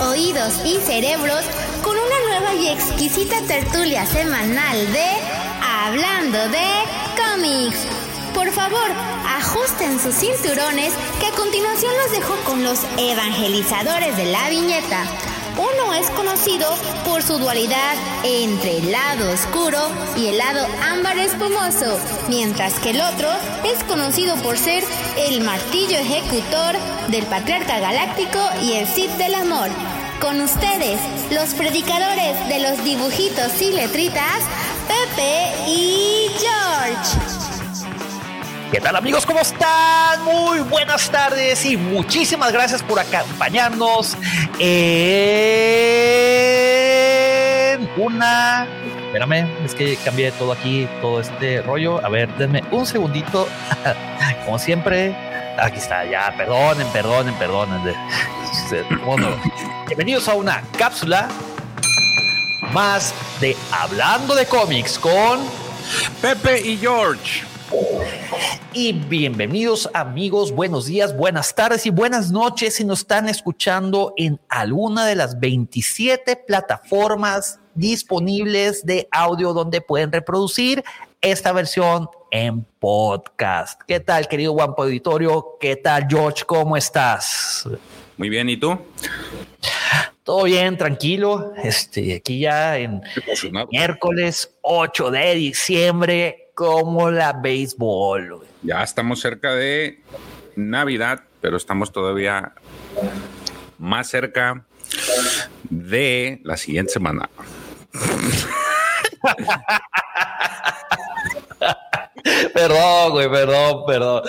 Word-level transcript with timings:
oídos 0.00 0.54
y 0.64 0.76
cerebros 0.76 1.44
con 1.82 1.96
una 1.96 2.28
nueva 2.28 2.54
y 2.54 2.68
exquisita 2.68 3.40
tertulia 3.42 4.06
semanal 4.06 4.92
de 4.92 5.04
Hablando 5.62 6.48
de 6.48 6.64
cómics. 7.16 7.78
Por 8.34 8.52
favor, 8.52 8.88
ajusten 9.36 9.98
sus 9.98 10.14
cinturones 10.14 10.92
que 11.18 11.26
a 11.26 11.32
continuación 11.32 11.92
los 12.02 12.12
dejo 12.12 12.36
con 12.44 12.62
los 12.62 12.84
evangelizadores 12.98 14.16
de 14.16 14.26
la 14.26 14.48
viñeta 14.48 15.06
uno 15.56 15.94
es 15.94 16.10
conocido 16.10 16.68
por 17.04 17.22
su 17.22 17.38
dualidad 17.38 17.94
entre 18.24 18.78
el 18.78 18.92
lado 18.92 19.30
oscuro 19.32 19.78
y 20.16 20.26
el 20.26 20.38
lado 20.38 20.66
ámbar 20.82 21.18
espumoso, 21.18 21.98
mientras 22.28 22.74
que 22.80 22.90
el 22.90 23.00
otro 23.00 23.28
es 23.64 23.82
conocido 23.84 24.36
por 24.36 24.58
ser 24.58 24.84
el 25.16 25.42
martillo 25.42 25.98
ejecutor 25.98 26.76
del 27.08 27.26
patriarca 27.26 27.78
galáctico 27.78 28.40
y 28.62 28.74
el 28.74 28.86
Sith 28.86 29.12
del 29.12 29.34
amor. 29.34 29.68
Con 30.20 30.40
ustedes, 30.40 31.00
los 31.30 31.54
predicadores 31.54 32.48
de 32.48 32.60
los 32.60 32.82
dibujitos 32.82 33.60
y 33.60 33.72
letritas, 33.72 34.40
Pepe 34.88 35.70
y 35.70 36.30
George. 36.38 37.43
¿Qué 38.74 38.80
tal 38.80 38.96
amigos? 38.96 39.24
¿Cómo 39.24 39.38
están? 39.38 40.24
Muy 40.24 40.58
buenas 40.58 41.08
tardes 41.08 41.64
y 41.64 41.76
muchísimas 41.76 42.52
gracias 42.52 42.82
por 42.82 42.98
acompañarnos 42.98 44.16
en 44.58 45.38
una... 47.96 48.66
Espérame, 49.06 49.48
es 49.64 49.76
que 49.76 49.96
cambié 50.04 50.32
todo 50.32 50.50
aquí, 50.50 50.88
todo 51.00 51.20
este 51.20 51.62
rollo. 51.62 52.04
A 52.04 52.08
ver, 52.08 52.36
denme 52.36 52.64
un 52.72 52.84
segundito. 52.84 53.46
Como 54.44 54.58
siempre, 54.58 55.14
aquí 55.56 55.78
está, 55.78 56.04
ya, 56.04 56.34
perdonen, 56.36 56.88
perdonen, 56.88 57.34
perdonen. 57.34 57.80
Bienvenidos 59.86 60.26
a 60.26 60.34
una 60.34 60.64
cápsula 60.76 61.28
más 62.72 63.14
de 63.40 63.56
Hablando 63.70 64.34
de 64.34 64.46
cómics 64.46 64.98
con 64.98 65.38
Pepe 66.20 66.60
y 66.60 66.76
George. 66.76 67.53
Y 68.72 68.92
bienvenidos 68.92 69.88
amigos, 69.94 70.52
buenos 70.52 70.86
días, 70.86 71.16
buenas 71.16 71.54
tardes 71.54 71.86
y 71.86 71.90
buenas 71.90 72.30
noches 72.30 72.74
si 72.74 72.84
nos 72.84 73.00
están 73.00 73.28
escuchando 73.28 74.12
en 74.16 74.40
alguna 74.48 75.06
de 75.06 75.14
las 75.14 75.38
27 75.38 76.36
plataformas 76.36 77.60
disponibles 77.74 78.84
de 78.84 79.08
audio 79.10 79.52
donde 79.52 79.80
pueden 79.80 80.12
reproducir 80.12 80.82
esta 81.20 81.52
versión 81.52 82.08
en 82.30 82.64
podcast. 82.78 83.80
¿Qué 83.86 84.00
tal, 84.00 84.28
querido 84.28 84.52
Guampo 84.52 84.82
Auditorio? 84.82 85.56
¿Qué 85.60 85.76
tal, 85.76 86.06
George? 86.08 86.44
¿Cómo 86.44 86.76
estás? 86.76 87.68
Muy 88.16 88.28
bien, 88.28 88.48
¿y 88.48 88.56
tú? 88.56 88.78
Todo 90.24 90.44
bien, 90.44 90.76
tranquilo. 90.76 91.52
Este, 91.62 92.16
aquí 92.16 92.40
ya 92.40 92.78
en 92.78 93.02
miércoles 93.70 94.54
8 94.62 95.10
de 95.10 95.34
diciembre 95.34 96.43
como 96.54 97.10
la 97.10 97.32
béisbol. 97.32 98.46
Ya 98.62 98.82
estamos 98.82 99.20
cerca 99.20 99.54
de 99.54 100.02
Navidad, 100.56 101.22
pero 101.40 101.56
estamos 101.56 101.92
todavía 101.92 102.52
más 103.78 104.08
cerca 104.08 104.64
de 105.68 106.40
la 106.44 106.56
siguiente 106.56 106.92
semana. 106.92 107.28
perdón, 112.54 113.12
güey, 113.12 113.30
perdón, 113.30 113.84
perdón. 113.86 114.22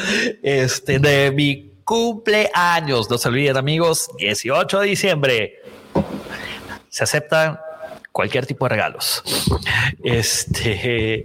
Este, 0.43 0.99
de 0.99 1.31
mi 1.31 1.71
cumpleaños, 1.83 3.09
no 3.09 3.17
se 3.17 3.29
olviden, 3.29 3.57
amigos, 3.57 4.09
18 4.17 4.81
de 4.81 4.87
diciembre. 4.87 5.59
Se 6.89 7.03
aceptan 7.03 7.59
cualquier 8.15 8.45
tipo 8.45 8.63
de 8.63 8.69
regalos. 8.69 9.21
Este, 10.01 11.21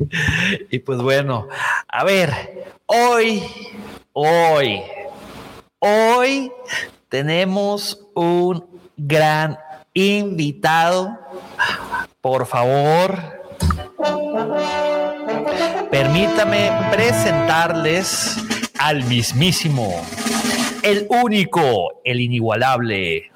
y 0.71 0.78
pues 0.81 0.99
bueno, 1.01 1.47
a 1.87 2.03
ver, 2.03 2.65
hoy, 2.87 3.45
hoy, 4.12 4.83
hoy 5.78 6.51
tenemos 7.09 8.09
un 8.17 8.67
gran 8.97 9.56
invitado. 9.95 11.17
Por 12.21 12.45
favor, 12.47 13.41
permítame 15.93 16.72
presentarles 16.91 18.37
al 18.81 19.05
mismísimo, 19.05 20.05
el 20.83 21.07
único, 21.09 22.01
el 22.03 22.21
inigualable, 22.21 23.31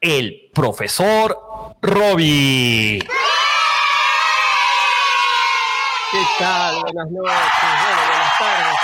el 0.00 0.50
profesor 0.52 1.53
Robbie. 1.84 2.98
¿Qué 6.10 6.18
tal? 6.38 6.80
Buenas 6.80 7.10
noches, 7.10 7.34
buenas 8.08 8.38
tardes. 8.38 8.78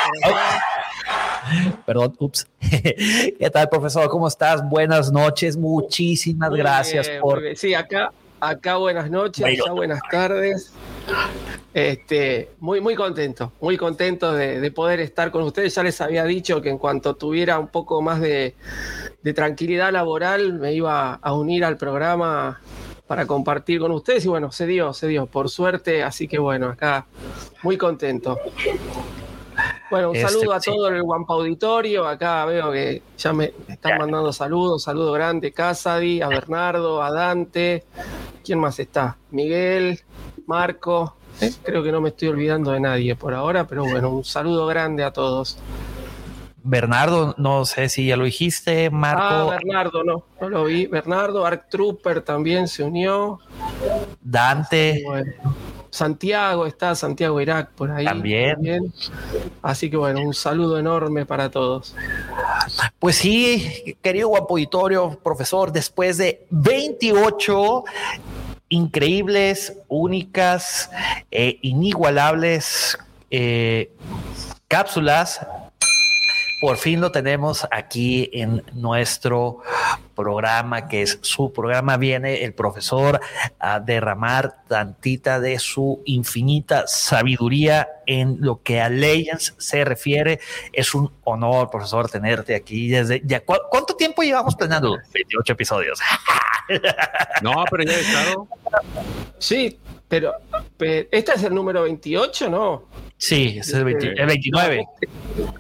Perdón, 1.87 2.15
ups. 2.19 2.47
¿Qué 2.61 3.51
tal, 3.51 3.71
profesor? 3.71 4.07
¿Cómo 4.11 4.29
estás? 4.29 4.63
Buenas 4.69 5.11
noches. 5.11 5.57
Muchísimas 5.57 6.51
gracias 6.51 7.09
por. 7.23 7.41
Sí, 7.57 7.73
acá, 7.73 8.13
acá 8.39 8.77
buenas 8.77 9.11
noches, 9.11 9.47
allá 9.47 9.73
buenas 9.73 10.03
tardes. 10.11 10.71
Este, 11.73 12.51
muy, 12.59 12.83
muy 12.83 12.97
contento, 12.97 13.53
muy 13.63 13.79
contento 13.79 14.35
de, 14.35 14.71
poder 14.73 15.01
estar 15.01 15.31
con 15.31 15.45
ustedes. 15.45 15.75
Ya 15.75 15.83
les 15.83 15.99
había 16.03 16.25
dicho 16.25 16.61
que 16.61 16.69
en 16.69 16.77
cuanto 16.77 17.15
tuviera 17.15 17.59
un 17.59 17.69
poco 17.69 18.03
más 18.03 18.21
de, 18.21 18.57
de 19.23 19.33
tranquilidad 19.33 19.91
laboral, 19.91 20.53
me 20.53 20.75
iba 20.75 21.15
a 21.15 21.33
unir 21.33 21.65
al 21.65 21.79
programa 21.79 22.61
para 23.11 23.27
compartir 23.27 23.81
con 23.81 23.91
ustedes 23.91 24.25
y 24.25 24.29
bueno, 24.29 24.53
se 24.53 24.69
dio, 24.69 24.95
se 24.95 25.09
dio, 25.09 25.27
por 25.27 25.51
suerte, 25.51 26.05
así 26.05 26.29
que 26.29 26.39
bueno, 26.39 26.69
acá 26.69 27.09
muy 27.65 27.77
contento. 27.77 28.39
Bueno, 29.91 30.11
un 30.11 30.17
este, 30.17 30.29
saludo 30.29 30.53
a 30.53 30.61
todo 30.61 30.87
el 30.87 31.03
Guampa 31.03 31.35
Auditorio, 31.35 32.07
acá 32.07 32.45
veo 32.45 32.71
que 32.71 33.03
ya 33.19 33.33
me 33.33 33.53
están 33.67 33.99
mandando 33.99 34.33
saludos, 34.33 34.85
saludo 34.85 35.11
grande, 35.11 35.51
Casadi, 35.51 36.23
a 36.23 36.29
Bernardo, 36.29 37.03
a 37.03 37.11
Dante, 37.11 37.83
¿quién 38.45 38.61
más 38.61 38.79
está? 38.79 39.17
Miguel, 39.33 39.99
Marco, 40.47 41.17
¿eh? 41.41 41.51
creo 41.65 41.83
que 41.83 41.91
no 41.91 42.01
me 42.01 42.11
estoy 42.11 42.29
olvidando 42.29 42.71
de 42.71 42.79
nadie 42.79 43.17
por 43.17 43.35
ahora, 43.35 43.67
pero 43.67 43.83
bueno, 43.87 44.11
un 44.11 44.25
saludo 44.25 44.69
grande 44.69 45.03
a 45.03 45.13
todos. 45.13 45.59
Bernardo, 46.63 47.35
no 47.39 47.65
sé 47.65 47.89
si 47.89 48.07
ya 48.07 48.17
lo 48.17 48.25
dijiste, 48.25 48.91
Marco. 48.91 49.23
Ah, 49.23 49.59
Bernardo, 49.59 50.05
no, 50.05 50.25
no 50.41 50.49
lo 50.49 50.65
vi. 50.65 50.87
Bernardo, 50.87 51.45
Arc 51.47 51.69
Trooper 51.69 52.23
también 52.23 52.69
se 52.69 52.83
unió. 52.83 53.39
Dante. 54.21 55.05
Santiago 55.91 56.67
está, 56.67 56.95
Santiago 56.95 57.41
Irak 57.41 57.71
por 57.73 57.91
ahí. 57.91 58.05
También. 58.05 58.93
Así 59.61 59.91
que 59.91 59.97
bueno, 59.97 60.21
un 60.21 60.35
saludo 60.35 60.79
enorme 60.79 61.27
para 61.27 61.51
todos. 61.51 61.95
Pues 62.99 63.17
sí, 63.17 63.97
querido 64.01 64.29
guapo 64.29 64.57
profesor, 65.23 65.73
después 65.73 66.17
de 66.19 66.47
28 66.51 67.85
increíbles, 68.69 69.77
únicas, 69.89 70.91
e 71.31 71.59
inigualables 71.63 72.97
eh, 73.31 73.91
cápsulas 74.69 75.45
por 76.61 76.77
fin 76.77 77.01
lo 77.01 77.11
tenemos 77.11 77.67
aquí 77.71 78.29
en 78.35 78.63
nuestro 78.75 79.63
programa, 80.15 80.89
que 80.89 81.01
es 81.03 81.19
su 81.23 81.53
programa. 81.53 81.97
Viene 81.97 82.45
el 82.45 82.53
profesor 82.53 83.19
a 83.59 83.81
derramar 83.81 84.63
tantita 84.69 85.41
de 85.41 85.59
su 85.59 86.03
infinita 86.05 86.87
sabiduría 86.87 87.89
en 88.07 88.37
lo 88.41 88.63
que 88.63 88.81
a 88.81 88.91
Legends 88.91 89.55
se 89.57 89.87
refiere. 89.87 90.39
Es 90.73 90.95
un 90.95 91.11
honor, 91.25 91.71
profesor, 91.71 92.11
tenerte 92.11 92.55
aquí 92.55 92.89
desde 92.89 93.23
ya. 93.25 93.41
¿Cuánto 93.41 93.97
tiempo 93.97 94.23
llevamos 94.23 94.55
planeando? 94.55 94.99
28 95.15 95.53
episodios. 95.55 95.99
no, 97.43 97.65
pero 97.71 97.85
ya 97.85 97.93
he 97.97 98.01
estado. 98.01 98.49
Sí, 99.39 99.79
pero, 100.09 100.35
pero 100.77 101.09
¿este 101.11 101.33
es 101.33 101.43
el 101.43 101.55
número 101.55 101.83
28, 101.85 102.51
no? 102.51 102.85
Sí, 103.21 103.59
ese 103.59 103.73
es 103.73 103.75
el, 103.75 103.85
29. 103.85 104.87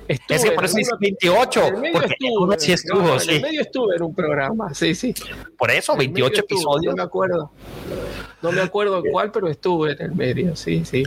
es 0.08 0.44
que 0.44 0.52
por 0.52 0.64
eso 0.64 0.78
dice 0.78 0.92
28, 0.98 1.60
porque 1.92 2.14
estuve, 2.18 2.58
sí 2.58 2.72
estuvo. 2.72 3.20
En 3.20 3.30
el 3.30 3.42
medio 3.42 3.60
estuve 3.60 3.96
en 3.96 4.02
un 4.02 4.14
programa, 4.14 4.72
sí, 4.72 4.94
sí. 4.94 5.12
Por 5.58 5.70
eso, 5.70 5.94
28 5.94 6.40
episodios. 6.40 6.94
no 6.94 6.96
me 6.96 7.02
acuerdo. 7.02 7.52
No 8.40 8.50
me 8.50 8.62
acuerdo 8.62 9.02
cuál, 9.12 9.30
pero 9.30 9.46
estuve 9.48 9.92
en 9.92 10.00
el 10.00 10.12
medio, 10.12 10.56
sí, 10.56 10.86
sí. 10.86 11.04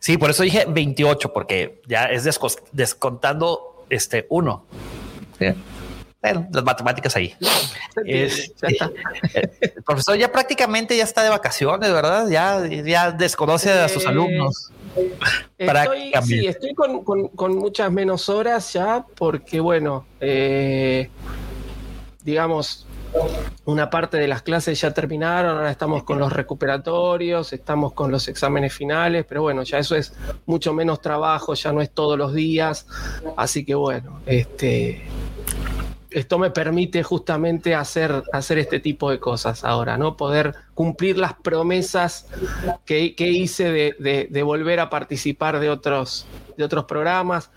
Sí, 0.00 0.18
por 0.18 0.30
eso 0.30 0.42
dije 0.42 0.66
28, 0.68 1.32
porque 1.32 1.82
ya 1.86 2.06
es 2.06 2.24
descontando 2.72 3.84
este 3.90 4.26
uno. 4.30 4.66
Bueno, 6.20 6.48
las 6.52 6.64
matemáticas 6.64 7.16
ahí. 7.16 7.34
Es, 8.06 8.52
el 8.62 9.82
profesor 9.84 10.16
ya 10.16 10.30
prácticamente 10.30 10.96
ya 10.96 11.02
está 11.02 11.24
de 11.24 11.30
vacaciones, 11.30 11.92
¿verdad? 11.92 12.28
Ya, 12.28 12.64
ya 12.64 13.10
desconoce 13.10 13.72
a 13.72 13.88
sus 13.88 14.04
eh, 14.04 14.08
alumnos. 14.08 14.70
Estoy, 15.58 16.12
sí, 16.22 16.46
estoy 16.46 16.74
con, 16.74 17.56
muchas 17.56 17.90
menos 17.90 18.28
horas 18.28 18.72
ya, 18.72 19.04
porque 19.16 19.58
bueno, 19.58 20.06
eh, 20.20 21.10
digamos, 22.22 22.86
una 23.64 23.90
parte 23.90 24.16
de 24.16 24.28
las 24.28 24.42
clases 24.42 24.80
ya 24.80 24.92
terminaron, 24.92 25.56
ahora 25.56 25.70
estamos 25.70 26.04
con 26.04 26.18
los 26.18 26.32
recuperatorios, 26.32 27.52
estamos 27.52 27.92
con 27.92 28.10
los 28.10 28.28
exámenes 28.28 28.72
finales, 28.72 29.24
pero 29.28 29.42
bueno, 29.42 29.62
ya 29.62 29.78
eso 29.78 29.96
es 29.96 30.14
mucho 30.46 30.72
menos 30.72 31.00
trabajo, 31.00 31.54
ya 31.54 31.72
no 31.72 31.80
es 31.80 31.90
todos 31.90 32.16
los 32.16 32.32
días, 32.32 32.86
así 33.36 33.64
que 33.64 33.74
bueno, 33.74 34.20
este 34.26 35.02
esto 36.10 36.38
me 36.38 36.50
permite 36.50 37.02
justamente 37.02 37.74
hacer, 37.74 38.22
hacer 38.32 38.58
este 38.58 38.80
tipo 38.80 39.10
de 39.10 39.18
cosas 39.18 39.64
ahora, 39.64 39.98
¿no? 39.98 40.16
Poder 40.16 40.54
cumplir 40.74 41.18
las 41.18 41.34
promesas 41.34 42.26
que, 42.84 43.14
hice 43.18 43.94
de, 43.98 44.42
volver 44.42 44.80
a 44.80 44.90
participar 44.90 45.60
de 45.60 45.70
otros, 45.70 46.26
de 46.56 46.64
otros 46.64 46.84
programas. 46.84 47.50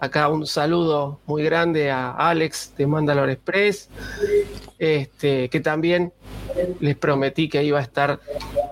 Acá 0.00 0.28
un 0.28 0.46
saludo 0.46 1.20
muy 1.26 1.42
grande 1.42 1.90
a 1.90 2.10
Alex 2.10 2.74
de 2.76 2.86
Mandalore 2.86 3.32
Express, 3.32 3.88
este, 4.78 5.48
que 5.48 5.60
también 5.60 6.12
les 6.80 6.96
prometí 6.96 7.48
que 7.48 7.62
iba 7.62 7.78
a 7.78 7.82
estar 7.82 8.20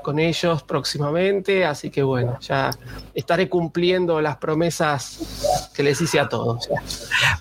con 0.02 0.18
ellos 0.18 0.62
próximamente, 0.62 1.64
así 1.64 1.90
que 1.90 2.02
bueno, 2.02 2.38
ya 2.40 2.70
estaré 3.14 3.48
cumpliendo 3.48 4.20
las 4.20 4.36
promesas 4.36 5.70
que 5.74 5.82
les 5.82 6.00
hice 6.00 6.20
a 6.20 6.28
todos. 6.28 6.68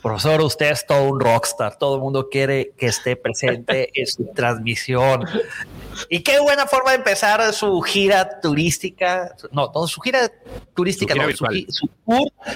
Profesor, 0.02 0.42
usted 0.42 0.72
es 0.72 0.86
todo 0.86 1.04
un 1.04 1.20
rockstar, 1.20 1.78
todo 1.78 1.96
el 1.96 2.02
mundo 2.02 2.30
quiere 2.30 2.72
que 2.78 2.88
esté 2.88 3.16
presente 3.16 3.90
en 3.94 4.08
su 4.08 4.26
transmisión. 4.34 5.26
Y 6.10 6.22
qué 6.22 6.40
buena 6.40 6.66
forma 6.68 6.92
de 6.92 6.98
empezar 6.98 7.54
su 7.54 7.82
gira 7.82 8.40
turística, 8.42 9.34
no, 9.52 9.72
no 9.74 9.88
su 9.88 10.02
gira 10.02 10.32
turística, 10.74 11.14
no, 11.16 11.24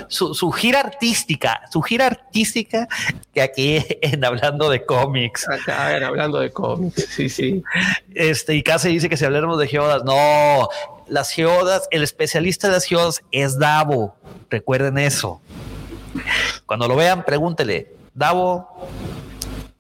su, 0.08 0.34
su, 0.34 0.52
gira 0.52 0.80
artística, 0.80 1.62
su 1.72 1.82
gira 1.82 2.08
artística 2.08 2.88
que 3.34 3.42
aquí 3.42 3.84
en 4.02 4.24
hablando 4.24 4.70
de 4.70 4.86
cómics. 4.86 5.48
Acá 5.50 5.98
en 5.98 6.04
hablando 6.04 6.40
de 6.40 6.52
cómics, 6.52 7.08
sí, 7.10 7.30
sí. 7.30 7.64
Este, 8.14 8.56
y 8.56 8.64
casi 8.64 8.90
dice 8.90 9.10
que 9.10 9.18
si 9.18 9.26
habláramos 9.26 9.60
de 9.60 9.68
geodas, 9.68 10.04
no, 10.04 10.70
las 11.08 11.32
geodas, 11.32 11.88
el 11.92 12.04
especialista 12.04 12.68
de 12.68 12.74
las 12.74 12.86
geodas 12.86 13.24
es 13.32 13.60
Davo, 13.60 14.16
recuerden 14.50 14.98
eso. 14.98 15.42
Cuando 16.66 16.88
lo 16.88 16.96
vean, 16.96 17.26
pregúntele, 17.26 17.94
Davo, 18.14 18.88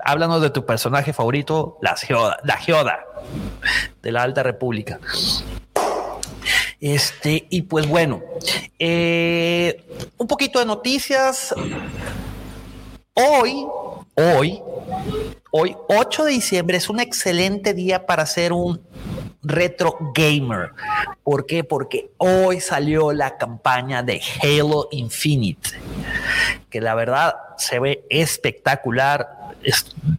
háblanos 0.05 0.41
de 0.41 0.51
tu 0.51 0.65
personaje 0.65 1.11
favorito, 1.11 1.77
la 1.81 1.97
geoda, 1.97 2.37
la 2.43 2.57
geoda 2.57 3.05
de 4.01 4.11
la 4.11 4.23
Alta 4.23 4.43
República. 4.43 4.99
Este, 6.79 7.47
y 7.49 7.63
pues 7.63 7.87
bueno, 7.87 8.21
eh, 8.77 9.83
un 10.17 10.27
poquito 10.27 10.59
de 10.59 10.65
noticias. 10.65 11.53
Hoy, 13.15 13.65
hoy, 14.15 14.61
hoy, 15.51 15.75
8 15.87 16.25
de 16.25 16.31
diciembre 16.31 16.77
es 16.77 16.89
un 16.89 16.99
excelente 16.99 17.73
día 17.73 18.05
para 18.05 18.23
hacer 18.23 18.53
un 18.53 18.81
retro 19.41 19.97
gamer. 20.13 20.71
¿Por 21.23 21.47
qué? 21.47 21.63
Porque 21.63 22.11
hoy 22.17 22.59
salió 22.59 23.11
la 23.11 23.37
campaña 23.37 24.03
de 24.03 24.21
Halo 24.43 24.87
Infinite, 24.91 25.69
que 26.69 26.81
la 26.81 26.93
verdad 26.93 27.35
se 27.57 27.79
ve 27.79 28.05
espectacular. 28.09 29.44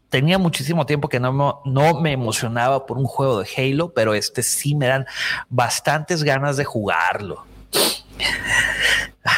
Tenía 0.08 0.38
muchísimo 0.38 0.86
tiempo 0.86 1.08
que 1.08 1.20
no 1.20 1.62
no 1.64 2.00
me 2.00 2.12
emocionaba 2.12 2.86
por 2.86 2.98
un 2.98 3.04
juego 3.04 3.40
de 3.40 3.48
Halo, 3.56 3.92
pero 3.92 4.14
este 4.14 4.42
sí 4.42 4.74
me 4.74 4.86
dan 4.86 5.06
bastantes 5.48 6.22
ganas 6.22 6.56
de 6.56 6.64
jugarlo. 6.64 7.44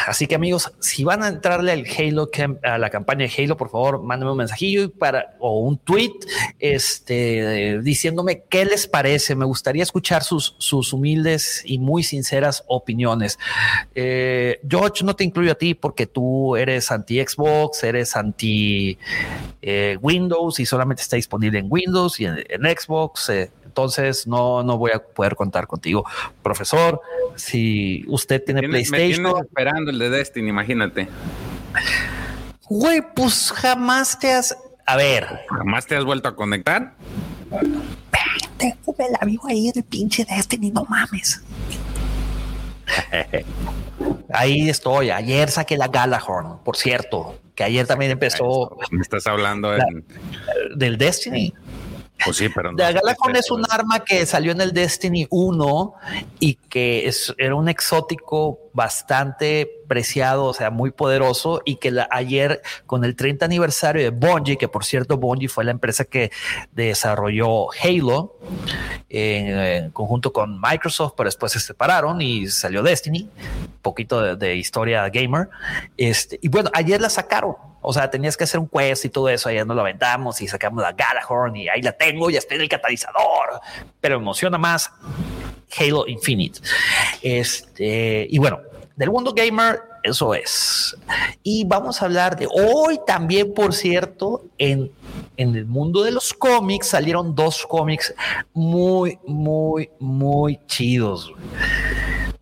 Así 0.06 0.26
que 0.26 0.34
amigos, 0.34 0.72
si 0.80 1.04
van 1.04 1.22
a 1.22 1.28
entrarle 1.28 1.72
al 1.72 1.84
Halo, 1.86 2.30
a 2.62 2.78
la 2.78 2.90
campaña 2.90 3.26
de 3.26 3.32
Halo, 3.36 3.56
por 3.56 3.70
favor, 3.70 4.02
mándenme 4.02 4.32
un 4.32 4.38
mensajillo 4.38 4.90
para, 4.90 5.36
o 5.38 5.60
un 5.60 5.78
tweet 5.78 6.12
este, 6.58 7.80
diciéndome 7.82 8.44
qué 8.48 8.64
les 8.64 8.86
parece. 8.86 9.34
Me 9.34 9.44
gustaría 9.44 9.82
escuchar 9.82 10.22
sus, 10.22 10.54
sus 10.58 10.92
humildes 10.92 11.62
y 11.64 11.78
muy 11.78 12.02
sinceras 12.02 12.64
opiniones. 12.66 13.38
Eh, 13.94 14.60
George, 14.68 15.04
no 15.04 15.14
te 15.14 15.24
incluyo 15.24 15.52
a 15.52 15.54
ti 15.54 15.74
porque 15.74 16.06
tú 16.06 16.56
eres 16.56 16.90
anti 16.90 17.20
Xbox, 17.20 17.82
eres 17.84 18.16
anti 18.16 18.98
eh, 19.62 19.98
Windows 20.00 20.60
y 20.60 20.66
solamente 20.66 21.02
está 21.02 21.16
disponible 21.16 21.58
en 21.58 21.66
Windows 21.68 22.20
y 22.20 22.26
en, 22.26 22.36
Xbox. 22.76 23.28
Eh, 23.30 23.50
entonces 23.64 24.26
no, 24.26 24.62
no 24.64 24.76
voy 24.76 24.90
a 24.92 24.98
poder 24.98 25.36
contar 25.36 25.66
contigo. 25.68 26.04
Profesor, 26.42 27.00
si 27.36 28.04
usted 28.08 28.42
tiene 28.44 28.62
PlayStation. 28.68 29.22
Me 29.22 29.40
esperando 29.40 29.92
el 30.04 30.10
de 30.10 30.18
Destiny, 30.18 30.48
imagínate. 30.48 31.08
Güey, 32.68 33.02
pues 33.14 33.52
jamás 33.52 34.18
te 34.18 34.32
has. 34.32 34.56
A 34.86 34.96
ver. 34.96 35.26
¿Jamás 35.48 35.86
te 35.86 35.96
has 35.96 36.04
vuelto 36.04 36.28
a 36.28 36.36
conectar? 36.36 36.94
Tengo 38.56 38.94
el 38.98 39.16
amigo 39.20 39.48
ahí 39.48 39.70
del 39.72 39.84
pinche 39.84 40.24
Destiny, 40.24 40.70
no 40.70 40.84
mames. 40.84 41.42
Ahí 44.32 44.68
estoy. 44.68 45.10
Ayer 45.10 45.50
saqué 45.50 45.76
la 45.76 45.88
Galahorn, 45.88 46.58
por 46.64 46.76
cierto, 46.76 47.38
que 47.54 47.64
ayer 47.64 47.86
también 47.86 48.12
empezó. 48.12 48.78
Me 48.90 49.02
estás 49.02 49.26
hablando 49.26 49.72
del 50.74 50.98
Destiny. 50.98 51.52
Pues 52.24 52.36
sí, 52.36 52.48
pero 52.48 52.72
no. 52.72 52.78
es 53.34 53.50
un 53.50 53.64
arma 53.70 54.00
que 54.00 54.26
salió 54.26 54.52
en 54.52 54.60
el 54.60 54.72
Destiny 54.72 55.26
1 55.30 55.94
y 56.40 56.54
que 56.54 57.06
es, 57.06 57.34
era 57.38 57.54
un 57.54 57.68
exótico 57.68 58.70
bastante 58.72 59.77
preciado, 59.88 60.44
o 60.44 60.54
sea, 60.54 60.70
muy 60.70 60.90
poderoso 60.92 61.62
y 61.64 61.76
que 61.76 61.92
ayer 62.10 62.62
con 62.86 63.04
el 63.04 63.16
30 63.16 63.46
aniversario 63.46 64.02
de 64.02 64.10
Bungie, 64.10 64.56
que 64.56 64.68
por 64.68 64.84
cierto 64.84 65.16
Bungie 65.16 65.48
fue 65.48 65.64
la 65.64 65.72
empresa 65.72 66.04
que 66.04 66.30
desarrolló 66.72 67.68
Halo 67.82 68.36
en, 69.08 69.90
conjunto 69.90 70.32
con 70.32 70.60
Microsoft, 70.60 71.14
pero 71.16 71.28
después 71.28 71.52
se 71.52 71.60
separaron 71.60 72.20
y 72.20 72.46
salió 72.48 72.82
Destiny, 72.82 73.28
poquito 73.82 74.36
de, 74.36 74.56
historia 74.56 75.08
gamer. 75.08 75.48
Este, 75.96 76.38
y 76.42 76.48
bueno, 76.48 76.70
ayer 76.74 77.00
la 77.00 77.10
sacaron. 77.10 77.56
O 77.80 77.92
sea, 77.92 78.10
tenías 78.10 78.36
que 78.36 78.44
hacer 78.44 78.60
un 78.60 78.68
quest 78.68 79.04
y 79.04 79.08
todo 79.08 79.28
eso. 79.28 79.48
Ayer 79.48 79.66
nos 79.66 79.76
lo 79.76 79.82
aventamos 79.82 80.40
y 80.40 80.48
sacamos 80.48 80.82
la 80.82 80.92
Galahorn 80.92 81.56
y 81.56 81.68
ahí 81.68 81.80
la 81.80 81.92
tengo, 81.92 82.28
ya 82.28 82.38
está 82.38 82.54
en 82.54 82.62
el 82.62 82.68
catalizador. 82.68 83.60
Pero 84.00 84.16
emociona 84.16 84.58
más 84.58 84.90
Halo 85.78 86.06
Infinite. 86.06 86.60
Este, 87.22 88.26
y 88.28 88.38
bueno, 88.38 88.60
del 88.98 89.10
mundo 89.12 89.32
gamer, 89.32 89.80
eso 90.02 90.34
es. 90.34 90.96
Y 91.44 91.64
vamos 91.64 92.02
a 92.02 92.06
hablar 92.06 92.36
de 92.36 92.48
hoy 92.50 92.98
también, 93.06 93.54
por 93.54 93.72
cierto, 93.72 94.44
en, 94.58 94.90
en 95.36 95.54
el 95.54 95.66
mundo 95.66 96.02
de 96.02 96.10
los 96.10 96.34
cómics 96.34 96.88
salieron 96.88 97.34
dos 97.36 97.64
cómics 97.64 98.12
muy, 98.52 99.18
muy, 99.24 99.88
muy 100.00 100.58
chidos. 100.66 101.32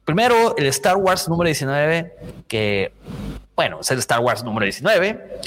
Primero, 0.06 0.56
el 0.56 0.66
Star 0.68 0.96
Wars 0.96 1.28
número 1.28 1.46
19, 1.46 2.16
que 2.48 2.92
bueno, 3.54 3.80
es 3.80 3.90
el 3.90 3.98
Star 3.98 4.20
Wars 4.20 4.42
número 4.42 4.64
19 4.64 5.40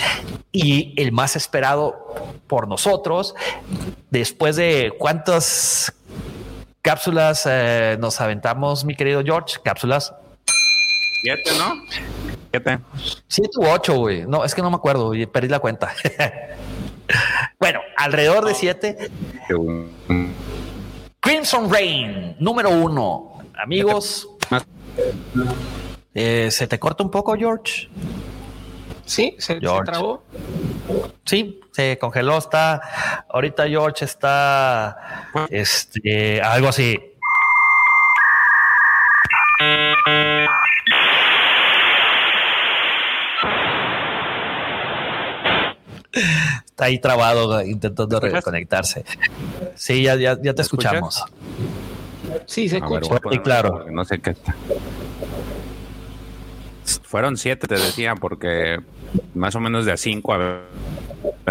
y 0.51 0.93
el 1.01 1.11
más 1.11 1.35
esperado 1.35 2.13
por 2.47 2.67
nosotros. 2.67 3.33
Después 4.11 4.57
de 4.57 4.93
cuántas 4.99 5.91
cápsulas 6.83 7.47
eh, 7.49 7.97
nos 7.99 8.21
aventamos, 8.21 8.85
mi 8.85 8.95
querido 8.95 9.23
George, 9.23 9.57
cápsulas 9.63 10.13
Siete, 11.21 11.51
¿no? 11.57 11.83
Siete. 12.51 12.79
Siete 13.27 13.51
u 13.57 13.65
ocho, 13.65 13.95
güey. 13.95 14.25
No, 14.25 14.43
es 14.45 14.55
que 14.55 14.61
no 14.61 14.69
me 14.69 14.77
acuerdo, 14.77 15.13
y 15.13 15.25
perdí 15.25 15.49
la 15.49 15.59
cuenta. 15.59 15.93
bueno, 17.59 17.81
alrededor 17.97 18.45
de 18.45 18.55
siete. 18.55 19.11
Crimson 21.19 21.71
Rain, 21.71 22.35
número 22.39 22.69
uno. 22.69 23.39
Amigos, 23.61 24.29
eh, 26.13 26.49
¿se 26.49 26.67
te 26.67 26.79
corta 26.79 27.03
un 27.03 27.11
poco, 27.11 27.35
George? 27.35 27.89
Sí, 29.05 29.35
se, 29.39 29.59
trabó. 29.59 30.23
Sí, 31.25 31.59
se 31.71 31.97
congeló. 31.97 32.37
Está 32.37 33.25
ahorita 33.27 33.67
George 33.67 34.05
está 34.05 35.27
este 35.49 36.41
algo 36.41 36.67
así. 36.67 36.97
Está 46.79 46.85
ahí 46.85 46.97
trabado 46.97 47.61
intentando 47.61 48.21
reconectarse. 48.21 49.03
Sí, 49.75 50.01
ya, 50.03 50.15
ya, 50.15 50.37
te 50.37 50.61
escuchamos. 50.61 51.25
Sí, 52.45 52.69
se 52.69 52.77
escucha. 52.77 53.19
claro. 53.43 53.87
No 53.91 54.05
sé 54.05 54.19
qué 54.19 54.29
está. 54.29 54.55
Fueron 57.03 57.35
siete, 57.35 57.67
te 57.67 57.75
decía, 57.75 58.15
porque 58.15 58.79
más 59.33 59.55
o 59.55 59.59
menos 59.59 59.83
de 59.83 59.91
a 59.91 59.97
cinco 59.97 60.33
a 60.33 60.61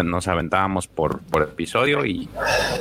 nos 0.03 0.27
aventábamos 0.27 0.87
por, 0.87 1.19
por 1.19 1.43
episodio 1.43 2.03
y 2.07 2.27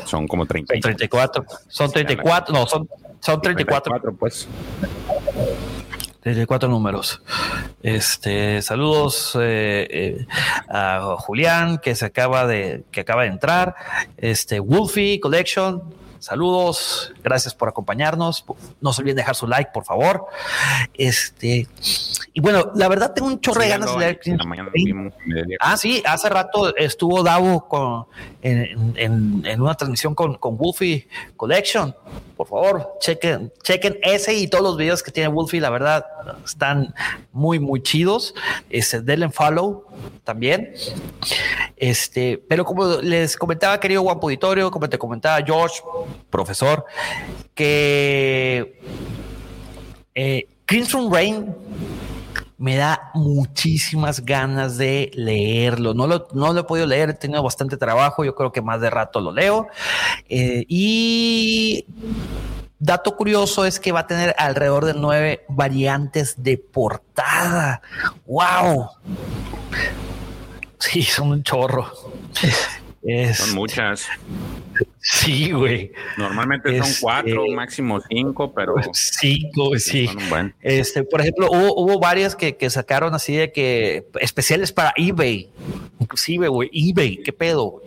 son 0.06 0.26
como 0.26 0.46
30. 0.46 0.72
34. 0.80 1.44
Son 1.68 1.92
34, 1.92 2.54
no, 2.54 2.66
son, 2.66 2.88
son 3.20 3.42
34. 3.42 3.92
34 3.92 4.14
pues. 4.14 4.48
34 6.20 6.68
números. 6.68 7.22
Este, 7.82 8.60
saludos 8.62 9.36
eh, 9.40 9.86
eh, 9.90 10.26
a 10.68 11.16
Julián 11.18 11.78
que 11.78 11.94
se 11.94 12.06
acaba 12.06 12.46
de 12.46 12.84
que 12.90 13.00
acaba 13.00 13.22
de 13.22 13.28
entrar. 13.28 13.76
Este, 14.16 14.60
Wolfie 14.60 15.20
Collection, 15.20 15.82
Saludos, 16.18 17.12
gracias 17.22 17.54
por 17.54 17.68
acompañarnos. 17.68 18.44
No 18.80 18.92
se 18.92 19.02
olviden 19.02 19.16
dejar 19.16 19.34
su 19.34 19.46
like, 19.46 19.70
por 19.72 19.84
favor. 19.84 20.26
Este, 20.94 21.66
y 22.32 22.40
bueno, 22.40 22.72
la 22.74 22.88
verdad 22.88 23.12
tengo 23.14 23.28
un 23.28 23.40
chorro 23.40 23.60
de 23.60 23.68
ganas 23.68 23.92
de 23.92 23.98
leer. 23.98 24.20
Ah, 25.60 25.76
sí, 25.76 26.02
hace 26.04 26.28
rato 26.28 26.74
estuvo 26.76 27.22
Davo 27.22 27.68
con, 27.68 28.06
en, 28.42 29.60
una 29.60 29.74
transmisión 29.74 30.14
con, 30.14 30.34
con 30.36 30.56
Wolfie 30.56 31.08
Collection. 31.36 31.94
Por 32.36 32.46
favor, 32.46 32.94
chequen, 33.00 33.52
chequen 33.62 33.98
ese 34.02 34.34
y 34.34 34.46
todos 34.46 34.62
los 34.62 34.76
videos 34.76 35.02
que 35.02 35.10
tiene 35.10 35.28
Wolfie, 35.28 35.60
la 35.60 35.70
verdad, 35.70 36.06
están 36.44 36.94
muy, 37.32 37.58
muy 37.58 37.82
chidos. 37.82 38.34
Este, 38.70 39.00
denle 39.00 39.30
follow 39.30 39.84
también. 40.24 40.72
Este, 41.76 42.38
pero 42.48 42.64
como 42.64 42.86
les 43.00 43.36
comentaba, 43.36 43.78
querido 43.80 44.02
guapo 44.02 44.26
auditorio, 44.26 44.70
como 44.70 44.88
te 44.88 44.98
comentaba 44.98 45.44
George, 45.44 45.80
profesor, 46.30 46.84
que 47.54 48.80
eh, 50.14 50.48
Crimson 50.64 51.12
Rain 51.12 51.54
me 52.58 52.76
da 52.76 53.10
muchísimas 53.14 54.24
ganas 54.24 54.76
de 54.76 55.10
leerlo. 55.14 55.94
No 55.94 56.06
lo, 56.06 56.28
no 56.32 56.52
lo 56.52 56.60
he 56.60 56.64
podido 56.64 56.86
leer, 56.86 57.10
he 57.10 57.14
tenido 57.14 57.42
bastante 57.42 57.76
trabajo, 57.76 58.24
yo 58.24 58.34
creo 58.34 58.52
que 58.52 58.60
más 58.60 58.80
de 58.80 58.90
rato 58.90 59.20
lo 59.20 59.32
leo. 59.32 59.68
Eh, 60.28 60.64
y 60.68 61.86
dato 62.80 63.16
curioso 63.16 63.64
es 63.64 63.78
que 63.78 63.92
va 63.92 64.00
a 64.00 64.06
tener 64.06 64.34
alrededor 64.38 64.84
de 64.84 64.94
nueve 64.94 65.44
variantes 65.48 66.42
de 66.42 66.58
portada. 66.58 67.80
¡Wow! 68.26 68.88
Sí, 70.80 71.02
son 71.02 71.30
un 71.30 71.42
chorro. 71.44 71.92
son 73.34 73.54
muchas. 73.54 74.06
Sí, 75.10 75.52
güey. 75.52 75.90
Normalmente 76.18 76.68
son 76.76 76.86
este, 76.86 77.00
cuatro, 77.00 77.46
máximo 77.54 77.98
cinco, 78.10 78.52
pero. 78.52 78.74
Cinco, 78.92 79.78
sí. 79.78 80.06
Este, 80.60 81.02
por 81.02 81.22
ejemplo, 81.22 81.48
hubo, 81.50 81.74
hubo 81.80 81.98
varias 81.98 82.36
que, 82.36 82.58
que, 82.58 82.68
sacaron 82.68 83.14
así 83.14 83.34
de 83.34 83.50
que 83.50 84.06
especiales 84.20 84.70
para 84.70 84.92
eBay. 84.96 85.48
Inclusive, 85.98 86.48
güey, 86.48 86.68
eBay, 86.74 87.22
qué 87.22 87.32
pedo, 87.32 87.80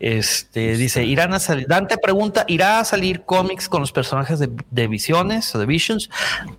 Este 0.00 0.76
dice: 0.76 1.04
Irán 1.04 1.32
a 1.34 1.38
salir. 1.38 1.68
Dante 1.68 1.98
pregunta: 1.98 2.44
¿irá 2.48 2.80
a 2.80 2.84
salir 2.84 3.22
cómics 3.22 3.68
con 3.68 3.80
los 3.80 3.92
personajes 3.92 4.40
de, 4.40 4.50
de, 4.70 4.88
Visiones 4.88 5.54
o 5.54 5.60
de 5.60 5.66
Visions? 5.66 6.10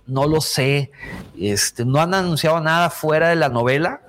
No 0.06 0.26
lo 0.26 0.40
sé. 0.40 0.90
Este 1.38 1.84
no 1.84 2.00
han 2.00 2.14
anunciado 2.14 2.60
nada 2.60 2.88
fuera 2.88 3.28
de 3.28 3.36
la 3.36 3.50
novela. 3.50 4.00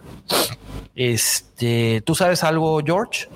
Este, 1.03 2.03
¿tú 2.05 2.13
sabes 2.13 2.43
algo, 2.43 2.79
George? 2.86 3.27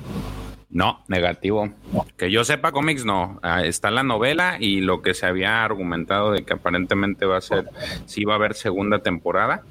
No, 0.75 1.05
negativo. 1.07 1.69
Que 2.17 2.29
yo 2.29 2.43
sepa 2.43 2.73
cómics 2.73 3.05
no. 3.05 3.39
Ah, 3.41 3.63
está 3.63 3.91
la 3.91 4.03
novela 4.03 4.57
y 4.59 4.81
lo 4.81 5.01
que 5.01 5.13
se 5.13 5.25
había 5.25 5.63
argumentado 5.63 6.33
de 6.33 6.43
que 6.43 6.53
aparentemente 6.53 7.25
va 7.25 7.37
a 7.37 7.41
ser, 7.41 7.69
si 8.07 8.25
va 8.25 8.33
a 8.33 8.35
haber 8.35 8.55
segunda 8.55 8.99
temporada. 8.99 9.63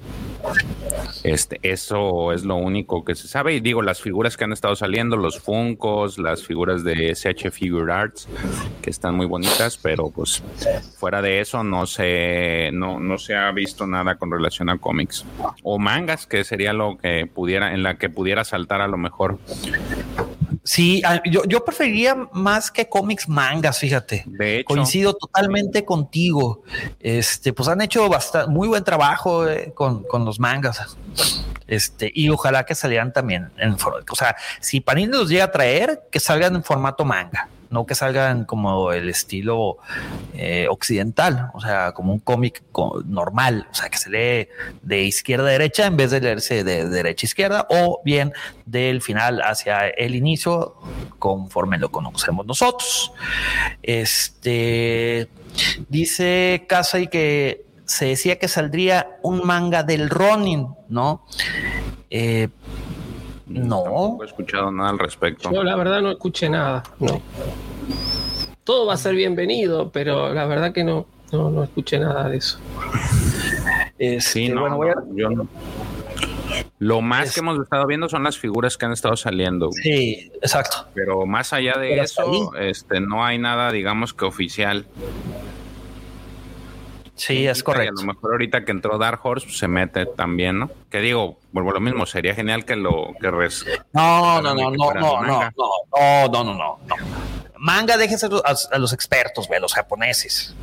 Este, 1.23 1.59
eso 1.61 2.33
es 2.33 2.43
lo 2.43 2.55
único 2.55 3.05
que 3.05 3.13
se 3.13 3.27
sabe. 3.27 3.53
Y 3.53 3.59
digo, 3.59 3.83
las 3.83 4.01
figuras 4.01 4.35
que 4.35 4.45
han 4.45 4.51
estado 4.51 4.75
saliendo, 4.75 5.15
los 5.15 5.39
Funcos, 5.39 6.17
las 6.17 6.43
figuras 6.43 6.83
de 6.83 7.11
SH 7.11 7.51
Figure 7.51 7.93
Arts, 7.93 8.27
que 8.81 8.89
están 8.89 9.13
muy 9.15 9.27
bonitas, 9.27 9.77
pero 9.77 10.09
pues 10.09 10.41
fuera 10.97 11.21
de 11.21 11.39
eso 11.39 11.63
no 11.63 11.85
se, 11.85 12.71
no, 12.73 12.99
no 12.99 13.19
se 13.19 13.35
ha 13.35 13.51
visto 13.51 13.85
nada 13.85 14.15
con 14.15 14.31
relación 14.31 14.69
a 14.69 14.79
cómics. 14.79 15.23
O 15.61 15.77
mangas, 15.77 16.25
que 16.25 16.43
sería 16.43 16.73
lo 16.73 16.97
que 16.97 17.27
pudiera, 17.31 17.75
en 17.75 17.83
la 17.83 17.99
que 17.99 18.09
pudiera 18.09 18.43
saltar 18.43 18.81
a 18.81 18.87
lo 18.87 18.97
mejor. 18.97 19.37
Sí, 20.65 21.03
yo, 21.25 21.43
yo 21.45 21.63
preferiría 21.63 22.15
más 22.31 22.71
que 22.71 22.89
cómics 22.89 23.29
mangas, 23.29 23.77
fíjate. 23.77 24.23
De 24.25 24.57
hecho. 24.57 24.65
Coincido 24.65 25.13
totalmente 25.13 25.85
contigo. 25.85 26.63
Este, 26.99 27.53
pues 27.53 27.69
han 27.69 27.81
hecho 27.81 28.09
bastante, 28.09 28.49
muy 28.51 28.67
buen 28.67 28.83
trabajo 28.83 29.47
eh, 29.47 29.71
con, 29.75 30.01
con, 30.03 30.25
los 30.25 30.39
mangas. 30.39 30.97
Este, 31.67 32.11
y 32.13 32.29
ojalá 32.29 32.65
que 32.65 32.73
salieran 32.73 33.13
también 33.13 33.51
en, 33.57 33.73
o 33.75 34.15
sea, 34.15 34.35
si 34.59 34.81
Panini 34.81 35.11
los 35.11 35.29
llega 35.29 35.45
a 35.45 35.51
traer, 35.51 36.01
que 36.11 36.19
salgan 36.19 36.55
en 36.55 36.63
formato 36.63 37.05
manga 37.05 37.47
no 37.69 37.85
que 37.85 37.95
salgan 37.95 38.45
como 38.45 38.91
el 38.91 39.09
estilo 39.09 39.77
eh, 40.33 40.67
occidental, 40.69 41.51
o 41.53 41.61
sea, 41.61 41.93
como 41.93 42.13
un 42.13 42.19
cómic 42.19 42.63
normal, 43.05 43.67
o 43.71 43.73
sea, 43.75 43.89
que 43.89 43.97
se 43.97 44.09
lee 44.09 44.49
de 44.81 45.03
izquierda 45.03 45.47
a 45.47 45.51
derecha 45.51 45.85
en 45.85 45.97
vez 45.97 46.11
de 46.11 46.21
leerse 46.21 46.63
de 46.63 46.87
derecha 46.87 47.25
a 47.25 47.27
izquierda, 47.27 47.67
o 47.69 48.01
bien 48.03 48.33
del 48.65 49.01
final 49.01 49.41
hacia 49.41 49.87
el 49.87 50.15
inicio, 50.15 50.75
conforme 51.19 51.77
lo 51.77 51.89
conocemos 51.89 52.45
nosotros. 52.45 53.11
Este 53.81 55.29
dice 55.89 56.67
y 56.99 57.07
que 57.07 57.65
se 57.85 58.05
decía 58.05 58.39
que 58.39 58.47
saldría 58.47 59.17
un 59.21 59.45
manga 59.45 59.83
del 59.83 60.09
Ronin, 60.09 60.67
¿no? 60.89 61.25
Eh, 62.09 62.49
no. 63.47 64.17
he 64.21 64.25
escuchado 64.25 64.71
nada 64.71 64.89
al 64.89 64.99
respecto. 64.99 65.51
Yo 65.51 65.63
la 65.63 65.75
verdad 65.75 66.01
no 66.01 66.11
escuché 66.11 66.49
nada. 66.49 66.83
No. 66.99 67.21
Todo 68.63 68.87
va 68.87 68.95
a 68.95 68.97
ser 68.97 69.15
bienvenido, 69.15 69.91
pero 69.91 70.33
la 70.33 70.45
verdad 70.45 70.73
que 70.73 70.83
no, 70.83 71.05
no, 71.31 71.63
escuché 71.63 71.99
nada 71.99 72.29
de 72.29 72.37
eso. 72.37 72.59
sí, 73.97 74.05
este, 74.05 74.49
no, 74.49 74.79
yo 75.15 75.29
no. 75.29 75.47
Lo 76.79 77.01
más 77.01 77.33
que 77.33 77.39
hemos 77.39 77.59
estado 77.59 77.87
viendo 77.87 78.09
son 78.09 78.23
las 78.23 78.37
figuras 78.37 78.77
que 78.77 78.85
han 78.85 78.91
estado 78.91 79.15
saliendo. 79.15 79.71
Sí, 79.71 80.31
exacto. 80.41 80.87
Pero 80.93 81.25
más 81.25 81.53
allá 81.53 81.77
de 81.79 81.99
eso, 81.99 82.53
este, 82.55 82.99
no 82.99 83.23
hay 83.23 83.37
nada, 83.37 83.71
digamos 83.71 84.13
que 84.13 84.25
oficial. 84.25 84.85
Sí, 87.15 87.47
es 87.47 87.63
correcto. 87.63 87.93
a 87.97 88.01
lo 88.01 88.13
mejor 88.13 88.31
ahorita 88.33 88.65
que 88.65 88.71
entró 88.71 88.97
Dark 88.97 89.21
Horse 89.23 89.45
pues, 89.45 89.57
se 89.57 89.67
mete 89.67 90.05
también, 90.05 90.59
¿no? 90.59 90.69
Que 90.89 90.99
digo, 90.99 91.39
vuelvo 91.53 91.71
a 91.71 91.73
lo 91.73 91.79
mismo, 91.79 92.05
sería 92.05 92.35
genial 92.35 92.65
que 92.65 92.75
lo 92.75 93.13
que 93.19 93.31
res... 93.31 93.65
No, 93.93 94.41
no, 94.41 94.53
no, 94.53 94.69
no, 94.69 94.93
no, 94.93 94.93
no, 94.93 95.21
no, 95.21 95.49
no, 95.55 96.27
no, 96.27 96.43
no, 96.43 96.53
no, 96.53 96.95
Manga, 97.57 97.97
déjense 97.97 98.27
a, 98.27 98.77
los 98.77 98.93
expertos, 98.93 99.47
ve, 99.47 99.59
los 99.59 99.73
japoneses. 99.73 100.53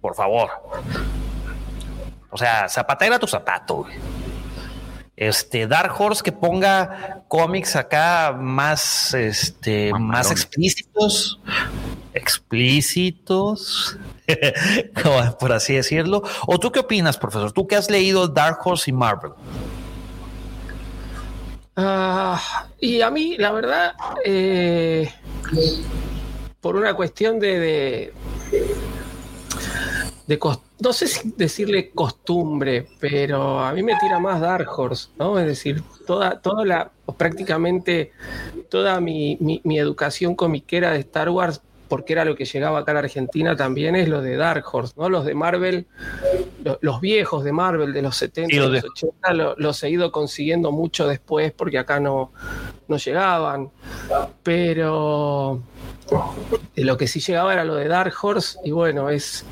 Por 0.00 0.14
favor. 0.14 0.50
O 2.30 2.36
sea, 2.36 2.68
zapatera 2.68 3.18
tu 3.18 3.26
zapato, 3.26 3.76
güey. 3.76 3.94
Este 5.16 5.66
Dark 5.66 5.94
Horse 5.98 6.22
que 6.22 6.32
ponga 6.32 7.22
cómics 7.28 7.76
acá 7.76 8.36
más 8.36 9.14
este 9.14 9.92
más 9.92 10.32
explícitos 10.32 11.38
explícitos 12.14 13.96
por 15.38 15.52
así 15.52 15.74
decirlo. 15.74 16.22
¿O 16.46 16.58
tú 16.58 16.72
qué 16.72 16.80
opinas, 16.80 17.18
profesor? 17.18 17.52
¿Tú 17.52 17.66
que 17.66 17.76
has 17.76 17.90
leído 17.90 18.28
Dark 18.28 18.58
Horse 18.64 18.90
y 18.90 18.94
Marvel? 18.94 19.32
Ah, 21.76 22.68
y 22.80 23.00
a 23.00 23.10
mí, 23.10 23.36
la 23.36 23.50
verdad, 23.50 23.94
eh, 24.24 25.12
por 26.60 26.76
una 26.76 26.94
cuestión 26.94 27.40
de, 27.40 27.58
de, 27.58 28.14
no 30.80 30.92
sé 30.92 31.06
si 31.06 31.32
decirle 31.36 31.90
costumbre, 31.90 32.86
pero 32.98 33.60
a 33.60 33.72
mí 33.72 33.82
me 33.82 33.96
tira 34.00 34.18
más 34.18 34.40
Dark 34.40 34.68
Horse, 34.74 35.08
¿no? 35.18 35.38
Es 35.38 35.46
decir, 35.46 35.82
toda, 36.06 36.40
toda 36.40 36.64
la, 36.64 36.90
prácticamente 37.16 38.12
toda 38.70 39.00
mi, 39.00 39.36
mi, 39.40 39.60
mi 39.64 39.78
educación 39.78 40.34
comiquera 40.34 40.92
de 40.92 41.00
Star 41.00 41.28
Wars 41.28 41.60
porque 41.88 42.12
era 42.12 42.24
lo 42.24 42.34
que 42.34 42.44
llegaba 42.44 42.80
acá 42.80 42.92
a 42.92 42.94
la 42.94 43.00
Argentina 43.00 43.56
también, 43.56 43.96
es 43.96 44.08
lo 44.08 44.22
de 44.22 44.36
Dark 44.36 44.64
Horse, 44.70 44.94
¿no? 44.96 45.08
Los 45.08 45.24
de 45.24 45.34
Marvel, 45.34 45.86
los 46.80 47.00
viejos 47.00 47.44
de 47.44 47.52
Marvel 47.52 47.92
de 47.92 48.02
los 48.02 48.16
70, 48.16 48.54
y 48.54 48.58
los 48.58 48.84
80, 48.84 49.54
los 49.56 49.82
he 49.82 49.90
ido 49.90 50.10
consiguiendo 50.10 50.72
mucho 50.72 51.06
después 51.06 51.52
porque 51.52 51.78
acá 51.78 52.00
no, 52.00 52.32
no 52.88 52.96
llegaban. 52.96 53.70
Pero 54.42 55.62
lo 56.76 56.96
que 56.96 57.06
sí 57.06 57.20
llegaba 57.20 57.52
era 57.52 57.64
lo 57.64 57.76
de 57.76 57.88
Dark 57.88 58.14
Horse 58.20 58.58
y 58.64 58.70
bueno, 58.70 59.08
es 59.08 59.44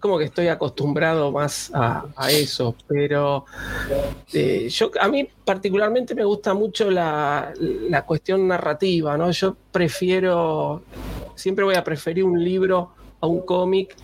como 0.00 0.18
que 0.18 0.24
estoy 0.24 0.48
acostumbrado 0.48 1.30
más 1.32 1.70
a, 1.74 2.06
eso, 2.30 2.74
pero 2.86 3.44
eh, 4.32 4.68
yo 4.70 4.90
a 5.00 5.08
mí 5.08 5.28
particularmente 5.44 6.14
me 6.14 6.24
gusta 6.24 6.54
mucho 6.54 6.90
la, 6.90 7.52
la 7.58 8.04
cuestión 8.04 8.46
narrativa, 8.46 9.16
¿no? 9.16 9.30
Yo 9.30 9.56
prefiero 9.72 10.82
siempre 11.38 11.64
voy 11.64 11.76
a 11.76 11.84
preferir 11.84 12.24
un 12.24 12.42
libro 12.42 12.90
a 13.20 13.26
un 13.26 13.40
cómic. 13.40 13.96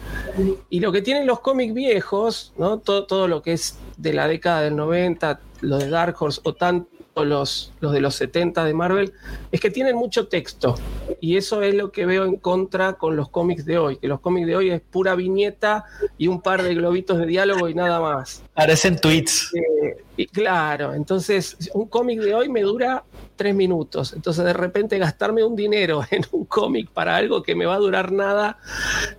Y 0.70 0.80
lo 0.80 0.92
que 0.92 1.02
tienen 1.02 1.26
los 1.26 1.40
cómics 1.40 1.74
viejos, 1.74 2.52
¿no? 2.56 2.78
Todo, 2.78 3.06
todo, 3.06 3.28
lo 3.28 3.42
que 3.42 3.52
es 3.52 3.78
de 3.96 4.12
la 4.12 4.26
década 4.26 4.62
del 4.62 4.76
90, 4.76 5.40
los 5.60 5.80
de 5.80 5.90
Dark 5.90 6.16
Horse 6.18 6.40
o 6.44 6.54
tanto 6.54 6.93
los, 7.22 7.72
los 7.78 7.92
de 7.92 8.00
los 8.00 8.16
70 8.16 8.64
de 8.64 8.74
Marvel, 8.74 9.12
es 9.52 9.60
que 9.60 9.70
tienen 9.70 9.94
mucho 9.94 10.26
texto. 10.26 10.74
Y 11.20 11.36
eso 11.36 11.62
es 11.62 11.74
lo 11.74 11.92
que 11.92 12.06
veo 12.06 12.24
en 12.24 12.36
contra 12.36 12.94
con 12.94 13.14
los 13.14 13.28
cómics 13.28 13.64
de 13.64 13.78
hoy, 13.78 13.98
que 13.98 14.08
los 14.08 14.20
cómics 14.20 14.46
de 14.46 14.56
hoy 14.56 14.70
es 14.70 14.80
pura 14.80 15.14
viñeta 15.14 15.84
y 16.18 16.26
un 16.26 16.42
par 16.42 16.62
de 16.62 16.74
globitos 16.74 17.18
de 17.18 17.26
diálogo 17.26 17.68
y 17.68 17.74
nada 17.74 18.00
más. 18.00 18.42
Parecen 18.54 18.98
tweets. 18.98 19.52
Eh, 19.54 20.02
y 20.16 20.26
claro, 20.26 20.94
entonces 20.94 21.56
un 21.74 21.86
cómic 21.86 22.20
de 22.20 22.34
hoy 22.34 22.48
me 22.48 22.62
dura 22.62 23.04
tres 23.36 23.54
minutos. 23.54 24.12
Entonces 24.12 24.44
de 24.44 24.52
repente 24.52 24.98
gastarme 24.98 25.44
un 25.44 25.56
dinero 25.56 26.02
en 26.10 26.24
un 26.32 26.44
cómic 26.44 26.90
para 26.90 27.16
algo 27.16 27.42
que 27.42 27.54
me 27.54 27.66
va 27.66 27.74
a 27.74 27.78
durar 27.78 28.12
nada, 28.12 28.58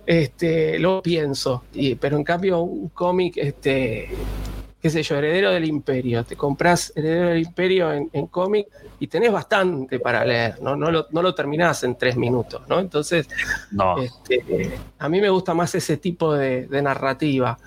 este, 0.06 0.78
lo 0.78 1.02
pienso. 1.02 1.64
Y, 1.72 1.94
pero 1.96 2.16
en 2.16 2.24
cambio 2.24 2.60
un 2.60 2.88
cómic, 2.88 3.36
este, 3.36 4.08
qué 4.86 4.90
sé 4.90 5.02
yo, 5.02 5.16
Heredero 5.16 5.50
del 5.50 5.64
Imperio. 5.64 6.22
Te 6.22 6.36
compras 6.36 6.92
Heredero 6.94 7.30
del 7.30 7.38
Imperio 7.38 7.92
en, 7.92 8.26
cómic 8.28 8.68
y 9.00 9.08
tenés 9.08 9.32
bastante 9.32 9.98
para 9.98 10.24
leer, 10.24 10.62
¿no? 10.62 10.76
No 10.76 10.92
lo, 10.92 11.08
no 11.10 11.34
terminás 11.34 11.82
en 11.82 11.96
tres 11.96 12.16
minutos, 12.16 12.62
¿no? 12.68 12.78
Entonces, 12.78 13.26
este, 14.00 14.78
a 14.96 15.08
mí 15.08 15.20
me 15.20 15.28
gusta 15.28 15.54
más 15.54 15.74
ese 15.74 15.96
tipo 15.96 16.34
de, 16.34 16.68
narrativa. 16.70 17.58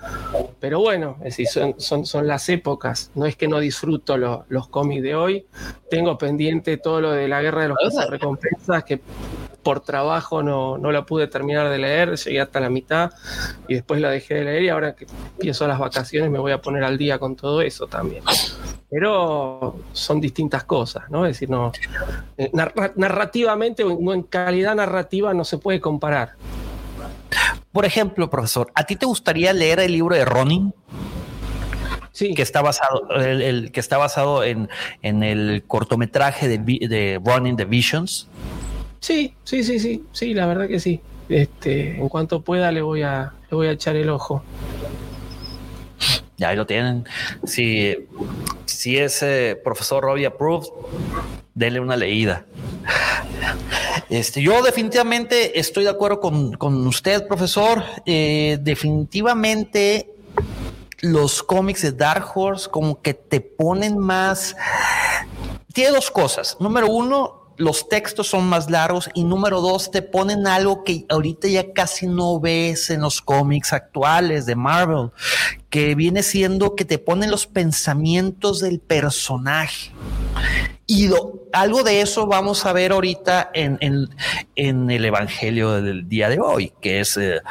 Pero 0.60 0.80
bueno, 0.80 1.16
es 1.18 1.36
decir, 1.36 1.46
son, 1.76 2.06
son, 2.06 2.26
las 2.26 2.48
épocas. 2.48 3.10
No 3.14 3.26
es 3.26 3.36
que 3.36 3.48
no 3.48 3.58
disfruto 3.58 4.16
los 4.16 4.68
cómics 4.68 5.02
de 5.02 5.14
hoy. 5.14 5.46
Tengo 5.90 6.16
pendiente 6.16 6.78
todo 6.78 7.02
lo 7.02 7.10
de 7.10 7.28
la 7.28 7.42
guerra 7.42 7.64
de 7.64 7.68
los 7.68 8.08
recompensas 8.08 8.82
que 8.84 9.02
por 9.62 9.80
trabajo 9.80 10.42
no, 10.42 10.78
no 10.78 10.92
la 10.92 11.04
pude 11.04 11.26
terminar 11.26 11.68
de 11.68 11.78
leer, 11.78 12.16
llegué 12.16 12.40
hasta 12.40 12.60
la 12.60 12.70
mitad 12.70 13.10
y 13.68 13.74
después 13.74 14.00
la 14.00 14.10
dejé 14.10 14.34
de 14.34 14.44
leer 14.44 14.62
y 14.62 14.68
ahora 14.68 14.94
que 14.94 15.06
empiezo 15.36 15.66
las 15.66 15.78
vacaciones 15.78 16.30
me 16.30 16.38
voy 16.38 16.52
a 16.52 16.60
poner 16.60 16.84
al 16.84 16.98
día 16.98 17.09
con 17.18 17.36
todo 17.36 17.60
eso 17.62 17.86
también. 17.86 18.22
Pero 18.88 19.76
son 19.92 20.20
distintas 20.20 20.64
cosas, 20.64 21.04
¿no? 21.10 21.26
Es 21.26 21.36
decir, 21.36 21.50
no, 21.50 21.72
eh, 22.36 22.50
narrativamente 22.96 23.84
o 23.84 24.12
en 24.12 24.22
calidad 24.24 24.74
narrativa 24.74 25.32
no 25.34 25.44
se 25.44 25.58
puede 25.58 25.80
comparar. 25.80 26.32
Por 27.72 27.84
ejemplo, 27.84 28.28
profesor, 28.28 28.70
¿a 28.74 28.84
ti 28.84 28.96
te 28.96 29.06
gustaría 29.06 29.52
leer 29.52 29.80
el 29.80 29.92
libro 29.92 30.16
de 30.16 30.24
Ronin? 30.24 30.74
Sí. 32.12 32.34
que 32.34 32.42
está 32.42 32.60
basado, 32.60 33.08
el, 33.16 33.70
que 33.72 33.80
está 33.80 33.96
basado 33.96 34.42
en, 34.44 34.68
en 35.00 35.22
el 35.22 35.62
cortometraje 35.66 36.48
de, 36.48 36.58
de 36.58 37.20
Running 37.24 37.56
the 37.56 37.64
Visions. 37.64 38.28
Sí, 38.98 39.34
sí, 39.44 39.64
sí, 39.64 39.78
sí, 39.78 40.04
sí, 40.12 40.34
la 40.34 40.46
verdad 40.46 40.68
que 40.68 40.80
sí. 40.80 41.00
Este, 41.28 41.96
en 41.96 42.08
cuanto 42.08 42.42
pueda 42.42 42.72
le 42.72 42.82
voy 42.82 43.02
a, 43.02 43.32
le 43.50 43.56
voy 43.56 43.68
a 43.68 43.70
echar 43.70 43.96
el 43.96 44.10
ojo. 44.10 44.42
Ya 46.40 46.48
ahí 46.48 46.56
lo 46.56 46.66
tienen. 46.66 47.06
Si, 47.44 48.08
si 48.64 48.96
es 48.96 49.22
profesor 49.62 50.02
Robbie 50.02 50.24
approved, 50.24 50.68
denle 51.54 51.80
una 51.80 51.96
leída. 51.96 52.46
Este, 54.08 54.40
yo 54.40 54.62
definitivamente 54.62 55.60
estoy 55.60 55.84
de 55.84 55.90
acuerdo 55.90 56.18
con, 56.18 56.86
usted, 56.86 57.28
profesor. 57.28 57.84
Eh, 58.06 58.56
definitivamente 58.62 60.10
los 61.00 61.42
cómics 61.42 61.82
de 61.82 61.92
Dark 61.92 62.26
Horse 62.34 62.70
como 62.70 63.02
que 63.02 63.12
te 63.12 63.42
ponen 63.42 63.98
más... 63.98 64.56
Tiene 65.74 65.90
dos 65.92 66.10
cosas. 66.10 66.56
Número 66.58 66.88
uno, 66.88 67.39
los 67.60 67.90
textos 67.90 68.26
son 68.28 68.48
más 68.48 68.70
largos 68.70 69.10
y 69.12 69.22
número 69.22 69.60
dos, 69.60 69.90
te 69.90 70.00
ponen 70.00 70.46
algo 70.46 70.82
que 70.82 71.04
ahorita 71.10 71.46
ya 71.46 71.74
casi 71.74 72.06
no 72.06 72.40
ves 72.40 72.88
en 72.88 73.02
los 73.02 73.20
cómics 73.20 73.74
actuales 73.74 74.46
de 74.46 74.56
Marvel, 74.56 75.10
que 75.68 75.94
viene 75.94 76.22
siendo 76.22 76.74
que 76.74 76.86
te 76.86 76.98
ponen 76.98 77.30
los 77.30 77.46
pensamientos 77.46 78.60
del 78.60 78.80
personaje. 78.80 79.92
Y 80.86 81.10
algo 81.52 81.82
de 81.82 82.00
eso 82.00 82.26
vamos 82.26 82.64
a 82.64 82.72
ver 82.72 82.92
ahorita 82.92 83.50
en, 83.52 83.78
el 84.56 85.04
Evangelio 85.04 85.82
del 85.82 86.08
día 86.08 86.30
de 86.30 86.40
hoy, 86.40 86.72
que 86.80 87.00
es 87.00 87.18
eh, 87.18 87.42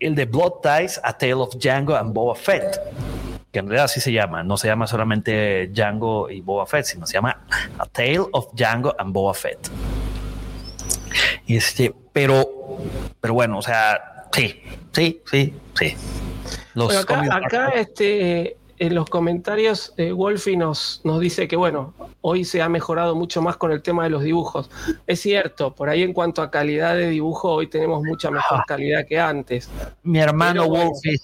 el 0.00 0.16
de 0.16 0.24
Blood 0.24 0.54
Ties, 0.64 1.00
A 1.04 1.16
Tale 1.16 1.34
of 1.34 1.54
Django 1.58 1.94
and 1.94 2.12
Boba 2.12 2.34
Fett 2.34 2.80
que 3.54 3.60
en 3.60 3.68
realidad 3.68 3.84
así 3.84 4.00
se 4.00 4.10
llama, 4.10 4.42
no 4.42 4.56
se 4.56 4.66
llama 4.66 4.88
solamente 4.88 5.68
Django 5.68 6.28
y 6.28 6.40
Boba 6.40 6.66
Fett, 6.66 6.86
sino 6.86 7.06
se 7.06 7.14
llama 7.14 7.46
A 7.78 7.86
Tale 7.86 8.18
of 8.32 8.48
Django 8.52 8.92
and 8.98 9.12
Boba 9.12 9.32
Fett. 9.32 9.70
Este, 11.46 11.94
pero, 12.12 12.44
pero 13.20 13.32
bueno, 13.32 13.58
o 13.58 13.62
sea, 13.62 14.26
sí, 14.32 14.60
sí, 14.90 15.22
sí, 15.30 15.54
sí. 15.78 15.96
acá, 17.30 17.68
este, 17.68 18.56
en 18.78 18.94
los 18.94 19.08
comentarios, 19.08 19.92
eh, 19.96 20.12
Wolfie 20.12 20.56
nos, 20.56 21.00
nos 21.04 21.20
dice 21.20 21.46
que, 21.46 21.56
bueno, 21.56 21.94
hoy 22.20 22.44
se 22.44 22.62
ha 22.62 22.68
mejorado 22.68 23.14
mucho 23.14 23.40
más 23.42 23.56
con 23.56 23.70
el 23.70 23.82
tema 23.82 24.04
de 24.04 24.10
los 24.10 24.22
dibujos. 24.22 24.70
Es 25.06 25.20
cierto, 25.20 25.74
por 25.74 25.88
ahí 25.88 26.02
en 26.02 26.12
cuanto 26.12 26.42
a 26.42 26.50
calidad 26.50 26.96
de 26.96 27.10
dibujo, 27.10 27.50
hoy 27.52 27.68
tenemos 27.68 28.02
mucha 28.02 28.30
mejor 28.30 28.64
calidad 28.66 29.06
que 29.06 29.20
antes. 29.20 29.70
Mi 30.02 30.18
hermano 30.18 30.66
Wolfie, 30.66 31.20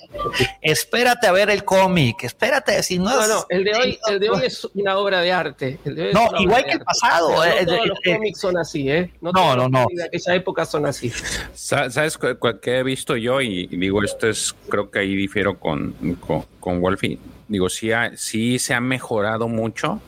espérate 0.60 1.26
a 1.26 1.32
ver 1.32 1.50
el 1.50 1.64
cómic, 1.64 2.24
espérate, 2.24 2.82
si 2.82 2.98
no, 2.98 3.10
no, 3.10 3.26
no 3.26 3.46
el 3.48 3.64
de 3.64 3.74
hoy, 3.74 3.98
el 4.08 4.20
de 4.20 4.30
hoy 4.30 4.42
es 4.44 4.64
una 4.74 4.96
obra 4.98 5.20
de 5.20 5.32
arte. 5.32 5.78
no, 5.84 6.28
igual 6.38 6.64
que 6.64 6.72
el 6.72 6.80
pasado. 6.80 7.44
Eh, 7.44 7.66
todos 7.66 7.86
los 7.86 7.98
eh, 8.04 8.14
cómics 8.14 8.40
son 8.40 8.58
así, 8.58 8.90
¿eh? 8.90 9.10
No, 9.20 9.32
no, 9.32 9.56
no. 9.56 9.68
no. 9.68 9.86
De 9.90 10.04
aquella 10.04 10.34
época 10.34 10.64
son 10.64 10.86
así. 10.86 11.10
¿Sabes 11.54 12.18
qué 12.62 12.78
he 12.78 12.82
visto 12.82 13.16
yo? 13.16 13.40
Y, 13.40 13.66
digo, 13.66 14.02
esto 14.02 14.28
es, 14.28 14.54
creo 14.68 14.90
que 14.90 15.00
ahí 15.00 15.16
difiero 15.16 15.58
con, 15.58 15.92
con, 16.20 16.44
con 16.60 16.80
Wolfie 16.80 17.18
digo, 17.50 17.68
sí, 17.68 17.90
sí 18.14 18.58
se 18.58 18.74
ha 18.74 18.80
mejorado 18.80 19.48
mucho, 19.48 20.00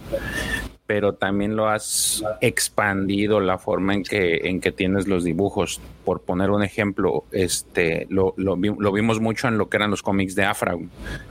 pero 0.87 1.15
también 1.15 1.57
lo 1.57 1.69
has 1.69 2.23
expandido 2.41 3.41
la 3.41 3.59
forma 3.59 3.95
en 3.95 4.03
que, 4.03 4.49
en 4.49 4.61
que 4.61 4.73
tienes 4.73 5.07
los 5.07 5.25
dibujos. 5.25 5.81
Por 6.05 6.23
poner 6.23 6.51
un 6.51 6.65
ejemplo, 6.65 7.25
este, 7.31 8.09
lo, 8.11 8.35
lo, 8.37 8.57
vimos 8.57 9.21
mucho 9.21 9.47
en 9.47 9.57
lo 9.57 9.69
que 9.69 9.77
eran 9.77 9.91
los 9.91 10.03
cómics 10.03 10.35
de 10.35 10.45
Afra. 10.45 10.77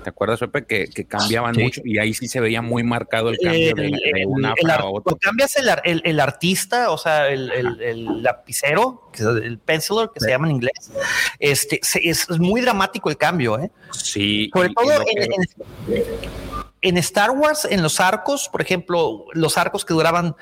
¿Te 0.04 0.10
acuerdas, 0.10 0.40
Pepe? 0.40 0.64
Que, 0.66 0.88
que 0.88 1.04
cambiaban 1.04 1.56
mucho 1.58 1.82
y 1.84 1.98
ahí 1.98 2.14
sí 2.14 2.30
se 2.30 2.40
veía 2.40 2.62
muy 2.62 2.84
marcado 2.84 3.30
el 3.30 3.38
cambio 3.38 3.76
de, 3.76 4.26
un 4.26 4.46
Afra 4.46 4.76
a 4.76 4.86
otro. 4.86 5.18
cambias 5.18 5.58
el, 5.58 6.02
el, 6.06 6.20
artista, 6.22 6.90
o 6.90 6.98
sea, 6.98 7.28
el, 7.28 8.24
lapicero, 8.24 9.12
el 9.20 9.60
penciler, 9.60 10.10
que 10.14 10.22
se 10.22 10.30
llama 10.30 10.48
en 10.48 10.56
inglés, 10.56 10.92
este, 11.40 11.82
es, 12.02 12.30
muy 12.40 12.62
dramático 12.62 13.10
el 13.10 13.18
cambio, 13.18 13.60
¿eh? 13.60 13.70
Sí. 13.92 14.50
Sobre 14.54 14.70
todo 14.70 14.92
en 14.94 15.24
en 15.24 16.71
Star 16.98 17.32
Wars, 17.32 17.66
en 17.70 17.84
los 17.84 18.00
arcos, 18.00 18.50
por 18.50 18.62
ejemplo, 18.62 19.26
los 19.34 19.58
arcos 19.58 19.86
que 19.86 19.94
duraban 19.94 20.36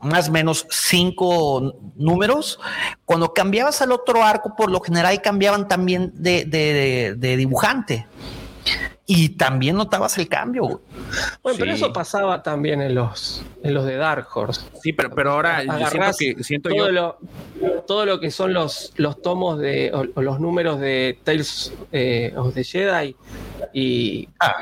más 0.00 0.28
o 0.28 0.32
menos 0.32 0.66
cinco 0.70 1.74
números, 1.96 2.58
cuando 3.04 3.32
cambiabas 3.32 3.80
al 3.82 3.92
otro 3.92 4.22
arco, 4.22 4.54
por 4.56 4.70
lo 4.70 4.80
general 4.80 5.20
cambiaban 5.22 5.68
también 5.68 6.12
de, 6.14 7.16
dibujante. 7.18 8.06
Y 9.08 9.30
también 9.30 9.76
notabas 9.76 10.18
el 10.18 10.28
cambio. 10.28 10.80
Bueno, 11.40 11.58
pero 11.60 11.70
eso 11.70 11.92
pasaba 11.92 12.42
también 12.42 12.82
en 12.82 12.96
los, 12.96 13.44
en 13.62 13.72
los 13.72 13.84
de 13.84 13.94
Dark 13.94 14.26
Horse. 14.34 14.62
Sí, 14.82 14.92
pero, 14.92 15.10
pero 15.14 15.30
ahora 15.30 15.60
siento, 15.60 16.16
que, 16.18 16.42
siento 16.42 16.68
todo 16.70 16.86
yo... 16.86 16.90
Lo, 16.90 17.18
todo 17.86 18.04
lo 18.04 18.18
que 18.18 18.32
son 18.32 18.52
los, 18.52 18.92
los 18.96 19.22
tomos 19.22 19.60
de, 19.60 19.92
o, 19.94 20.20
los 20.20 20.40
números 20.40 20.80
de 20.80 21.20
Tales 21.22 21.72
eh, 21.92 22.34
of 22.36 22.52
the 22.54 22.64
Jedi 22.64 23.14
y 23.78 24.26
ah. 24.40 24.56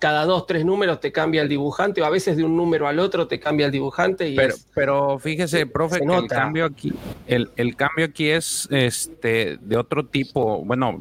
cada 0.00 0.24
dos, 0.24 0.46
tres 0.46 0.64
números 0.64 0.98
te 0.98 1.12
cambia 1.12 1.42
el 1.42 1.48
dibujante, 1.48 2.02
o 2.02 2.04
a 2.04 2.10
veces 2.10 2.36
de 2.36 2.42
un 2.42 2.56
número 2.56 2.88
al 2.88 2.98
otro 2.98 3.28
te 3.28 3.38
cambia 3.38 3.66
el 3.66 3.72
dibujante. 3.72 4.28
Y 4.28 4.34
pero, 4.34 4.56
pero 4.74 5.18
fíjese, 5.20 5.64
profe, 5.66 6.00
que 6.00 6.12
el 6.12 6.26
cambio 6.26 6.64
aquí, 6.64 6.92
el, 7.28 7.52
el, 7.54 7.76
cambio 7.76 8.04
aquí 8.04 8.30
es 8.30 8.66
este 8.72 9.58
de 9.60 9.76
otro 9.76 10.06
tipo. 10.06 10.64
Bueno, 10.64 11.00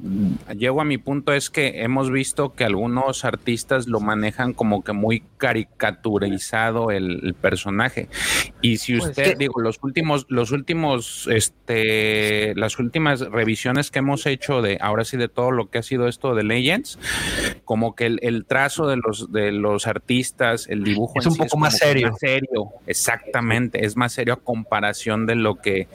llego 0.56 0.82
a 0.82 0.84
mi 0.84 1.00
punto 1.00 1.34
es 1.34 1.50
que 1.50 1.82
hemos 1.82 2.12
visto 2.12 2.54
que 2.54 2.64
algunos 2.64 3.26
artistas 3.26 3.88
lo 3.88 4.02
manejan 4.02 4.54
como 4.54 4.84
que 4.84 4.94
muy 4.94 5.24
caricaturizado 5.38 6.92
el, 6.92 7.34
personaje. 7.42 8.08
Y 8.62 8.78
si 8.78 8.98
pues 8.98 9.10
usted, 9.10 9.36
digo, 9.36 9.60
los 9.62 9.80
últimos, 9.82 10.28
los 10.30 10.52
últimos, 10.52 11.28
este, 11.32 12.54
las 12.56 12.78
últimas 12.78 13.22
revisiones 13.22 13.90
que 13.90 13.98
hemos 13.98 14.28
hecho 14.28 14.62
de 14.62 14.78
ahora 14.80 15.06
sí 15.06 15.18
de 15.18 15.28
todo 15.28 15.50
lo 15.50 15.72
que 15.72 15.80
ha 15.80 15.84
sido 15.84 16.08
esto 16.08 16.36
de 16.36 16.44
Legends, 16.44 17.00
como 17.66 17.96
que 17.96 18.06
el, 18.06 18.46
trazo 18.46 18.88
de 18.88 18.98
los, 18.98 19.32
de 19.32 19.52
los 19.52 19.88
artistas, 19.88 20.68
el 20.68 20.84
dibujo 20.84 21.20
es 21.20 21.26
un 21.26 21.36
poco 21.36 21.58
más 21.58 21.78
serio. 21.78 22.14
serio. 22.20 22.70
Exactamente, 22.88 23.86
es 23.86 23.96
más 23.96 24.14
serio 24.14 24.34
a 24.34 24.38
comparación 24.38 25.26
de 25.26 25.36
lo 25.36 25.56
que 25.56 25.88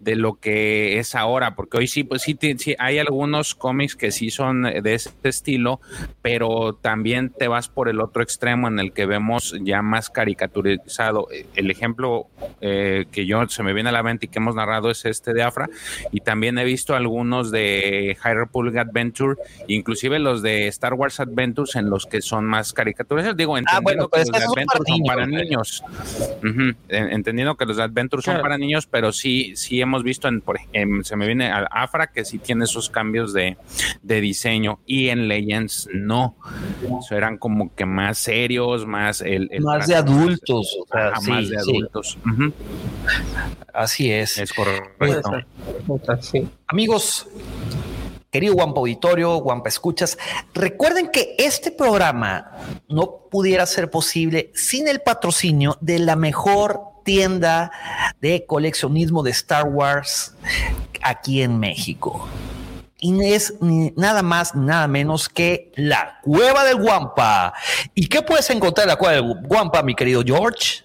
de 0.00 0.16
lo 0.16 0.34
que 0.34 0.98
es 0.98 1.14
ahora, 1.14 1.54
porque 1.54 1.78
hoy 1.78 1.88
sí, 1.88 2.04
pues 2.04 2.22
sí, 2.22 2.36
sí 2.58 2.74
hay 2.78 2.98
algunos 2.98 3.54
cómics 3.54 3.96
que 3.96 4.10
sí 4.10 4.30
son 4.30 4.62
de 4.62 4.94
este 4.94 5.28
estilo, 5.28 5.80
pero 6.22 6.74
también 6.74 7.30
te 7.30 7.48
vas 7.48 7.68
por 7.68 7.88
el 7.88 8.00
otro 8.00 8.22
extremo 8.22 8.68
en 8.68 8.78
el 8.78 8.92
que 8.92 9.06
vemos 9.06 9.54
ya 9.62 9.82
más 9.82 10.10
caricaturizado. 10.10 11.28
El 11.54 11.70
ejemplo 11.70 12.26
eh, 12.60 13.06
que 13.10 13.26
yo 13.26 13.46
se 13.48 13.62
me 13.62 13.72
viene 13.72 13.88
a 13.88 13.92
la 13.92 14.02
mente 14.02 14.26
y 14.26 14.28
que 14.28 14.38
hemos 14.38 14.54
narrado 14.54 14.90
es 14.90 15.04
este 15.04 15.32
de 15.32 15.42
Afra, 15.42 15.68
y 16.12 16.20
también 16.20 16.58
he 16.58 16.64
visto 16.64 16.94
algunos 16.94 17.50
de 17.50 18.16
High 18.20 18.34
Republic 18.34 18.76
Adventure, 18.76 19.36
inclusive 19.68 20.18
los 20.18 20.42
de 20.42 20.66
Star 20.74 20.94
Wars 20.94 21.20
Adventures 21.20 21.76
en 21.76 21.88
los 21.88 22.06
que 22.06 22.20
son 22.20 22.44
más 22.44 22.72
caricaturas. 22.72 23.36
Digo, 23.36 23.56
ah, 23.56 23.60
entendiendo 23.60 24.08
que 24.08 24.18
los 24.20 24.30
Adventures 24.30 24.88
son 24.88 25.02
para 25.06 25.26
niños. 25.26 25.84
Entendiendo 26.88 27.56
que 27.56 27.64
los 27.64 27.78
Adventures 27.78 28.24
son 28.24 28.40
para 28.40 28.58
niños, 28.58 28.86
pero 28.86 29.12
sí, 29.12 29.54
sí 29.56 29.80
hemos 29.80 30.02
visto 30.02 30.28
en, 30.28 30.40
por, 30.40 30.58
se 31.02 31.16
me 31.16 31.26
viene 31.26 31.50
al 31.50 31.68
Afra 31.70 32.08
que 32.08 32.24
sí 32.24 32.38
tiene 32.38 32.64
esos 32.64 32.90
cambios 32.90 33.32
de, 33.32 33.56
diseño 34.02 34.78
y 34.86 35.08
en 35.08 35.28
Legends 35.28 35.88
no. 35.92 36.36
eran 37.10 37.38
como 37.38 37.74
que 37.74 37.86
más 37.86 38.18
serios, 38.18 38.86
más 38.86 39.20
el, 39.20 39.50
más 39.60 39.86
de 39.86 39.96
adultos, 39.96 40.78
más 41.26 41.48
de 41.48 41.56
adultos. 41.56 42.18
Así 43.72 44.10
es. 44.10 44.38
Es 44.38 44.52
correcto. 44.52 45.30
Amigos, 46.68 47.28
querido 48.34 48.54
Guampa 48.54 48.80
Auditorio, 48.80 49.36
Guampa 49.36 49.68
Escuchas, 49.68 50.18
recuerden 50.54 51.08
que 51.12 51.36
este 51.38 51.70
programa 51.70 52.50
no 52.88 53.28
pudiera 53.30 53.64
ser 53.64 53.92
posible 53.92 54.50
sin 54.56 54.88
el 54.88 55.02
patrocinio 55.02 55.78
de 55.80 56.00
la 56.00 56.16
mejor 56.16 56.80
tienda 57.04 57.70
de 58.20 58.44
coleccionismo 58.44 59.22
de 59.22 59.30
Star 59.30 59.68
Wars 59.68 60.34
aquí 61.00 61.42
en 61.42 61.60
México. 61.60 62.26
Y 62.98 63.24
es 63.24 63.54
nada 63.60 64.24
más, 64.24 64.56
nada 64.56 64.88
menos 64.88 65.28
que 65.28 65.70
la 65.76 66.18
Cueva 66.24 66.64
del 66.64 66.82
Guampa. 66.82 67.54
¿Y 67.94 68.08
qué 68.08 68.20
puedes 68.22 68.50
encontrar 68.50 68.86
en 68.86 68.88
la 68.88 68.96
Cueva 68.96 69.14
del 69.14 69.46
Guampa, 69.46 69.80
mi 69.84 69.94
querido 69.94 70.24
George? 70.26 70.82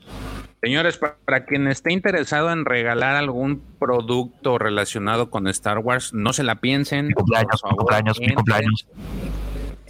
Señores, 0.61 0.97
para 0.97 1.45
quien 1.45 1.67
esté 1.67 1.93
interesado 1.93 2.51
en 2.51 2.65
regalar 2.65 3.15
algún 3.15 3.61
producto 3.79 4.57
relacionado 4.57 5.29
con 5.29 5.47
Star 5.47 5.79
Wars, 5.79 6.13
no 6.13 6.33
se 6.33 6.43
la 6.43 6.55
piensen. 6.55 7.07
Mi 7.07 7.13
cumpleaños, 7.13 7.61
mi 7.63 7.77
cumpleaños, 7.77 8.19
mi 8.19 8.33
cumpleaños. 8.33 8.87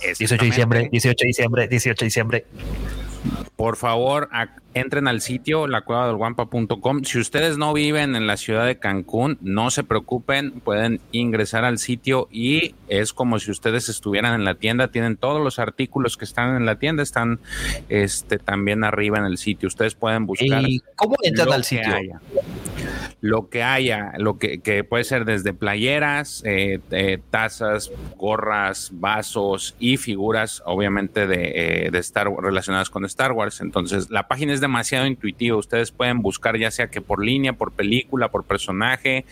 18 0.01 0.35
de 0.35 0.45
diciembre, 0.45 0.89
18 0.91 1.15
de 1.19 1.27
diciembre, 1.27 1.67
18 1.67 1.99
de 1.99 2.05
diciembre. 2.05 2.45
Por 3.55 3.75
favor, 3.75 4.29
entren 4.73 5.09
al 5.09 5.19
sitio 5.19 5.67
lacuevadelguampa.com. 5.67 7.03
Si 7.03 7.19
ustedes 7.19 7.57
no 7.57 7.73
viven 7.73 8.15
en 8.15 8.25
la 8.25 8.37
ciudad 8.37 8.65
de 8.65 8.79
Cancún, 8.79 9.37
no 9.41 9.69
se 9.69 9.83
preocupen, 9.83 10.61
pueden 10.61 11.01
ingresar 11.11 11.65
al 11.65 11.77
sitio 11.77 12.29
y 12.31 12.75
es 12.87 13.11
como 13.11 13.37
si 13.39 13.51
ustedes 13.51 13.89
estuvieran 13.89 14.33
en 14.35 14.45
la 14.45 14.55
tienda. 14.55 14.87
Tienen 14.89 15.17
todos 15.17 15.43
los 15.43 15.59
artículos 15.59 16.15
que 16.15 16.23
están 16.23 16.55
en 16.55 16.65
la 16.65 16.79
tienda, 16.79 17.03
están 17.03 17.41
este, 17.89 18.37
también 18.37 18.85
arriba 18.85 19.17
en 19.17 19.25
el 19.25 19.37
sitio. 19.37 19.67
Ustedes 19.67 19.95
pueden 19.95 20.25
buscar. 20.25 20.63
¿Y 20.65 20.81
cómo 20.95 21.17
entran 21.21 21.51
al 21.51 21.65
sitio? 21.65 21.93
Lo 23.21 23.49
que 23.49 23.63
haya, 23.63 24.13
lo 24.17 24.37
que, 24.37 24.83
puede 24.87 25.03
ser 25.03 25.25
desde 25.25 25.53
playeras, 25.53 26.41
eh, 26.45 26.79
eh, 26.91 27.19
tazas, 27.29 27.91
gorras, 28.17 28.91
vasos 28.93 29.75
y 29.79 29.97
figuras, 29.97 30.63
obviamente 30.65 31.27
de, 31.27 31.51
eh, 31.85 31.91
de 31.91 31.99
Star 31.99 32.29
relacionadas 32.29 32.89
con 32.89 33.05
Star 33.05 33.33
Wars. 33.33 33.59
Entonces, 33.61 34.09
la 34.09 34.27
página 34.27 34.53
es 34.53 34.61
demasiado 34.61 35.05
intuitiva. 35.05 35.57
Ustedes 35.57 35.91
pueden 35.91 36.21
buscar 36.21 36.57
ya 36.57 36.71
sea 36.71 36.87
que 36.87 37.01
por 37.01 37.23
línea, 37.23 37.53
por 37.53 37.73
película, 37.73 38.29
por 38.29 38.45
personaje, 38.45 39.25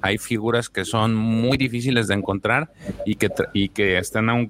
Hay 0.00 0.18
figuras 0.18 0.68
que 0.68 0.84
son 0.84 1.14
muy 1.14 1.56
difíciles 1.56 2.08
de 2.08 2.14
encontrar 2.14 2.72
y 3.06 3.16
que, 3.16 3.30
y 3.52 3.68
que 3.70 3.98
están 3.98 4.28
a 4.28 4.34
un 4.34 4.48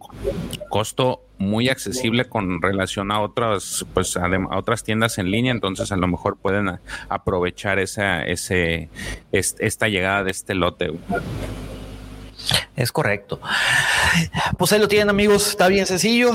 costo 0.68 1.22
muy 1.38 1.68
accesible 1.68 2.26
con 2.26 2.62
relación 2.62 3.10
a 3.10 3.20
otras, 3.20 3.84
pues 3.92 4.16
a, 4.16 4.28
otras 4.56 4.84
tiendas 4.84 5.18
en 5.18 5.30
línea, 5.30 5.50
entonces 5.52 5.90
a 5.90 5.96
lo 5.96 6.06
mejor 6.06 6.36
pueden 6.36 6.78
aprovechar 7.08 7.80
esa, 7.80 8.22
ese, 8.22 8.88
esta 9.32 9.88
llegada 9.88 10.22
de 10.22 10.30
este 10.30 10.54
lote. 10.54 10.92
Es 12.76 12.92
correcto. 12.92 13.40
Pues 14.56 14.72
ahí 14.72 14.78
lo 14.78 14.88
tienen 14.88 15.10
amigos, 15.10 15.48
está 15.48 15.68
bien 15.68 15.86
sencillo. 15.86 16.32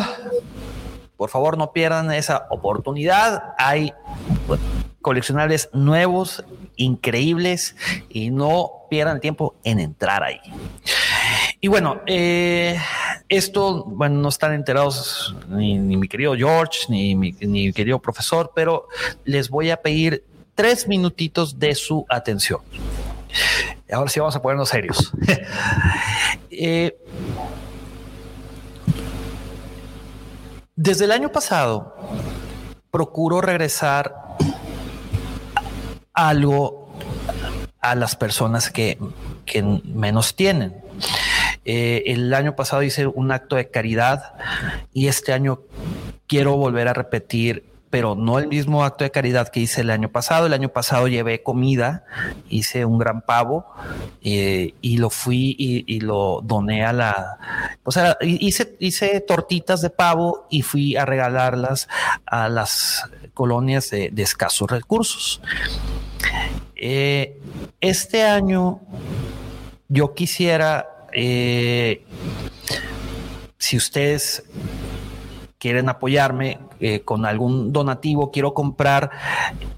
Por 1.15 1.29
favor, 1.29 1.57
no 1.57 1.71
pierdan 1.71 2.11
esa 2.11 2.47
oportunidad. 2.49 3.55
Hay 3.57 3.93
coleccionables 5.01 5.69
nuevos, 5.73 6.43
increíbles, 6.77 7.75
y 8.09 8.29
no 8.29 8.71
pierdan 8.89 9.19
tiempo 9.19 9.55
en 9.63 9.79
entrar 9.79 10.23
ahí. 10.23 10.39
Y 11.59 11.67
bueno, 11.67 12.01
eh, 12.05 12.79
esto, 13.29 13.83
bueno, 13.85 14.19
no 14.19 14.29
están 14.29 14.53
enterados 14.53 15.35
ni, 15.49 15.77
mi 15.77 16.07
querido 16.07 16.35
George, 16.35 16.85
ni 16.89 17.15
mi, 17.15 17.33
ni 17.41 17.73
querido 17.73 17.99
profesor, 17.99 18.51
pero 18.55 18.87
les 19.25 19.49
voy 19.49 19.71
a 19.71 19.77
pedir 19.77 20.23
tres 20.55 20.87
minutitos 20.87 21.59
de 21.59 21.75
su 21.75 22.05
atención. 22.09 22.61
Ahora 23.91 24.09
sí 24.09 24.19
vamos 24.19 24.35
a 24.35 24.41
ponernos 24.41 24.69
serios. 24.69 25.13
Eh, 26.59 26.97
desde 30.75 31.05
el 31.05 31.11
año 31.11 31.31
pasado, 31.31 31.95
procuro 32.89 33.41
regresar 33.41 34.15
algo 36.17 36.89
a 37.79 37.93
las 37.93 38.15
personas 38.15 38.71
que, 38.71 38.97
que 39.45 39.61
menos 39.61 40.35
tienen. 40.35 40.75
Eh, 41.63 42.03
el 42.07 42.33
año 42.33 42.55
pasado 42.55 42.81
hice 42.81 43.05
un 43.05 43.31
acto 43.31 43.55
de 43.55 43.69
caridad 43.69 44.33
y 44.93 45.07
este 45.07 45.31
año 45.31 45.59
quiero 46.25 46.57
volver 46.57 46.87
a 46.87 46.93
repetir 46.93 47.77
pero 47.89 48.15
no 48.15 48.37
el 48.37 48.47
mismo 48.47 48.83
acto 48.83 49.03
de 49.03 49.11
caridad 49.11 49.47
que 49.47 49.61
hice 49.61 49.81
el 49.81 49.89
año 49.89 50.09
pasado. 50.09 50.45
El 50.45 50.53
año 50.53 50.69
pasado 50.69 51.07
llevé 51.07 51.41
comida, 51.41 52.03
hice 52.49 52.85
un 52.85 52.97
gran 52.97 53.21
pavo 53.21 53.65
eh, 54.21 54.73
y 54.81 54.97
lo 54.97 55.09
fui 55.09 55.55
y, 55.57 55.99
lo 56.01 56.41
doné 56.43 56.85
a 56.85 56.93
la, 56.93 57.77
o 57.83 57.91
sea, 57.91 58.17
hice, 58.21 58.75
hice 58.79 59.21
tortitas 59.21 59.81
de 59.81 59.89
pavo 59.89 60.47
y 60.49 60.61
fui 60.61 60.95
a 60.95 61.05
regalarlas 61.05 61.87
a 62.25 62.49
las 62.49 63.03
colonias 63.33 63.89
de, 63.89 64.11
escasos 64.17 64.69
recursos. 64.69 65.41
Eh, 66.75 67.39
este 67.81 68.23
año 68.23 68.81
yo 69.87 70.13
quisiera 70.13 70.87
eh, 71.13 72.05
si 73.57 73.77
ustedes 73.77 74.43
quieren 75.57 75.89
apoyarme 75.89 76.59
eh, 76.79 77.01
con 77.01 77.25
algún 77.25 77.73
donativo, 77.73 78.31
quiero 78.31 78.53
comprar 78.53 79.09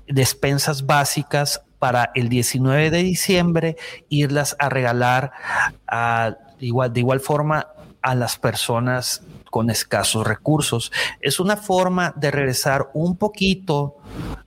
despensas 0.07 0.85
básicas 0.85 1.61
para 1.79 2.11
el 2.15 2.27
19 2.27 2.91
de 2.91 3.03
diciembre, 3.03 3.77
irlas 4.09 4.57
a 4.59 4.67
regalar 4.67 5.31
de 6.59 6.99
igual 6.99 7.19
forma 7.21 7.67
a 8.01 8.15
las 8.15 8.37
personas 8.37 9.23
con 9.49 9.69
escasos 9.69 10.25
recursos. 10.25 10.91
Es 11.21 11.39
una 11.39 11.57
forma 11.57 12.13
de 12.15 12.31
regresar 12.31 12.89
un 12.93 13.17
poquito 13.17 13.97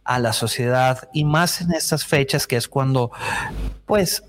a 0.05 0.19
la 0.19 0.33
sociedad 0.33 1.09
y 1.13 1.25
más 1.25 1.61
en 1.61 1.73
estas 1.73 2.05
fechas 2.05 2.47
que 2.47 2.57
es 2.57 2.69
cuando 2.69 3.11
pues 3.87 4.25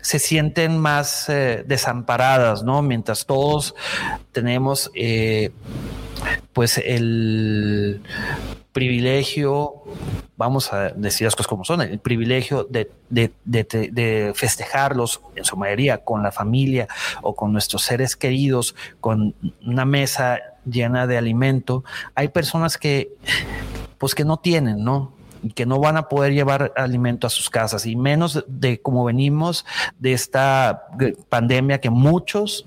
se 0.00 0.18
sienten 0.18 0.78
más 0.78 1.28
eh, 1.28 1.64
desamparadas, 1.66 2.62
¿no? 2.62 2.82
Mientras 2.82 3.26
todos 3.26 3.74
tenemos 4.32 4.90
eh, 4.94 5.50
pues 6.52 6.78
el 6.78 8.02
privilegio, 8.72 9.82
vamos 10.38 10.72
a 10.72 10.90
decir 10.90 11.26
las 11.26 11.34
cosas 11.34 11.48
como 11.48 11.64
son, 11.64 11.82
el 11.82 11.98
privilegio 11.98 12.64
de, 12.64 12.90
de, 13.10 14.32
festejarlos 14.34 15.20
en 15.34 15.44
su 15.44 15.56
mayoría 15.56 15.98
con 15.98 16.22
la 16.22 16.30
familia 16.30 16.86
o 17.22 17.34
con 17.34 17.52
nuestros 17.52 17.82
seres 17.82 18.16
queridos, 18.16 18.76
con 19.00 19.34
una 19.66 19.84
mesa 19.84 20.38
llena 20.64 21.08
de 21.08 21.18
alimento. 21.18 21.84
Hay 22.14 22.28
personas 22.28 22.78
que, 22.78 23.10
pues 23.98 24.14
que 24.14 24.24
no 24.24 24.38
tienen, 24.38 24.82
¿no? 24.84 25.12
que 25.54 25.66
no 25.66 25.78
van 25.78 25.96
a 25.96 26.08
poder 26.08 26.32
llevar 26.32 26.72
alimento 26.76 27.26
a 27.26 27.30
sus 27.30 27.48
casas 27.48 27.86
y 27.86 27.94
menos 27.94 28.44
de 28.48 28.80
como 28.80 29.04
venimos 29.04 29.64
de 29.98 30.12
esta 30.12 30.88
pandemia 31.28 31.80
que 31.80 31.90
muchos 31.90 32.66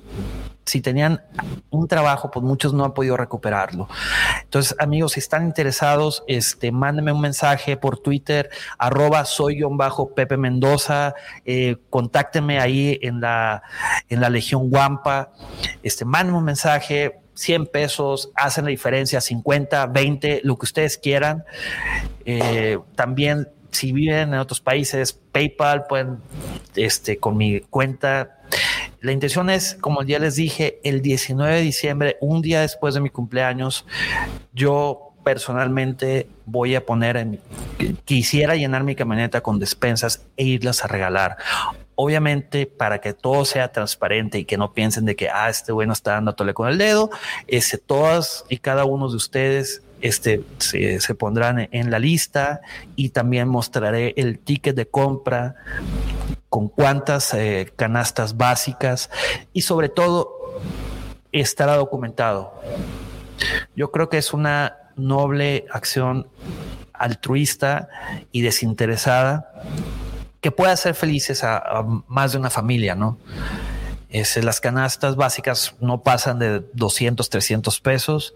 si 0.66 0.82
tenían 0.82 1.22
un 1.70 1.88
trabajo, 1.88 2.30
pues 2.32 2.44
muchos 2.44 2.74
no 2.74 2.86
han 2.86 2.94
podido 2.94 3.18
recuperarlo. 3.18 3.88
Entonces, 4.44 4.76
amigos, 4.80 5.14
si 5.14 5.20
están 5.20 5.46
interesados, 5.46 6.24
este, 6.28 6.72
mándenme 6.72 7.12
un 7.12 7.22
mensaje 7.22 7.78
por 7.78 8.00
Twitter, 8.00 8.50
arroba 8.78 9.26
soy 9.26 9.62
bajo 9.72 10.14
Pepe 10.14 10.38
Mendoza, 10.38 11.16
eh, 11.46 11.78
contáctenme 11.90 12.60
ahí 12.60 13.00
en 13.02 13.22
la, 13.22 13.64
en 14.10 14.22
la 14.22 14.30
Legión 14.30 14.70
Guampa, 14.70 15.32
este, 15.84 16.06
mándenme 16.06 16.40
un 16.40 16.46
mensaje, 16.46 17.20
100 17.34 17.68
pesos, 17.68 18.32
hacen 18.36 18.66
la 18.66 18.70
diferencia, 18.70 19.20
50, 19.20 19.88
20, 19.88 20.42
lo 20.44 20.58
que 20.58 20.66
ustedes 20.66 20.98
quieran. 20.98 21.44
Eh, 22.26 22.78
también, 22.96 23.48
si 23.72 23.92
viven 23.92 24.34
en 24.34 24.40
otros 24.40 24.62
países, 24.62 25.14
PayPal, 25.14 25.88
pueden, 25.88 26.18
este, 26.76 27.18
con 27.18 27.38
mi 27.38 27.62
cuenta. 27.62 28.38
La 29.02 29.12
intención 29.12 29.50
es, 29.50 29.76
como 29.82 30.04
ya 30.04 30.20
les 30.20 30.36
dije, 30.36 30.80
el 30.84 31.02
19 31.02 31.56
de 31.56 31.62
diciembre, 31.62 32.18
un 32.22 32.44
día 32.44 32.62
después 32.62 32.94
de 32.94 33.02
mi 33.02 33.10
cumpleaños, 33.10 33.84
yo 34.54 35.14
personalmente 35.24 36.30
voy 36.46 36.76
a 36.76 36.86
poner 36.86 37.18
en 37.18 37.42
quisiera 38.06 38.56
llenar 38.56 38.84
mi 38.84 38.96
camioneta 38.96 39.42
con 39.42 39.58
despensas 39.58 40.28
e 40.38 40.44
irlas 40.44 40.84
a 40.84 40.88
regalar. 40.88 41.38
Obviamente 41.96 42.68
para 42.68 43.02
que 43.02 43.14
todo 43.14 43.44
sea 43.44 43.72
transparente 43.72 44.38
y 44.38 44.46
que 44.46 44.58
no 44.58 44.72
piensen 44.72 45.06
de 45.06 45.16
que, 45.16 45.30
ah, 45.30 45.50
este 45.50 45.72
bueno 45.72 45.94
está 45.94 46.12
dando 46.12 46.36
tole 46.36 46.54
con 46.54 46.70
el 46.70 46.78
dedo, 46.78 47.10
este, 47.48 47.80
todas 47.80 48.46
y 48.50 48.58
cada 48.58 48.86
uno 48.86 49.10
de 49.10 49.16
ustedes 49.16 49.82
este, 50.02 50.44
se, 50.60 51.16
pondrán 51.16 51.70
en 51.72 51.92
la 51.92 52.00
lista 52.00 52.62
y 52.96 53.10
también 53.10 53.48
mostraré 53.48 54.14
el 54.18 54.40
ticket 54.40 54.76
de 54.76 54.88
compra 54.88 55.56
con 56.50 56.68
cuántas 56.68 57.34
eh, 57.34 57.72
canastas 57.76 58.38
básicas 58.38 59.10
y 59.54 59.62
sobre 59.62 59.90
todo 59.90 60.60
estará 61.32 61.76
documentado. 61.76 62.62
Yo 63.76 63.92
creo 63.92 64.10
que 64.10 64.18
es 64.18 64.34
una 64.34 64.78
noble 64.96 65.66
acción 65.72 66.28
altruista 66.94 67.90
y 68.32 68.42
desinteresada 68.42 69.52
que 70.42 70.52
pueda 70.52 70.74
hacer 70.74 70.96
felices 70.96 71.44
a, 71.44 71.86
más 72.08 72.34
de 72.34 72.40
una 72.40 72.50
familia, 72.50 72.96
¿no? 72.96 73.18
Es, 74.10 74.36
las 74.44 74.60
canastas 74.60 75.16
básicas 75.16 75.76
no 75.80 76.04
pasan 76.04 76.38
de 76.40 76.62
200, 76.74 77.30
300 77.30 77.80
pesos 77.80 78.34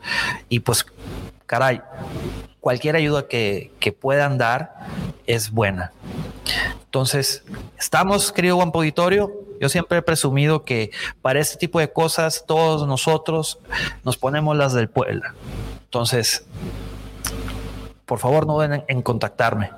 y 0.47 0.61
pues, 0.61 0.85
caray, 1.45 1.81
cualquier 2.59 2.95
ayuda 2.95 3.27
que, 3.27 3.71
que 3.79 3.91
puedan 3.91 4.37
dar 4.37 4.75
es 5.27 5.51
buena. 5.51 5.91
Entonces, 6.83 7.43
estamos, 7.77 8.31
querido 8.31 8.55
Juan 8.57 8.71
Auditorio. 8.73 9.31
Yo 9.59 9.69
siempre 9.69 9.99
he 9.99 10.01
presumido 10.01 10.63
que 10.63 10.91
para 11.21 11.39
este 11.39 11.57
tipo 11.57 11.79
de 11.79 11.91
cosas 11.91 12.43
todos 12.45 12.87
nosotros 12.87 13.59
nos 14.03 14.17
ponemos 14.17 14.55
las 14.55 14.73
del 14.73 14.89
pueblo. 14.89 15.23
Entonces, 15.83 16.45
por 18.05 18.19
favor 18.19 18.45
no 18.45 18.53
duden 18.53 18.83
en 18.87 19.01
contactarme. 19.01 19.71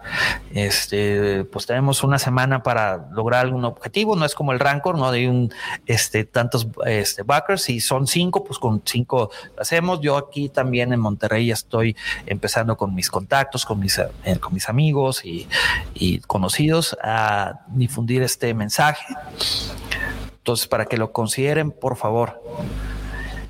Este, 0.53 1.45
pues 1.45 1.65
tenemos 1.65 2.03
una 2.03 2.19
semana 2.19 2.63
para 2.63 3.07
lograr 3.11 3.45
algún 3.45 3.65
objetivo. 3.65 4.15
No 4.15 4.25
es 4.25 4.35
como 4.35 4.51
el 4.51 4.59
Rancor, 4.59 4.97
no 4.97 5.07
hay 5.07 5.27
un, 5.27 5.53
este, 5.85 6.25
tantos 6.25 6.67
este, 6.85 7.23
backers. 7.23 7.63
Si 7.63 7.79
son 7.79 8.07
cinco, 8.07 8.43
pues 8.43 8.59
con 8.59 8.81
cinco 8.85 9.31
hacemos. 9.57 10.01
Yo 10.01 10.17
aquí 10.17 10.49
también 10.49 10.93
en 10.93 10.99
Monterrey 10.99 11.51
estoy 11.51 11.95
empezando 12.25 12.75
con 12.75 12.93
mis 12.93 13.09
contactos, 13.09 13.65
con 13.65 13.79
mis, 13.79 13.97
eh, 13.97 14.39
con 14.39 14.53
mis 14.53 14.67
amigos 14.69 15.23
y 15.23 16.19
conocidos 16.27 16.97
a 17.01 17.61
difundir 17.69 18.21
este 18.21 18.53
mensaje. 18.53 19.05
Entonces, 20.47 20.67
para 20.67 20.85
que 20.85 20.97
lo 20.97 21.11
consideren, 21.11 21.71
por 21.71 21.97
favor. 21.97 22.41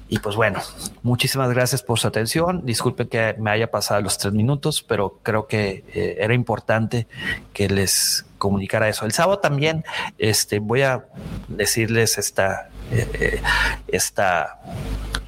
Y 0.09 0.19
pues 0.19 0.35
bueno, 0.35 0.61
muchísimas 1.03 1.49
gracias 1.49 1.83
por 1.83 1.99
su 1.99 2.07
atención. 2.07 2.65
Disculpen 2.65 3.09
que 3.09 3.35
me 3.39 3.51
haya 3.51 3.69
pasado 3.69 4.01
los 4.01 4.17
tres 4.17 4.33
minutos, 4.33 4.81
pero 4.81 5.19
creo 5.21 5.47
que 5.47 5.83
eh, 5.93 6.17
era 6.19 6.33
importante 6.33 7.07
que 7.51 7.67
les 7.67 8.25
comunicara 8.37 8.87
eso. 8.87 9.05
El 9.05 9.11
sábado 9.11 9.39
también 9.39 9.83
este, 10.17 10.59
voy 10.59 10.83
a 10.83 11.05
decirles 11.49 12.17
esta, 12.17 12.69
eh, 12.91 13.09
eh, 13.13 13.41
esta, 13.87 14.61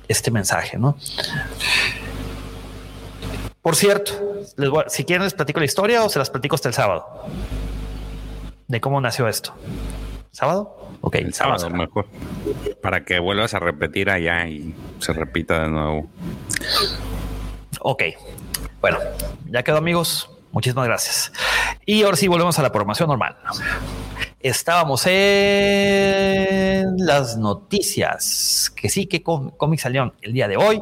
este 0.07 0.31
mensaje, 0.31 0.77
¿no? 0.77 0.97
Por 3.61 3.75
cierto, 3.75 4.13
si 4.87 5.03
quieren 5.03 5.23
les 5.25 5.33
platico 5.33 5.59
la 5.59 5.65
historia 5.65 6.03
o 6.03 6.09
se 6.09 6.19
las 6.19 6.29
platico 6.29 6.55
hasta 6.55 6.69
el 6.69 6.73
sábado 6.73 7.25
de 8.69 8.79
cómo 8.79 9.01
nació 9.01 9.27
esto. 9.27 9.53
¿Sábado? 10.31 10.78
Ok. 11.01 11.15
El 11.15 11.33
sábado 11.33 11.69
mejor. 11.69 12.07
Para 12.81 13.03
que 13.05 13.19
vuelvas 13.19 13.53
a 13.53 13.59
repetir 13.59 14.09
allá 14.09 14.47
y 14.47 14.73
se 14.99 15.13
repita 15.13 15.63
de 15.63 15.69
nuevo. 15.69 16.09
Ok. 17.81 18.03
Bueno, 18.81 18.99
ya 19.45 19.63
quedó 19.63 19.77
amigos. 19.77 20.29
Muchísimas 20.51 20.85
gracias. 20.87 21.31
Y 21.85 22.03
ahora 22.03 22.17
sí 22.17 22.27
volvemos 22.27 22.57
a 22.59 22.63
la 22.63 22.71
programación 22.71 23.09
normal. 23.09 23.37
Estábamos 24.39 25.05
en 25.05 25.13
las 26.99 27.37
noticias, 27.37 28.71
que 28.75 28.89
sí, 28.89 29.05
que 29.07 29.23
cómics 29.23 29.81
salieron 29.81 30.13
el 30.21 30.33
día 30.33 30.47
de 30.47 30.57
hoy. 30.57 30.81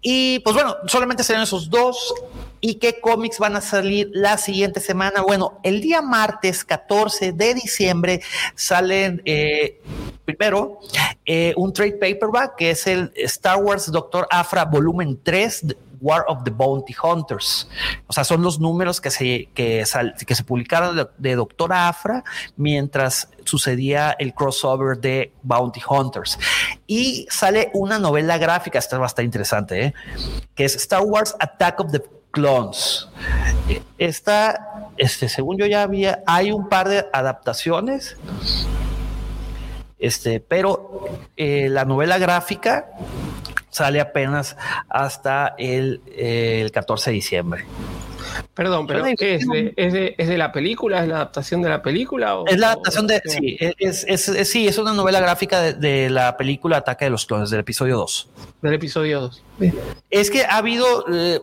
Y 0.00 0.40
pues 0.40 0.54
bueno, 0.54 0.76
solamente 0.86 1.22
salieron 1.22 1.44
esos 1.44 1.70
dos. 1.70 2.14
¿Y 2.60 2.76
qué 2.76 3.00
cómics 3.00 3.40
van 3.40 3.56
a 3.56 3.60
salir 3.60 4.10
la 4.12 4.38
siguiente 4.38 4.78
semana? 4.78 5.22
Bueno, 5.22 5.58
el 5.64 5.80
día 5.80 6.00
martes 6.00 6.64
14 6.64 7.32
de 7.32 7.54
diciembre 7.54 8.22
salen 8.54 9.20
eh, 9.24 9.80
primero 10.24 10.78
eh, 11.26 11.54
un 11.56 11.72
trade 11.72 11.94
paperback 11.94 12.54
que 12.56 12.70
es 12.70 12.86
el 12.86 13.12
Star 13.16 13.58
Wars 13.58 13.90
Doctor 13.90 14.28
Afra 14.30 14.64
volumen 14.64 15.18
3 15.22 15.74
War 16.02 16.24
of 16.28 16.44
the 16.44 16.50
Bounty 16.50 16.94
Hunters. 17.02 17.68
O 18.06 18.12
sea, 18.12 18.24
son 18.24 18.42
los 18.42 18.60
números 18.60 19.00
que 19.00 19.10
se, 19.10 19.48
que, 19.54 19.84
que 20.26 20.34
se 20.34 20.44
publicaron 20.44 20.96
de, 20.96 21.06
de 21.16 21.36
Doctor 21.36 21.72
Afra 21.72 22.24
mientras 22.56 23.28
sucedía 23.44 24.14
el 24.18 24.34
crossover 24.34 24.98
de 24.98 25.32
Bounty 25.42 25.80
Hunters. 25.88 26.38
Y 26.86 27.26
sale 27.30 27.70
una 27.72 27.98
novela 27.98 28.36
gráfica, 28.38 28.78
a 28.78 29.06
estar 29.06 29.24
interesante, 29.24 29.86
¿eh? 29.86 29.94
que 30.54 30.64
es 30.64 30.74
Star 30.76 31.02
Wars 31.02 31.34
Attack 31.38 31.80
of 31.80 31.92
the 31.92 32.02
Clones. 32.32 33.08
Esta, 33.98 34.90
este, 34.96 35.28
según 35.28 35.58
yo 35.58 35.66
ya 35.66 35.82
había, 35.82 36.22
hay 36.26 36.50
un 36.50 36.68
par 36.68 36.88
de 36.88 37.06
adaptaciones, 37.12 38.16
este, 39.98 40.40
pero 40.40 41.04
eh, 41.36 41.68
la 41.68 41.84
novela 41.84 42.18
gráfica 42.18 42.86
sale 43.72 44.00
apenas 44.00 44.56
hasta 44.88 45.56
el, 45.58 46.00
el 46.16 46.70
14 46.70 47.10
de 47.10 47.14
diciembre. 47.14 47.64
Perdón, 48.54 48.86
pero 48.86 49.04
¿qué 49.18 49.34
es? 49.34 49.46
De, 49.48 49.74
es, 49.76 49.92
de, 49.92 50.14
¿Es 50.16 50.28
de 50.28 50.38
la 50.38 50.52
película? 50.52 51.02
¿Es 51.02 51.08
la 51.08 51.16
adaptación 51.16 51.60
de 51.60 51.68
la 51.68 51.82
película? 51.82 52.36
es 52.46 52.58
la 52.58 52.68
adaptación 52.68 53.06
de. 53.06 53.20
Sí 53.26 53.58
es, 53.78 54.04
es, 54.06 54.48
sí, 54.48 54.68
es 54.68 54.78
una 54.78 54.92
novela 54.92 55.20
gráfica 55.20 55.72
de, 55.72 56.10
la 56.10 56.36
película 56.36 56.78
Ataque 56.78 57.06
de 57.06 57.10
los 57.10 57.26
Clones, 57.26 57.50
del 57.50 57.60
episodio 57.60 57.96
2. 57.96 58.30
Del 58.62 58.74
episodio 58.74 59.20
2. 59.22 59.44
Es 60.10 60.30
que 60.30 60.44
ha 60.44 60.56
habido. 60.56 61.04
Eh, 61.12 61.40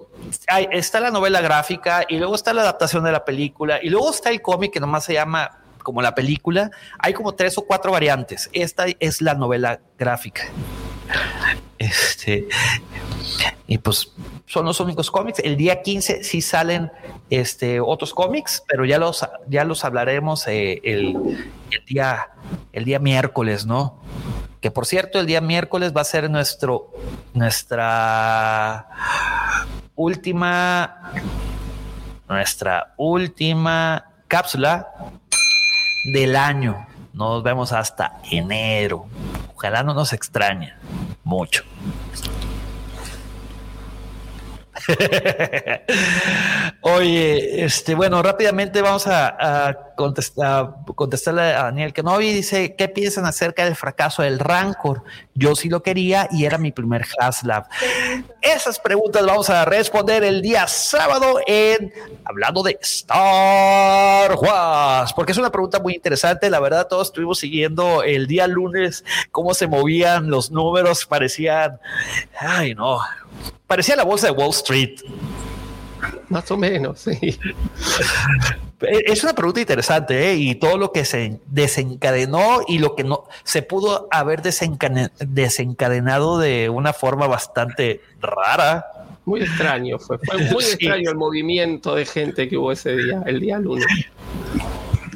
está 0.71 0.99
la 0.99 1.11
novela 1.11 1.41
gráfica 1.41 2.05
y 2.07 2.17
luego 2.17 2.35
está 2.35 2.53
la 2.53 2.61
adaptación 2.61 3.03
de 3.03 3.11
la 3.11 3.25
película 3.25 3.79
y 3.81 3.89
luego 3.89 4.11
está 4.11 4.29
el 4.29 4.41
cómic 4.41 4.73
que 4.73 4.79
nomás 4.79 5.05
se 5.05 5.13
llama 5.13 5.59
como 5.83 6.01
la 6.01 6.15
película. 6.15 6.71
Hay 6.99 7.13
como 7.13 7.33
tres 7.35 7.57
o 7.57 7.63
cuatro 7.63 7.91
variantes. 7.91 8.49
Esta 8.53 8.85
es 8.99 9.21
la 9.21 9.33
novela 9.33 9.81
gráfica. 9.97 10.43
Este. 11.77 12.47
Y 13.67 13.77
pues 13.77 14.11
son 14.45 14.65
los 14.65 14.79
únicos 14.79 15.09
cómics. 15.09 15.39
El 15.39 15.55
día 15.55 15.81
15 15.81 16.23
sí 16.23 16.41
salen 16.41 16.91
este, 17.29 17.79
otros 17.79 18.13
cómics, 18.13 18.63
pero 18.67 18.83
ya 18.83 18.97
los, 18.97 19.25
ya 19.47 19.63
los 19.63 19.85
hablaremos 19.85 20.47
eh, 20.47 20.81
el, 20.83 21.15
día, 21.87 22.29
el 22.73 22.83
día 22.83 22.99
miércoles, 22.99 23.65
¿no? 23.65 23.99
Que 24.59 24.71
por 24.71 24.85
cierto, 24.85 25.19
el 25.19 25.25
día 25.25 25.39
miércoles 25.39 25.93
va 25.95 26.01
a 26.01 26.05
ser 26.05 26.29
nuestro, 26.29 26.91
nuestra 27.33 28.87
última, 29.95 31.13
nuestra 32.27 32.93
última 32.97 34.11
cápsula 34.27 34.89
del 36.11 36.35
año. 36.35 36.85
Nos 37.13 37.41
vemos 37.43 37.71
hasta 37.71 38.19
enero. 38.29 39.05
Ojalá 39.55 39.83
no 39.83 39.93
nos 39.93 40.11
extrañe 40.11 40.73
mucho. 41.29 41.63
Oye, 46.81 47.65
este, 47.65 47.95
bueno, 47.95 48.21
rápidamente 48.23 48.81
vamos 48.81 49.05
a, 49.07 49.77
contestar, 49.95 50.75
contestarle 50.95 51.41
a 51.41 51.63
Daniel 51.63 51.93
Kenobi. 51.93 52.31
Dice, 52.33 52.75
¿qué 52.75 52.87
piensan 52.87 53.25
acerca 53.25 53.65
del 53.65 53.75
fracaso 53.75 54.23
del 54.23 54.39
Rancor? 54.39 55.03
Yo 55.33 55.55
sí 55.55 55.69
lo 55.69 55.83
quería 55.83 56.27
y 56.31 56.45
era 56.45 56.57
mi 56.57 56.71
primer 56.71 57.05
Haslab. 57.19 57.65
Esas 58.41 58.79
preguntas 58.79 59.25
vamos 59.25 59.49
a 59.49 59.65
responder 59.65 60.23
el 60.23 60.41
día 60.41 60.67
sábado 60.67 61.39
en 61.45 61.93
Hablando 62.23 62.63
de 62.63 62.77
Star 62.81 64.35
Wars, 64.35 65.13
porque 65.13 65.33
es 65.33 65.37
una 65.37 65.51
pregunta 65.51 65.79
muy 65.79 65.95
interesante. 65.95 66.49
La 66.49 66.59
verdad, 66.59 66.87
todos 66.87 67.07
estuvimos 67.07 67.39
siguiendo 67.39 68.03
el 68.03 68.27
día 68.27 68.47
lunes 68.47 69.03
cómo 69.31 69.53
se 69.53 69.67
movían 69.67 70.29
los 70.29 70.51
números, 70.51 71.05
parecían, 71.05 71.79
ay 72.39 72.73
no, 72.75 72.99
parecía 73.67 73.95
la 73.95 74.03
bolsa 74.03 74.27
de 74.27 74.33
Wall 74.33 74.51
Street. 74.51 75.01
Más 76.29 76.49
o 76.51 76.57
menos, 76.57 76.99
sí. 76.99 77.17
Es 78.81 79.23
una 79.23 79.33
pregunta 79.33 79.59
interesante 79.59 80.31
¿eh? 80.31 80.35
y 80.35 80.55
todo 80.55 80.77
lo 80.77 80.93
que 80.93 81.03
se 81.03 81.41
desencadenó 81.47 82.61
y 82.65 82.79
lo 82.79 82.95
que 82.95 83.03
no 83.03 83.25
se 83.43 83.61
pudo 83.61 84.07
haber 84.09 84.41
desencadenado 84.41 86.39
de 86.39 86.69
una 86.69 86.93
forma 86.93 87.27
bastante 87.27 87.99
rara. 88.21 88.85
Muy 89.25 89.41
extraño, 89.41 89.99
fue, 89.99 90.17
muy 90.51 90.63
extraño 90.71 91.09
el 91.09 91.17
movimiento 91.17 91.93
de 91.95 92.05
gente 92.05 92.47
que 92.47 92.57
hubo 92.57 92.71
ese 92.71 92.95
día, 92.95 93.21
el 93.25 93.41
día 93.41 93.59
lunes. 93.59 93.85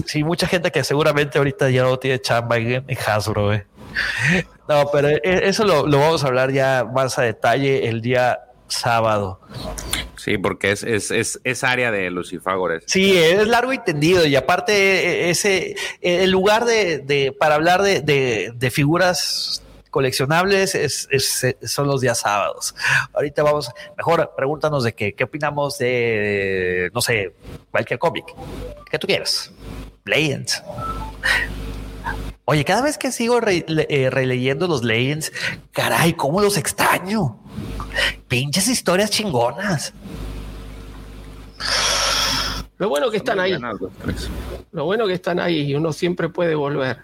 Sí, 0.05 0.25
mucha 0.25 0.45
gente 0.47 0.69
que 0.69 0.83
seguramente 0.83 1.38
ahorita 1.38 1.69
ya 1.69 1.83
no 1.83 1.97
tiene 1.97 2.19
chamba 2.19 2.57
en 2.57 2.86
Hasbro. 3.07 3.53
¿eh? 3.53 3.65
No, 4.67 4.89
pero 4.91 5.10
e, 5.10 5.21
eso 5.23 5.65
lo, 5.65 5.84
vamos 5.84 6.23
a 6.23 6.27
hablar 6.27 6.51
ya 6.51 6.86
más 6.86 7.17
a 7.19 7.23
detalle 7.23 7.88
el 7.88 8.01
día 8.01 8.39
sábado. 8.67 9.39
Sí, 10.15 10.38
porque 10.38 10.71
es, 10.71 10.84
es, 10.84 11.12
es, 11.43 11.63
área 11.63 11.91
de 11.91 12.10
lucifagores. 12.10 12.86
Sí, 12.88 13.17
es 13.17 13.45
largo 13.45 13.73
y 13.73 13.79
tendido. 13.79 14.25
Y 14.25 14.36
aparte, 14.36 15.27
e, 15.27 15.29
ese, 15.29 15.75
el 16.01 16.32
lugar 16.32 16.65
de, 16.65 17.36
para 17.38 17.56
hablar 17.56 17.82
de, 17.82 18.71
figuras 18.71 19.62
coleccionables 19.89 20.73
es, 20.75 21.08
son 21.63 21.88
los 21.88 22.01
días 22.01 22.19
sábados. 22.19 22.73
Ahorita 23.13 23.43
vamos, 23.43 23.69
mejor 23.97 24.32
pregúntanos 24.36 24.84
de 24.84 24.93
qué, 24.93 25.13
qué 25.13 25.25
opinamos 25.25 25.77
de, 25.77 26.89
no 26.93 27.01
sé, 27.01 27.34
cualquier 27.69 27.99
cómic 27.99 28.25
que 28.89 28.97
tú 28.97 29.08
quieras. 29.08 29.51
Legends. 30.06 30.63
Oye, 32.45 32.65
cada 32.65 32.81
vez 32.81 32.97
que 32.97 33.11
sigo 33.11 33.39
eh, 33.45 34.09
releyendo 34.11 34.67
los 34.67 34.83
Legends, 34.83 35.31
caray, 35.71 36.13
cómo 36.13 36.41
los 36.41 36.57
extraño. 36.57 37.39
Pinches 38.27 38.67
historias 38.67 39.09
chingonas. 39.09 39.93
Lo 42.77 42.89
bueno 42.89 43.09
que 43.11 43.17
están 43.17 43.39
ahí. 43.39 43.55
Lo 44.71 44.85
bueno 44.85 45.07
que 45.07 45.13
están 45.13 45.39
ahí 45.39 45.61
y 45.61 45.75
uno 45.75 45.93
siempre 45.93 46.29
puede 46.29 46.55
volver. 46.55 46.97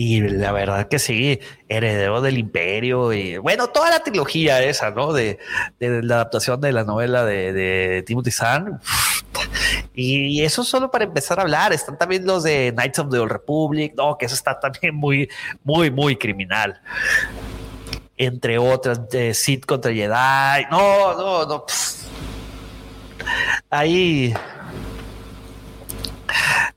Y 0.00 0.20
la 0.20 0.52
verdad 0.52 0.86
que 0.86 1.00
sí, 1.00 1.40
heredero 1.68 2.20
del 2.20 2.38
imperio 2.38 3.12
y 3.12 3.36
bueno, 3.38 3.66
toda 3.70 3.90
la 3.90 3.98
trilogía 3.98 4.62
esa, 4.62 4.92
¿no? 4.92 5.12
De, 5.12 5.40
la 5.80 6.14
adaptación 6.14 6.60
de 6.60 6.70
la 6.70 6.84
novela 6.84 7.24
de, 7.24 7.52
de 7.52 8.04
Timothy 8.04 8.30
Zahn. 8.30 8.80
Y 9.94 10.44
eso 10.44 10.62
solo 10.62 10.92
para 10.92 11.02
empezar 11.02 11.40
a 11.40 11.42
hablar. 11.42 11.72
Están 11.72 11.98
también 11.98 12.24
los 12.24 12.44
de 12.44 12.72
Knights 12.72 13.00
of 13.00 13.10
the 13.10 13.18
Old 13.18 13.32
Republic, 13.32 13.94
no, 13.96 14.16
que 14.16 14.26
eso 14.26 14.36
está 14.36 14.60
también 14.60 14.94
muy, 14.94 15.28
muy, 15.64 15.90
muy 15.90 16.14
criminal. 16.14 16.80
Entre 18.16 18.56
otras, 18.56 19.08
de 19.08 19.34
Sith 19.34 19.66
contra 19.66 19.92
Jedi. 19.92 20.66
No, 20.70 21.14
no, 21.16 21.44
no. 21.44 21.66
Ahí. 23.68 24.32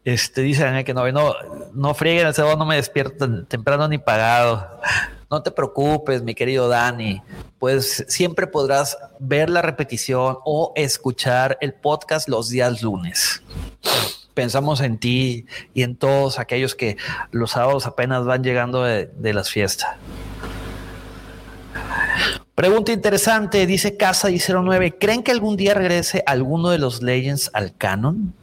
Este 0.04 0.42
dicen 0.42 0.84
que 0.84 0.94
no, 0.94 1.12
no, 1.12 1.34
no 1.74 1.94
frieguen 1.94 2.28
el 2.28 2.34
sábado, 2.34 2.58
no 2.58 2.66
me 2.66 2.76
despierto 2.76 3.46
temprano 3.46 3.88
ni 3.88 3.98
pagado. 3.98 4.80
No 5.30 5.42
te 5.42 5.52
preocupes, 5.52 6.24
mi 6.24 6.36
querido 6.36 6.68
Dani, 6.68 7.22
pues 7.58 8.04
siempre 8.10 8.48
podrás 8.48 8.98
ver 9.20 9.50
la 9.50 9.62
repetición 9.62 10.38
o 10.44 10.74
escuchar 10.76 11.58
el 11.62 11.74
podcast 11.74 12.28
los 12.28 12.50
días 12.50 12.82
lunes. 12.82 13.42
Pensamos 14.34 14.82
en 14.82 14.98
ti 14.98 15.46
y 15.74 15.84
en 15.84 15.96
todos 15.96 16.40
aquellos 16.40 16.76
que 16.76 16.98
los 17.32 17.52
sábados 17.52 17.86
apenas 17.86 18.26
van 18.26 18.44
llegando 18.44 18.84
de, 18.84 19.34
las 19.34 19.50
fiestas. 19.50 19.96
Pregunta 22.56 22.92
interesante, 22.92 23.66
dice 23.66 23.96
Casa 23.96 24.30
y 24.32 24.40
09, 24.40 24.98
¿creen 24.98 25.24
que 25.24 25.32
algún 25.32 25.56
día 25.56 25.74
regrese 25.74 26.24
alguno 26.26 26.70
de 26.70 26.78
los 26.78 27.02
Legends 27.02 27.50
al 27.54 27.76
canon? 27.78 28.34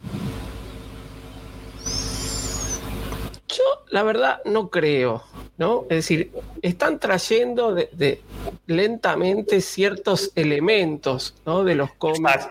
Yo, 3.47 3.78
la 3.89 4.03
verdad, 4.03 4.41
no 4.45 4.69
creo. 4.69 5.23
¿no? 5.59 5.83
Es 5.83 5.97
decir, 5.97 6.31
están 6.61 6.99
trayendo 6.99 7.75
de, 7.75 8.21
lentamente 8.65 9.61
ciertos 9.61 10.31
elementos 10.35 11.35
¿no? 11.45 11.63
de 11.63 11.75
los 11.75 11.91
cómics 11.93 12.47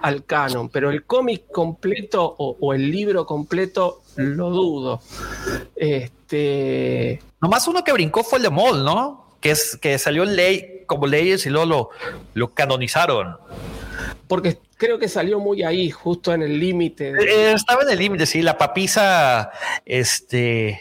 al 0.00 0.24
canon, 0.24 0.68
pero 0.70 0.90
el 0.90 1.04
cómic 1.04 1.50
completo 1.52 2.34
o, 2.38 2.72
el 2.72 2.90
libro 2.90 3.26
completo 3.26 4.02
lo 4.16 4.50
dudo. 4.50 5.00
Este... 5.76 7.22
Nomás 7.40 7.68
uno 7.68 7.84
que 7.84 7.92
brincó 7.92 8.24
fue 8.24 8.38
el 8.38 8.44
de 8.44 8.50
Moll, 8.50 8.84
¿no? 8.84 9.36
Que, 9.40 9.50
es, 9.50 9.76
que 9.76 9.98
salió 9.98 10.22
en 10.22 10.34
ley 10.34 10.84
como 10.86 11.06
leyes 11.06 11.44
y 11.46 11.50
luego 11.50 11.66
lo, 11.66 11.90
lo 12.34 12.54
canonizaron. 12.54 13.36
Porque 14.28 14.58
creo 14.76 14.98
que 14.98 15.08
salió 15.08 15.38
muy 15.38 15.62
ahí, 15.62 15.90
justo 15.90 16.34
en 16.34 16.42
el 16.42 16.58
límite. 16.58 17.10
Eh, 17.10 17.52
estaba 17.52 17.82
en 17.82 17.90
el 17.90 17.98
límite, 17.98 18.26
sí, 18.26 18.42
la 18.42 18.58
papisa, 18.58 19.50
este, 19.84 20.80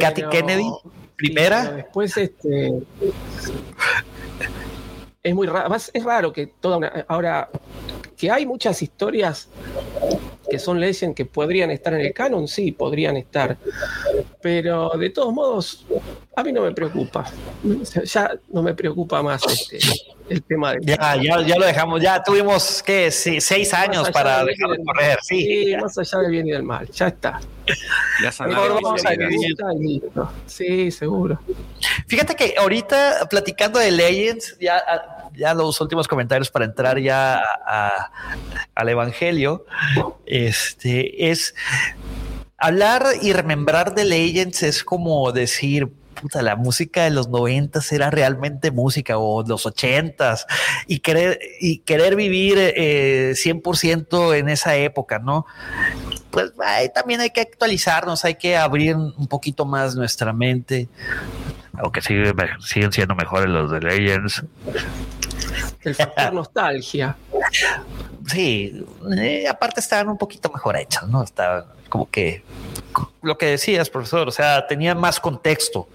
Katy 0.00 0.22
Kennedy, 0.30 0.70
primera. 1.16 1.70
después, 1.70 2.16
este. 2.16 2.74
Es 5.22 5.34
muy 5.34 5.46
raro. 5.46 5.74
Es 5.74 6.04
raro 6.04 6.32
que 6.32 6.46
toda 6.46 7.04
Ahora, 7.08 7.48
que 8.16 8.30
hay 8.30 8.46
muchas 8.46 8.82
historias 8.82 9.48
que 10.48 10.58
son 10.58 10.80
leyes 10.80 11.04
que 11.14 11.24
podrían 11.24 11.70
estar 11.70 11.92
en 11.94 12.00
el 12.00 12.12
canon, 12.12 12.46
sí, 12.48 12.72
podrían 12.72 13.16
estar. 13.16 13.56
Pero 14.40 14.90
de 14.90 15.10
todos 15.10 15.34
modos, 15.34 15.86
a 16.34 16.42
mí 16.44 16.52
no 16.52 16.62
me 16.62 16.72
preocupa. 16.72 17.24
Ya 18.04 18.38
no 18.52 18.62
me 18.62 18.74
preocupa 18.74 19.22
más 19.22 19.42
este, 19.46 19.78
el 20.28 20.42
tema 20.42 20.72
de. 20.72 20.80
Ya, 20.82 21.16
ya, 21.20 21.42
ya, 21.42 21.56
lo 21.56 21.66
dejamos, 21.66 22.00
ya 22.00 22.22
tuvimos 22.22 22.82
que 22.82 23.10
seis 23.10 23.74
años 23.74 24.10
para 24.10 24.44
dejarlo 24.44 24.76
correr, 24.84 25.18
sí. 25.22 25.74
más 25.80 25.98
allá 25.98 26.18
del 26.20 26.30
bien 26.30 26.46
y 26.46 26.50
del 26.52 26.62
mal, 26.62 26.88
ya 26.90 27.08
está. 27.08 27.40
Ya 28.22 28.32
vamos 28.38 29.04
a 29.04 30.30
Sí, 30.46 30.90
seguro. 30.92 31.40
Fíjate 32.06 32.36
que 32.36 32.54
ahorita 32.56 33.26
platicando 33.28 33.80
de 33.80 33.90
Legends, 33.90 34.56
ya, 34.60 34.82
ya 35.36 35.54
los 35.54 35.80
últimos 35.80 36.08
comentarios 36.08 36.50
para 36.50 36.64
entrar 36.64 36.98
ya 36.98 37.42
al 38.74 38.88
Evangelio, 38.88 39.66
este 40.26 41.30
es 41.30 41.54
hablar 42.58 43.06
y 43.22 43.32
remembrar 43.32 43.94
de 43.94 44.04
Legends 44.04 44.62
es 44.62 44.82
como 44.82 45.30
decir, 45.32 45.92
puta, 46.20 46.42
la 46.42 46.56
música 46.56 47.04
de 47.04 47.10
los 47.10 47.28
noventas 47.28 47.92
era 47.92 48.10
realmente 48.10 48.70
música 48.70 49.18
o 49.18 49.42
los 49.42 49.66
ochentas 49.66 50.46
y 50.86 51.00
querer, 51.00 51.38
y 51.60 51.78
querer 51.78 52.16
vivir 52.16 52.58
100% 52.58 54.34
eh, 54.34 54.38
en 54.38 54.48
esa 54.48 54.76
época, 54.76 55.18
¿no? 55.18 55.46
Pues 56.30 56.52
también 56.94 57.20
hay 57.20 57.30
que 57.30 57.40
actualizarnos, 57.40 58.24
hay 58.24 58.34
que 58.34 58.56
abrir 58.56 58.96
un 58.96 59.26
poquito 59.26 59.64
más 59.64 59.94
nuestra 59.94 60.32
mente, 60.32 60.88
aunque 61.78 62.02
siguen 62.02 62.92
siendo 62.92 63.14
mejores 63.14 63.48
los 63.48 63.70
de 63.70 63.80
Legends. 63.80 64.44
El 65.82 65.94
factor 65.94 66.32
nostalgia. 66.34 67.16
Sí, 68.26 68.84
eh, 69.16 69.46
aparte 69.48 69.80
estaban 69.80 70.08
un 70.08 70.18
poquito 70.18 70.50
mejor 70.52 70.76
hechos, 70.76 71.08
¿no? 71.08 71.22
Estaban 71.22 71.64
como 71.88 72.10
que 72.10 72.42
lo 73.22 73.38
que 73.38 73.46
decías, 73.46 73.90
profesor, 73.90 74.28
o 74.28 74.32
sea, 74.32 74.66
tenía 74.66 74.94
más 74.94 75.20
contexto. 75.20 75.88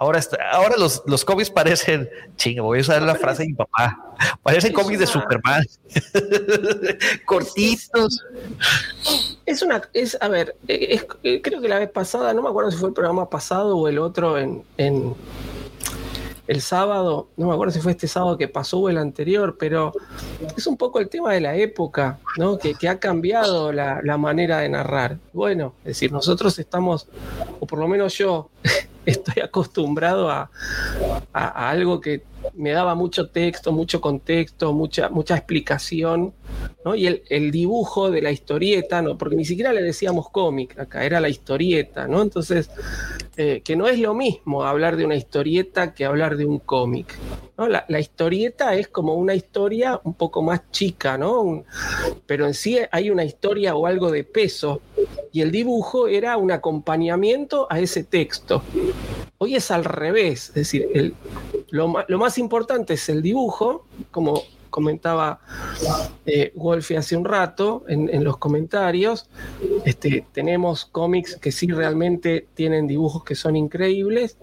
Ahora, 0.00 0.18
está, 0.18 0.38
ahora 0.50 0.78
los, 0.78 1.02
los 1.04 1.26
cómics 1.26 1.50
parecen, 1.50 2.08
chingo, 2.36 2.64
voy 2.64 2.78
a 2.78 2.80
usar 2.80 3.02
la 3.02 3.14
frase 3.16 3.42
de 3.42 3.48
mi 3.50 3.54
papá, 3.54 4.16
parecen 4.42 4.72
cómics 4.72 4.98
de 4.98 5.06
Superman, 5.06 5.62
cortitos. 7.26 8.24
Es 9.44 9.60
una, 9.60 9.82
es, 9.92 10.16
a 10.18 10.28
ver, 10.28 10.56
creo 10.66 11.60
que 11.60 11.68
la 11.68 11.80
vez 11.80 11.90
pasada, 11.90 12.32
no 12.32 12.40
me 12.40 12.48
acuerdo 12.48 12.70
si 12.70 12.78
fue 12.78 12.88
el 12.88 12.94
programa 12.94 13.28
pasado 13.28 13.76
o 13.76 13.88
el 13.88 13.98
otro 13.98 14.38
en, 14.38 14.64
en 14.78 15.14
el 16.50 16.62
sábado, 16.62 17.28
no 17.36 17.46
me 17.46 17.52
acuerdo 17.52 17.72
si 17.72 17.80
fue 17.80 17.92
este 17.92 18.08
sábado 18.08 18.36
que 18.36 18.48
pasó 18.48 18.78
o 18.78 18.88
el 18.88 18.98
anterior, 18.98 19.56
pero 19.56 19.92
es 20.56 20.66
un 20.66 20.76
poco 20.76 20.98
el 20.98 21.08
tema 21.08 21.32
de 21.32 21.40
la 21.40 21.54
época, 21.54 22.18
¿no? 22.38 22.58
Que, 22.58 22.74
ha 22.88 22.98
cambiado 22.98 23.70
la, 23.70 24.16
manera 24.18 24.58
de 24.58 24.68
narrar. 24.68 25.18
Bueno, 25.32 25.74
es 25.80 25.90
decir, 25.90 26.10
nosotros 26.10 26.58
estamos, 26.58 27.06
o 27.60 27.66
por 27.66 27.78
lo 27.78 27.86
menos 27.86 28.18
yo, 28.18 28.48
estoy 29.06 29.42
acostumbrado 29.42 30.30
a, 30.30 30.50
algo 31.32 32.00
que 32.00 32.22
me 32.54 32.70
daba 32.72 32.94
mucho 32.94 33.28
texto, 33.28 33.72
mucho 33.72 34.00
contexto, 34.00 34.72
mucha, 34.72 35.08
mucha 35.08 35.36
explicación, 35.36 36.32
¿no? 36.84 36.94
Y 36.94 37.22
el, 37.28 37.50
dibujo 37.50 38.10
de 38.10 38.22
la 38.22 38.30
historieta, 38.30 39.02
¿no? 39.02 39.16
Porque 39.16 39.36
ni 39.36 39.44
siquiera 39.44 39.72
le 39.72 39.82
decíamos 39.82 40.30
cómic, 40.30 40.78
acá 40.78 41.04
era 41.04 41.20
la 41.20 41.28
historieta, 41.28 42.06
¿no? 42.06 42.22
Entonces, 42.22 42.70
eh, 43.36 43.62
que 43.64 43.76
no 43.76 43.86
es 43.86 43.98
lo 43.98 44.14
mismo 44.14 44.64
hablar 44.64 44.96
de 44.96 45.04
una 45.04 45.16
historieta 45.16 45.94
que 45.94 46.04
hablar 46.04 46.36
de 46.36 46.44
un 46.44 46.58
cómic. 46.58 47.16
¿no? 47.56 47.68
La, 47.68 48.00
historieta 48.00 48.74
es 48.74 48.88
como 48.88 49.14
una 49.14 49.34
historia 49.34 50.00
un 50.04 50.14
poco 50.14 50.42
más 50.42 50.70
chica, 50.70 51.16
¿no? 51.16 51.64
pero 52.26 52.46
en 52.46 52.54
sí 52.54 52.78
hay 52.90 53.10
una 53.10 53.24
historia 53.24 53.74
o 53.74 53.86
algo 53.86 54.10
de 54.10 54.24
peso. 54.24 54.80
Y 55.32 55.42
el 55.42 55.50
dibujo 55.52 56.08
era 56.08 56.36
un 56.36 56.50
acompañamiento 56.50 57.66
a 57.70 57.78
ese 57.78 58.04
texto. 58.04 58.62
Hoy 59.38 59.54
es 59.54 59.70
al 59.70 59.84
revés, 59.84 60.48
es 60.48 60.54
decir, 60.54 61.14
lo, 61.70 61.88
más 61.88 62.29
importante 62.38 62.94
es 62.94 63.08
el 63.08 63.22
dibujo, 63.22 63.86
como 64.10 64.42
comentaba 64.70 65.40
eh, 66.24 66.52
Wolfie 66.54 66.96
hace 66.96 67.16
un 67.16 67.24
rato 67.24 67.84
en, 67.88 68.24
los 68.24 68.38
comentarios. 68.38 69.28
Este, 69.84 70.26
tenemos 70.32 70.86
cómics 70.86 71.36
que 71.36 71.52
sí 71.52 71.66
realmente 71.66 72.46
tienen 72.54 72.86
dibujos 72.86 73.24
que 73.24 73.34
son 73.34 73.56
increíbles, 73.56 74.38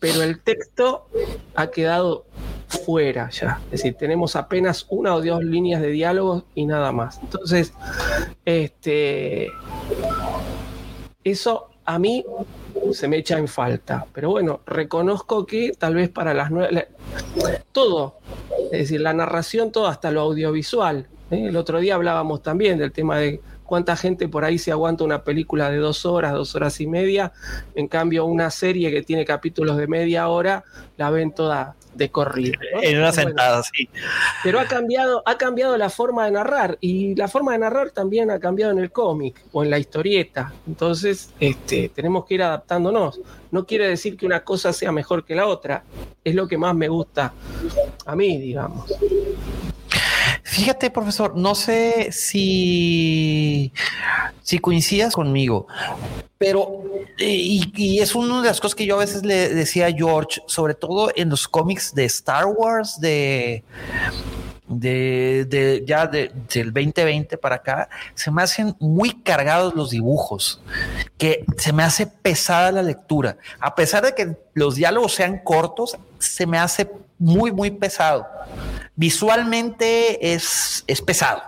pero 0.00 0.22
el 0.22 0.40
texto 0.40 1.06
ha 1.54 1.68
quedado 1.68 2.26
fuera 2.68 3.30
ya. 3.30 3.60
Es 3.66 3.82
decir, 3.82 3.94
tenemos 3.94 4.36
apenas 4.36 4.86
una 4.88 5.14
o 5.14 5.22
dos 5.22 5.44
líneas 5.44 5.80
de 5.80 5.88
diálogos 5.88 6.44
y 6.54 6.66
nada 6.66 6.90
más. 6.92 7.20
Entonces, 7.22 7.72
este, 8.44 9.48
eso 11.22 11.68
a 11.84 11.98
mí 11.98 12.24
se 12.92 13.08
me 13.08 13.18
echa 13.18 13.38
en 13.38 13.48
falta. 13.48 14.06
Pero 14.12 14.30
bueno, 14.30 14.60
reconozco 14.66 15.46
que 15.46 15.72
tal 15.78 15.94
vez 15.94 16.08
para 16.10 16.34
las 16.34 16.50
nueve... 16.50 16.88
Todo, 17.72 18.18
es 18.72 18.78
decir, 18.80 19.00
la 19.00 19.12
narración, 19.12 19.72
todo 19.72 19.86
hasta 19.86 20.10
lo 20.10 20.20
audiovisual. 20.22 21.08
¿eh? 21.30 21.46
El 21.48 21.56
otro 21.56 21.80
día 21.80 21.94
hablábamos 21.96 22.42
también 22.42 22.78
del 22.78 22.92
tema 22.92 23.18
de 23.18 23.40
cuánta 23.74 23.96
gente 23.96 24.28
por 24.28 24.44
ahí 24.44 24.56
se 24.56 24.70
aguanta 24.70 25.02
una 25.02 25.24
película 25.24 25.68
de 25.68 25.78
dos 25.78 26.06
horas, 26.06 26.32
dos 26.32 26.54
horas 26.54 26.80
y 26.80 26.86
media, 26.86 27.32
en 27.74 27.88
cambio 27.88 28.24
una 28.24 28.48
serie 28.48 28.92
que 28.92 29.02
tiene 29.02 29.24
capítulos 29.24 29.76
de 29.76 29.88
media 29.88 30.28
hora, 30.28 30.62
la 30.96 31.10
ven 31.10 31.34
toda 31.34 31.74
de 31.92 32.08
corrido. 32.08 32.60
En 32.82 32.98
una 32.98 33.10
sentada, 33.10 33.64
sí. 33.64 33.88
Pero 34.44 34.60
ha 34.60 34.66
cambiado, 34.66 35.24
ha 35.26 35.36
cambiado 35.38 35.76
la 35.76 35.90
forma 35.90 36.24
de 36.26 36.30
narrar 36.30 36.78
y 36.80 37.16
la 37.16 37.26
forma 37.26 37.50
de 37.50 37.58
narrar 37.58 37.90
también 37.90 38.30
ha 38.30 38.38
cambiado 38.38 38.70
en 38.70 38.78
el 38.78 38.92
cómic 38.92 39.44
o 39.50 39.64
en 39.64 39.70
la 39.70 39.80
historieta. 39.80 40.52
Entonces, 40.68 41.30
este, 41.40 41.88
tenemos 41.88 42.26
que 42.26 42.34
ir 42.34 42.44
adaptándonos. 42.44 43.20
No 43.50 43.66
quiere 43.66 43.88
decir 43.88 44.16
que 44.16 44.24
una 44.24 44.44
cosa 44.44 44.72
sea 44.72 44.92
mejor 44.92 45.24
que 45.24 45.34
la 45.34 45.48
otra. 45.48 45.82
Es 46.22 46.36
lo 46.36 46.46
que 46.46 46.56
más 46.56 46.76
me 46.76 46.86
gusta 46.86 47.32
a 48.06 48.14
mí, 48.14 48.38
digamos. 48.38 48.88
Fíjate, 50.44 50.90
profesor, 50.90 51.36
no 51.36 51.54
sé 51.54 52.12
si, 52.12 53.72
si 54.42 54.58
coincidas 54.58 55.14
conmigo, 55.14 55.66
pero, 56.36 56.82
y, 57.18 57.98
es 57.98 58.14
una 58.14 58.42
de 58.42 58.48
las 58.48 58.60
cosas 58.60 58.74
que 58.74 58.84
yo 58.84 58.96
a 58.96 58.98
veces 58.98 59.24
le 59.24 59.48
decía 59.48 59.86
a 59.86 59.92
George, 59.92 60.42
sobre 60.46 60.74
todo 60.74 61.10
en 61.16 61.30
los 61.30 61.48
cómics 61.48 61.94
de 61.94 62.04
Star 62.04 62.44
Wars, 62.44 63.00
de, 63.00 63.64
de, 64.68 65.82
ya 65.86 66.06
del 66.06 66.30
2020 66.50 67.38
para 67.38 67.56
acá, 67.56 67.88
se 68.14 68.30
me 68.30 68.42
hacen 68.42 68.76
muy 68.80 69.14
cargados 69.22 69.74
los 69.74 69.90
dibujos, 69.90 70.60
que 71.16 71.46
se 71.56 71.72
me 71.72 71.82
hace 71.82 72.06
pesada 72.06 72.70
la 72.70 72.82
lectura. 72.82 73.38
A 73.60 73.74
pesar 73.74 74.04
de 74.04 74.14
que 74.14 74.36
los 74.52 74.74
diálogos 74.74 75.14
sean 75.14 75.38
cortos, 75.42 75.96
se 76.18 76.46
me 76.46 76.58
hace 76.58 76.90
muy, 77.18 77.50
muy 77.50 77.70
pesado. 77.70 78.26
Visualmente 78.96 80.34
es, 80.34 80.84
es 80.86 81.00
pesado. 81.02 81.42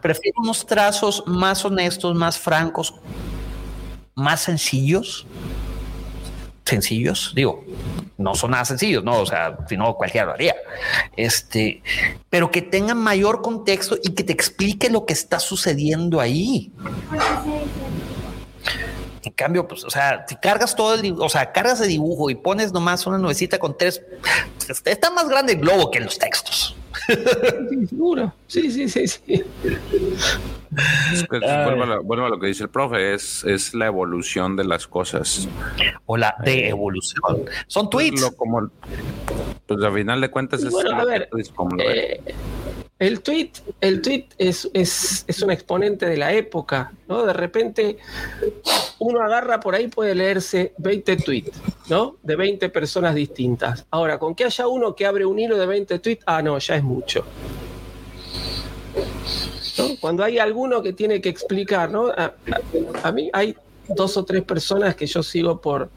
Prefiero 0.00 0.40
unos 0.40 0.66
trazos 0.66 1.22
más 1.26 1.64
honestos, 1.64 2.14
más 2.14 2.38
francos, 2.38 2.94
más 4.14 4.40
sencillos. 4.42 5.26
Sencillos, 6.64 7.32
digo, 7.34 7.64
no 8.16 8.34
son 8.34 8.52
nada 8.52 8.64
sencillos, 8.64 9.04
no, 9.04 9.20
o 9.20 9.26
sea, 9.26 9.58
si 9.68 9.76
no 9.76 9.94
cualquiera 9.96 10.28
lo 10.28 10.32
haría. 10.32 10.54
Este, 11.16 11.82
pero 12.30 12.50
que 12.50 12.62
tengan 12.62 12.98
mayor 12.98 13.42
contexto 13.42 13.98
y 14.02 14.14
que 14.14 14.24
te 14.24 14.32
explique 14.32 14.88
lo 14.88 15.04
que 15.04 15.12
está 15.12 15.40
sucediendo 15.40 16.20
ahí. 16.20 16.72
En 19.24 19.32
cambio, 19.32 19.66
pues, 19.66 19.84
o 19.84 19.90
sea, 19.90 20.26
si 20.28 20.36
cargas 20.36 20.76
todo 20.76 20.94
el, 20.94 21.16
o 21.18 21.28
sea, 21.30 21.50
cargas 21.50 21.78
de 21.78 21.86
dibujo 21.86 22.28
y 22.28 22.34
pones 22.34 22.72
nomás 22.72 23.06
una 23.06 23.16
nubecita 23.16 23.58
con 23.58 23.76
tres, 23.76 24.02
pues, 24.66 24.82
está 24.84 25.10
más 25.10 25.28
grande 25.28 25.54
el 25.54 25.60
globo 25.60 25.90
que 25.90 25.98
en 25.98 26.04
los 26.04 26.18
textos. 26.18 26.76
seguro. 27.88 28.32
Sí, 28.46 28.70
sí, 28.70 28.88
sí, 28.88 29.06
sí. 29.08 29.44
vuelvo, 31.28 32.26
a 32.26 32.28
lo, 32.28 32.38
que 32.38 32.48
dice 32.48 32.64
el 32.64 32.68
profe, 32.68 33.14
es, 33.14 33.44
es 33.44 33.74
la 33.74 33.86
evolución 33.86 34.56
de 34.56 34.64
las 34.64 34.86
cosas. 34.86 35.48
O 36.06 36.16
la 36.16 36.34
de 36.44 36.68
evolución. 36.68 37.46
Son 37.66 37.88
tweets. 37.88 38.30
como, 38.36 38.70
pues 39.66 39.82
al 39.82 39.94
final 39.94 40.20
de 40.20 40.30
cuentas 40.30 40.62
es, 40.62 40.70
bueno, 40.70 41.00
a 41.00 41.04
ver, 41.04 41.28
el 43.06 43.20
tweet, 43.20 43.50
el 43.80 44.00
tweet 44.00 44.26
es, 44.38 44.70
es, 44.72 45.42
un 45.42 45.50
exponente 45.50 46.06
de 46.06 46.16
la 46.16 46.32
época, 46.32 46.92
¿no? 47.08 47.26
De 47.26 47.32
repente 47.32 47.98
uno 48.98 49.20
agarra 49.20 49.60
por 49.60 49.74
ahí, 49.74 49.88
puede 49.88 50.14
leerse 50.14 50.72
20 50.78 51.16
tweets, 51.16 51.60
¿no? 51.88 52.16
De 52.22 52.36
20 52.36 52.68
personas 52.70 53.14
distintas. 53.14 53.84
Ahora, 53.90 54.18
con 54.18 54.34
que 54.34 54.44
haya 54.44 54.66
uno 54.68 54.94
que 54.94 55.06
abre 55.06 55.26
un 55.26 55.38
hilo 55.38 55.58
de 55.58 55.66
20 55.66 55.98
tweets, 55.98 56.22
ah, 56.26 56.40
no, 56.40 56.58
ya 56.58 56.76
es 56.76 56.82
mucho. 56.82 57.24
Cuando 60.00 60.22
hay 60.22 60.38
alguno 60.38 60.82
que 60.82 60.92
tiene 60.92 61.20
que 61.20 61.28
explicar, 61.28 61.90
¿no? 61.90 62.06
a 62.06 63.12
mí 63.12 63.28
hay 63.32 63.56
dos 63.88 64.16
o 64.16 64.24
tres 64.24 64.42
personas 64.42 64.94
que 64.94 65.06
yo 65.06 65.22
sigo 65.22 65.60
por, 65.60 65.90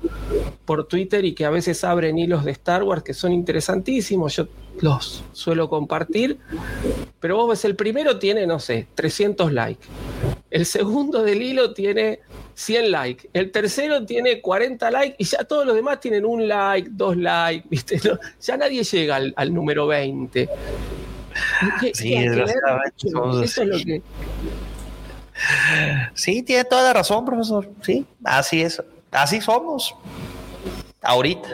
por 0.65 0.87
Twitter 0.87 1.23
y 1.25 1.33
que 1.33 1.45
a 1.45 1.49
veces 1.49 1.83
abren 1.83 2.17
hilos 2.17 2.43
de 2.43 2.51
Star 2.51 2.83
Wars 2.83 3.03
que 3.03 3.13
son 3.13 3.31
interesantísimos, 3.31 4.41
los 4.81 5.23
suelo 5.33 5.69
compartir, 5.69 6.39
pero 7.19 7.37
vos 7.37 7.49
ves, 7.49 7.65
el 7.65 7.75
primero 7.75 8.19
tiene, 8.19 8.45
no 8.47 8.59
sé, 8.59 8.87
300 8.95 9.51
likes, 9.51 9.87
el 10.49 10.65
segundo 10.65 11.23
del 11.23 11.41
hilo 11.41 11.73
tiene 11.73 12.19
100 12.55 12.91
likes, 12.91 13.29
el 13.33 13.51
tercero 13.51 14.05
tiene 14.05 14.41
40 14.41 14.91
likes 14.91 15.15
y 15.19 15.25
ya 15.25 15.43
todos 15.43 15.65
los 15.65 15.75
demás 15.75 15.99
tienen 15.99 16.25
un 16.25 16.47
like, 16.47 16.89
dos 16.91 17.17
likes, 17.17 17.67
¿viste? 17.69 17.99
ya 18.41 18.57
nadie 18.57 18.83
llega 18.83 19.15
al, 19.15 19.53
número 19.53 19.87
20. 19.87 20.49
Sí, 21.93 22.13
eso 22.15 23.43
es 23.43 23.57
lo 23.57 23.77
que 23.77 24.01
Sí, 26.13 26.41
tiene 26.43 26.63
toda 26.63 26.83
la 26.83 26.93
razón, 26.93 27.25
profesor. 27.25 27.69
Sí, 27.81 28.05
así 28.23 28.61
es. 28.61 28.81
Así 29.11 29.39
somos. 29.41 29.95
Ahorita. 31.01 31.49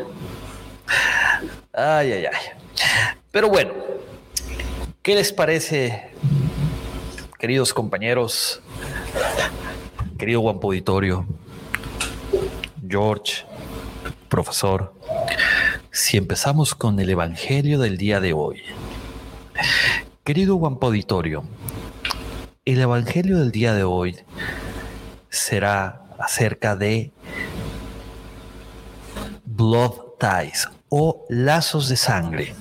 Ay, 1.73 2.11
ay, 2.11 2.25
ay. 2.25 2.62
Pero 3.31 3.49
bueno, 3.49 3.73
¿qué 5.01 5.15
les 5.15 5.33
parece, 5.33 6.11
queridos 7.39 7.73
compañeros? 7.73 8.61
Querido 10.17 10.39
guapo 10.41 10.67
auditorio, 10.67 11.25
George, 12.87 13.45
profesor, 14.29 14.93
si 15.91 16.17
empezamos 16.17 16.75
con 16.75 16.99
el 16.99 17.09
Evangelio 17.09 17.79
del 17.79 17.97
día 17.97 18.19
de 18.19 18.33
hoy. 18.33 18.61
Querido 20.23 20.55
guapo 20.55 20.87
auditorio, 20.87 21.43
el 22.65 22.79
Evangelio 22.79 23.39
del 23.39 23.51
día 23.51 23.73
de 23.73 23.83
hoy 23.83 24.17
será 25.29 26.03
acerca 26.19 26.75
de 26.75 27.11
blood 29.43 29.93
ties 30.19 30.69
o 30.95 31.25
lazos 31.27 31.89
de 31.89 31.97
sangre. 31.97 32.53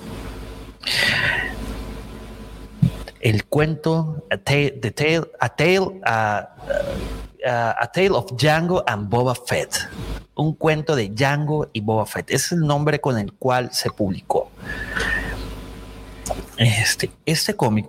El 3.21 3.45
cuento 3.45 4.25
A 4.31 4.39
Tale, 4.39 4.81
a 6.03 6.49
a 7.45 7.91
tale 7.93 8.11
of 8.11 8.33
Django 8.33 8.83
and 8.87 9.11
Boba 9.11 9.35
Fett. 9.35 9.87
Un 10.35 10.55
cuento 10.55 10.97
de 10.97 11.11
Django 11.11 11.69
y 11.75 11.81
Boba 11.83 12.07
Fett. 12.07 12.31
Es 12.31 12.53
el 12.53 12.61
nombre 12.61 13.03
con 13.03 13.19
el 13.19 13.35
cual 13.35 13.71
se 13.75 13.91
publicó. 13.91 14.51
Este, 16.57 17.11
este 17.27 17.55
cómic 17.55 17.87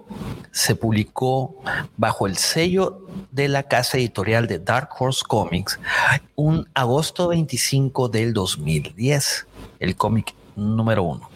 se 0.51 0.75
publicó 0.75 1.55
bajo 1.95 2.27
el 2.27 2.35
sello 2.35 3.07
de 3.31 3.47
la 3.47 3.63
casa 3.63 3.97
editorial 3.97 4.47
de 4.47 4.59
Dark 4.59 4.89
Horse 4.99 5.21
Comics 5.25 5.79
un 6.35 6.67
agosto 6.73 7.29
25 7.29 8.09
del 8.09 8.33
2010. 8.33 9.47
El 9.83 9.95
cómic 9.95 10.33
número 10.55 11.03
uno. 11.03 11.29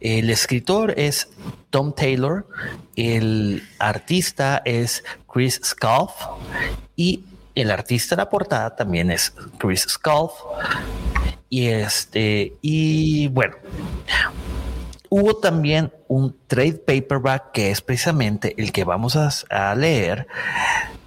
El 0.00 0.30
escritor 0.30 0.94
es 0.96 1.28
Tom 1.70 1.94
Taylor, 1.94 2.46
el 2.96 3.62
artista 3.78 4.62
es 4.64 5.04
Chris 5.32 5.60
Scalf 5.64 6.12
y 6.96 7.24
el 7.54 7.70
artista 7.70 8.16
de 8.16 8.22
la 8.22 8.30
portada 8.30 8.76
también 8.76 9.10
es 9.10 9.32
Chris 9.58 9.86
Scalf. 9.88 10.32
Y 11.48 11.66
este, 11.66 12.54
y 12.62 13.28
bueno, 13.28 13.56
hubo 15.08 15.36
también 15.36 15.92
un 16.08 16.36
trade 16.46 16.74
paperback 16.74 17.52
que 17.52 17.70
es 17.70 17.80
precisamente 17.80 18.54
el 18.56 18.72
que 18.72 18.84
vamos 18.84 19.16
a, 19.16 19.74
leer, 19.74 20.26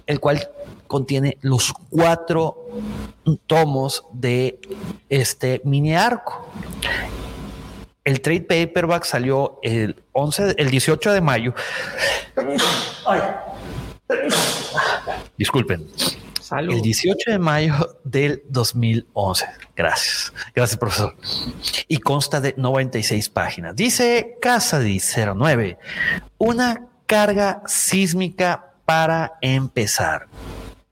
el 0.06 0.20
cual 0.20 0.48
contiene 0.86 1.38
los 1.40 1.72
cuatro 1.90 2.68
tomos 3.46 4.04
de 4.12 4.58
este 5.08 5.60
mini 5.64 5.94
arco. 5.94 6.48
El 8.04 8.20
trade 8.20 8.42
paperback 8.42 9.04
salió 9.04 9.58
el 9.62 10.02
11, 10.12 10.56
el 10.58 10.70
18 10.70 11.12
de 11.12 11.20
mayo. 11.20 11.54
Disculpen. 15.38 15.86
El 16.58 16.82
18 16.82 17.30
de 17.32 17.38
mayo 17.38 17.98
del 18.04 18.42
2011. 18.48 19.46
Gracias. 19.74 20.32
Gracias, 20.54 20.78
profesor. 20.78 21.16
Y 21.88 21.98
consta 21.98 22.40
de 22.40 22.54
96 22.56 23.28
páginas. 23.30 23.74
Dice 23.74 24.36
Casa 24.40 24.80
09. 24.80 25.78
Una 26.38 26.86
carga 27.06 27.62
sísmica 27.66 28.74
para 28.84 29.38
empezar. 29.40 30.26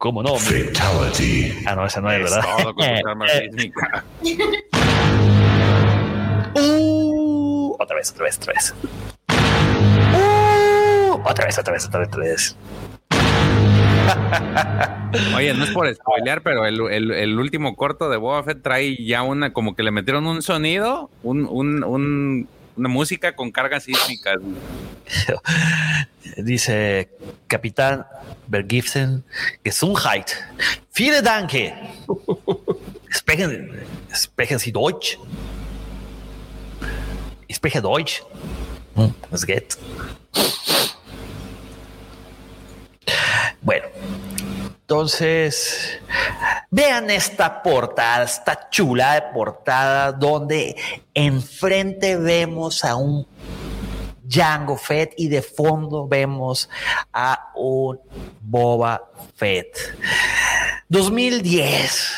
¿Cómo 0.02 0.20
no? 0.20 0.34
Fatality. 0.34 1.62
Ah, 1.64 1.76
no, 1.76 1.86
esa 1.86 2.00
no 2.00 2.10
es, 2.10 2.20
¿verdad? 2.24 2.42
Todo 2.58 2.74
con 2.74 2.84
arma 3.06 3.28
sísmica. 3.28 4.04
uh, 6.56 7.76
otra 7.78 7.96
vez, 7.96 8.10
otra 8.10 8.24
vez, 8.24 8.36
otra 8.38 8.52
vez. 8.52 8.74
Uh, 10.12 11.20
otra 11.24 11.46
vez, 11.46 11.56
otra 11.56 11.72
vez, 11.72 11.86
otra 11.86 12.00
vez, 12.00 12.08
otra 12.08 12.20
vez. 12.24 12.56
Oye, 15.36 15.54
no 15.54 15.62
es 15.62 15.70
por 15.70 15.94
spoilear, 15.94 16.42
pero 16.42 16.66
el, 16.66 17.38
último 17.38 17.76
corto 17.76 18.10
de 18.10 18.16
Boba 18.16 18.42
Fett 18.42 18.60
trae 18.60 18.96
ya 19.04 19.22
una, 19.22 19.52
como 19.52 19.76
que 19.76 19.84
le 19.84 19.92
metieron 19.92 20.26
un 20.26 20.42
sonido, 20.42 21.10
un, 21.22 22.48
una 22.76 22.88
música 22.88 23.34
con 23.34 23.50
cargas 23.50 23.84
sísmicas. 23.84 24.36
Dice 26.36 27.08
Capitán 27.46 28.04
Bergifsen, 28.46 29.24
Gesundheit. 29.64 30.36
Vielen 30.90 31.24
Dank. 31.24 31.52
Sprechen, 33.08 33.70
sprechen 34.12 34.58
Sie 34.58 34.72
Deutsch? 34.72 35.18
Ich 37.48 37.60
Deutsch. 37.82 38.22
Hm, 38.94 39.14
es 39.30 39.46
geht. 39.46 39.78
Bueno, 43.60 43.84
entonces, 44.92 45.98
vean 46.70 47.08
esta 47.08 47.62
portada, 47.62 48.24
esta 48.24 48.68
chula 48.68 49.14
de 49.14 49.22
portada, 49.32 50.12
donde 50.12 50.76
enfrente 51.14 52.18
vemos 52.18 52.84
a 52.84 52.96
un 52.96 53.26
Jango 54.28 54.76
Fett 54.76 55.14
y 55.16 55.28
de 55.28 55.40
fondo 55.40 56.06
vemos 56.06 56.68
a 57.10 57.52
un 57.54 58.00
Boba 58.42 59.02
Fett. 59.34 59.74
2010. 60.90 62.12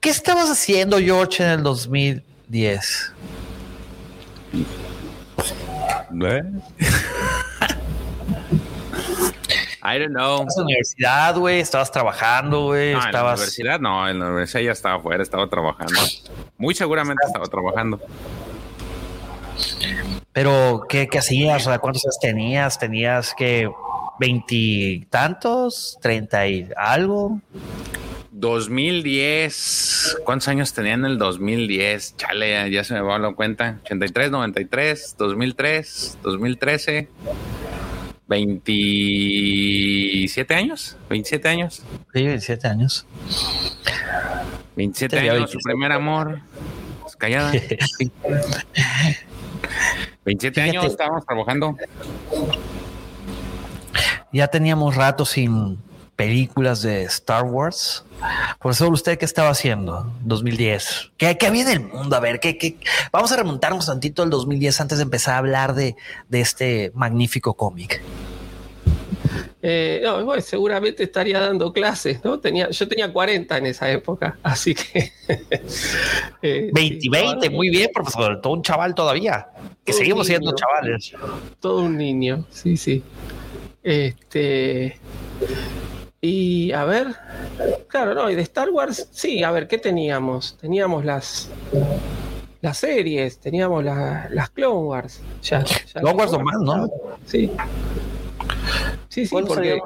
¿Qué 0.00 0.10
estabas 0.10 0.50
haciendo, 0.50 0.98
George, 0.98 1.44
en 1.44 1.50
el 1.50 1.62
2010? 1.62 3.12
¿Eh? 6.20 6.42
I 9.82 9.98
don't 9.98 10.10
know. 10.10 10.46
¿Estabas 10.46 10.56
en 10.56 10.60
la 10.60 10.64
universidad, 10.64 11.36
güey? 11.36 11.60
¿Estabas 11.60 11.90
trabajando, 11.90 12.64
güey? 12.64 12.92
No, 12.92 13.04
en 13.04 13.12
la 13.12 13.24
universidad 13.32 13.80
no, 13.80 14.08
en 14.08 14.18
la 14.18 14.26
universidad 14.26 14.60
ya 14.62 14.72
estaba 14.72 14.96
afuera, 14.96 15.22
estaba 15.22 15.48
trabajando. 15.48 16.00
Muy 16.58 16.74
seguramente 16.74 17.22
estaba 17.26 17.46
trabajando. 17.46 18.00
Pero, 20.32 20.82
¿qué, 20.88 21.08
qué 21.08 21.18
hacías? 21.18 21.64
¿Cuántos 21.80 22.04
años 22.04 22.18
tenías? 22.20 22.78
¿Tenías 22.78 23.34
que 23.34 23.70
veintitantos? 24.18 25.98
¿Treinta 26.00 26.46
y 26.46 26.68
algo? 26.76 27.40
2010. 28.30 30.18
¿Cuántos 30.24 30.48
años 30.48 30.72
tenía 30.72 30.94
en 30.94 31.04
el 31.04 31.18
2010? 31.18 32.16
Chale, 32.16 32.70
ya 32.70 32.84
se 32.84 32.94
me 32.94 33.00
va 33.00 33.16
a 33.16 33.18
la 33.18 33.32
cuenta. 33.32 33.78
83, 33.84 34.30
93, 34.30 35.16
2003, 35.18 36.18
2013. 36.22 37.08
27 38.30 40.54
años, 40.54 40.96
27 41.08 41.48
años. 41.48 41.82
Sí, 42.14 42.24
27 42.24 42.68
años. 42.68 43.04
27 44.76 45.18
años, 45.18 45.50
su 45.50 45.58
primer 45.58 45.90
amor. 45.90 46.38
Callada. 47.18 47.50
27 50.24 50.60
años 50.60 50.84
estábamos 50.84 51.26
trabajando. 51.26 51.76
Ya 54.32 54.46
teníamos 54.46 54.94
rato 54.94 55.26
sin 55.26 55.78
películas 56.14 56.82
de 56.82 57.02
Star 57.04 57.42
Wars. 57.44 58.04
Por 58.60 58.72
eso, 58.72 58.88
¿usted 58.90 59.18
qué 59.18 59.24
estaba 59.24 59.48
haciendo 59.48 60.12
2010? 60.20 61.12
¿Qué, 61.16 61.36
qué 61.36 61.46
había 61.46 61.62
en 61.62 61.68
el 61.68 61.80
mundo? 61.80 62.14
A 62.14 62.20
ver, 62.20 62.38
¿qué, 62.38 62.58
qué? 62.58 62.76
vamos 63.10 63.32
a 63.32 63.36
remontarnos 63.36 63.86
tantito 63.86 64.22
al 64.22 64.30
2010 64.30 64.80
antes 64.82 64.98
de 64.98 65.04
empezar 65.04 65.34
a 65.34 65.38
hablar 65.38 65.74
de, 65.74 65.96
de 66.28 66.40
este 66.40 66.92
magnífico 66.94 67.54
cómic. 67.54 68.00
Eh, 69.62 70.00
no, 70.02 70.24
bueno, 70.24 70.40
seguramente 70.40 71.02
estaría 71.02 71.38
dando 71.38 71.72
clases, 71.72 72.24
¿no? 72.24 72.40
Tenía, 72.40 72.70
yo 72.70 72.88
tenía 72.88 73.12
40 73.12 73.58
en 73.58 73.66
esa 73.66 73.90
época, 73.90 74.38
así 74.42 74.74
que... 74.74 75.12
eh, 76.42 76.70
20, 76.72 77.10
20, 77.10 77.50
muy 77.50 77.68
bien, 77.68 77.90
profesor, 77.92 78.40
todo 78.40 78.54
un 78.54 78.62
chaval 78.62 78.94
todavía, 78.94 79.48
que 79.84 79.92
seguimos 79.92 80.26
siendo 80.26 80.54
chavales. 80.54 81.12
Todo 81.60 81.82
un 81.82 81.96
niño, 81.96 82.46
sí, 82.50 82.76
sí. 82.76 83.02
Este... 83.82 84.98
Y 86.22 86.72
a 86.72 86.84
ver, 86.84 87.06
claro, 87.88 88.14
no, 88.14 88.30
y 88.30 88.34
de 88.34 88.42
Star 88.42 88.68
Wars, 88.68 89.08
sí, 89.10 89.42
a 89.42 89.50
ver, 89.52 89.66
¿qué 89.66 89.78
teníamos? 89.78 90.58
Teníamos 90.58 91.02
las 91.06 91.50
las 92.60 92.76
series, 92.76 93.38
teníamos 93.38 93.82
las 93.84 94.50
Clone 94.50 94.86
Wars. 94.86 95.20
Ya, 95.42 95.64
Clone 95.94 96.14
Wars 96.14 96.32
nomás, 96.32 96.56
¿no? 96.60 96.90
Sí. 97.24 97.50
Sí, 99.08 99.26
sí, 99.26 99.36
porque 99.46 99.80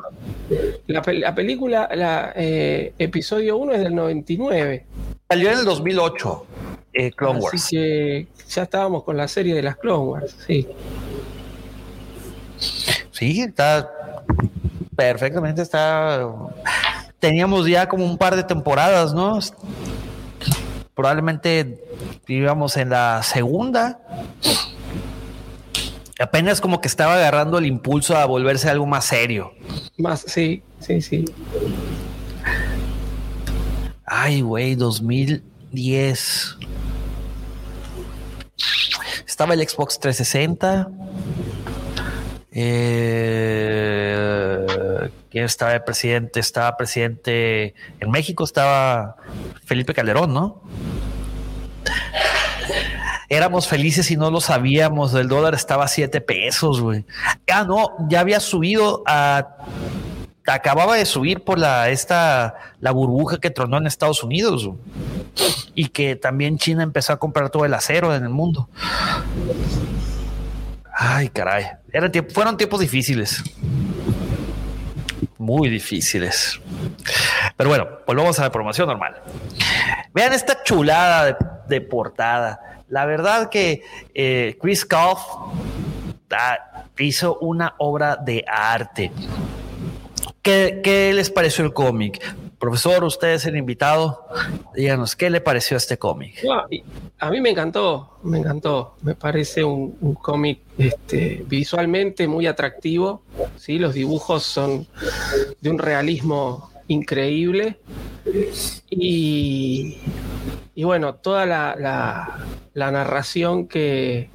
la, 0.87 1.35
película, 1.35 1.89
la 1.95 2.33
eh, 2.37 2.93
episodio 2.99 3.57
1 3.57 3.73
es 3.73 3.81
del 3.81 3.95
99. 3.95 4.87
Salió 5.29 5.51
en 5.51 5.59
el 5.59 5.65
2008, 5.65 6.47
eh, 6.93 7.11
Clone 7.13 7.41
Wars. 7.41 7.55
Así 7.55 7.77
que 7.77 8.27
ya 8.49 8.63
estábamos 8.65 9.05
con 9.05 9.17
la 9.17 9.27
serie 9.29 9.55
de 9.55 9.63
las 9.63 9.77
Clone 9.77 10.05
Wars, 10.05 10.37
sí. 10.47 10.69
Sí, 13.11 13.41
está 13.41 13.91
perfectamente 14.95 15.63
está. 15.63 16.29
Teníamos 17.19 17.67
ya 17.67 17.89
como 17.89 18.05
un 18.05 18.19
par 18.19 18.37
de 18.37 18.45
temporadas, 18.45 19.15
¿no? 19.15 19.39
Probablemente 20.95 21.83
íbamos 22.29 22.77
en 22.77 22.91
la 22.91 23.23
segunda. 23.23 23.99
Apenas 26.21 26.61
como 26.61 26.81
que 26.81 26.89
estaba 26.89 27.15
agarrando 27.15 27.59
el 27.59 27.67
impulso 27.67 28.17
a 28.17 28.25
volverse 28.25 28.71
algo 28.71 28.87
más 28.87 29.05
serio. 29.07 29.53
Más, 29.97 30.25
sí, 30.27 30.63
sí, 30.79 31.03
sí. 31.03 31.25
Ay, 34.05 34.43
güey, 34.43 34.77
2010. 34.77 36.57
Estaba 39.27 39.55
el 39.55 39.69
Xbox 39.69 39.99
360. 39.99 40.89
Eh, 42.53 43.75
¿Quién 45.31 45.45
estaba 45.45 45.73
de 45.73 45.81
presidente? 45.81 46.39
Estaba 46.39 46.77
presidente 46.77 47.75
en 47.99 48.11
México, 48.13 48.45
estaba 48.45 49.17
Felipe 49.65 49.93
Calderón, 49.93 50.33
¿no? 50.33 50.63
Éramos 53.29 53.69
felices 53.69 54.11
y 54.11 54.17
no 54.17 54.31
lo 54.31 54.41
sabíamos. 54.41 55.15
El 55.15 55.29
dólar 55.29 55.55
estaba 55.55 55.85
a 55.85 55.89
7 55.89 56.21
pesos, 56.21 56.81
güey. 56.81 57.05
Ah, 57.53 57.65
no, 57.65 57.91
ya 58.09 58.21
había 58.21 58.41
subido 58.41 59.03
a 59.07 59.49
acababa 60.47 60.97
de 60.97 61.07
subir 61.07 61.43
por 61.43 61.59
la 61.59 61.89
esta 61.89 62.55
la 62.81 62.91
burbuja 62.91 63.39
que 63.39 63.51
tronó 63.51 63.79
en 63.79 63.87
Estados 63.87 64.23
Unidos 64.23 64.69
y 65.75 65.89
que 65.89 66.17
también 66.17 66.59
China 66.59 66.83
empezó 66.83 67.13
a 67.15 67.19
comprar 67.19 67.51
todo 67.51 67.65
el 67.65 67.75
acero 67.75 68.15
en 68.15 68.25
el 68.25 68.29
mundo. 68.29 68.69
Ay, 70.93 71.29
caray. 71.29 71.67
Fueron 72.33 72.57
tiempos 72.57 72.81
difíciles. 72.81 73.43
Muy 75.39 75.69
difíciles. 75.69 76.61
Pero 77.57 77.69
bueno, 77.69 77.89
volvamos 78.07 78.39
a 78.39 78.43
la 78.43 78.53
promoción 78.53 78.87
normal. 78.87 79.21
Vean 80.13 80.33
esta 80.33 80.63
chulada 80.63 81.65
de 81.67 81.81
portada. 81.81 82.74
La 82.89 83.07
verdad 83.07 83.49
que 83.51 83.83
eh, 84.15 84.57
Chris 84.61 84.87
Goff 84.89 85.21
ah, 86.31 86.85
hizo 86.99 87.39
una 87.39 87.75
obra 87.79 88.17
de 88.17 88.45
arte. 88.47 89.11
¿Qué, 90.43 90.81
¿Qué, 90.83 91.13
les 91.15 91.31
pareció 91.31 91.65
el 91.65 91.73
cómic? 91.73 92.21
Profesor, 92.59 93.05
usted 93.05 93.35
es 93.35 93.47
el 93.47 93.57
invitado. 93.57 94.27
Díganos, 94.75 95.17
¿qué 95.17 95.29
le 95.31 95.41
pareció 95.41 95.77
este 95.77 95.99
cómic? 95.99 96.43
a 97.19 97.31
mí 97.31 97.41
me 97.41 97.51
encantó, 97.51 98.19
me 98.23 98.39
encantó. 98.39 98.97
Me 99.03 99.15
parece 99.15 99.65
un, 99.65 99.97
un 100.01 100.15
cómic 100.15 100.61
este, 100.79 101.43
visualmente 101.47 102.29
muy 102.29 102.47
atractivo. 102.47 103.23
¿sí? 103.57 103.79
Los 103.79 103.95
dibujos 103.95 104.45
son 104.45 104.87
de 105.61 105.71
un 105.71 105.79
realismo 105.79 106.71
increíble. 106.89 107.79
Y, 108.91 109.99
y 110.75 110.85
bueno, 110.85 111.15
toda 111.15 111.47
la, 111.47 111.77
la, 112.75 112.91
narración 112.91 113.69
que, 113.69 114.31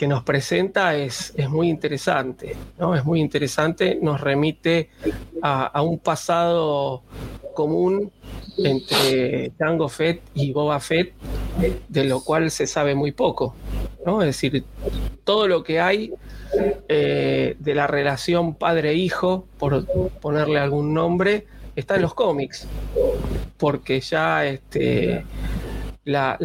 nos 0.00 0.24
presenta 0.24 0.96
es, 0.96 1.34
muy 1.48 1.68
interesante, 1.68 2.56
¿no? 2.78 2.96
Es 2.96 3.04
muy 3.04 3.20
interesante, 3.20 3.98
nos 4.02 4.20
remite 4.20 4.90
a, 5.42 5.80
un 5.82 5.98
pasado 5.98 7.02
común 7.54 8.10
entre 8.58 9.52
Jango 9.58 9.88
Fett 9.88 10.22
y 10.34 10.52
Boba 10.52 10.80
Fett, 10.80 11.12
de 11.88 12.04
lo 12.04 12.20
cual 12.24 12.50
se 12.50 12.66
sabe 12.66 12.94
muy 12.94 13.12
poco, 13.12 13.54
¿no? 14.04 14.22
Es 14.22 14.26
decir, 14.26 14.64
todo 15.24 15.46
lo 15.46 15.62
que 15.62 15.80
hay 15.80 16.12
eh, 16.88 17.54
de 17.58 17.74
la 17.74 17.86
relación 17.86 18.54
padre-hijo, 18.54 19.46
por 19.58 19.86
ponerle 20.20 20.58
algún 20.58 20.94
nombre, 20.94 21.46
está 21.76 21.96
en 21.96 22.02
los 22.02 22.14
cómics, 22.14 22.66
porque 23.56 24.00
ya 24.00 24.44
este, 24.46 25.24
la, 26.04 26.36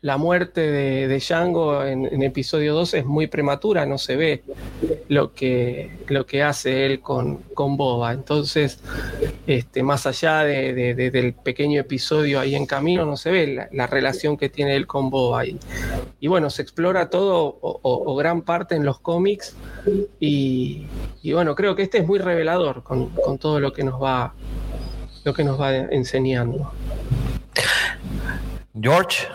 la, 0.00 0.16
muerte 0.18 0.60
de, 0.60 1.08
de 1.08 1.18
Django 1.18 1.84
en, 1.84 2.22
episodio 2.22 2.74
2 2.74 2.94
es 2.94 3.04
muy 3.04 3.26
prematura, 3.26 3.86
no 3.86 3.98
se 3.98 4.16
ve 4.16 4.42
lo 5.08 5.32
que, 5.32 5.98
lo 6.08 6.26
que 6.26 6.42
hace 6.42 6.86
él 6.86 7.00
con, 7.00 7.38
con 7.54 7.76
Boba. 7.76 8.12
Entonces, 8.12 8.80
este, 9.46 9.82
más 9.82 10.06
allá 10.06 10.44
de, 10.44 10.72
de, 10.72 11.10
del 11.10 11.32
pequeño 11.32 11.80
episodio 11.80 12.38
ahí 12.40 12.54
en 12.54 12.66
camino, 12.66 13.04
no 13.04 13.16
se 13.16 13.30
ve 13.30 13.46
la, 13.48 13.68
la 13.72 13.86
relación 13.86 14.36
que 14.36 14.48
tiene 14.48 14.76
él 14.76 14.86
con 14.86 15.10
Boba. 15.10 15.46
Y, 15.46 15.58
y 16.20 16.28
bueno, 16.28 16.48
se 16.50 16.62
explora 16.62 17.10
todo 17.10 17.58
o, 17.60 18.16
gran 18.16 18.42
parte 18.42 18.74
en 18.74 18.84
los 18.84 18.98
cómics 19.00 19.54
y, 20.20 20.86
y, 21.22 21.32
bueno, 21.32 21.54
creo 21.54 21.76
que 21.76 21.82
este 21.82 21.98
es 21.98 22.06
muy 22.06 22.18
revelador 22.18 22.82
con, 22.82 23.10
con 23.10 23.38
todo 23.38 23.60
lo 23.60 23.72
que 23.72 23.84
nos 23.84 24.02
va, 24.02 24.32
lo 25.24 25.34
que 25.34 25.44
nos 25.44 25.60
va 25.60 25.74
enseñando. 25.74 26.72
George. 28.80 29.28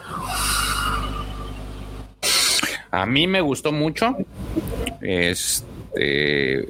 A 2.92 3.06
mí 3.06 3.28
me 3.28 3.42
gustó 3.42 3.72
mucho. 3.72 4.16
Este 5.02 6.70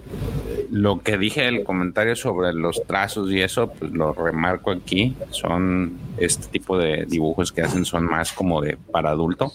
lo 0.72 1.02
que 1.02 1.18
dije 1.18 1.48
el 1.48 1.64
comentario 1.64 2.16
sobre 2.16 2.54
los 2.54 2.84
trazos 2.86 3.32
y 3.32 3.42
eso, 3.42 3.72
pues 3.72 3.92
lo 3.92 4.14
remarco 4.14 4.72
aquí. 4.72 5.16
Son 5.32 5.98
este 6.18 6.48
tipo 6.48 6.78
de 6.78 7.06
dibujos 7.06 7.52
que 7.52 7.62
hacen 7.62 7.86
son 7.86 8.06
más 8.06 8.32
como 8.34 8.62
de 8.62 8.78
para 8.92 9.12
adulto. 9.12 9.52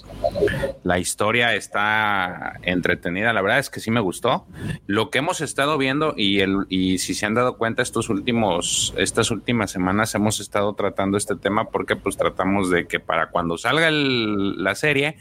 La 0.82 0.98
historia 0.98 1.54
está 1.54 2.54
entretenida, 2.62 3.32
la 3.32 3.42
verdad 3.42 3.58
es 3.58 3.70
que 3.70 3.80
sí 3.80 3.90
me 3.90 4.00
gustó. 4.00 4.46
Lo 4.86 5.10
que 5.10 5.18
hemos 5.18 5.40
estado 5.40 5.78
viendo 5.78 6.14
y 6.16 6.40
el 6.40 6.66
y 6.68 6.98
si 6.98 7.14
se 7.14 7.26
han 7.26 7.34
dado 7.34 7.56
cuenta 7.56 7.82
estos 7.82 8.08
últimos 8.08 8.94
estas 8.96 9.30
últimas 9.30 9.70
semanas 9.70 10.14
hemos 10.14 10.40
estado 10.40 10.74
tratando 10.74 11.16
este 11.16 11.36
tema 11.36 11.68
porque 11.70 11.96
pues 11.96 12.16
tratamos 12.16 12.70
de 12.70 12.86
que 12.86 13.00
para 13.00 13.30
cuando 13.30 13.58
salga 13.58 13.88
el, 13.88 14.62
la 14.62 14.74
serie, 14.74 15.16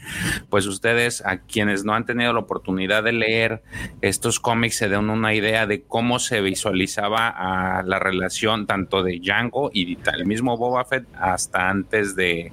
pues 0.48 0.66
ustedes 0.66 1.24
a 1.24 1.38
quienes 1.38 1.84
no 1.84 1.94
han 1.94 2.06
tenido 2.06 2.32
la 2.32 2.40
oportunidad 2.40 3.02
de 3.02 3.12
leer 3.12 3.62
estos 4.00 4.40
cómics 4.40 4.76
se 4.76 4.88
den 4.88 5.10
una 5.10 5.34
idea 5.34 5.63
de 5.66 5.82
cómo 5.82 6.18
se 6.18 6.40
visualizaba 6.40 7.82
la 7.84 7.98
relación 7.98 8.66
tanto 8.66 9.02
de 9.02 9.18
Django 9.18 9.70
y 9.72 9.98
el 10.12 10.26
mismo 10.26 10.56
Boba 10.56 10.84
Fett 10.84 11.06
hasta 11.18 11.68
antes 11.68 12.16
de, 12.16 12.52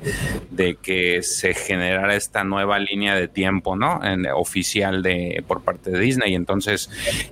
que 0.81 1.23
se 1.23 1.53
generara 1.53 2.15
esta 2.15 2.43
nueva 2.43 2.79
línea 2.79 3.15
de 3.15 3.27
tiempo, 3.27 3.75
¿no? 3.75 3.99
Oficial 4.35 5.03
de 5.03 5.43
por 5.47 5.63
parte 5.63 5.91
de 5.91 5.99
Disney. 5.99 6.35
Entonces, 6.35 6.89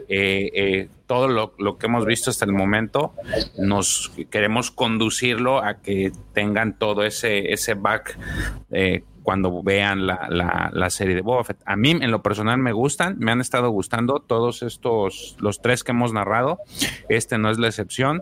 eh, 0.07 0.49
eh, 0.53 0.87
todo 1.09 1.27
lo, 1.27 1.55
lo, 1.57 1.79
que 1.79 1.87
hemos 1.87 2.05
visto 2.05 2.29
hasta 2.29 2.45
el 2.45 2.51
momento, 2.51 3.15
nos 3.57 4.11
queremos 4.29 4.69
conducirlo 4.69 5.57
a 5.57 5.81
que 5.81 6.11
tengan 6.35 6.77
todo 6.77 7.03
ese, 7.03 7.51
ese 7.51 7.73
back 7.73 8.15
eh, 8.69 9.01
cuando 9.23 9.63
vean 9.63 10.05
la, 10.05 10.27
la, 10.29 10.69
la, 10.71 10.89
serie 10.91 11.15
de 11.15 11.21
Boba 11.21 11.43
Fett. 11.43 11.63
A 11.65 11.75
mí, 11.75 11.89
en 11.89 12.11
lo 12.11 12.21
personal, 12.21 12.59
me 12.59 12.73
gustan, 12.73 13.17
me 13.17 13.31
han 13.31 13.41
estado 13.41 13.71
gustando 13.71 14.19
todos 14.19 14.61
estos, 14.61 15.35
los 15.39 15.63
tres 15.63 15.83
que 15.83 15.93
hemos 15.93 16.13
narrado. 16.13 16.59
Este 17.09 17.39
no 17.39 17.49
es 17.49 17.57
la 17.57 17.69
excepción. 17.69 18.21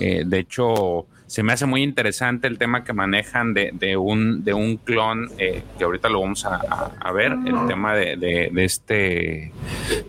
Eh, 0.00 0.24
de 0.26 0.38
hecho, 0.40 1.06
se 1.26 1.42
me 1.42 1.52
hace 1.52 1.66
muy 1.66 1.82
interesante 1.82 2.46
el 2.46 2.58
tema 2.58 2.84
que 2.84 2.92
manejan 2.92 3.54
de, 3.54 3.70
de 3.72 3.96
un, 3.96 4.44
de 4.44 4.54
un 4.54 4.76
clon, 4.76 5.30
eh, 5.38 5.62
que 5.78 5.84
ahorita 5.84 6.08
lo 6.08 6.20
vamos 6.20 6.44
a, 6.44 7.12
ver, 7.12 7.32
el 7.32 7.66
tema 7.66 7.94
de 7.94 8.50
este, 8.56 9.52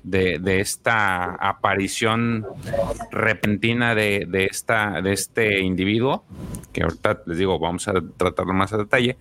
de, 0.04 0.60
esta 0.60 1.36
aparición 1.36 2.46
repentina 3.12 3.96
de, 3.96 4.48
esta, 4.50 5.02
de 5.02 5.14
este 5.14 5.60
individuo, 5.62 6.26
que 6.72 6.84
ahorita 6.84 7.22
les 7.26 7.38
digo, 7.38 7.60
vamos 7.60 7.88
a 7.88 7.94
tratarlo 8.18 8.54
más 8.54 8.74
a 8.74 8.78
detalle, 8.78 9.18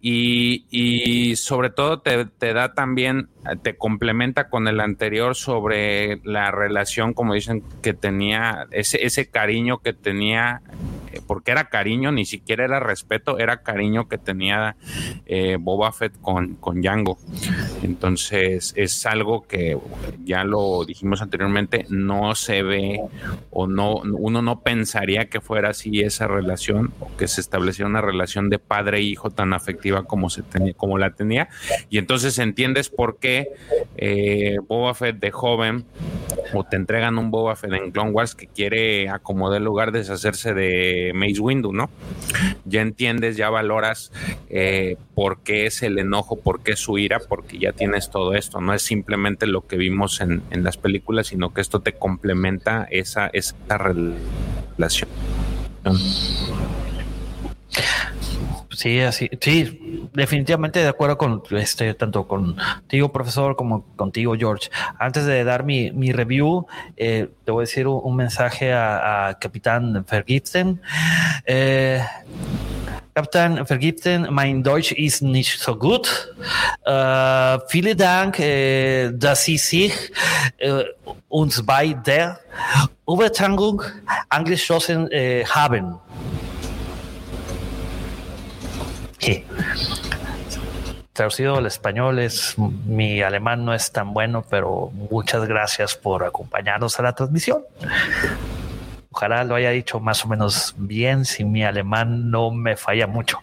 y, 0.00 0.66
y 0.70 1.36
sobre 1.36 1.70
todo 1.70 2.00
te, 2.00 2.24
te 2.26 2.52
da 2.52 2.74
también, 2.74 3.28
te 3.62 3.76
complementa 3.76 4.48
con 4.48 4.68
el 4.68 4.80
anterior 4.80 5.36
sobre 5.36 6.20
la 6.24 6.50
relación, 6.50 7.14
como 7.14 7.34
dicen, 7.34 7.62
que 7.82 7.94
tenía, 7.94 8.66
ese, 8.70 9.04
ese 9.04 9.28
cariño 9.30 9.78
que 9.78 9.92
tenía 9.92 10.62
porque 11.26 11.50
era 11.50 11.68
cariño, 11.68 12.12
ni 12.12 12.24
siquiera 12.24 12.64
era 12.64 12.80
respeto, 12.80 13.38
era 13.38 13.62
cariño 13.62 14.08
que 14.08 14.18
tenía 14.18 14.76
eh, 15.26 15.56
Boba 15.60 15.92
Fett 15.92 16.18
con, 16.20 16.54
con 16.54 16.80
Django. 16.80 17.18
Entonces 17.82 18.72
es 18.76 19.04
algo 19.06 19.42
que 19.42 19.78
ya 20.24 20.44
lo 20.44 20.84
dijimos 20.84 21.22
anteriormente, 21.22 21.86
no 21.88 22.34
se 22.34 22.62
ve 22.62 23.00
o 23.50 23.66
no, 23.66 23.96
uno 23.96 24.42
no 24.42 24.60
pensaría 24.60 25.28
que 25.28 25.40
fuera 25.40 25.70
así 25.70 26.00
esa 26.00 26.26
relación 26.26 26.92
que 27.18 27.28
se 27.28 27.40
estableciera 27.40 27.88
una 27.88 28.00
relación 28.00 28.50
de 28.50 28.58
padre 28.58 28.98
e 28.98 29.02
hijo 29.02 29.30
tan 29.30 29.52
afectiva 29.52 30.04
como, 30.04 30.30
se 30.30 30.42
tenía, 30.42 30.74
como 30.74 30.98
la 30.98 31.10
tenía. 31.10 31.48
Y 31.90 31.98
entonces 31.98 32.38
entiendes 32.38 32.88
por 32.88 33.18
qué 33.18 33.48
eh, 33.96 34.58
Boba 34.66 34.94
Fett 34.94 35.18
de 35.18 35.30
joven 35.30 35.84
o 36.52 36.64
te 36.64 36.76
entregan 36.76 37.18
un 37.18 37.30
Boba 37.30 37.56
Fett 37.56 37.72
en 37.72 37.90
Clone 37.90 38.10
Wars 38.10 38.34
que 38.34 38.46
quiere 38.46 39.08
acomodar 39.08 39.58
el 39.58 39.64
lugar, 39.64 39.92
deshacerse 39.92 40.54
de 40.54 41.12
Mace 41.14 41.40
Windu, 41.40 41.72
¿no? 41.72 41.90
Ya 42.64 42.82
entiendes, 42.82 43.36
ya 43.36 43.50
valoras 43.50 44.12
eh, 44.50 44.96
por 45.14 45.40
qué 45.40 45.66
es 45.66 45.82
el 45.82 45.98
enojo, 45.98 46.36
por 46.36 46.62
qué 46.62 46.72
es 46.72 46.80
su 46.80 46.98
ira, 46.98 47.20
porque 47.20 47.58
ya 47.58 47.72
tienes 47.72 48.10
todo 48.10 48.34
esto. 48.34 48.60
No 48.60 48.74
es 48.74 48.82
simplemente 48.82 49.46
lo 49.46 49.66
que 49.66 49.76
vimos 49.76 50.20
en, 50.20 50.42
en 50.50 50.64
las 50.64 50.76
películas, 50.76 51.28
sino 51.28 51.52
que 51.52 51.60
esto 51.60 51.80
te 51.80 51.94
complementa 51.94 52.86
esa, 52.90 53.28
esa 53.32 53.56
relación. 53.78 55.08
Sí, 58.74 59.00
así, 59.00 59.28
sí, 59.40 60.08
definitivamente 60.14 60.80
de 60.80 60.88
acuerdo 60.88 61.18
con 61.18 61.42
este, 61.50 61.92
tanto 61.94 62.26
contigo, 62.26 63.12
profesor, 63.12 63.54
como 63.54 63.84
contigo, 63.96 64.34
George. 64.36 64.70
Antes 64.98 65.26
de 65.26 65.44
dar 65.44 65.64
mi, 65.64 65.92
mi 65.92 66.12
review, 66.12 66.66
eh, 66.96 67.28
te 67.44 67.52
voy 67.52 67.62
a 67.62 67.66
decir 67.66 67.86
un, 67.86 68.16
mensaje 68.16 68.72
a, 68.72 69.36
Capitán 69.40 70.04
Vergiften. 70.06 70.80
Eh, 71.44 72.00
Captain 73.14 74.26
mein 74.30 74.62
Deutsch 74.62 74.92
ist 74.92 75.22
nicht 75.22 75.60
so 75.60 75.76
gut. 75.76 76.34
Äh, 76.86 77.58
vielen 77.68 77.96
Dank, 77.98 78.38
äh, 78.38 79.12
dass 79.12 79.44
Sie 79.44 79.58
sich 79.58 79.92
äh, 80.56 80.84
uns 81.28 81.64
bei 81.64 81.92
der 81.92 82.40
Übertragung 83.06 83.82
angeschlossen 84.30 85.10
haben. 85.46 85.98
Sí. 89.22 89.44
Traducido 91.12 91.56
al 91.56 91.66
español 91.66 92.18
es 92.18 92.56
mi 92.58 93.22
alemán 93.22 93.64
no 93.64 93.72
es 93.72 93.92
tan 93.92 94.12
bueno, 94.12 94.44
pero 94.48 94.90
muchas 95.10 95.46
gracias 95.46 95.94
por 95.94 96.24
acompañarnos 96.24 96.98
a 96.98 97.02
la 97.04 97.12
transmisión. 97.12 97.62
Ojalá 99.10 99.44
lo 99.44 99.54
haya 99.54 99.70
dicho 99.70 100.00
más 100.00 100.24
o 100.24 100.28
menos 100.28 100.74
bien, 100.76 101.24
si 101.24 101.44
mi 101.44 101.62
alemán 101.62 102.30
no 102.30 102.50
me 102.50 102.76
falla 102.76 103.06
mucho. 103.06 103.38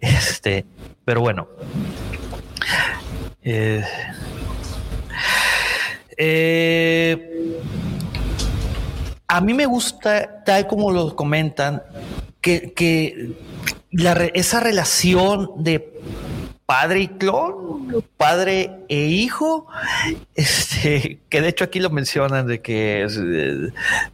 Este, 0.00 0.64
pero 1.04 1.22
bueno. 1.22 1.48
Eh, 3.42 3.82
eh, 6.16 7.58
a 9.26 9.40
mí 9.40 9.54
me 9.54 9.66
gusta, 9.66 10.44
tal 10.44 10.66
como 10.68 10.92
lo 10.92 11.16
comentan, 11.16 11.82
que, 12.40 12.72
que 12.74 13.34
esa 14.34 14.60
relación 14.60 15.50
de 15.56 16.00
padre 16.70 17.00
y 17.00 17.08
clon, 17.08 18.04
padre 18.16 18.70
e 18.88 19.06
hijo, 19.06 19.66
este, 20.36 21.18
que 21.28 21.40
de 21.40 21.48
hecho 21.48 21.64
aquí 21.64 21.80
lo 21.80 21.90
mencionan 21.90 22.46
de 22.46 22.62
que 22.62 23.08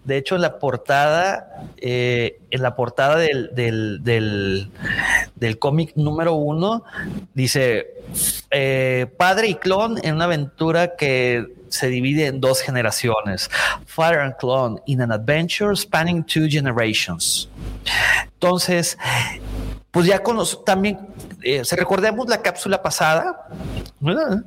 de 0.04 0.16
hecho 0.16 0.36
en 0.36 0.40
la 0.40 0.58
portada, 0.58 1.66
eh, 1.76 2.40
en 2.50 2.62
la 2.62 2.74
portada 2.74 3.16
del, 3.16 3.50
del, 3.54 4.70
del, 5.34 5.58
cómic 5.58 5.92
número 5.96 6.32
uno, 6.32 6.82
dice 7.34 7.88
eh, 8.50 9.06
padre 9.18 9.48
y 9.48 9.56
clon 9.56 9.98
en 10.02 10.14
una 10.14 10.24
aventura 10.24 10.96
que 10.96 11.46
se 11.68 11.88
divide 11.88 12.24
en 12.24 12.40
dos 12.40 12.62
generaciones, 12.62 13.50
Father 13.84 14.20
and 14.20 14.34
Clone 14.38 14.80
in 14.86 15.02
an 15.02 15.12
adventure 15.12 15.76
spanning 15.76 16.24
two 16.24 16.48
generations. 16.48 17.50
Entonces, 18.32 18.96
pues 19.96 20.08
ya 20.08 20.22
con 20.22 20.36
también, 20.66 20.98
eh, 21.42 21.64
se 21.64 21.74
recordemos 21.74 22.28
la 22.28 22.42
cápsula 22.42 22.82
pasada, 22.82 23.48
¿verdad? 23.98 24.44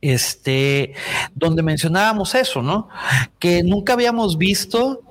Este, 0.00 0.94
donde 1.36 1.62
mencionábamos 1.62 2.34
eso, 2.34 2.62
¿no? 2.62 2.88
Que 3.38 3.62
nunca 3.62 3.92
habíamos 3.92 4.36
visto 4.36 5.02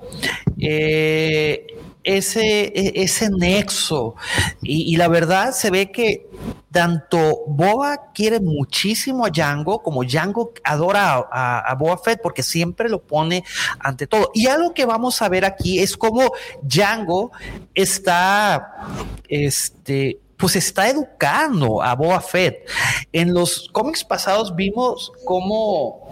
eh, 0.58 1.68
ese, 2.04 2.72
e, 2.74 3.02
ese 3.02 3.30
nexo. 3.30 4.14
Y, 4.62 4.96
la 4.96 5.08
verdad 5.08 5.52
se 5.52 5.70
ve 5.70 5.90
que 5.90 6.26
tanto 6.70 7.44
Boa 7.46 8.12
quiere 8.14 8.40
muchísimo 8.40 9.26
a 9.26 9.30
Django 9.30 9.82
como 9.82 10.04
Django 10.04 10.52
adora 10.64 11.26
a, 11.30 11.58
a, 11.60 11.74
Boa 11.74 11.98
Fett 11.98 12.20
porque 12.22 12.42
siempre 12.42 12.88
lo 12.88 13.02
pone 13.02 13.44
ante 13.78 14.06
todo. 14.06 14.30
Y 14.34 14.46
algo 14.46 14.72
que 14.74 14.84
vamos 14.84 15.20
a 15.22 15.28
ver 15.28 15.44
aquí 15.44 15.78
es 15.78 15.96
cómo 15.96 16.32
Django 16.62 17.32
está, 17.74 18.86
este, 19.28 20.20
pues 20.36 20.56
está 20.56 20.88
educando 20.88 21.82
a 21.82 21.94
Boa 21.94 22.20
Fett. 22.20 22.68
En 23.12 23.32
los 23.32 23.68
cómics 23.72 24.04
pasados 24.04 24.54
vimos 24.56 25.12
cómo, 25.24 26.10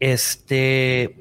este, 0.00 1.16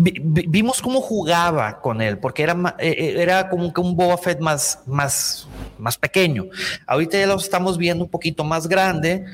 vimos 0.00 0.80
cómo 0.80 1.00
jugaba 1.00 1.80
con 1.80 2.00
él, 2.00 2.18
porque 2.18 2.42
era, 2.42 2.76
eh, 2.78 2.94
eh, 2.98 3.14
era 3.18 3.48
como 3.48 3.72
un 3.76 3.96
Boba 3.96 4.16
Fett 4.18 4.40
más, 4.40 4.80
más, 4.86 5.48
más 5.78 5.98
pequeño. 5.98 6.46
Ahorita 6.86 7.18
ya 7.18 7.26
lo 7.26 7.36
estamos 7.36 7.76
viendo 7.76 8.04
un 8.04 8.10
poquito 8.10 8.44
más 8.44 8.66
grande 8.66 9.24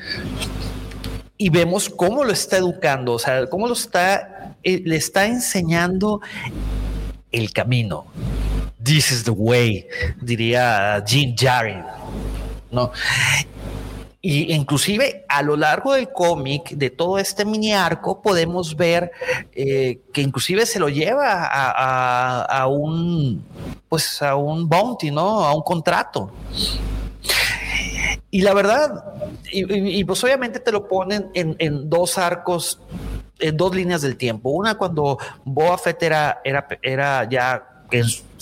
y 1.36 1.50
vemos 1.50 1.88
cómo 1.88 2.24
lo 2.24 2.32
está 2.32 2.56
educando, 2.56 3.12
o 3.12 3.18
sea, 3.18 3.46
cómo 3.46 3.66
lo 3.66 3.74
está, 3.74 4.54
eh, 4.62 4.82
le 4.84 4.96
está 4.96 5.26
enseñando 5.26 6.20
el 7.30 7.52
camino. 7.52 8.06
This 8.82 9.10
is 9.10 9.24
the 9.24 9.32
way, 9.32 9.86
diría 10.20 11.02
Jim 11.06 11.34
Jarry. 11.36 11.76
¿no? 12.70 12.92
Y 14.28 14.52
inclusive 14.52 15.24
a 15.28 15.40
lo 15.40 15.56
largo 15.56 15.92
del 15.92 16.10
cómic, 16.10 16.70
de 16.70 16.90
todo 16.90 17.16
este 17.16 17.44
mini 17.44 17.72
arco, 17.72 18.20
podemos 18.22 18.74
ver 18.74 19.12
eh, 19.52 20.00
que 20.12 20.20
inclusive 20.20 20.66
se 20.66 20.80
lo 20.80 20.88
lleva 20.88 21.44
a, 21.46 22.66
un, 22.66 23.46
pues 23.88 24.20
a 24.22 24.34
un 24.34 24.68
bounty, 24.68 25.12
¿no? 25.12 25.44
A 25.44 25.54
un 25.54 25.62
contrato. 25.62 26.32
Y 28.32 28.42
la 28.42 28.52
verdad, 28.52 29.04
y, 29.52 30.02
pues 30.02 30.24
obviamente 30.24 30.58
te 30.58 30.72
lo 30.72 30.88
ponen 30.88 31.30
en, 31.32 31.88
dos 31.88 32.18
arcos, 32.18 32.80
en 33.38 33.56
dos 33.56 33.76
líneas 33.76 34.02
del 34.02 34.16
tiempo. 34.16 34.50
Una 34.50 34.76
cuando 34.76 35.18
Boa 35.44 35.78
Fett 35.78 36.02
era, 36.02 36.40
era, 36.42 36.66
era 36.82 37.28
ya 37.30 37.75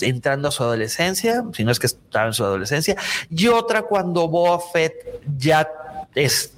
entrando 0.01 0.47
a 0.47 0.51
su 0.51 0.63
adolescencia, 0.63 1.43
si 1.53 1.63
no 1.63 1.71
es 1.71 1.79
que 1.79 1.87
estaba 1.87 2.27
en 2.27 2.33
su 2.33 2.43
adolescencia, 2.43 2.95
y 3.29 3.47
otra 3.47 3.83
cuando 3.83 4.27
Boba 4.27 4.59
Fett 4.59 4.93
ya 5.37 5.67
es 6.13 6.53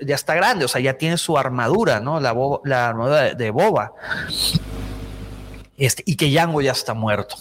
ya 0.00 0.14
está 0.14 0.34
grande, 0.34 0.64
o 0.64 0.68
sea, 0.68 0.80
ya 0.80 0.94
tiene 0.94 1.18
su 1.18 1.36
armadura, 1.36 2.00
¿no? 2.00 2.20
La, 2.20 2.34
la 2.64 2.88
armadura 2.88 3.34
de, 3.34 3.50
Boba. 3.50 3.92
Este, 5.76 6.02
y 6.06 6.16
que 6.16 6.30
Yango 6.30 6.60
ya 6.62 6.72
está 6.72 6.94
muerto. 6.94 7.36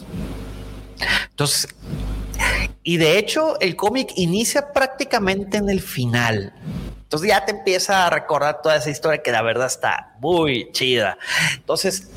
Entonces, 1.29 1.67
y 2.83 2.97
de 2.97 3.17
hecho, 3.17 3.59
el 3.59 3.75
cómic 3.75 4.11
inicia 4.15 4.73
prácticamente 4.73 5.57
en 5.57 5.69
el 5.69 5.81
final. 5.81 6.53
Entonces 7.03 7.29
ya 7.29 7.45
te 7.45 7.51
empieza 7.51 8.07
a 8.07 8.09
recordar 8.09 8.61
toda 8.61 8.75
esa 8.75 8.89
historia 8.89 9.21
que 9.21 9.31
la 9.31 9.41
verdad 9.41 9.67
está 9.67 10.15
muy 10.19 10.71
chida. 10.71 11.17
Entonces, 11.55 12.09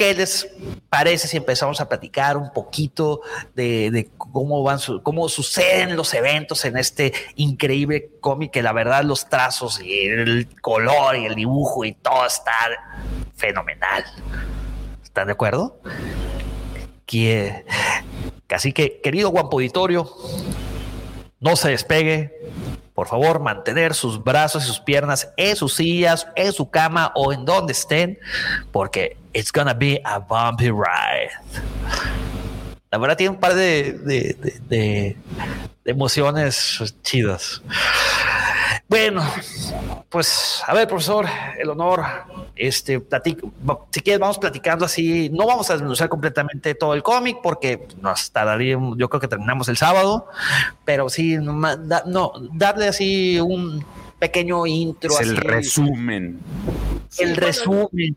¿Qué 0.00 0.14
les 0.14 0.48
parece 0.88 1.28
si 1.28 1.36
empezamos 1.36 1.78
a 1.78 1.86
platicar 1.86 2.38
un 2.38 2.54
poquito 2.54 3.20
de, 3.54 4.08
cómo 4.16 4.62
van, 4.62 4.78
cómo 5.02 5.28
suceden 5.28 5.94
los 5.94 6.14
eventos 6.14 6.64
en 6.64 6.78
este 6.78 7.12
increíble 7.34 8.12
cómic? 8.18 8.50
Que 8.50 8.62
la 8.62 8.72
verdad 8.72 9.04
los 9.04 9.28
trazos 9.28 9.78
y 9.78 10.06
el 10.06 10.48
color 10.62 11.16
y 11.16 11.26
el 11.26 11.34
dibujo 11.34 11.84
y 11.84 11.92
todo 11.92 12.24
está 12.24 12.50
fenomenal. 13.36 14.02
¿Están 15.02 15.26
de 15.26 15.34
acuerdo? 15.34 15.78
Así 18.48 18.72
que, 18.72 19.02
querido 19.02 19.28
guapo 19.28 19.58
auditorio, 19.58 20.10
no 21.40 21.56
se 21.56 21.68
despegue, 21.68 22.40
por 23.00 23.08
favor, 23.08 23.40
mantener 23.40 23.94
sus 23.94 24.22
brazos 24.22 24.62
y 24.62 24.66
sus 24.66 24.78
piernas 24.78 25.32
en 25.38 25.56
sus 25.56 25.72
sillas, 25.72 26.26
en 26.36 26.52
su 26.52 26.68
cama 26.68 27.12
o 27.14 27.32
en 27.32 27.46
donde 27.46 27.72
estén, 27.72 28.18
porque 28.72 29.16
it's 29.32 29.50
gonna 29.50 29.72
be 29.72 30.02
a 30.04 30.18
bumpy 30.18 30.68
ride. 30.68 31.30
La 32.90 32.98
verdad 32.98 33.16
tiene 33.16 33.30
un 33.30 33.40
par 33.40 33.54
de, 33.54 35.16
emociones 35.86 36.94
chidas. 37.02 37.62
Bueno, 38.90 39.22
pues 40.08 40.64
a 40.66 40.74
ver, 40.74 40.88
profesor, 40.88 41.24
el 41.56 41.70
honor, 41.70 42.02
este, 42.56 42.98
platico, 42.98 43.52
si 43.92 44.00
quieres 44.00 44.18
vamos 44.18 44.36
platicando 44.36 44.84
así, 44.84 45.30
no 45.30 45.46
vamos 45.46 45.70
a 45.70 45.74
desmenuzar 45.74 46.08
completamente 46.08 46.74
todo 46.74 46.94
el 46.94 47.04
cómic 47.04 47.38
porque 47.40 47.86
nos 48.02 48.32
tardaría, 48.32 48.76
yo 48.96 49.08
creo 49.08 49.20
que 49.20 49.28
terminamos 49.28 49.68
el 49.68 49.76
sábado, 49.76 50.26
pero 50.84 51.08
sí, 51.08 51.36
no, 51.38 52.32
darle 52.52 52.88
así 52.88 53.38
un 53.38 53.84
pequeño 54.18 54.66
intro. 54.66 55.12
Es 55.12 55.20
el 55.20 55.36
resumen. 55.36 56.40
El 57.16 57.36
resumen. 57.36 58.16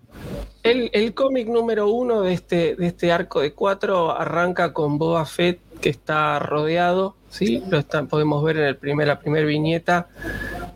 El, 0.64 0.90
el 0.92 1.14
cómic 1.14 1.48
número 1.50 1.88
uno 1.88 2.22
de 2.22 2.34
este, 2.34 2.76
de 2.76 2.88
este 2.88 3.12
arco 3.12 3.42
de 3.42 3.54
cuatro 3.54 4.10
arranca 4.12 4.74
con 4.74 4.98
Boba 4.98 5.28
Fett 5.28 5.60
que 5.84 5.90
está 5.90 6.40
rodeado, 6.40 7.16
¿sí? 7.30 7.62
Lo 7.70 7.84
podemos 8.08 8.44
ver 8.44 8.58
en 8.58 8.64
el 8.64 8.78
primer, 8.78 9.06
la 9.06 9.20
primera 9.20 9.46
viñeta 9.46 10.08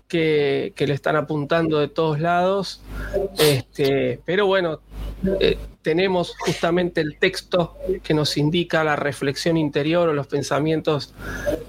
que, 0.08 0.74
le 0.78 0.94
están 0.94 1.16
apuntando 1.16 1.80
de 1.80 1.88
todos 1.88 2.20
lados. 2.20 2.82
Este, 3.38 4.20
pero 4.26 4.46
bueno, 4.46 4.80
eh, 5.40 5.58
tenemos 5.82 6.36
justamente 6.38 7.02
el 7.02 7.18
texto 7.18 7.78
que 8.04 8.14
nos 8.14 8.38
indica 8.38 8.84
la 8.84 8.96
reflexión 8.96 9.56
interior 9.56 10.10
o 10.10 10.14
los 10.14 10.28
pensamientos 10.28 11.14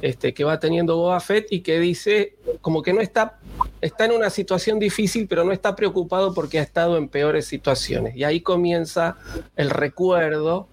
este, 0.03 0.35
que 0.35 0.45
va 0.45 0.59
teniendo 0.59 0.97
Boba 0.97 1.21
Fett 1.21 1.47
y 1.53 1.61
que 1.61 1.79
dice 1.79 2.35
como 2.61 2.83
que 2.83 2.93
no 2.93 3.01
está, 3.01 3.39
está 3.81 4.07
en 4.07 4.13
una 4.13 4.31
situación 4.31 4.79
difícil, 4.79 5.29
pero 5.29 5.45
no 5.45 5.53
está 5.53 5.77
preocupado 5.77 6.35
porque 6.35 6.59
ha 6.59 6.63
estado 6.63 6.97
en 6.97 7.09
peores 7.09 7.47
situaciones. 7.47 8.17
Y 8.17 8.25
ahí 8.25 8.41
comienza 8.41 9.17
el 9.57 9.71
recuerdo, 9.71 10.69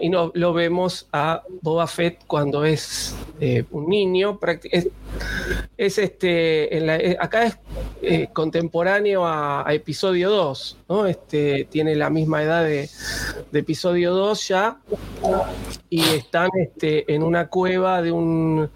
y 0.00 0.08
no, 0.08 0.30
lo 0.34 0.52
vemos 0.52 1.08
a 1.12 1.42
Boba 1.60 1.86
Fett 1.86 2.24
cuando 2.26 2.64
es 2.64 3.14
eh, 3.40 3.64
un 3.70 3.88
niño, 3.88 4.38
es, 5.76 5.98
este, 5.98 7.16
acá 7.18 7.44
es 7.46 7.58
eh, 8.00 8.28
contemporáneo 8.32 9.24
a, 9.24 9.68
a, 9.68 9.74
episodio 9.74 10.30
2, 10.30 10.78
¿no? 10.88 11.06
Este, 11.06 11.41
tiene 11.70 11.94
la 11.94 12.10
misma 12.10 12.42
edad 12.42 12.64
de, 12.64 12.88
episodio 13.52 14.14
2 14.14 14.48
ya, 14.48 14.78
y 15.90 16.00
están 16.00 16.48
este, 16.58 17.12
en 17.12 17.22
una 17.22 17.48
cueva 17.48 18.02
de 18.02 18.12
un, 18.12 18.70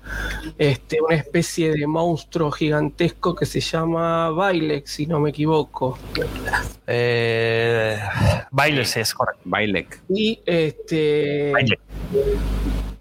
este, 0.59 1.01
una 1.01 1.17
especie 1.17 1.73
de 1.73 1.87
monstruo 1.87 2.51
gigantesco 2.51 3.35
que 3.35 3.47
se 3.47 3.61
llama 3.61 4.31
Bailex, 4.31 4.91
si 4.91 5.07
no 5.07 5.21
me 5.21 5.31
equivoco. 5.31 5.99
Eh, 6.87 7.99
Bailex 8.51 8.97
es 8.97 9.15
correcto. 9.15 9.43
Bailek. 9.45 10.03
Y 10.09 10.41
este. 10.45 11.53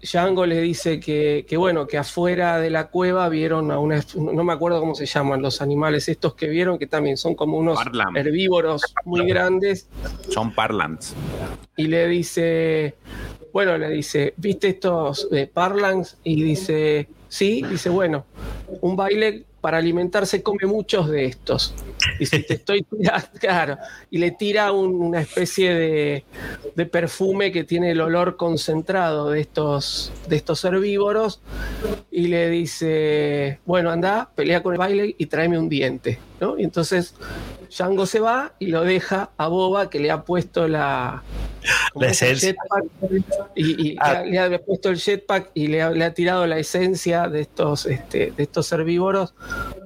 Django 0.02 0.46
le 0.46 0.60
dice 0.60 1.00
que, 1.00 1.44
bueno, 1.56 1.86
que 1.86 1.98
afuera 1.98 2.58
de 2.58 2.70
la 2.70 2.88
cueva 2.88 3.28
vieron 3.28 3.70
a 3.70 3.78
una, 3.78 4.04
no 4.14 4.44
me 4.44 4.52
acuerdo 4.52 4.80
cómo 4.80 4.94
se 4.94 5.06
llaman 5.06 5.42
los 5.42 5.60
animales 5.60 6.08
estos 6.08 6.34
que 6.34 6.48
vieron, 6.48 6.78
que 6.78 6.86
también 6.86 7.16
son 7.16 7.34
como 7.34 7.58
unos 7.58 7.78
herbívoros 8.14 8.82
muy 9.04 9.26
grandes. 9.26 9.88
Son 10.28 10.54
parlants. 10.54 11.14
Y 11.76 11.88
le 11.88 12.06
dice, 12.08 12.94
bueno, 13.52 13.76
le 13.78 13.88
dice, 13.90 14.34
¿viste 14.36 14.68
estos 14.68 15.28
eh, 15.32 15.50
parlants? 15.52 16.18
Y 16.22 16.42
dice, 16.42 17.08
sí, 17.28 17.62
dice, 17.68 17.88
bueno, 17.88 18.26
un 18.80 18.96
baile 18.96 19.44
para 19.66 19.78
alimentarse 19.78 20.44
come 20.44 20.64
muchos 20.66 21.10
de 21.10 21.24
estos. 21.24 21.74
Y 22.20 22.26
si 22.26 22.40
te 22.44 22.54
estoy 22.54 22.86
claro, 23.40 23.78
y 24.12 24.18
le 24.18 24.30
tira 24.30 24.70
una 24.70 25.20
especie 25.20 25.74
de, 25.74 26.24
de, 26.76 26.86
perfume 26.86 27.50
que 27.50 27.64
tiene 27.64 27.90
el 27.90 28.00
olor 28.00 28.36
concentrado 28.36 29.30
de 29.30 29.40
estos, 29.40 30.12
de 30.28 30.36
estos 30.36 30.64
herbívoros, 30.64 31.40
y 32.12 32.28
le 32.28 32.48
dice, 32.48 33.58
bueno, 33.66 33.90
anda, 33.90 34.30
pelea 34.36 34.62
con 34.62 34.72
el 34.72 34.78
baile 34.78 35.16
y 35.18 35.26
tráeme 35.26 35.58
un 35.58 35.68
diente. 35.68 36.20
¿No? 36.40 36.58
Y 36.58 36.64
entonces 36.64 37.14
Django 37.70 38.06
se 38.06 38.20
va 38.20 38.52
y 38.58 38.66
lo 38.66 38.82
deja 38.82 39.30
a 39.36 39.48
Boba 39.48 39.90
que 39.90 39.98
le 39.98 40.10
ha 40.10 40.22
puesto 40.22 40.68
la, 40.68 41.22
la 41.94 42.08
esencia. 42.08 42.54
Y, 43.54 43.96
ah. 44.00 44.22
le 44.22 44.38
ha 44.38 44.58
puesto 44.62 44.90
el 44.90 44.98
jetpack 44.98 45.50
y 45.54 45.68
le 45.68 45.82
ha, 45.82 46.14
tirado 46.14 46.46
la 46.46 46.58
esencia 46.58 47.28
de 47.28 47.40
estos, 47.40 47.86
este, 47.86 48.32
de 48.36 48.42
estos 48.42 48.70
herbívoros 48.72 49.34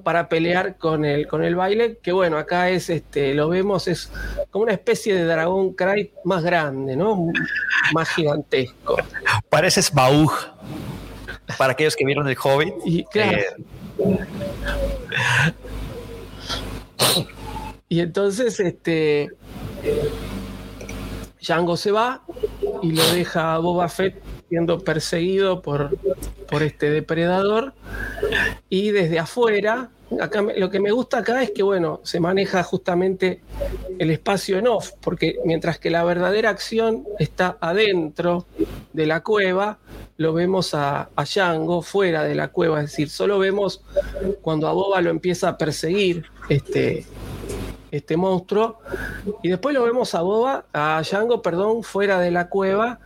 para 0.03 0.29
pelear 0.29 0.77
con 0.77 1.05
el, 1.05 1.27
con 1.27 1.43
el 1.43 1.55
baile. 1.55 1.97
Que 2.01 2.11
bueno, 2.11 2.37
acá 2.37 2.69
es, 2.69 2.89
este, 2.89 3.33
lo 3.33 3.49
vemos, 3.49 3.87
es 3.87 4.11
como 4.49 4.63
una 4.63 4.73
especie 4.73 5.15
de 5.15 5.25
dragón 5.25 5.73
Cry 5.73 6.11
más 6.23 6.43
grande, 6.43 6.95
¿no? 6.95 7.31
Más 7.93 8.09
gigantesco. 8.09 8.97
Parece 9.49 9.81
Smaug. 9.81 10.31
Para 11.57 11.73
aquellos 11.73 11.95
que 11.95 12.05
vieron 12.05 12.27
el 12.29 12.37
Hobbit. 12.41 12.73
Y, 12.85 13.05
eh, 13.15 13.45
y 17.89 17.99
entonces, 17.99 18.59
este. 18.59 19.29
Django 21.41 21.75
se 21.75 21.91
va 21.91 22.21
y 22.83 22.91
lo 22.91 23.03
deja 23.13 23.55
a 23.55 23.57
Boba 23.57 23.89
Fett 23.89 24.21
siendo 24.47 24.79
perseguido 24.79 25.61
por, 25.61 25.97
por 26.47 26.61
este 26.61 26.91
depredador. 26.91 27.73
Y 28.69 28.91
desde 28.91 29.17
afuera, 29.17 29.89
lo 30.57 30.69
que 30.69 30.79
me 30.79 30.91
gusta 30.91 31.19
acá 31.19 31.41
es 31.41 31.51
que, 31.51 31.63
bueno, 31.63 32.01
se 32.03 32.19
maneja 32.19 32.63
justamente 32.63 33.41
el 33.97 34.09
espacio 34.11 34.57
en 34.57 34.67
off, 34.67 34.91
porque 35.01 35.37
mientras 35.45 35.79
que 35.79 35.89
la 35.89 36.03
verdadera 36.03 36.49
acción 36.49 37.05
está 37.19 37.57
adentro 37.61 38.45
de 38.93 39.05
la 39.05 39.21
cueva, 39.21 39.79
lo 40.17 40.33
vemos 40.33 40.73
a, 40.73 41.09
a 41.15 41.25
fuera 41.81 42.23
de 42.23 42.35
la 42.35 42.49
cueva, 42.49 42.81
es 42.81 42.91
decir, 42.91 43.09
solo 43.09 43.39
vemos 43.39 43.83
cuando 44.41 44.67
a 44.67 44.73
Boba 44.73 45.01
lo 45.01 45.09
empieza 45.09 45.49
a 45.49 45.57
perseguir 45.57 46.25
este, 46.49 47.05
este 47.89 48.17
monstruo. 48.17 48.79
Y 49.41 49.49
después 49.49 49.73
lo 49.73 49.83
vemos 49.83 50.13
a 50.13 50.21
Boba, 50.21 50.65
a 50.73 51.01
Django, 51.03 51.41
perdón, 51.41 51.83
fuera 51.83 52.19
de 52.19 52.31
la 52.31 52.49
cueva 52.49 52.99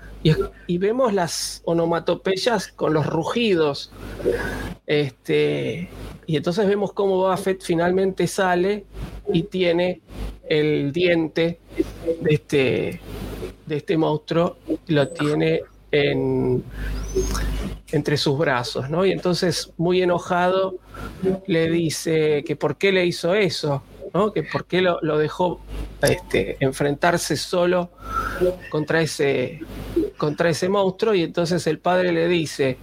y, 0.68 0.78
vemos 0.78 1.14
las 1.14 1.62
onomatopeyas 1.66 2.70
con 2.70 2.94
los 2.94 3.06
rugidos. 3.06 3.92
Este, 4.88 5.90
y 6.26 6.36
entonces 6.36 6.68
vemos 6.68 6.94
cómo 6.94 7.18
Boba 7.18 7.38
Fett 7.38 7.62
finalmente 7.64 8.28
sale 8.28 8.86
y 9.32 9.44
tiene 9.44 10.02
el 10.48 10.92
diente 10.92 11.60
de 12.22 12.34
este, 12.34 13.00
de 13.66 13.76
este 13.78 13.98
monstruo, 13.98 14.58
lo 14.88 15.08
tiene 15.10 15.62
en, 15.92 16.64
entre 17.92 18.18
sus 18.18 18.38
brazos, 18.38 18.90
¿no? 18.90 19.06
Y 19.06 19.12
entonces, 19.12 19.74
muy 19.78 20.02
enojado, 20.02 20.76
le 21.48 21.70
dice 21.70 22.44
que 22.44 22.56
por 22.56 22.78
qué 22.78 22.92
le 22.92 23.06
hizo 23.06 23.36
eso, 23.36 23.84
que 24.34 24.44
por 24.44 24.66
qué 24.66 24.82
lo, 24.82 25.18
dejó 25.18 25.60
este, 26.02 26.58
enfrentarse 26.62 27.36
solo 27.36 27.92
contra 28.70 29.02
ese, 29.02 29.60
contra 30.18 30.50
ese 30.50 30.70
monstruo 30.70 31.14
y 31.14 31.24
entonces 31.24 31.68
el 31.68 31.80
padre 31.80 32.12
le 32.12 32.28
dice 32.28 32.78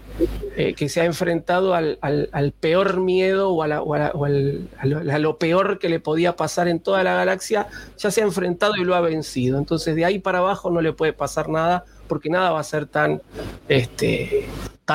eh, 0.57 0.75
que 0.75 0.89
se 0.89 1.01
ha 1.01 1.05
enfrentado 1.05 1.75
al, 1.75 2.55
peor 2.61 3.01
miedo 3.01 3.51
o, 3.51 3.63
a, 3.63 5.19
lo, 5.19 5.39
peor 5.39 5.79
que 5.79 5.89
le 5.89 6.01
podía 6.01 6.37
pasar 6.37 6.69
en 6.69 6.81
toda 6.81 7.03
la 7.03 7.15
galaxia, 7.15 7.69
ya 7.99 8.11
se 8.11 8.21
ha 8.21 8.25
enfrentado 8.25 8.77
y 8.77 8.85
lo 8.85 8.95
ha 8.95 9.01
vencido. 9.01 9.59
Entonces 9.59 9.97
de 9.97 10.05
ahí 10.05 10.19
para 10.19 10.39
abajo 10.39 10.71
no 10.71 10.81
le 10.81 10.93
puede 10.93 11.13
pasar 11.13 11.49
nada 11.49 11.85
porque 12.07 12.29
nada 12.29 12.51
va 12.51 12.61
a 12.61 12.65
ser 12.65 12.87
tan, 12.87 13.23
este, 13.69 14.49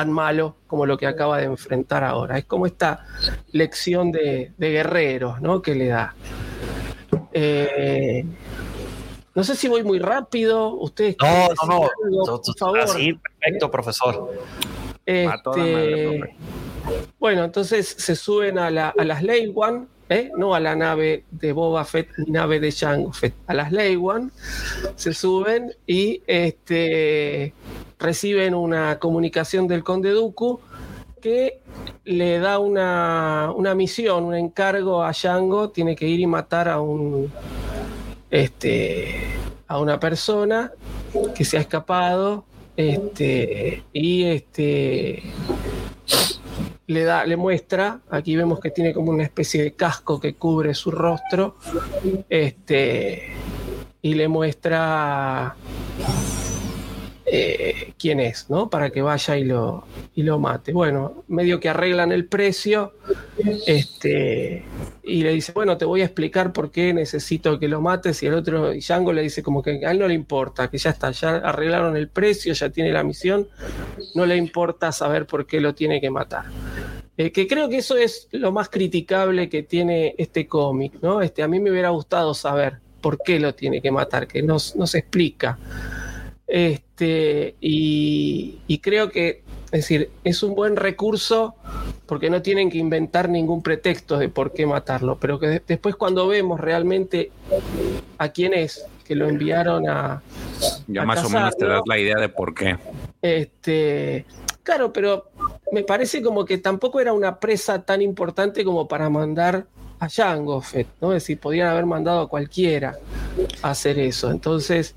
malo 0.06 0.56
como 0.66 0.86
lo 0.86 0.96
que 0.96 1.06
acaba 1.06 1.38
de 1.38 1.44
enfrentar 1.44 2.04
ahora. 2.04 2.38
Es 2.38 2.44
como 2.44 2.66
esta 2.66 3.04
lección 3.52 4.12
de, 4.12 4.52
guerreros 4.58 5.40
¿no? 5.40 5.62
que 5.62 5.74
le 5.74 5.88
da. 5.88 6.14
Eh, 7.32 8.24
no 9.38 9.44
sé 9.44 9.54
si 9.54 9.68
voy 9.68 9.84
muy 9.84 10.00
rápido. 10.00 10.74
Ustedes 10.74 11.14
no, 11.22 11.48
no, 11.68 11.88
no. 12.10 12.42
por 12.42 12.58
favor. 12.58 12.88
Sí, 12.88 13.12
perfecto, 13.12 13.70
profesor. 13.70 14.34
Este, 15.06 16.34
bueno, 17.20 17.44
entonces 17.44 17.86
se 17.86 18.16
suben 18.16 18.58
a, 18.58 18.68
la, 18.68 18.88
a 18.98 19.04
las 19.04 19.22
Ley 19.22 19.52
One 19.54 19.86
¿eh? 20.08 20.32
no 20.36 20.56
a 20.56 20.60
la 20.60 20.74
nave 20.74 21.22
de 21.30 21.52
Boba 21.52 21.84
Fett 21.84 22.08
ni 22.18 22.32
nave 22.32 22.58
de 22.58 22.72
Jango 22.72 23.12
Fett, 23.12 23.34
a 23.46 23.54
las 23.54 23.72
One 23.72 24.30
se 24.96 25.14
suben 25.14 25.72
y 25.86 26.20
este, 26.26 27.54
reciben 27.96 28.56
una 28.56 28.98
comunicación 28.98 29.68
del 29.68 29.84
Conde 29.84 30.10
Dooku 30.10 30.58
que 31.22 31.60
le 32.04 32.40
da 32.40 32.58
una, 32.58 33.74
misión, 33.76 34.24
un 34.24 34.34
encargo 34.34 35.04
a 35.04 35.12
Jango, 35.12 35.70
tiene 35.70 35.94
que 35.94 36.08
ir 36.08 36.18
y 36.18 36.26
matar 36.26 36.68
a 36.68 36.80
un 36.80 37.30
este, 38.30 39.14
a 39.66 39.78
una 39.78 39.98
persona 39.98 40.72
que 41.34 41.44
se 41.44 41.56
ha 41.56 41.60
escapado 41.60 42.44
este, 42.76 43.82
y 43.92 44.24
este 44.24 45.22
le, 46.86 47.04
da, 47.04 47.24
le 47.26 47.36
muestra, 47.36 48.00
aquí 48.10 48.34
vemos 48.36 48.60
que 48.60 48.70
tiene 48.70 48.94
como 48.94 49.10
una 49.10 49.22
especie 49.22 49.62
de 49.62 49.72
casco 49.72 50.18
que 50.18 50.34
cubre 50.34 50.74
su 50.74 50.90
rostro, 50.90 51.56
este, 52.28 53.34
y 54.00 54.14
le 54.14 54.28
muestra 54.28 55.54
eh, 57.30 57.92
quién 57.98 58.20
es, 58.20 58.48
¿no? 58.48 58.70
Para 58.70 58.90
que 58.90 59.02
vaya 59.02 59.36
y 59.36 59.44
lo, 59.44 59.84
y 60.14 60.22
lo 60.22 60.38
mate. 60.38 60.72
Bueno, 60.72 61.24
medio 61.28 61.60
que 61.60 61.68
arreglan 61.68 62.12
el 62.12 62.26
precio, 62.26 62.94
este, 63.66 64.64
y 65.02 65.22
le 65.22 65.32
dice, 65.32 65.52
bueno, 65.52 65.76
te 65.76 65.84
voy 65.84 66.02
a 66.02 66.04
explicar 66.04 66.52
por 66.52 66.70
qué 66.70 66.92
necesito 66.94 67.58
que 67.58 67.68
lo 67.68 67.80
mates, 67.80 68.22
y 68.22 68.26
el 68.26 68.34
otro, 68.34 68.72
y 68.72 68.80
Django 68.80 69.12
le 69.12 69.22
dice 69.22 69.42
como 69.42 69.62
que 69.62 69.84
a 69.84 69.90
él 69.90 69.98
no 69.98 70.08
le 70.08 70.14
importa, 70.14 70.68
que 70.70 70.78
ya 70.78 70.90
está, 70.90 71.10
ya 71.10 71.36
arreglaron 71.36 71.96
el 71.96 72.08
precio, 72.08 72.52
ya 72.52 72.70
tiene 72.70 72.92
la 72.92 73.02
misión, 73.02 73.48
no 74.14 74.26
le 74.26 74.36
importa 74.36 74.92
saber 74.92 75.26
por 75.26 75.46
qué 75.46 75.60
lo 75.60 75.74
tiene 75.74 76.00
que 76.00 76.10
matar. 76.10 76.44
Eh, 77.16 77.32
que 77.32 77.48
creo 77.48 77.68
que 77.68 77.78
eso 77.78 77.96
es 77.96 78.28
lo 78.30 78.52
más 78.52 78.68
criticable 78.68 79.48
que 79.48 79.64
tiene 79.64 80.14
este 80.18 80.46
cómic, 80.46 80.94
¿no? 81.02 81.20
Este, 81.20 81.42
a 81.42 81.48
mí 81.48 81.58
me 81.58 81.70
hubiera 81.70 81.90
gustado 81.90 82.32
saber 82.32 82.78
por 83.00 83.18
qué 83.18 83.40
lo 83.40 83.54
tiene 83.54 83.80
que 83.82 83.90
matar, 83.90 84.28
que 84.28 84.42
no, 84.42 84.56
no 84.76 84.86
se 84.86 84.98
explica. 84.98 85.58
Este, 86.48 87.56
y, 87.60 88.78
creo 88.82 89.10
que, 89.10 89.42
es 89.66 89.70
decir, 89.70 90.10
es 90.24 90.42
un 90.42 90.54
buen 90.54 90.76
recurso 90.76 91.54
porque 92.06 92.30
no 92.30 92.40
tienen 92.40 92.70
que 92.70 92.78
inventar 92.78 93.28
ningún 93.28 93.62
pretexto 93.62 94.16
de 94.16 94.30
por 94.30 94.54
qué 94.54 94.64
matarlo, 94.64 95.18
pero 95.20 95.38
que 95.38 95.62
después 95.66 95.94
cuando 95.94 96.26
vemos 96.26 96.58
realmente 96.58 97.30
a 98.16 98.30
quién 98.30 98.54
es 98.54 98.86
que 99.04 99.14
lo 99.14 99.28
enviaron 99.28 99.88
a... 99.88 100.22
Ya 100.86 101.04
más 101.04 101.22
o 101.24 101.28
menos 101.28 101.56
te 101.56 101.66
das 101.66 101.82
la 101.86 101.98
idea 101.98 102.16
de 102.18 102.30
por 102.30 102.54
qué. 102.54 102.78
Este, 103.20 104.24
claro, 104.62 104.90
pero 104.90 105.30
me 105.70 105.82
parece 105.82 106.22
como 106.22 106.46
que 106.46 106.56
tampoco 106.56 106.98
era 106.98 107.12
una 107.12 107.38
presa 107.38 107.82
tan 107.82 108.00
importante 108.00 108.64
como 108.64 108.88
para 108.88 109.10
mandar 109.10 109.66
a 110.00 110.08
Jango 110.08 110.60
Fett, 110.60 110.86
¿no? 111.00 111.12
Es 111.12 111.22
decir, 111.22 111.38
podían 111.38 111.68
haber 111.68 111.86
mandado 111.86 112.20
a 112.20 112.28
cualquiera 112.28 112.96
a 113.62 113.70
hacer 113.70 113.98
eso. 113.98 114.30
Entonces, 114.30 114.94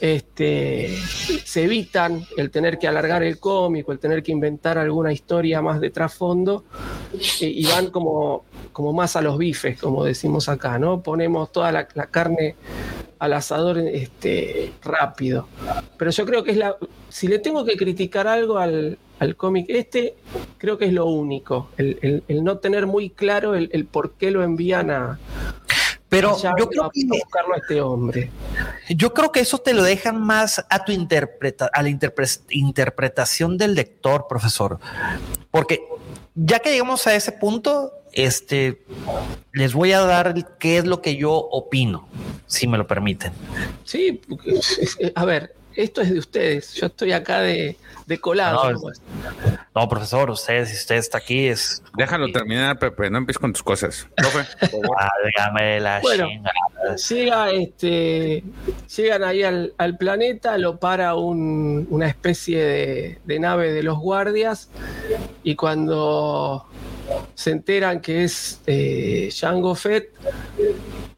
este, 0.00 0.96
se 1.44 1.64
evitan 1.64 2.24
el 2.36 2.50
tener 2.50 2.78
que 2.78 2.88
alargar 2.88 3.22
el 3.22 3.38
cómic, 3.38 3.88
el 3.88 3.98
tener 3.98 4.22
que 4.22 4.32
inventar 4.32 4.78
alguna 4.78 5.12
historia 5.12 5.62
más 5.62 5.80
de 5.80 5.90
trasfondo 5.90 6.64
y 7.40 7.66
van 7.66 7.90
como, 7.90 8.44
como 8.72 8.92
más 8.92 9.16
a 9.16 9.22
los 9.22 9.38
bifes, 9.38 9.80
como 9.80 10.04
decimos 10.04 10.48
acá, 10.48 10.78
¿no? 10.78 11.02
Ponemos 11.02 11.52
toda 11.52 11.72
la, 11.72 11.86
carne 11.86 12.56
al 13.18 13.32
asador 13.32 13.78
este, 13.78 14.72
rápido. 14.82 15.48
Pero 15.96 16.10
yo 16.10 16.26
creo 16.26 16.44
que 16.44 16.50
es 16.50 16.56
la. 16.56 16.76
Si 17.08 17.28
le 17.28 17.38
tengo 17.38 17.64
que 17.64 17.76
criticar 17.76 18.26
algo 18.26 18.58
al, 18.58 18.98
al 19.18 19.36
cómic 19.36 19.66
este, 19.68 20.16
creo 20.58 20.78
que 20.78 20.86
es 20.86 20.92
lo 20.92 21.06
único, 21.06 21.70
el, 21.76 22.22
no 22.42 22.58
tener 22.58 22.86
muy 22.86 23.10
claro 23.10 23.54
el, 23.54 23.86
por 23.86 24.12
qué 24.12 24.30
lo 24.30 24.42
envían 24.42 24.90
a... 24.90 25.18
Pero 26.08 26.36
yo 26.40 26.68
creo 26.68 26.90
que 26.92 27.06
buscarlo 27.08 27.54
a 27.54 27.56
este 27.56 27.80
hombre. 27.80 28.30
Yo 28.88 29.12
creo 29.12 29.32
que 29.32 29.40
eso 29.40 29.58
te 29.58 29.74
lo 29.74 29.82
dejan 29.82 30.22
más 30.22 30.64
a 30.70 30.84
tu 30.84 30.92
interpreta, 30.92 31.68
a 31.72 31.82
la 31.82 31.88
interpretación 32.50 33.58
del 33.58 33.74
lector, 33.74 34.26
profesor. 34.28 34.78
Porque 35.50 35.80
ya 36.36 36.60
que 36.60 36.70
llegamos 36.70 37.06
a 37.08 37.16
ese 37.16 37.32
punto, 37.32 37.92
este 38.12 38.84
les 39.52 39.74
voy 39.74 39.92
a 39.92 40.00
dar 40.00 40.56
qué 40.58 40.78
es 40.78 40.84
lo 40.84 41.02
que 41.02 41.16
yo 41.16 41.32
opino, 41.32 42.08
si 42.46 42.66
me 42.66 42.78
lo 42.78 42.86
permiten. 42.86 43.32
Sí, 43.84 44.20
a 45.14 45.24
ver, 45.24 45.54
esto 45.76 46.00
es 46.00 46.10
de 46.10 46.18
ustedes. 46.18 46.74
Yo 46.74 46.86
estoy 46.86 47.12
acá 47.12 47.40
de, 47.40 47.76
de 48.06 48.18
colado. 48.18 48.72
No, 49.74 49.88
profesor, 49.88 50.30
usted, 50.30 50.66
si 50.66 50.74
usted 50.74 50.96
está 50.96 51.18
aquí, 51.18 51.46
es. 51.46 51.82
Déjalo 51.96 52.30
terminar, 52.30 52.78
Pepe, 52.78 53.10
no 53.10 53.18
empieces 53.18 53.40
con 53.40 53.52
tus 53.52 53.62
cosas. 53.62 54.06
Profe, 54.16 54.44
la 55.80 56.00
bueno, 56.00 56.28
llega, 57.08 57.50
este, 57.50 58.44
llegan 58.96 59.24
ahí 59.24 59.42
al, 59.42 59.96
planeta, 59.98 60.58
lo 60.58 60.78
para 60.78 61.14
una 61.14 62.06
especie 62.06 63.18
de, 63.24 63.38
nave 63.38 63.72
de 63.72 63.82
los 63.82 63.98
guardias, 63.98 64.70
y 65.42 65.54
cuando 65.56 66.66
se 67.34 67.50
enteran 67.50 68.00
que 68.00 68.24
es 68.24 68.60
eh, 68.66 69.30
Jango 69.34 69.74
Fett, 69.74 70.10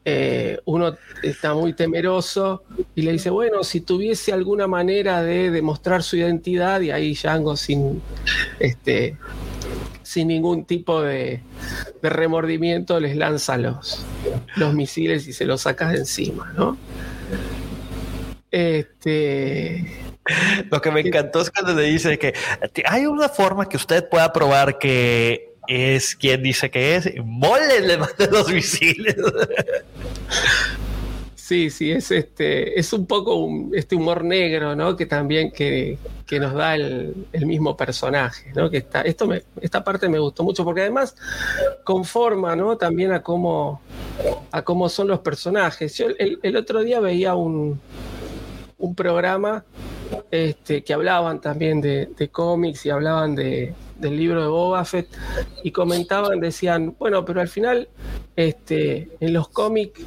eh, 0.09 0.61
uno 0.63 0.95
está 1.21 1.53
muy 1.53 1.73
temeroso 1.73 2.63
y 2.95 3.01
le 3.01 3.11
dice, 3.11 3.29
bueno, 3.29 3.65
si 3.65 3.81
tuviese 3.81 4.31
alguna 4.31 4.65
manera 4.65 5.21
de 5.21 5.51
demostrar 5.51 6.01
su 6.01 6.15
identidad, 6.15 6.79
y 6.79 6.91
ahí 6.91 7.13
Django 7.13 7.57
sin, 7.57 8.01
este, 8.57 9.17
sin 10.03 10.29
ningún 10.29 10.63
tipo 10.63 11.01
de, 11.01 11.41
remordimiento 12.01 13.01
les 13.01 13.17
lanza 13.17 13.57
los, 13.57 14.05
los 14.55 14.73
misiles 14.73 15.27
y 15.27 15.33
se 15.33 15.43
los 15.43 15.63
saca 15.63 15.89
de 15.89 15.97
encima, 15.97 16.53
¿no? 16.55 16.77
Este, 18.49 19.91
Lo 20.71 20.79
que 20.79 20.89
me 20.89 21.01
encantó 21.01 21.41
es 21.41 21.51
cuando 21.51 21.73
le 21.73 21.85
dice 21.85 22.17
que 22.17 22.33
hay 22.85 23.07
una 23.07 23.27
forma 23.27 23.67
que 23.67 23.75
usted 23.75 24.07
pueda 24.07 24.31
probar 24.31 24.79
que 24.79 25.46
es 25.67 26.15
quien 26.15 26.43
dice 26.43 26.69
que 26.69 26.95
es. 26.95 27.11
Mole 27.23 27.81
le 27.81 27.97
manda 27.97 28.27
los 28.31 28.51
misiles. 28.51 29.15
Sí, 31.47 31.69
sí, 31.69 31.91
es 31.93 32.11
este, 32.11 32.77
es 32.77 32.91
un 32.91 33.05
poco 33.05 33.49
este 33.71 33.95
humor 33.95 34.25
negro, 34.25 34.75
¿no? 34.75 34.97
Que 34.97 35.05
también 35.05 35.49
que, 35.49 35.97
nos 36.29 36.53
da 36.53 36.75
el, 36.75 37.15
mismo 37.45 37.77
personaje, 37.77 38.51
¿no? 38.53 38.69
Que 38.69 38.79
está, 38.79 38.99
esto 39.03 39.27
me, 39.27 39.43
esta 39.61 39.81
parte 39.81 40.09
me 40.09 40.19
gustó 40.19 40.43
mucho 40.43 40.65
porque 40.65 40.81
además 40.81 41.15
conforma, 41.85 42.53
¿no? 42.57 42.75
También 42.75 43.13
a 43.13 43.23
cómo, 43.23 43.79
a 44.51 44.61
cómo 44.61 44.89
son 44.89 45.07
los 45.07 45.19
personajes. 45.19 45.97
Yo 45.97 46.07
el, 46.19 46.57
otro 46.57 46.83
día 46.83 46.99
veía 46.99 47.33
un, 47.33 47.79
un 48.77 48.93
programa 48.93 49.63
este, 50.31 50.83
que 50.83 50.93
hablaban 50.93 51.41
también 51.41 51.81
de, 51.81 52.29
cómics 52.31 52.85
y 52.85 52.89
hablaban 52.89 53.35
de, 53.35 53.73
del 53.97 54.17
libro 54.17 54.41
de 54.41 54.47
Boba 54.47 54.85
Fett 54.85 55.07
y 55.63 55.71
comentaban, 55.71 56.39
decían, 56.39 56.95
bueno, 56.99 57.25
pero 57.25 57.41
al 57.41 57.47
final 57.47 57.87
este, 58.35 59.09
en 59.19 59.33
los 59.33 59.49
cómics 59.49 60.01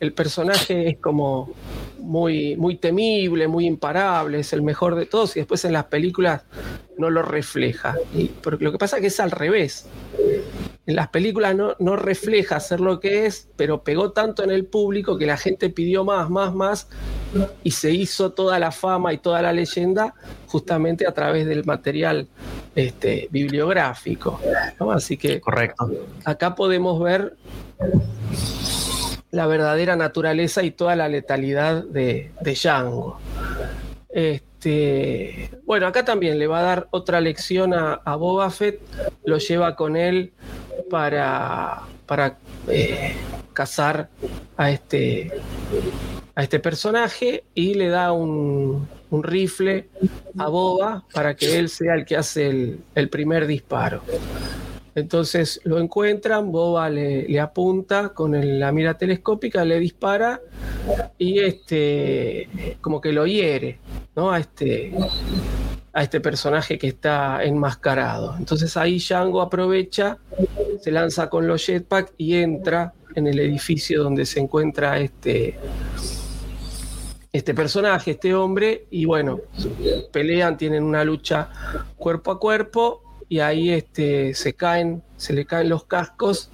el 0.00 0.12
personaje 0.12 0.90
es 0.90 0.98
como 0.98 1.52
muy, 1.98 2.56
muy 2.56 2.76
temible, 2.76 3.48
muy 3.48 3.66
imparable, 3.66 4.40
es 4.40 4.52
el 4.52 4.62
mejor 4.62 4.96
de 4.96 5.06
todos 5.06 5.36
y 5.36 5.40
después 5.40 5.64
en 5.64 5.72
las 5.72 5.84
películas 5.84 6.42
no 6.98 7.10
lo 7.10 7.22
refleja. 7.22 7.96
Y, 8.14 8.26
porque 8.26 8.64
lo 8.64 8.72
que 8.72 8.78
pasa 8.78 8.96
es 8.96 9.00
que 9.00 9.06
es 9.06 9.20
al 9.20 9.30
revés. 9.30 9.86
En 10.84 10.96
las 10.96 11.08
películas 11.08 11.54
no, 11.54 11.76
no 11.78 11.94
refleja 11.94 12.58
ser 12.58 12.80
lo 12.80 12.98
que 12.98 13.26
es, 13.26 13.48
pero 13.56 13.84
pegó 13.84 14.10
tanto 14.10 14.42
en 14.42 14.50
el 14.50 14.64
público 14.64 15.16
que 15.16 15.26
la 15.26 15.36
gente 15.36 15.70
pidió 15.70 16.04
más, 16.04 16.28
más, 16.28 16.52
más 16.54 16.88
y 17.62 17.70
se 17.70 17.92
hizo 17.92 18.32
toda 18.32 18.58
la 18.58 18.72
fama 18.72 19.12
y 19.12 19.18
toda 19.18 19.42
la 19.42 19.52
leyenda 19.52 20.14
justamente 20.48 21.06
a 21.06 21.12
través 21.12 21.46
del 21.46 21.64
material 21.64 22.26
este, 22.74 23.28
bibliográfico. 23.30 24.40
Así 24.90 25.16
que 25.16 25.40
Correcto. 25.40 25.88
acá 26.24 26.54
podemos 26.56 27.00
ver 27.00 27.36
la 29.30 29.46
verdadera 29.46 29.94
naturaleza 29.96 30.62
y 30.62 30.72
toda 30.72 30.96
la 30.96 31.08
letalidad 31.08 31.84
de, 31.84 32.32
de 32.40 32.54
Django. 32.54 33.18
Este, 34.12 35.50
bueno, 35.64 35.86
acá 35.86 36.04
también 36.04 36.38
le 36.38 36.46
va 36.46 36.60
a 36.60 36.62
dar 36.62 36.88
otra 36.90 37.20
lección 37.20 37.72
a, 37.74 38.16
Boba 38.16 38.50
Fett, 38.50 38.80
lo 39.24 39.38
lleva 39.38 39.74
con 39.74 39.96
él 39.96 40.32
para, 40.90 41.82
para 42.06 42.38
eh, 42.68 43.14
cazar 43.52 44.08
a 44.56 44.70
este, 44.70 45.32
a 46.34 46.42
este 46.42 46.60
personaje 46.60 47.44
y 47.54 47.74
le 47.74 47.88
da 47.88 48.12
un, 48.12 48.86
un 49.12 49.22
rifle 49.22 49.88
a 50.38 50.48
Boba 50.48 51.04
para 51.12 51.36
que 51.36 51.58
él 51.58 51.68
sea 51.68 51.94
el 51.94 52.04
que 52.06 52.16
hace 52.16 52.78
el, 52.94 53.08
primer 53.10 53.46
disparo. 53.46 54.02
Entonces 54.94 55.60
lo 55.64 55.78
encuentran, 55.78 56.52
Boba 56.52 56.90
le, 56.90 57.40
apunta 57.40 58.10
con 58.10 58.32
la 58.58 58.72
mira 58.72 58.98
telescópica, 58.98 59.64
le 59.64 59.80
dispara 59.80 60.40
y 61.18 61.38
este 61.40 62.76
como 62.80 63.00
que 63.00 63.12
lo 63.12 63.26
hiere, 63.26 63.78
¿no? 64.14 64.30
A 64.32 64.40
este, 64.40 64.92
a 65.92 66.02
este 66.02 66.20
personaje 66.20 66.78
que 66.78 66.88
está 66.88 67.42
enmascarado. 67.42 68.36
Entonces 68.36 68.76
ahí 68.76 68.98
Django 68.98 69.40
aprovecha, 69.40 70.18
se 70.80 70.90
lanza 70.90 71.30
con 71.30 71.46
los 71.46 71.64
jetpack 71.64 72.12
y 72.18 72.36
entra 72.36 72.92
en 73.14 73.26
el 73.26 73.38
edificio 73.38 74.02
donde 74.02 74.26
se 74.26 74.40
encuentra 74.40 74.98
este 74.98 75.58
este 77.32 77.54
personaje, 77.54 78.10
este 78.10 78.34
hombre, 78.34 78.86
y 78.90 79.06
bueno, 79.06 79.40
pelean, 80.12 80.58
tienen 80.58 80.84
una 80.84 81.02
lucha 81.02 81.48
cuerpo 81.96 82.30
a 82.30 82.38
cuerpo, 82.38 83.02
y 83.32 83.40
ahí 83.40 83.70
este, 83.70 84.34
se 84.34 84.52
caen, 84.52 85.02
se 85.16 85.32
le 85.32 85.46
caen 85.46 85.70
los 85.70 85.84
cascos. 85.84 86.50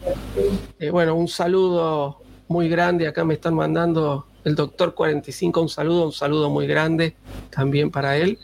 Eh, 0.79 0.91
bueno, 0.91 1.16
un 1.16 1.26
saludo 1.26 2.22
muy 2.47 2.68
grande, 2.68 3.09
acá 3.09 3.24
me 3.24 3.35
están 3.35 3.55
mandando 3.55 4.29
el 4.45 4.55
doctor 4.55 4.95
45, 4.95 5.61
un 5.61 5.68
saludo, 5.68 6.05
un 6.05 6.12
saludo 6.12 6.49
muy 6.51 6.68
grande 6.68 7.16
también 7.51 7.91
para 7.91 8.16
él. 8.16 8.39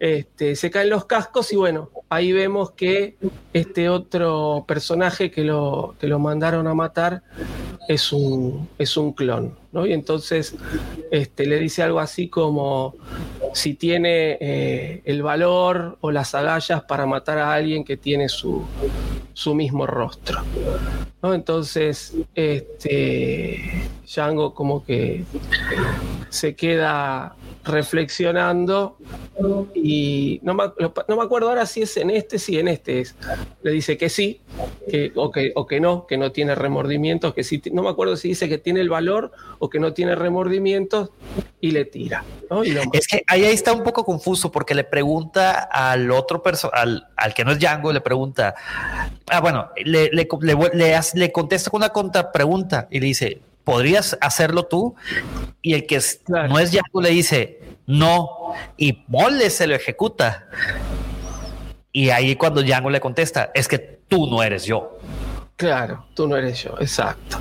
Este, 0.00 0.56
se 0.56 0.72
caen 0.72 0.90
los 0.90 1.04
cascos 1.04 1.52
y 1.52 1.56
bueno, 1.56 1.90
ahí 2.08 2.32
vemos 2.32 2.72
que 2.72 3.16
este 3.52 3.88
otro 3.88 4.64
personaje 4.66 5.30
que 5.30 5.44
lo, 5.44 5.94
que 6.00 6.08
lo 6.08 6.18
mandaron 6.18 6.66
a 6.66 6.74
matar 6.74 7.22
es 7.86 8.12
un, 8.12 8.68
es 8.76 8.96
un 8.96 9.12
clon. 9.12 9.61
¿No? 9.72 9.86
Y 9.86 9.92
entonces 9.92 10.54
este, 11.10 11.46
le 11.46 11.58
dice 11.58 11.82
algo 11.82 12.00
así 12.00 12.28
como 12.28 12.94
si 13.54 13.74
tiene 13.74 14.38
eh, 14.40 15.02
el 15.04 15.22
valor 15.22 15.98
o 16.00 16.10
las 16.10 16.34
agallas 16.34 16.84
para 16.84 17.06
matar 17.06 17.38
a 17.38 17.52
alguien 17.52 17.84
que 17.84 17.96
tiene 17.96 18.28
su, 18.28 18.64
su 19.32 19.54
mismo 19.54 19.86
rostro. 19.86 20.42
Entonces, 21.22 22.14
este, 22.34 23.88
Django 24.06 24.54
como 24.54 24.84
que 24.84 25.24
se 26.30 26.56
queda 26.56 27.36
reflexionando 27.64 28.96
y 29.74 30.40
no 30.42 30.54
me, 30.54 30.64
no 31.08 31.16
me, 31.16 31.22
acuerdo 31.22 31.48
ahora 31.48 31.66
si 31.66 31.82
es 31.82 31.96
en 31.96 32.10
este, 32.10 32.38
si 32.38 32.58
en 32.58 32.68
este 32.68 33.00
es. 33.00 33.14
Le 33.62 33.70
dice 33.70 33.96
que 33.96 34.08
sí, 34.08 34.40
que, 34.88 35.12
o, 35.14 35.30
que, 35.30 35.52
o 35.54 35.66
que 35.66 35.80
no, 35.80 36.06
que 36.06 36.16
no 36.16 36.32
tiene 36.32 36.54
remordimientos, 36.54 37.34
que 37.34 37.44
sí, 37.44 37.62
no 37.72 37.82
me 37.82 37.90
acuerdo 37.90 38.16
si 38.16 38.28
dice 38.28 38.48
que 38.48 38.58
tiene 38.58 38.80
el 38.80 38.88
valor 38.88 39.32
o 39.58 39.70
que 39.70 39.78
no 39.78 39.92
tiene 39.92 40.14
remordimientos 40.14 41.10
y 41.60 41.70
le 41.70 41.84
tira. 41.84 42.24
es 42.92 43.06
que 43.06 43.22
ahí, 43.28 43.44
está 43.44 43.72
un 43.72 43.84
poco 43.84 44.04
confuso 44.04 44.50
porque 44.50 44.74
le 44.74 44.84
pregunta 44.84 45.62
al 45.62 46.10
otro 46.10 46.42
al, 46.72 47.08
al 47.16 47.34
que 47.34 47.44
no 47.44 47.52
es 47.52 47.58
Django, 47.58 47.92
le 47.92 48.00
pregunta, 48.00 48.54
ah, 49.30 49.40
bueno, 49.40 49.70
le, 49.84 50.10
le, 50.12 50.28
le, 50.42 51.00
le 51.14 51.32
contesta 51.32 51.70
con 51.70 51.78
una 51.78 51.90
contrapregunta 51.90 52.88
y 52.90 52.98
le 52.98 53.06
dice, 53.06 53.40
¿podrías 53.64 54.16
hacerlo 54.20 54.64
tú? 54.64 54.94
Y 55.60 55.74
el 55.74 55.86
que 55.86 56.00
no 56.28 56.58
es 56.58 56.72
Django 56.72 57.00
le 57.00 57.10
dice, 57.10 57.60
no, 57.86 58.54
y 58.76 59.04
Mole 59.08 59.50
se 59.50 59.66
lo 59.66 59.74
ejecuta. 59.74 60.48
Y 61.92 62.10
ahí 62.10 62.36
cuando 62.36 62.62
Django 62.62 62.90
le 62.90 63.00
contesta, 63.00 63.50
es 63.54 63.68
que 63.68 63.78
tú 63.78 64.26
no 64.26 64.42
eres 64.42 64.64
yo. 64.64 64.98
Claro, 65.56 66.06
tú 66.14 66.26
no 66.26 66.36
eres 66.36 66.62
yo, 66.62 66.74
exacto. 66.80 67.38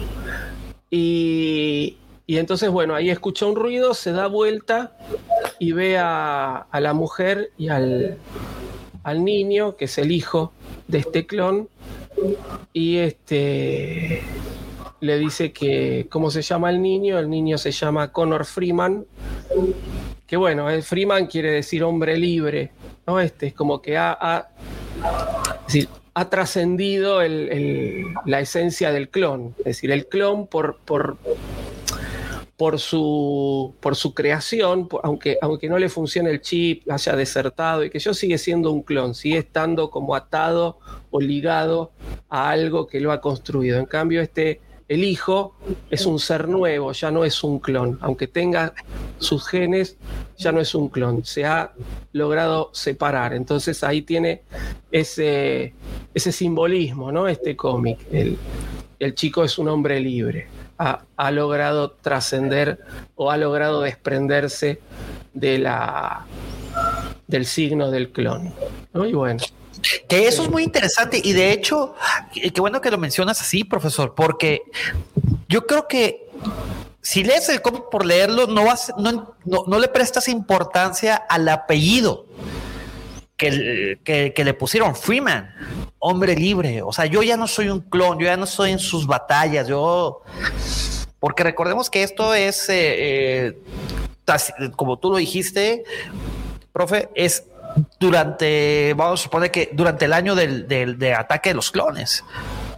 Y, 0.90 1.98
entonces, 2.28 2.70
bueno, 2.70 2.96
ahí 2.96 3.10
escucha 3.10 3.46
un 3.46 3.56
ruido, 3.56 3.94
se 3.94 4.12
da 4.12 4.28
vuelta 4.28 4.96
y 5.60 5.72
ve 5.72 5.98
a, 5.98 6.68
la 6.74 6.94
mujer 6.94 7.52
y 7.58 7.70
al, 7.70 8.18
al 9.04 9.24
niño, 9.24 9.76
que 9.76 9.86
es 9.86 9.98
el 9.98 10.12
hijo 10.12 10.54
de 10.88 11.00
este 11.00 11.26
clon, 11.26 11.70
y 12.74 12.98
este 12.98 14.22
le 15.02 15.18
dice 15.18 15.52
que 15.52 16.08
cómo 16.10 16.32
se 16.32 16.42
llama 16.42 16.70
el 16.70 16.82
niño, 16.82 17.20
el 17.20 17.30
niño 17.30 17.58
se 17.58 17.72
llama 17.72 18.12
Connor 18.12 18.46
Freeman, 18.46 19.06
que 20.28 20.38
bueno, 20.38 20.70
el 20.70 20.84
Freeman 20.84 21.26
quiere 21.26 21.52
decir 21.52 21.84
hombre 21.84 22.18
libre, 22.18 22.72
¿no? 23.06 23.20
Este 23.20 23.48
es 23.48 23.54
como 23.54 23.82
que 23.82 23.98
ha, 23.98 24.16
ha, 24.20 24.50
ha 26.14 26.30
trascendido 26.30 27.20
la 27.22 28.40
esencia 28.40 28.92
del 28.92 29.10
clon, 29.10 29.56
es 29.60 29.66
decir, 29.66 29.92
el 29.92 30.06
clon 30.06 30.46
por, 30.46 30.78
por, 30.86 31.18
por 32.58 32.80
su, 32.80 33.74
por 33.80 33.96
su 33.96 34.14
creación, 34.14 34.88
aunque, 35.02 35.40
aunque 35.42 35.68
no 35.68 35.80
le 35.80 35.90
funcione 35.90 36.30
el 36.30 36.42
chip, 36.42 36.90
haya 36.92 37.16
desertado 37.16 37.84
y 37.84 37.90
que 37.90 37.98
yo 37.98 38.14
sigue 38.14 38.38
siendo 38.38 38.72
un 38.72 38.84
clon, 38.84 39.16
sigue 39.16 39.40
estando 39.40 39.90
como 39.90 40.14
atado 40.14 40.78
o 41.10 41.20
ligado 41.20 41.92
a 42.30 42.52
algo 42.52 42.86
que 42.86 43.00
lo 43.00 43.12
ha 43.12 43.20
construido. 43.20 43.80
En 43.80 43.88
cambio, 43.88 44.22
este 44.22 44.62
el 44.92 45.06
hijo 45.06 45.56
es 45.90 46.06
un 46.06 46.20
ser 46.20 46.50
nuevo, 46.50 46.92
ya 46.92 47.12
no 47.12 47.24
es 47.24 47.46
un 47.46 47.60
clon. 47.60 47.98
Aunque 48.02 48.28
tenga 48.28 48.74
sus 49.20 49.48
genes, 49.48 49.96
ya 50.38 50.52
no 50.52 50.60
es 50.60 50.76
un 50.76 50.90
clon. 50.90 51.24
Se 51.24 51.46
ha 51.46 51.72
logrado 52.12 52.72
separar. 52.74 53.34
Entonces 53.34 53.86
ahí 53.86 54.02
tiene 54.02 54.42
ese, 54.92 55.74
ese 56.14 56.34
simbolismo, 56.34 57.10
¿no? 57.10 57.30
Este 57.30 57.56
cómic. 57.56 58.00
El, 58.12 58.38
el 59.00 59.16
chico 59.16 59.46
es 59.46 59.58
un 59.58 59.70
hombre 59.70 59.98
libre. 60.02 60.50
Ha, 60.78 61.06
ha 61.16 61.32
logrado 61.32 61.92
trascender 61.92 62.80
o 63.16 63.32
ha 63.32 63.38
logrado 63.38 63.84
desprenderse 63.84 64.82
de 65.34 65.58
la, 65.58 66.26
del 67.28 67.46
signo 67.46 67.92
del 67.92 68.10
clon. 68.10 68.54
¿no? 68.94 69.06
Y 69.06 69.14
bueno. 69.14 69.40
Que 70.08 70.28
eso 70.28 70.44
es 70.44 70.50
muy 70.50 70.64
interesante 70.64 71.20
y 71.24 71.34
de 71.34 71.52
hecho, 71.52 71.96
qué 72.34 72.62
bueno 72.62 72.82
que 72.82 72.92
lo 72.92 72.98
mencionas 72.98 73.42
así, 73.42 73.64
profesor, 73.64 74.14
porque 74.16 74.62
yo 75.48 75.66
creo 75.66 75.88
que 75.88 76.30
si 77.02 77.24
lees 77.24 77.50
el 77.50 77.62
cómic 77.62 77.84
por 77.90 78.06
leerlo, 78.06 78.48
no, 78.48 78.66
vas, 78.66 78.94
no, 78.98 79.36
no, 79.46 79.80
le 79.80 79.88
prestas 79.88 80.28
importancia 80.28 81.16
al 81.16 81.50
apellido 81.50 82.28
que, 83.38 84.00
que, 84.04 84.44
le 84.44 84.54
pusieron 84.54 84.96
Freeman, 84.96 85.52
hombre 85.98 86.36
libre. 86.36 86.84
O 86.84 86.94
sea, 86.94 87.08
yo 87.08 87.24
ya 87.24 87.38
no 87.38 87.48
soy 87.48 87.70
un 87.70 87.82
clon, 87.82 88.20
yo 88.20 88.28
ya 88.28 88.38
no 88.38 88.44
estoy 88.44 88.72
en 88.72 88.80
sus 88.80 89.08
batallas, 89.08 89.68
yo... 89.68 90.22
Porque 91.20 91.44
recordemos 91.44 91.90
que 91.90 92.02
esto 92.02 92.34
es, 92.34 92.68
eh, 92.70 93.56
eh, 93.56 94.72
como 94.76 94.98
tú 94.98 95.12
lo 95.12 95.18
dijiste, 95.18 95.84
profe, 96.72 97.10
es 97.14 97.46
durante, 98.00 98.94
vamos 98.96 99.20
a 99.20 99.24
suponer 99.24 99.52
que 99.52 99.70
durante 99.74 100.06
el 100.06 100.14
año 100.14 100.36
del, 100.36 100.68
del 100.68 100.98
de 100.98 101.14
ataque 101.14 101.50
de 101.50 101.56
los 101.56 101.72
clones. 101.72 102.24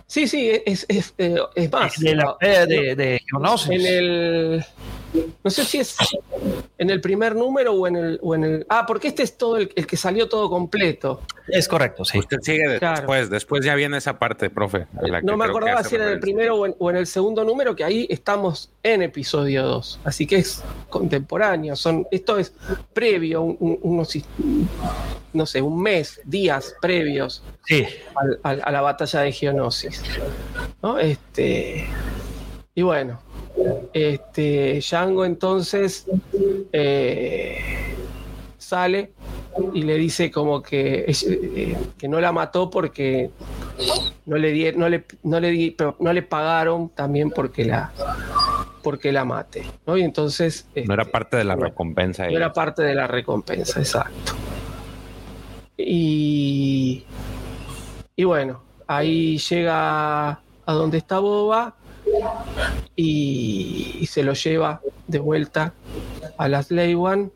Sí, 0.07 0.27
sí, 0.27 0.51
es, 0.65 0.85
es, 0.89 1.13
es, 1.17 1.41
es 1.55 1.71
más. 1.71 1.99
De 1.99 2.15
la 2.15 2.35
de, 2.39 2.67
de, 2.67 2.95
de 2.95 3.21
En 3.69 3.85
el 3.85 4.65
no 5.43 5.51
sé 5.51 5.63
si 5.65 5.79
es 5.79 5.95
en 6.77 6.89
el 6.89 7.01
primer 7.01 7.35
número 7.35 7.73
o 7.73 7.87
en 7.87 7.95
el, 7.95 8.19
o 8.21 8.35
en 8.35 8.43
el. 8.43 8.65
Ah, 8.69 8.85
porque 8.87 9.09
este 9.09 9.23
es 9.23 9.37
todo 9.37 9.57
el, 9.57 9.71
el 9.75 9.85
que 9.85 9.97
salió 9.97 10.27
todo 10.27 10.49
completo. 10.49 11.21
Es 11.47 11.67
correcto, 11.67 12.05
sí. 12.05 12.19
Usted 12.19 12.37
sigue 12.41 12.79
claro. 12.79 12.97
después, 12.97 13.29
después 13.29 13.65
ya 13.65 13.75
viene 13.75 13.97
esa 13.97 14.17
parte, 14.17 14.49
profe. 14.49 14.87
no 15.23 15.37
me 15.37 15.45
acordaba 15.45 15.83
si 15.83 15.95
era 15.95 16.05
en 16.05 16.13
el 16.13 16.19
primero 16.19 16.55
o 16.55 16.65
en, 16.65 16.75
o 16.79 16.89
en, 16.89 16.97
el 16.97 17.07
segundo 17.07 17.43
número, 17.43 17.75
que 17.75 17.83
ahí 17.83 18.07
estamos 18.09 18.71
en 18.81 19.01
episodio 19.01 19.63
2. 19.63 19.99
Así 20.03 20.25
que 20.25 20.37
es 20.37 20.63
contemporáneo. 20.89 21.75
Son, 21.75 22.07
esto 22.11 22.37
es 22.37 22.53
previo, 22.93 23.41
un, 23.41 23.57
un, 23.59 23.79
unos, 23.81 24.17
no 25.33 25.45
sé, 25.45 25.61
un 25.61 25.81
mes, 25.81 26.21
días 26.23 26.75
previos 26.81 27.43
sí. 27.65 27.85
al, 28.15 28.39
al, 28.43 28.61
a 28.63 28.71
la 28.71 28.81
batalla 28.81 29.21
de 29.21 29.31
Geonosis. 29.31 30.01
¿No? 30.81 30.97
Este. 30.97 31.87
Y 32.75 32.81
bueno, 32.81 33.19
este, 33.93 34.79
Django 34.79 35.25
entonces 35.25 36.05
eh, 36.71 37.59
sale 38.57 39.11
y 39.73 39.83
le 39.83 39.95
dice 39.95 40.31
como 40.31 40.61
que, 40.61 41.05
eh, 41.07 41.77
que 41.97 42.07
no 42.07 42.19
la 42.19 42.31
mató 42.31 42.69
porque 42.69 43.29
no 44.25 44.37
le, 44.37 44.51
di, 44.51 44.71
no, 44.71 44.89
le, 44.89 45.05
no, 45.23 45.39
le 45.39 45.49
di, 45.51 45.75
no 45.99 46.13
le 46.13 46.23
pagaron 46.23 46.89
también 46.89 47.29
porque 47.29 47.65
la 47.65 47.91
porque 48.81 49.11
la 49.11 49.23
mate. 49.23 49.63
¿no? 49.87 49.97
Y 49.97 50.03
entonces. 50.03 50.67
Este, 50.75 50.85
no 50.85 50.93
era 50.93 51.05
parte 51.05 51.37
de 51.37 51.45
la 51.45 51.55
recompensa. 51.55 52.23
No 52.23 52.29
ella. 52.29 52.37
era 52.37 52.53
parte 52.53 52.83
de 52.83 52.93
la 52.93 53.07
recompensa, 53.07 53.79
exacto. 53.79 54.33
Y. 55.77 57.05
Y 58.15 58.23
bueno, 58.25 58.61
ahí 58.85 59.37
llega 59.37 60.31
a 60.31 60.73
donde 60.73 60.97
está 60.97 61.19
Boba 61.19 61.75
y, 62.95 64.05
se 64.07 64.23
lo 64.23 64.33
lleva 64.33 64.81
de 65.07 65.19
vuelta 65.19 65.73
a 66.37 66.47
las 66.47 66.71
One 66.71 67.31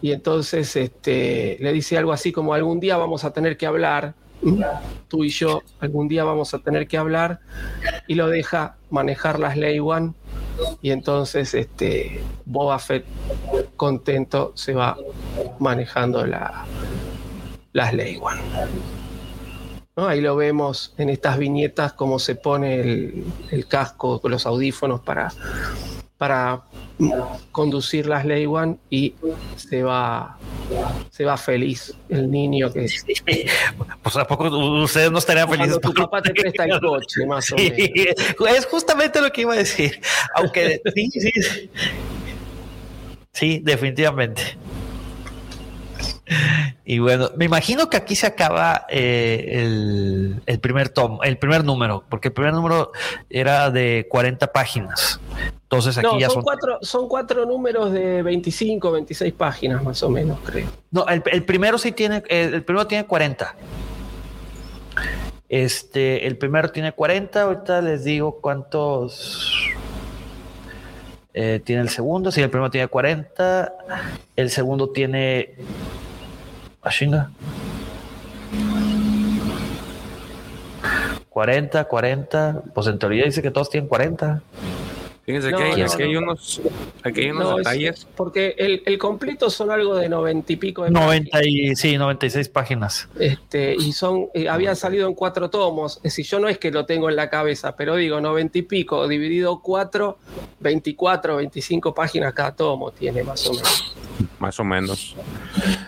y 0.00 0.12
entonces 0.12 0.76
este, 0.76 1.56
le 1.60 1.72
dice 1.72 1.98
algo 1.98 2.12
así 2.12 2.32
como 2.32 2.54
algún 2.54 2.78
día 2.78 2.96
vamos 2.96 3.24
a 3.24 3.32
tener 3.32 3.56
que 3.56 3.66
hablar, 3.66 4.14
tú 5.08 5.24
y 5.24 5.30
yo 5.30 5.62
algún 5.80 6.08
día 6.08 6.24
vamos 6.24 6.54
a 6.54 6.60
tener 6.60 6.86
que 6.86 6.96
hablar 6.96 7.40
y 8.06 8.14
lo 8.14 8.28
deja 8.28 8.76
manejar 8.90 9.40
las 9.40 9.56
One 9.56 10.14
y 10.80 10.90
entonces 10.90 11.54
este, 11.54 12.20
Boba 12.44 12.78
Fett 12.78 13.04
contento 13.76 14.52
se 14.54 14.74
va 14.74 14.96
manejando 15.58 16.26
la, 16.26 16.64
las 17.72 17.92
One. 17.92 18.99
¿No? 20.00 20.08
Ahí 20.08 20.20
lo 20.20 20.34
vemos 20.36 20.94
en 20.98 21.10
estas 21.10 21.38
viñetas 21.38 21.92
cómo 21.92 22.18
se 22.18 22.34
pone 22.34 22.80
el, 22.80 23.24
el 23.50 23.66
casco 23.66 24.20
con 24.20 24.30
los 24.30 24.46
audífonos 24.46 25.00
para, 25.00 25.32
para 26.16 26.62
conducir 27.52 28.06
las 28.06 28.24
Ley 28.24 28.46
One 28.46 28.76
y 28.88 29.14
se 29.56 29.82
va 29.82 30.38
se 31.10 31.24
va 31.24 31.36
feliz 31.36 31.94
el 32.08 32.30
niño 32.30 32.72
que 32.72 32.84
es. 32.84 33.04
Pues 34.02 34.16
a 34.16 34.26
poco 34.26 34.48
ustedes 34.82 35.10
no 35.10 35.18
estarían 35.18 35.48
felices. 35.48 35.78
Tu 35.80 35.92
papá 35.92 36.22
te 36.22 36.32
presta 36.32 36.64
el 36.64 36.80
coche, 36.80 37.26
más 37.26 37.52
o 37.52 37.58
sí, 37.58 37.70
menos. 37.70 38.56
Es 38.56 38.66
justamente 38.66 39.20
lo 39.20 39.30
que 39.30 39.42
iba 39.42 39.52
a 39.52 39.56
decir. 39.58 40.00
Aunque 40.34 40.80
sí, 40.94 41.10
sí. 41.10 41.70
Sí, 43.32 43.60
definitivamente. 43.62 44.56
Y 46.84 46.98
bueno, 46.98 47.30
me 47.36 47.44
imagino 47.44 47.90
que 47.90 47.96
aquí 47.96 48.14
se 48.14 48.26
acaba 48.26 48.86
eh, 48.88 49.46
el, 49.50 50.42
el, 50.46 50.60
primer 50.60 50.88
tomo, 50.88 51.22
el 51.22 51.38
primer 51.38 51.64
número, 51.64 52.04
porque 52.08 52.28
el 52.28 52.34
primer 52.34 52.52
número 52.52 52.92
era 53.28 53.70
de 53.70 54.06
40 54.08 54.52
páginas. 54.52 55.20
Entonces 55.62 55.98
aquí 55.98 56.06
no, 56.06 56.18
ya 56.18 56.26
son, 56.26 56.36
son 56.36 56.42
cuatro, 56.42 56.78
son 56.82 57.08
cuatro 57.08 57.46
números 57.46 57.92
de 57.92 58.22
25, 58.22 58.92
26 58.92 59.32
páginas 59.34 59.82
más 59.82 60.02
o 60.02 60.10
menos, 60.10 60.38
creo. 60.44 60.68
No, 60.90 61.06
el, 61.08 61.22
el 61.26 61.44
primero 61.44 61.78
sí 61.78 61.92
tiene, 61.92 62.22
el, 62.28 62.54
el 62.54 62.64
primero 62.64 62.86
tiene 62.86 63.06
40. 63.06 63.54
Este, 65.48 66.26
el 66.26 66.38
primero 66.38 66.70
tiene 66.70 66.92
40, 66.92 67.42
ahorita 67.42 67.82
les 67.82 68.04
digo 68.04 68.40
cuántos 68.40 69.68
eh, 71.34 71.60
tiene 71.64 71.82
el 71.82 71.88
segundo, 71.88 72.30
sí, 72.30 72.40
el 72.40 72.50
primero 72.50 72.70
tiene 72.70 72.88
40, 72.88 73.72
el 74.36 74.50
segundo 74.50 74.90
tiene 74.90 75.54
a 76.82 76.90
chinga. 76.90 77.30
40, 81.28 81.84
40. 81.84 82.62
Pues 82.74 82.86
en 82.86 82.98
teoría 82.98 83.24
dice 83.24 83.42
que 83.42 83.50
todos 83.50 83.70
tienen 83.70 83.88
40. 83.88 84.42
Fíjense 85.24 85.50
no, 85.50 85.58
que 85.58 85.62
hay, 85.64 85.80
no, 85.80 85.86
es 85.86 85.96
que 85.96 86.02
hay 86.02 86.16
unos, 86.16 86.60
aquí 87.02 87.20
hay 87.20 87.30
unos 87.30 87.50
no, 87.50 87.56
detalles. 87.58 87.98
Es 88.00 88.04
porque 88.16 88.54
el, 88.58 88.82
el, 88.86 88.98
completo 88.98 89.50
son 89.50 89.70
algo 89.70 89.96
de 89.96 90.08
90 90.08 90.52
y 90.52 90.56
pico 90.56 90.84
de 90.84 90.90
90 90.90 91.44
y, 91.44 91.76
sí, 91.76 91.96
96 91.98 92.48
páginas. 92.48 93.08
Este, 93.18 93.74
y 93.74 93.92
son, 93.92 94.26
eh, 94.34 94.48
habían 94.48 94.76
salido 94.76 95.06
en 95.06 95.14
cuatro 95.14 95.50
tomos. 95.50 95.98
Es 95.98 96.02
decir, 96.04 96.26
yo 96.26 96.40
no 96.40 96.48
es 96.48 96.58
que 96.58 96.70
lo 96.70 96.86
tengo 96.86 97.08
en 97.10 97.16
la 97.16 97.28
cabeza, 97.28 97.76
pero 97.76 97.96
digo 97.96 98.20
90 98.20 98.58
y 98.58 98.62
pico, 98.62 99.06
dividido 99.06 99.60
4, 99.60 100.18
24, 100.60 101.36
25 101.36 101.94
páginas 101.94 102.34
cada 102.34 102.56
tomo 102.56 102.90
tiene 102.90 103.22
más 103.22 103.46
o 103.46 103.52
menos. 103.52 103.94
Más 104.38 104.60
o 104.60 104.64
menos. 104.64 105.16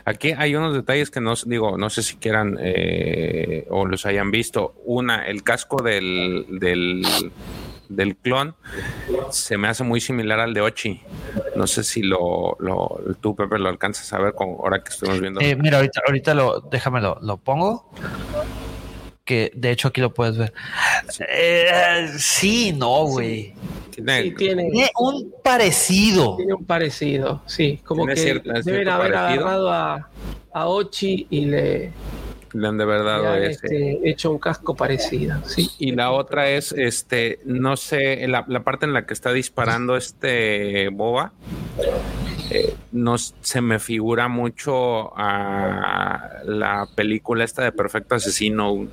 Aquí 0.04 0.32
hay 0.36 0.54
unos 0.54 0.74
detalles 0.74 1.10
que 1.10 1.20
no 1.20 1.34
digo, 1.46 1.76
no 1.76 1.90
sé 1.90 2.02
si 2.02 2.16
quieran 2.16 2.58
eh, 2.60 3.66
o 3.70 3.86
los 3.86 4.06
hayan 4.06 4.30
visto. 4.30 4.74
Una, 4.84 5.26
el 5.26 5.42
casco 5.42 5.82
del, 5.82 6.46
del, 6.48 7.02
del, 7.96 8.16
clon 8.16 8.54
se 9.30 9.56
me 9.56 9.68
hace 9.68 9.84
muy 9.84 10.00
similar 10.00 10.40
al 10.40 10.54
de 10.54 10.60
Ochi. 10.60 11.00
No 11.56 11.66
sé 11.66 11.84
si 11.84 12.02
lo, 12.02 12.56
lo 12.60 13.00
tú, 13.20 13.34
Pepe, 13.34 13.58
lo 13.58 13.68
alcanzas 13.68 14.12
a 14.12 14.18
ver 14.18 14.34
con 14.34 14.48
ahora 14.50 14.82
que 14.82 14.90
estamos 14.90 15.20
viendo. 15.20 15.40
Eh, 15.40 15.56
mira, 15.56 15.78
ahorita, 15.78 16.00
ahorita 16.06 16.34
lo, 16.34 16.60
déjame 16.60 17.00
lo, 17.00 17.18
lo 17.20 17.36
pongo 17.36 17.90
que 19.24 19.52
de 19.54 19.70
hecho 19.70 19.88
aquí 19.88 20.00
lo 20.00 20.12
puedes 20.12 20.36
ver. 20.36 20.52
Eh, 21.28 22.08
sí, 22.18 22.72
no, 22.72 23.04
güey. 23.04 23.54
Tiene, 23.90 24.22
sí, 24.22 24.34
tiene, 24.34 24.70
tiene, 24.70 24.90
un 24.98 25.34
parecido. 25.42 26.36
Tiene 26.36 26.54
un 26.54 26.64
parecido, 26.64 27.42
sí. 27.46 27.78
Como 27.84 28.06
que 28.06 28.16
cierto, 28.16 28.50
deben 28.64 28.88
haber 28.88 29.12
parecido. 29.12 29.46
agarrado 29.46 29.70
a, 29.70 30.08
a, 30.52 30.66
Ochi 30.68 31.26
y 31.30 31.44
le. 31.44 31.92
Le 32.54 32.68
han 32.68 32.78
de 32.78 32.84
verdad 32.84 33.42
este, 33.42 34.00
hecho 34.08 34.30
un 34.30 34.38
casco 34.38 34.74
parecido. 34.74 35.36
Sí. 35.46 35.70
Y 35.78 35.92
la 35.92 36.10
otra 36.10 36.50
es, 36.50 36.72
este, 36.72 37.40
no 37.44 37.76
sé, 37.76 38.26
la, 38.28 38.44
la 38.48 38.60
parte 38.60 38.86
en 38.86 38.92
la 38.92 39.06
que 39.06 39.14
está 39.14 39.32
disparando 39.32 39.96
este 39.96 40.88
Boba. 40.90 41.32
Eh, 42.50 42.74
no 42.92 43.16
se 43.16 43.60
me 43.62 43.78
figura 43.78 44.28
mucho 44.28 45.16
a 45.16 46.42
la 46.44 46.86
película 46.94 47.44
esta 47.44 47.62
de 47.62 47.72
Perfecto 47.72 48.14
Asesino. 48.14 48.88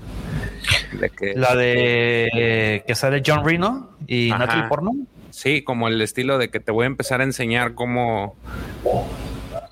De 0.99 1.09
que, 1.09 1.33
la 1.35 1.55
de 1.55 2.83
que 2.87 2.95
sale 2.95 3.21
John 3.25 3.43
Reno 3.43 3.89
y. 4.07 4.29
Natalie 4.29 4.67
Portman. 4.69 5.07
Sí, 5.31 5.61
como 5.61 5.87
el 5.87 6.01
estilo 6.01 6.37
de 6.37 6.49
que 6.49 6.59
te 6.59 6.71
voy 6.71 6.85
a 6.85 6.87
empezar 6.87 7.21
a 7.21 7.23
enseñar 7.23 7.73
cómo 7.73 8.35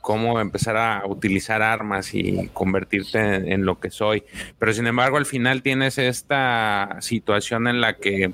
cómo 0.07 0.39
empezar 0.39 0.77
a 0.77 1.03
utilizar 1.05 1.61
armas 1.61 2.13
y 2.13 2.49
convertirte 2.53 3.19
en, 3.53 3.65
lo 3.65 3.77
que 3.81 3.91
soy. 3.91 4.23
Pero 4.57 4.71
sin 4.71 4.87
embargo, 4.87 5.17
al 5.17 5.25
final 5.25 5.61
tienes 5.61 5.97
esta 5.97 6.95
situación 7.01 7.67
en 7.67 7.81
la 7.81 7.97
que 7.97 8.31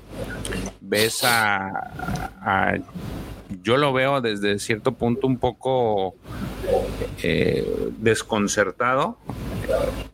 ves 0.80 1.22
a, 1.24 2.78
yo 3.64 3.76
lo 3.76 3.92
veo 3.92 4.20
desde 4.20 4.60
cierto 4.60 4.92
punto 4.92 5.26
un 5.26 5.38
poco 5.38 6.14
eh, 7.24 7.66
desconcertado 7.98 9.18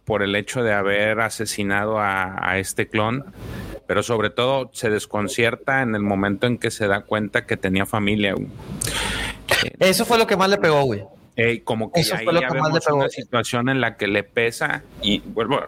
por 0.07 0.23
el 0.23 0.37
hecho 0.37 0.63
de 0.63 0.73
haber 0.73 1.21
asesinado 1.21 1.99
a, 1.99 2.57
este 2.57 2.89
clon, 2.89 3.27
pero 3.87 4.03
sobre 4.03 4.31
todo 4.31 4.71
se 4.73 4.89
desconcierta 4.89 5.83
en 5.83 5.95
el 5.95 6.01
momento 6.01 6.47
en 6.47 6.57
que 6.57 6.71
se 6.71 6.87
da 6.87 7.03
cuenta 7.03 7.45
que 7.45 7.59
tenía 7.59 7.85
familia. 7.85 8.35
Eso 9.79 10.07
fue 10.07 10.17
lo 10.17 10.27
que 10.27 10.39
más 10.39 10.49
le 10.49 10.57
pegó, 10.57 10.85
güey. 10.85 11.05
Eh, 11.43 11.63
como 11.65 11.91
que 11.91 12.01
ahí 12.01 12.27
ya 12.39 12.51
vemos 12.51 12.87
una 12.89 13.09
situación 13.09 13.71
en 13.71 13.81
la 13.81 13.97
que 13.97 14.09
le 14.09 14.25
pesa 14.25 14.83
y 15.01 15.21
bueno, 15.21 15.63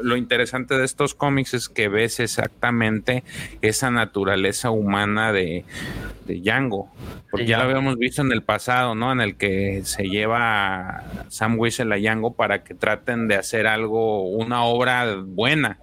lo 0.00 0.16
interesante 0.16 0.78
de 0.78 0.86
estos 0.86 1.14
cómics 1.14 1.52
es 1.52 1.68
que 1.68 1.88
ves 1.88 2.20
exactamente 2.20 3.22
esa 3.60 3.90
naturaleza 3.90 4.70
humana 4.70 5.30
de, 5.30 5.66
de 6.30 6.40
Django, 6.40 6.90
porque 7.30 7.46
ya 7.46 7.58
lo 7.58 7.64
habíamos 7.64 7.96
visto 7.98 8.22
en 8.22 8.32
el 8.32 8.42
pasado, 8.42 8.94
¿no? 8.94 9.12
En 9.12 9.20
el 9.20 9.36
que 9.36 9.82
se 9.84 10.08
lleva 10.08 11.04
Sam 11.28 11.58
Whistle 11.58 11.94
a 11.94 11.98
Django 11.98 12.34
para 12.34 12.62
que 12.62 12.74
traten 12.74 13.28
de 13.28 13.36
hacer 13.36 13.66
algo, 13.66 14.22
una 14.28 14.64
obra 14.64 15.16
buena. 15.24 15.78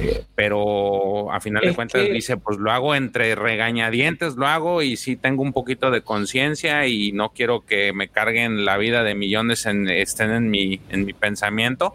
Eh, 0.00 0.24
pero 0.34 1.32
a 1.32 1.40
final 1.40 1.62
de 1.64 1.74
cuentas 1.74 2.06
dice, 2.10 2.36
pues 2.36 2.58
lo 2.58 2.70
hago 2.70 2.94
entre 2.94 3.34
regañadientes, 3.34 4.36
lo 4.36 4.46
hago 4.46 4.82
y 4.82 4.96
sí 4.96 5.16
tengo 5.16 5.42
un 5.42 5.52
poquito 5.52 5.90
de 5.90 6.02
conciencia 6.02 6.86
y 6.86 7.12
no 7.12 7.30
quiero 7.30 7.64
que 7.64 7.92
me 7.92 8.08
carguen 8.08 8.64
la 8.64 8.76
vida 8.76 9.02
de 9.02 9.14
millones 9.14 9.64
en, 9.66 9.88
estén 9.88 10.32
en 10.32 10.50
mi, 10.50 10.80
en 10.90 11.06
mi 11.06 11.12
pensamiento, 11.14 11.94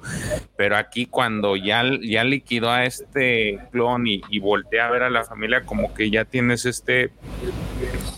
pero 0.58 0.78
aquí 0.78 1.06
cuando 1.06 1.56
ya, 1.56 1.84
ya 2.02 2.24
liquidó 2.24 2.72
a 2.72 2.86
este 2.86 3.60
clon 3.72 4.08
y, 4.08 4.22
y 4.30 4.40
voltea 4.40 4.88
a 4.88 4.92
ver 4.92 5.04
a 5.04 5.10
la 5.10 5.24
familia, 5.24 5.62
como 5.62 5.94
que 5.94 6.10
ya 6.10 6.26
tienes 6.26 6.66
este 6.66 7.12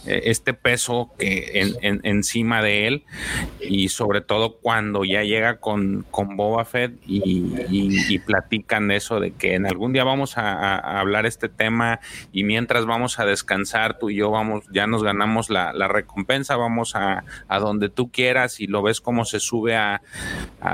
este 0.06 0.54
peso 0.54 1.12
que 1.18 1.76
en, 1.82 2.02
encima 2.04 2.62
de 2.62 2.88
él 2.88 3.04
y 3.62 3.90
sobre 3.90 4.22
todo 4.22 4.58
cuando 4.58 5.06
ya 5.06 5.24
llega 5.24 5.60
con, 5.60 6.06
con 6.12 6.36
Boba 6.36 6.66
Fett 6.66 6.94
y, 7.06 8.20
platican 8.26 8.90
eso 8.92 9.20
de 9.20 9.32
que 9.32 9.56
en 9.56 9.66
algún 9.66 9.92
día 9.92 10.04
vamos 10.04 10.38
a, 10.38 11.00
hablar 11.00 11.26
este 11.26 11.50
tema 11.50 12.00
y 12.32 12.44
mientras 12.44 12.86
vamos 12.86 13.20
a 13.20 13.26
descansar 13.26 13.98
tú 13.98 14.10
y 14.10 14.16
yo 14.16 14.32
vamos 14.32 14.64
ya 14.72 14.88
nos 14.88 15.04
ganamos 15.04 15.50
la, 15.50 15.72
recompensa 15.88 16.56
vamos 16.56 16.96
a, 16.96 17.24
donde 17.60 17.90
tú 17.90 18.12
quieras 18.12 18.60
y 18.60 18.68
lo 18.68 18.82
ves 18.82 19.02
como 19.02 19.26
se 19.26 19.40
sube 19.40 19.76
a, 19.76 20.02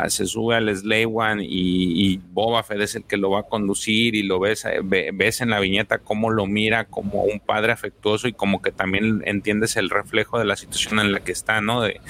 se 0.07 0.25
sube 0.25 0.55
al 0.55 0.75
Slave 0.75 1.05
One 1.05 1.43
y, 1.45 2.19
Boba 2.31 2.63
Fett 2.63 2.81
es 2.81 2.95
el 2.95 3.03
que 3.03 3.17
lo 3.17 3.31
va 3.31 3.41
a 3.41 3.43
conducir 3.43 4.15
y 4.15 4.23
lo 4.23 4.39
ves 4.39 4.65
ves 4.83 5.41
en 5.41 5.49
la 5.49 5.59
viñeta 5.59 5.99
cómo 5.99 6.29
lo 6.29 6.45
mira 6.45 6.85
como 6.85 7.23
un 7.23 7.39
padre 7.39 7.71
afectuoso 7.71 8.18
y 8.27 8.33
como 8.33 8.61
que 8.61 8.71
también 8.71 9.23
entiendes 9.25 9.75
el 9.77 9.89
reflejo 9.89 10.39
de 10.39 10.45
la 10.45 10.55
situación 10.55 10.99
en 10.99 11.11
la 11.11 11.19
que 11.19 11.31
está, 11.31 11.61
¿no? 11.61 11.81
De, 11.81 12.01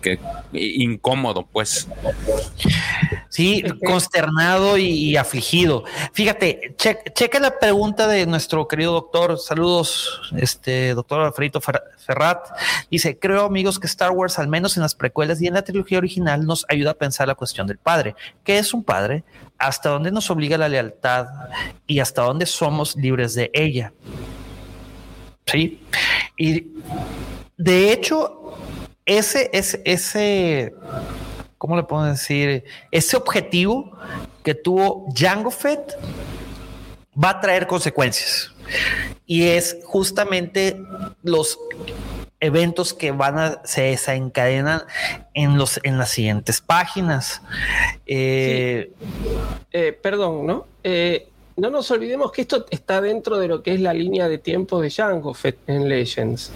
que 0.00 0.18
incómodo, 0.52 1.46
pues. 1.46 1.88
Sí, 3.28 3.62
consternado 3.84 4.76
y, 4.76 5.16
afligido. 5.16 5.84
Fíjate, 6.12 6.74
checa 6.76 7.38
la 7.38 7.58
pregunta 7.58 8.08
de 8.08 8.26
nuestro 8.26 8.66
querido 8.66 8.92
doctor. 8.92 9.38
Saludos, 9.38 10.20
este 10.36 10.94
doctor 10.94 11.20
Alfredo 11.20 11.60
Ferrat. 11.60 12.48
Dice, 12.90 13.18
creo 13.18 13.44
amigos 13.44 13.78
que 13.78 13.86
Star 13.86 14.10
Wars, 14.10 14.38
al 14.38 14.48
menos 14.48 14.76
en 14.76 14.82
las 14.82 14.94
precuelas 14.94 15.40
y 15.40 15.46
en 15.46 15.54
la 15.54 15.62
trilogía 15.62 15.98
original, 15.98 16.44
nos 16.44 16.66
ayuda 16.68 16.90
a 16.92 16.94
pensar 16.94 17.28
la 17.28 17.36
cuestión 17.36 17.66
del 17.66 17.78
padre. 17.78 18.16
¿Qué 18.42 18.58
es 18.58 18.74
un 18.74 18.82
padre? 18.82 19.22
¿Hasta 19.58 19.90
dónde 19.90 20.10
nos 20.10 20.30
obliga 20.30 20.58
la 20.58 20.68
lealtad? 20.68 21.26
¿Y 21.86 22.00
hasta 22.00 22.22
dónde 22.22 22.46
somos 22.46 22.96
libres 22.96 23.34
de 23.34 23.50
ella? 23.52 23.92
Sí. 25.50 25.80
Y 26.36 26.68
de 27.56 27.92
hecho, 27.92 28.54
ese, 29.04 29.50
ese, 29.52 29.82
ese, 29.84 30.74
¿cómo 31.58 31.76
le 31.76 31.82
puedo 31.82 32.04
decir? 32.04 32.64
Ese 32.90 33.16
objetivo 33.16 33.98
que 34.42 34.54
tuvo 34.54 35.06
Django 35.14 35.50
Fett 35.50 35.96
va 37.22 37.30
a 37.30 37.40
traer 37.40 37.66
consecuencias. 37.66 38.52
Y 39.26 39.48
es 39.48 39.78
justamente 39.84 40.80
los 41.22 41.58
eventos 42.40 42.94
que 42.94 43.10
van 43.10 43.38
a 43.38 43.60
se 43.64 43.82
desencadenan 43.82 44.82
en 45.34 45.58
los 45.58 45.78
en 45.82 45.98
las 45.98 46.10
siguientes 46.10 46.60
páginas. 46.60 47.42
Eh, 48.06 48.92
eh, 49.72 49.92
perdón, 49.92 50.46
¿no? 50.46 50.66
Eh, 50.82 51.28
no 51.56 51.70
nos 51.70 51.90
olvidemos 51.90 52.32
que 52.32 52.42
esto 52.42 52.66
está 52.70 53.00
dentro 53.00 53.38
de 53.38 53.48
lo 53.48 53.62
que 53.62 53.74
es 53.74 53.80
la 53.80 53.92
línea 53.92 54.28
de 54.28 54.38
tiempo 54.38 54.80
de 54.80 54.88
Django 54.88 55.34
en 55.66 55.88
Legends. 55.88 56.52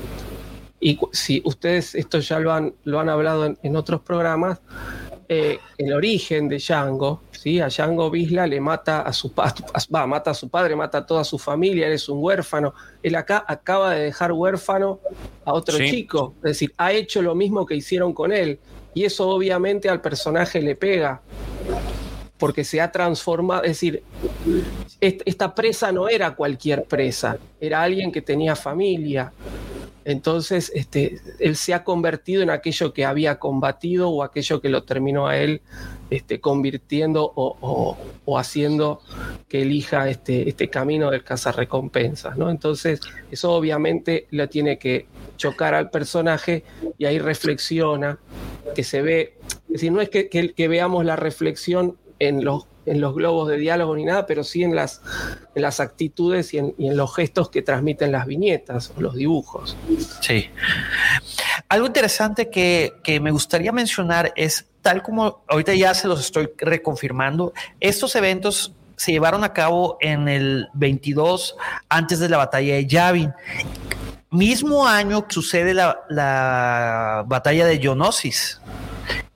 Y 0.80 0.98
si 1.12 1.42
ustedes 1.44 1.94
esto 1.94 2.18
ya 2.18 2.38
lo 2.38 2.52
han, 2.52 2.74
lo 2.84 3.00
han 3.00 3.08
hablado 3.08 3.56
en, 3.62 3.76
otros 3.76 4.02
programas, 4.02 4.60
eh, 5.28 5.58
el 5.78 5.94
origen 5.94 6.48
de 6.48 6.58
Django, 6.58 7.22
¿sí? 7.32 7.60
a 7.60 7.68
Django 7.68 8.10
Bisla 8.10 8.46
le 8.46 8.60
mata 8.60 9.00
a 9.00 9.12
su 9.12 9.32
va, 9.32 10.06
mata 10.06 10.32
a 10.32 10.34
su 10.34 10.50
padre, 10.50 10.76
mata 10.76 10.98
a 10.98 11.06
toda 11.06 11.24
su 11.24 11.38
familia, 11.38 11.86
él 11.86 11.94
es 11.94 12.08
un 12.08 12.18
huérfano. 12.22 12.74
Él 13.02 13.14
acá 13.14 13.44
acaba 13.48 13.94
de 13.94 14.04
dejar 14.04 14.32
huérfano 14.32 15.00
a 15.44 15.54
otro 15.54 15.78
chico, 15.78 16.34
es 16.38 16.42
decir, 16.42 16.74
ha 16.76 16.92
hecho 16.92 17.22
lo 17.22 17.34
mismo 17.34 17.64
que 17.64 17.74
hicieron 17.76 18.12
con 18.12 18.32
él. 18.32 18.58
Y 18.92 19.04
eso 19.04 19.28
obviamente 19.28 19.88
al 19.88 20.00
personaje 20.00 20.60
le 20.60 20.76
pega 20.76 21.20
porque 22.38 22.64
se 22.64 22.80
ha 22.80 22.90
transformado, 22.90 23.62
es 23.62 23.70
decir, 23.70 24.02
esta 25.00 25.54
presa 25.54 25.92
no 25.92 26.08
era 26.08 26.34
cualquier 26.34 26.84
presa, 26.84 27.38
era 27.60 27.82
alguien 27.82 28.10
que 28.10 28.22
tenía 28.22 28.56
familia. 28.56 29.32
Entonces, 30.04 30.70
este, 30.74 31.18
él 31.38 31.56
se 31.56 31.72
ha 31.72 31.82
convertido 31.82 32.42
en 32.42 32.50
aquello 32.50 32.92
que 32.92 33.06
había 33.06 33.38
combatido 33.38 34.10
o 34.10 34.22
aquello 34.22 34.60
que 34.60 34.68
lo 34.68 34.82
terminó 34.82 35.28
a 35.28 35.38
él 35.38 35.62
este, 36.10 36.40
convirtiendo 36.40 37.32
o, 37.34 37.96
haciendo 38.38 39.00
que 39.48 39.62
elija 39.62 40.10
este, 40.10 40.46
este 40.48 40.68
camino 40.68 41.10
del 41.10 41.24
cazarrecompensas. 41.24 42.36
¿no? 42.36 42.50
Entonces, 42.50 43.00
eso 43.30 43.52
obviamente 43.52 44.26
lo 44.30 44.46
tiene 44.48 44.78
que 44.78 45.06
chocar 45.38 45.74
al 45.74 45.88
personaje 45.88 46.64
y 46.98 47.06
ahí 47.06 47.18
reflexiona, 47.18 48.18
que 48.74 48.84
se 48.84 49.00
ve, 49.00 49.38
es 49.68 49.72
decir, 49.72 49.92
no 49.92 50.02
es 50.02 50.10
que, 50.10 50.28
que 50.28 50.68
veamos 50.68 51.04
la 51.06 51.16
reflexión 51.16 51.96
en 52.18 52.44
los, 52.44 52.66
en 52.86 53.00
los 53.00 53.14
globos 53.14 53.48
de 53.48 53.56
diálogo 53.56 53.96
ni 53.96 54.04
nada, 54.04 54.26
pero 54.26 54.44
sí 54.44 54.62
en 54.62 54.74
las, 54.74 55.02
en 55.54 55.62
las 55.62 55.80
actitudes 55.80 56.54
y 56.54 56.58
en, 56.58 56.74
los 56.78 57.14
gestos 57.14 57.50
que 57.50 57.62
transmiten 57.62 58.12
las 58.12 58.26
viñetas 58.26 58.92
o 58.96 59.00
los 59.00 59.14
dibujos. 59.14 59.76
Sí. 60.20 60.50
Algo 61.68 61.86
interesante 61.86 62.50
que, 62.50 63.20
me 63.20 63.30
gustaría 63.30 63.72
mencionar 63.72 64.32
es, 64.36 64.66
tal 64.82 65.02
como 65.02 65.44
ahorita 65.48 65.74
ya 65.74 65.94
se 65.94 66.08
los 66.08 66.20
estoy 66.20 66.50
reconfirmando, 66.58 67.52
estos 67.80 68.14
eventos 68.16 68.74
se 68.96 69.12
llevaron 69.12 69.42
a 69.42 69.52
cabo 69.52 69.98
en 70.00 70.28
el 70.28 70.68
22 70.74 71.56
antes 71.88 72.20
de 72.20 72.28
la 72.28 72.36
batalla 72.36 72.74
de 72.74 72.86
Yavin. 72.86 73.32
Mismo 74.30 74.86
año 74.86 75.26
que 75.26 75.34
sucede 75.34 75.74
la, 75.74 76.00
la 76.08 77.24
batalla 77.26 77.66
de 77.66 77.78
Ionosis 77.78 78.60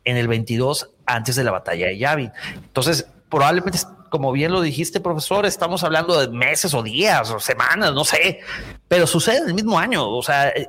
en 0.04 0.16
el 0.16 0.28
22 0.28 0.90
antes 1.08 1.36
de 1.36 1.44
la 1.44 1.50
batalla 1.50 1.86
de 1.86 1.98
Yavin. 1.98 2.32
Entonces, 2.54 3.06
probablemente, 3.28 3.78
como 4.10 4.32
bien 4.32 4.52
lo 4.52 4.60
dijiste, 4.60 5.00
profesor, 5.00 5.46
estamos 5.46 5.82
hablando 5.82 6.18
de 6.20 6.28
meses 6.28 6.74
o 6.74 6.82
días 6.82 7.30
o 7.30 7.40
semanas, 7.40 7.92
no 7.92 8.04
sé, 8.04 8.40
pero 8.86 9.06
sucede 9.06 9.38
en 9.38 9.48
el 9.48 9.54
mismo 9.54 9.78
año. 9.78 10.08
O 10.08 10.22
sea, 10.22 10.48
el, 10.48 10.68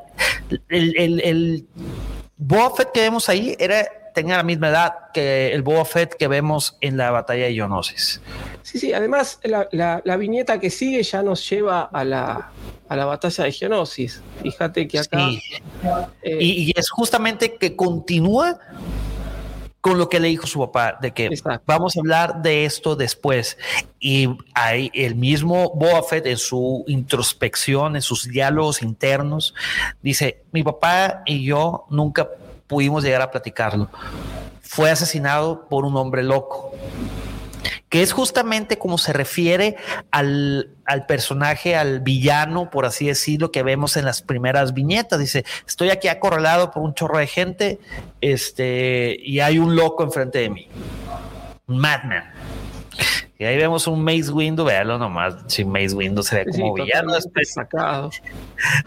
el, 0.70 1.22
el 1.22 1.68
que 2.94 3.02
vemos 3.02 3.30
ahí 3.30 3.56
era 3.60 3.88
tenía 4.14 4.38
la 4.38 4.44
misma 4.44 4.70
edad 4.70 4.94
que 5.14 5.54
el 5.54 5.62
Boba 5.62 5.86
Fett 5.86 6.16
que 6.16 6.28
vemos 6.28 6.78
en 6.82 6.98
la 6.98 7.12
batalla 7.12 7.46
de 7.46 7.54
Ionosis. 7.54 8.22
Sí, 8.64 8.80
sí, 8.80 8.94
además 8.94 9.40
la, 9.44 10.18
viñeta 10.18 10.60
que 10.60 10.70
sigue 10.70 11.02
ya 11.04 11.24
nos 11.24 11.50
lleva 11.50 11.84
a 11.84 12.04
la, 12.04 12.52
a 12.88 12.96
la 12.96 13.06
batalla 13.06 13.46
de 13.46 13.52
Geonosis. 13.52 14.22
Fíjate 14.42 14.88
que 14.88 15.00
acá... 15.00 15.30
Eh, 16.22 16.38
y, 16.40 16.74
es 16.78 16.90
justamente 16.90 17.56
que 17.56 17.76
continúa 17.76 18.60
con 19.82 19.98
lo 19.98 20.10
que 20.10 20.20
le 20.20 20.28
dijo 20.28 20.46
su 20.46 20.60
papá, 20.60 20.98
de 21.02 21.12
que 21.12 21.30
vamos 21.66 21.96
a 21.96 22.02
hablar 22.02 22.42
de 22.42 22.66
esto 22.66 22.96
después. 22.96 23.58
Y 24.00 24.28
hay 24.54 24.92
el 24.94 25.16
mismo 25.16 25.72
Boba 25.74 26.04
en 26.12 26.38
su 26.38 26.84
introspección, 26.88 27.96
en 27.96 28.02
sus 28.02 28.28
diálogos 28.28 28.82
internos, 28.82 29.54
dice, 30.02 30.44
mi 30.52 30.64
papá 30.64 31.24
y 31.26 31.46
yo 31.46 31.86
nunca 31.90 32.28
pudimos 32.68 33.04
llegar 33.04 33.22
a 33.22 33.32
platicarlo. 33.32 33.90
Fue 34.62 34.92
asesinado 34.92 35.68
por 35.68 35.86
un 35.86 35.96
hombre 35.96 36.24
loco. 36.24 36.72
Que 37.90 38.02
es 38.02 38.12
justamente 38.12 38.78
como 38.78 38.98
se 38.98 39.14
refiere 39.14 39.76
al, 40.12 40.70
al, 40.86 41.06
personaje, 41.06 41.76
al 41.76 42.00
villano, 42.02 42.70
por 42.70 42.86
así 42.86 43.08
decirlo, 43.08 43.52
que 43.52 43.64
vemos 43.64 43.98
en 43.98 44.06
las 44.06 44.22
primeras 44.22 44.74
viñetas. 44.74 45.20
Dice, 45.20 45.46
estoy 45.68 45.90
aquí 45.90 46.08
acorralado 46.08 46.72
por 46.72 46.84
un 46.84 46.94
chorro 46.94 47.18
de 47.18 47.28
gente 47.28 47.80
este, 48.22 49.18
y 49.20 49.40
hay 49.40 49.60
un 49.60 49.76
loco 49.76 50.04
enfrente 50.04 50.40
de 50.40 50.50
mí, 50.50 50.68
un 51.68 51.80
madman. 51.80 52.24
Y 53.38 53.46
ahí 53.46 53.56
vemos 53.56 53.88
un 53.88 54.04
Maze 54.04 54.32
Window, 54.32 54.66
véalo 54.66 54.98
nomás, 54.98 55.36
si 55.48 55.64
Maze 55.64 55.96
Window 55.96 56.22
se 56.22 56.44
ve 56.44 56.52
como 56.52 56.74
villano 56.74 57.14
después. 57.14 57.56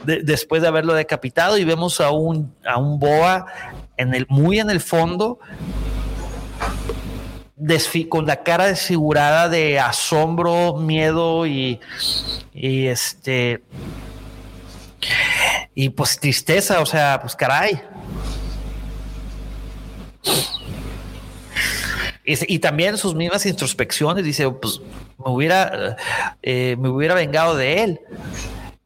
De, 0.04 0.22
después 0.22 0.60
de 0.60 0.68
haberlo 0.68 0.92
decapitado 0.92 1.56
y 1.56 1.64
vemos 1.64 2.02
a 2.02 2.10
un, 2.10 2.54
a 2.66 2.76
un 2.76 2.98
Boa 2.98 3.46
en 3.96 4.14
el, 4.14 4.26
muy 4.28 4.60
en 4.60 4.68
el 4.68 4.80
fondo 4.80 5.38
con 8.09 8.26
la 8.26 8.43
cara 8.43 8.66
desfigurada 8.66 9.48
de 9.48 9.78
asombro, 9.78 10.76
miedo 10.76 11.47
y, 11.47 11.80
este 12.55 13.62
y 15.74 15.89
pues 15.90 16.18
tristeza, 16.18 16.80
o 16.80 16.86
sea, 16.86 17.18
pues 17.20 17.34
caray. 17.34 17.80
Y, 22.24 22.59
también 22.60 22.97
sus 22.98 23.14
mismas 23.16 23.44
introspecciones 23.47 24.24
dice, 24.24 24.48
pues 24.51 24.80
me 25.18 25.32
hubiera, 25.32 25.97
eh, 26.43 26.76
me 26.78 26.89
hubiera 26.89 27.14
vengado 27.14 27.56
de 27.56 27.82
él, 27.82 28.01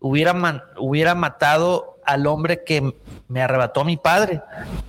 hubiera, 0.00 0.64
hubiera 0.78 1.14
matado 1.14 1.98
al 2.06 2.26
hombre 2.26 2.64
que 2.64 2.94
me 3.28 3.42
arrebató 3.42 3.84
mi 3.84 3.96
padre, 3.98 4.40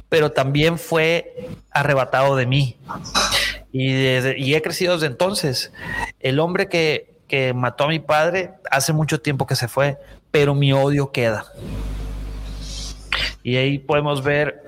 pero 0.08 0.32
también 0.32 0.78
fue 0.78 1.50
arrebatado 1.72 2.36
de 2.36 2.46
mí. 2.46 2.78
Y, 3.72 4.54
he 4.54 4.62
crecido 4.62 4.94
desde 4.94 5.08
entonces. 5.08 5.72
El 6.20 6.40
hombre 6.40 6.68
que, 6.70 7.16
que 7.28 7.54
mató 7.54 7.86
a 7.86 7.88
mi 7.88 8.00
padre 8.00 8.52
hace 8.72 8.94
mucho 8.94 9.22
tiempo 9.22 9.46
que 9.46 9.56
se 9.56 9.68
fue, 9.68 9.98
pero 10.32 10.56
mi 10.56 10.74
odio 10.74 11.12
queda. 11.12 11.46
Y 13.44 13.56
ahí 13.56 13.80
podemos 13.80 14.24
ver 14.24 14.64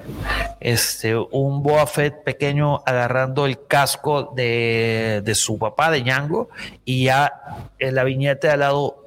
este, 0.62 1.16
un 1.18 1.64
Boa 1.64 1.86
Fett 1.86 2.24
pequeño 2.24 2.82
agarrando 2.86 3.46
el 3.46 3.66
casco 3.68 4.32
de, 4.36 5.22
de 5.24 5.36
su 5.36 5.58
papá, 5.58 5.92
de 5.92 6.04
Yango, 6.04 6.50
y 6.86 7.06
ya 7.06 7.66
en 7.78 7.96
la 7.96 8.06
viñeta 8.06 8.48
de 8.48 8.54
al 8.54 8.60
lado, 8.62 9.06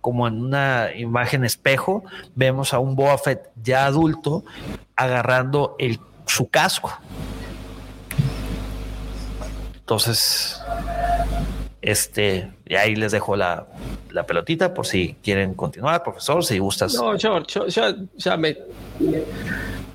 como 0.00 0.28
en 0.28 0.40
una 0.40 0.90
imagen 0.94 1.44
espejo, 1.44 2.04
vemos 2.36 2.72
a 2.72 2.78
un 2.78 2.94
Boa 2.94 3.18
Fett 3.18 3.50
ya 3.60 3.86
adulto 3.86 4.44
agarrando 4.94 5.74
el, 5.78 5.98
su 6.26 6.48
casco. 6.48 6.96
Entonces, 9.90 10.62
este, 11.82 12.48
y 12.64 12.76
ahí 12.76 12.94
les 12.94 13.10
dejo 13.10 13.34
la, 13.34 13.66
la, 14.12 14.24
pelotita 14.24 14.72
por 14.72 14.86
si 14.86 15.16
quieren 15.20 15.54
continuar, 15.54 16.04
profesor, 16.04 16.44
si 16.44 16.60
gustas. 16.60 16.94
No, 16.94 17.18
George, 17.18 17.58
yo, 17.68 17.90
ya, 18.16 18.36
me, 18.36 18.56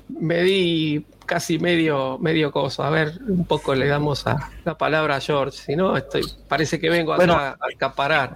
me 0.08 0.42
di 0.42 1.06
casi 1.26 1.58
medio, 1.58 2.18
medio 2.18 2.50
coso. 2.50 2.82
A 2.82 2.90
ver, 2.90 3.18
un 3.28 3.44
poco 3.44 3.74
le 3.74 3.86
damos 3.86 4.26
a 4.26 4.50
la 4.64 4.78
palabra 4.78 5.16
a 5.16 5.20
George. 5.20 5.58
Si 5.58 5.76
no, 5.76 5.96
estoy, 5.96 6.22
parece 6.48 6.78
que 6.80 6.88
vengo 6.88 7.12
a 7.12 7.58
acaparar. 7.74 8.34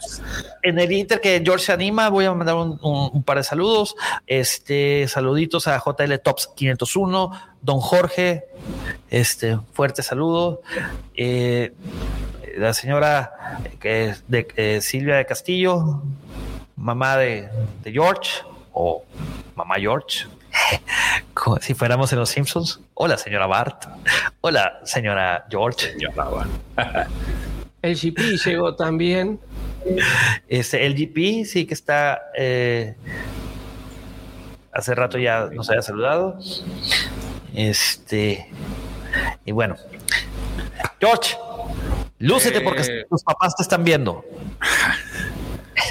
En 0.63 0.79
el 0.79 0.93
Inter 0.93 1.21
que 1.21 1.41
George 1.45 1.67
se 1.67 1.73
anima, 1.73 2.09
voy 2.09 2.27
a 2.27 2.35
mandar 2.35 2.57
un, 2.57 3.23
par 3.23 3.39
de 3.39 3.45
saludos. 3.45 3.95
Este, 4.27 5.07
saluditos 5.09 5.69
a 5.69 5.79
JL 5.79 6.19
Tops 6.23 6.49
501, 6.55 7.31
Don 7.63 7.81
Jorge, 7.81 8.45
este, 9.09 9.59
fuerte 9.73 10.03
saludo. 10.03 10.63
Eh, 11.15 11.73
la 12.57 12.75
señora 12.75 13.59
que 13.81 14.15
de 14.29 14.49
eh, 14.57 14.81
Silvia 14.81 15.17
de 15.17 15.27
Castillo, 15.27 16.03
mamá 16.77 17.17
de, 17.17 17.49
George 17.85 18.43
o 18.73 19.05
mamá 19.55 19.77
George, 19.77 20.27
como 21.35 21.59
si 21.59 21.75
fuéramos 21.75 22.13
en 22.13 22.19
los 22.19 22.31
Simpsons. 22.31 22.81
Hola, 22.95 23.17
señora 23.17 23.47
Bart. 23.47 23.85
Hola, 24.41 24.81
señora 24.85 25.47
George. 25.51 25.97
El 27.83 27.97
GP 27.97 28.19
llegó 28.45 28.77
también. 28.77 29.41
Este, 30.49 30.85
el 30.85 30.95
GP 30.95 31.47
sí 31.47 31.65
que 31.67 31.73
está. 31.73 32.21
Eh, 32.37 32.95
hace 34.71 34.95
rato 34.95 35.17
ya 35.17 35.47
nos 35.47 35.71
había 35.71 35.81
saludado. 35.81 36.39
Este. 37.55 38.51
Y 39.47 39.53
bueno. 39.53 39.77
George, 41.01 41.35
Lúcete 42.21 42.61
porque 42.61 42.83
eh, 42.83 43.07
tus 43.09 43.23
papás 43.25 43.57
te 43.57 43.63
están 43.63 43.83
viendo. 43.83 44.25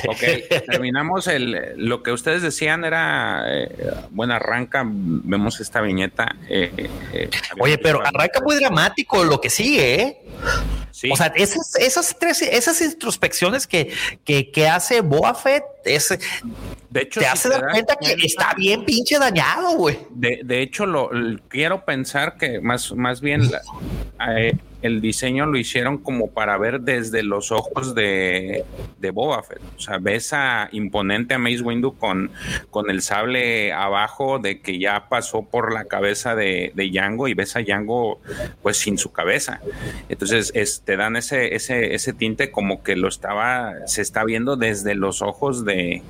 Ok, 0.07 0.65
terminamos 0.69 1.27
el. 1.27 1.73
Lo 1.76 2.03
que 2.03 2.11
ustedes 2.11 2.41
decían 2.41 2.85
era. 2.85 3.43
Eh, 3.47 3.69
bueno, 4.11 4.34
arranca, 4.34 4.84
vemos 4.85 5.59
esta 5.59 5.81
viñeta. 5.81 6.35
Eh, 6.47 6.89
Oye, 7.59 7.77
pero 7.77 8.05
arranca 8.05 8.41
muy 8.41 8.55
dramático 8.55 9.23
lo 9.23 9.41
que 9.41 9.49
sigue, 9.49 10.01
¿eh? 10.01 10.17
O 11.11 11.15
sea, 11.15 11.27
esas, 11.35 11.76
esas 11.76 12.15
tres, 12.19 12.41
esas 12.41 12.81
introspecciones 12.81 13.67
que, 13.67 13.93
que, 14.26 14.67
hace 14.67 15.01
Boafet, 15.01 15.63
es, 15.85 16.17
de 16.89 17.01
hecho, 17.01 17.19
te 17.19 17.27
hace 17.27 17.49
dar 17.49 17.69
cuenta 17.69 17.95
que 17.95 18.13
está 18.26 18.53
bien 18.55 18.84
pinche 18.85 19.17
dañado, 19.17 19.76
güey. 19.77 19.99
De, 20.09 20.41
de, 20.43 20.61
hecho, 20.61 20.85
lo, 20.85 21.09
quiero 21.47 21.85
pensar 21.85 22.38
que 22.38 22.59
más, 22.59 22.91
más 22.93 23.21
bien 23.21 23.49
el 24.81 25.01
diseño 25.01 25.45
lo 25.45 25.57
hicieron 25.57 25.97
como 25.97 26.31
para 26.31 26.57
ver 26.57 26.81
desde 26.81 27.23
los 27.23 27.51
ojos 27.51 27.95
de, 27.95 28.63
de 28.97 29.11
Boba 29.11 29.43
Fett. 29.43 29.61
O 29.77 29.80
sea, 29.80 29.97
ves 29.97 30.31
a 30.34 30.69
imponente 30.71 31.34
a 31.34 31.38
Mace 31.38 31.61
Windu 31.61 31.97
con, 31.97 32.31
con 32.69 32.89
el 32.89 33.01
sable 33.01 33.73
abajo 33.73 34.39
de 34.39 34.61
que 34.61 34.80
ya 34.80 35.09
pasó 35.09 35.43
por 35.43 35.73
la 35.73 35.85
cabeza 35.85 36.35
de, 36.35 36.71
de 36.76 36.91
Yango 36.91 37.27
y 37.27 37.34
ves 37.34 37.55
a 37.55 37.61
Yango 37.61 38.21
pues 38.61 38.77
sin 38.77 38.97
su 38.97 39.11
cabeza. 39.11 39.59
Entonces 40.07 40.51
te 40.90 40.98
dan 40.98 41.16
ese, 41.18 41.53
ese, 41.53 41.94
ese 41.94 42.14
tinte 42.14 42.49
como 42.49 42.82
que 42.82 42.95
lo 42.95 43.10
estaba, 43.10 43.76
se 43.86 44.02
está 44.02 44.24
viendo 44.24 44.56
desde 44.56 44.95
los 44.95 45.22
ojos 45.22 45.64
de, 45.64 46.02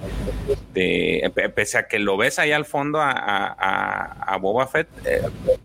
de 0.73 1.29
pese 1.53 1.79
a 1.79 1.89
que 1.89 1.99
lo 1.99 2.15
ves 2.15 2.39
ahí 2.39 2.53
al 2.53 2.63
fondo 2.63 3.01
a, 3.01 3.11
a, 3.11 4.37
Boba 4.37 4.67
Fett, 4.67 4.87
eh, 5.03 5.19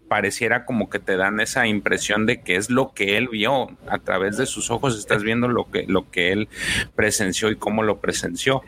pareciera 0.08 0.64
como 0.64 0.90
que 0.90 0.98
te 0.98 1.16
dan 1.16 1.38
esa 1.38 1.68
impresión 1.68 2.26
de 2.26 2.40
que 2.40 2.56
es 2.56 2.70
lo 2.70 2.92
que 2.92 3.16
él 3.16 3.28
vio 3.28 3.68
a 3.86 4.00
través 4.00 4.36
de 4.36 4.46
sus 4.46 4.72
ojos, 4.72 4.98
estás 4.98 5.22
viendo 5.22 5.46
lo 5.46 5.70
que, 5.70 5.84
lo 5.86 6.10
que 6.10 6.32
él 6.32 6.48
presenció 6.96 7.52
y 7.52 7.54
cómo 7.54 7.84
lo 7.84 8.00
presenció. 8.00 8.62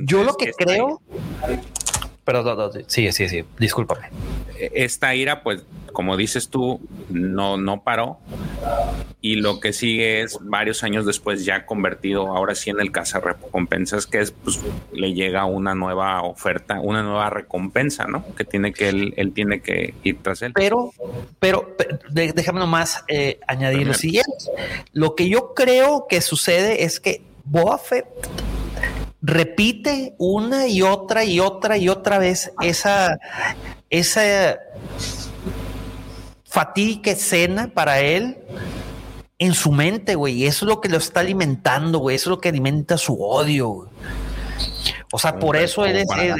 Yo 0.00 0.24
lo 0.24 0.34
que 0.38 0.52
creo... 0.52 1.02
Pero 2.28 2.70
sí, 2.88 3.10
sí, 3.10 3.26
sí, 3.26 3.42
discúlpame. 3.58 4.10
Esta 4.58 5.14
ira, 5.14 5.42
pues, 5.42 5.62
como 5.94 6.18
dices 6.18 6.50
tú, 6.50 6.78
no, 7.08 7.56
no 7.56 7.82
paró. 7.82 8.18
Y 9.22 9.36
lo 9.36 9.60
que 9.60 9.72
sigue 9.72 10.20
es 10.20 10.36
varios 10.42 10.84
años 10.84 11.06
después 11.06 11.46
ya 11.46 11.64
convertido 11.64 12.36
ahora 12.36 12.54
sí 12.54 12.68
en 12.68 12.80
el 12.80 12.92
recompensas 12.92 14.06
que 14.06 14.20
es, 14.20 14.32
pues, 14.32 14.60
le 14.92 15.14
llega 15.14 15.46
una 15.46 15.74
nueva 15.74 16.20
oferta, 16.20 16.80
una 16.80 17.02
nueva 17.02 17.30
recompensa, 17.30 18.06
¿no? 18.06 18.22
Que 18.34 18.44
tiene 18.44 18.74
que 18.74 18.90
él, 18.90 19.14
él 19.16 19.32
tiene 19.32 19.62
que 19.62 19.94
ir 20.04 20.22
tras 20.22 20.42
él. 20.42 20.52
Pero, 20.52 20.92
pero, 21.40 21.74
déjame 22.10 22.60
nomás 22.60 23.04
eh, 23.08 23.40
añadir 23.48 23.86
lo 23.86 23.94
siguiente. 23.94 24.34
Lo 24.92 25.14
que 25.14 25.30
yo 25.30 25.54
creo 25.54 26.04
que 26.06 26.20
sucede 26.20 26.84
es 26.84 27.00
que 27.00 27.22
Boba 27.46 27.80
repite 29.28 30.14
una 30.16 30.66
y 30.68 30.80
otra 30.80 31.22
y 31.22 31.38
otra 31.38 31.76
y 31.76 31.90
otra 31.90 32.18
vez 32.18 32.50
esa, 32.62 33.18
esa 33.90 34.58
fatídica 36.44 37.10
escena 37.10 37.68
para 37.68 38.00
él 38.00 38.38
en 39.38 39.52
su 39.52 39.70
mente, 39.70 40.14
güey. 40.14 40.34
Y 40.34 40.46
eso 40.46 40.64
es 40.64 40.68
lo 40.68 40.80
que 40.80 40.88
lo 40.88 40.96
está 40.96 41.20
alimentando, 41.20 41.98
güey. 41.98 42.16
Eso 42.16 42.30
es 42.30 42.36
lo 42.36 42.40
que 42.40 42.48
alimenta 42.48 42.96
su 42.96 43.22
odio. 43.22 43.90
O 45.12 45.18
sea, 45.18 45.38
por 45.38 45.56
eso 45.56 45.84
él 45.84 45.98
es, 45.98 46.08
eh, 46.16 46.34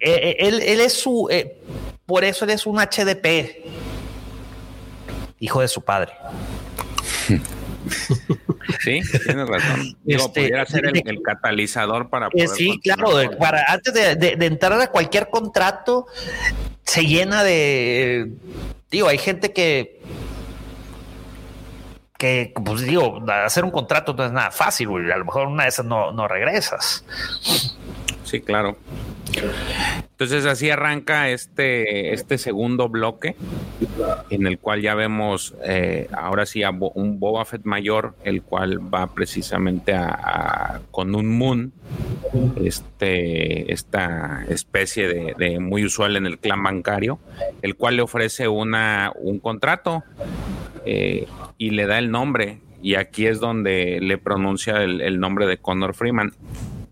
eh, 0.00 0.36
él, 0.40 0.80
es 0.80 0.92
su, 0.94 1.28
eh, 1.30 1.62
por 2.04 2.24
eso 2.24 2.44
él 2.44 2.50
es 2.50 2.66
un 2.66 2.78
HDP, 2.78 3.64
hijo 5.38 5.60
de 5.60 5.68
su 5.68 5.80
padre. 5.80 6.12
Sí, 8.80 9.00
tienes 9.24 9.48
razón. 9.48 9.96
Digo, 10.04 10.26
este, 10.26 10.40
pudiera 10.40 10.66
ser 10.66 10.86
el, 10.86 11.22
catalizador 11.22 12.08
para 12.08 12.30
poder. 12.30 12.48
Sí, 12.48 12.78
claro, 12.82 13.08
para 13.38 13.64
antes 13.68 13.92
de, 13.94 14.36
entrar 14.46 14.80
a 14.80 14.88
cualquier 14.88 15.28
contrato, 15.30 16.06
se 16.84 17.04
llena 17.06 17.42
de. 17.42 18.32
Digo, 18.90 19.08
hay 19.08 19.18
gente 19.18 19.52
que. 19.52 20.00
Que, 22.18 22.52
pues 22.64 22.82
digo, 22.82 23.20
hacer 23.28 23.64
un 23.64 23.72
contrato 23.72 24.14
no 24.14 24.24
es 24.24 24.32
nada 24.32 24.52
fácil, 24.52 24.88
güey. 24.88 25.10
A 25.10 25.16
lo 25.16 25.24
mejor 25.24 25.48
una 25.48 25.64
de 25.64 25.70
esas 25.70 25.84
no, 25.84 26.12
no 26.12 26.28
regresas. 26.28 27.04
Sí, 28.32 28.40
claro. 28.40 28.76
Entonces 30.12 30.46
así 30.46 30.70
arranca 30.70 31.30
este, 31.30 32.14
este 32.14 32.38
segundo 32.38 32.88
bloque, 32.88 33.36
en 34.30 34.46
el 34.46 34.58
cual 34.58 34.80
ya 34.80 34.94
vemos 34.94 35.54
eh, 35.64 36.08
ahora 36.12 36.46
sí 36.46 36.62
a 36.62 36.70
un 36.70 37.20
Boba 37.20 37.44
Fett 37.44 37.64
mayor, 37.64 38.14
el 38.24 38.42
cual 38.42 38.78
va 38.92 39.12
precisamente 39.12 39.94
a, 39.94 40.80
con 40.90 41.14
un 41.14 41.26
Moon, 41.36 41.72
este, 42.64 43.72
esta 43.72 44.44
especie 44.48 45.08
de, 45.08 45.58
muy 45.60 45.84
usual 45.84 46.16
en 46.16 46.26
el 46.26 46.38
clan 46.38 46.62
bancario, 46.62 47.18
el 47.60 47.74
cual 47.74 47.96
le 47.96 48.02
ofrece 48.02 48.48
una, 48.48 49.12
un 49.16 49.40
contrato 49.40 50.04
eh, 50.86 51.26
y 51.58 51.70
le 51.70 51.86
da 51.86 51.98
el 51.98 52.10
nombre. 52.10 52.60
Y 52.80 52.94
aquí 52.94 53.26
es 53.26 53.38
donde 53.38 54.00
le 54.00 54.18
pronuncia 54.18 54.82
el, 54.82 55.00
el 55.02 55.20
nombre 55.20 55.46
de 55.46 55.56
Connor 55.56 55.94
Freeman, 55.94 56.32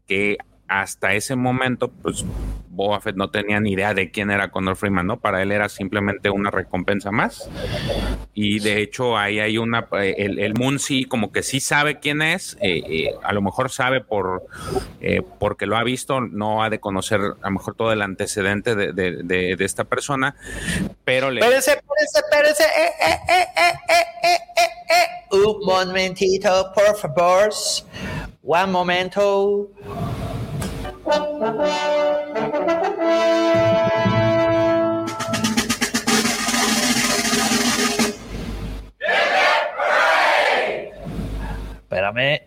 que 0.07 0.39
hasta 0.71 1.15
ese 1.15 1.35
momento, 1.35 1.89
pues 1.89 2.25
Boba 2.69 3.01
Fett 3.01 3.17
no 3.17 3.29
tenía 3.29 3.59
ni 3.59 3.73
idea 3.73 3.93
de 3.93 4.13
quién 4.13 4.31
era 4.31 4.53
Connor 4.53 4.77
Freeman, 4.77 5.05
¿no? 5.05 5.19
Para 5.19 5.43
él 5.43 5.51
era 5.51 5.69
simplemente 5.69 6.31
una 6.31 6.53
recompensa 6.53 7.11
más. 7.11 7.51
Y 8.35 8.61
de 8.61 8.81
hecho, 8.81 9.19
ahí 9.19 9.41
hay 9.41 9.59
una. 9.59 9.89
Eh, 10.01 10.15
el, 10.17 10.55
Moon 10.55 10.79
sí, 10.79 11.07
como 11.07 11.33
que 11.33 11.43
sí 11.43 11.59
sabe 11.59 11.99
quién 11.99 12.23
es. 12.23 12.57
Eh, 12.61 12.85
eh, 12.89 13.15
a 13.25 13.33
lo 13.33 13.43
mejor 13.43 13.71
sabe 13.71 14.01
por 14.01 14.45
porque 15.41 15.67
lo 15.67 15.77
ha 15.77 15.83
visto, 15.83 16.21
no 16.21 16.63
ha 16.63 16.71
de 16.71 16.79
conocer 16.79 17.21
a 17.21 17.49
lo 17.49 17.51
mejor 17.51 17.75
todo 17.75 17.93
el 17.93 18.01
antecedente 18.01 18.77
de, 18.77 18.93
de, 18.93 19.57
esta 19.59 19.83
persona, 19.83 20.37
pero 21.05 21.33
le. 21.33 21.41
Espérese, 21.41 21.73
espérese, 21.73 22.21
espérese. 22.21 22.65
Un 25.33 25.67
momentito, 25.67 26.73
por 26.73 26.97
favor. 26.97 27.51
One 28.45 28.67
momento. 28.67 29.69
Espérame. 41.83 42.43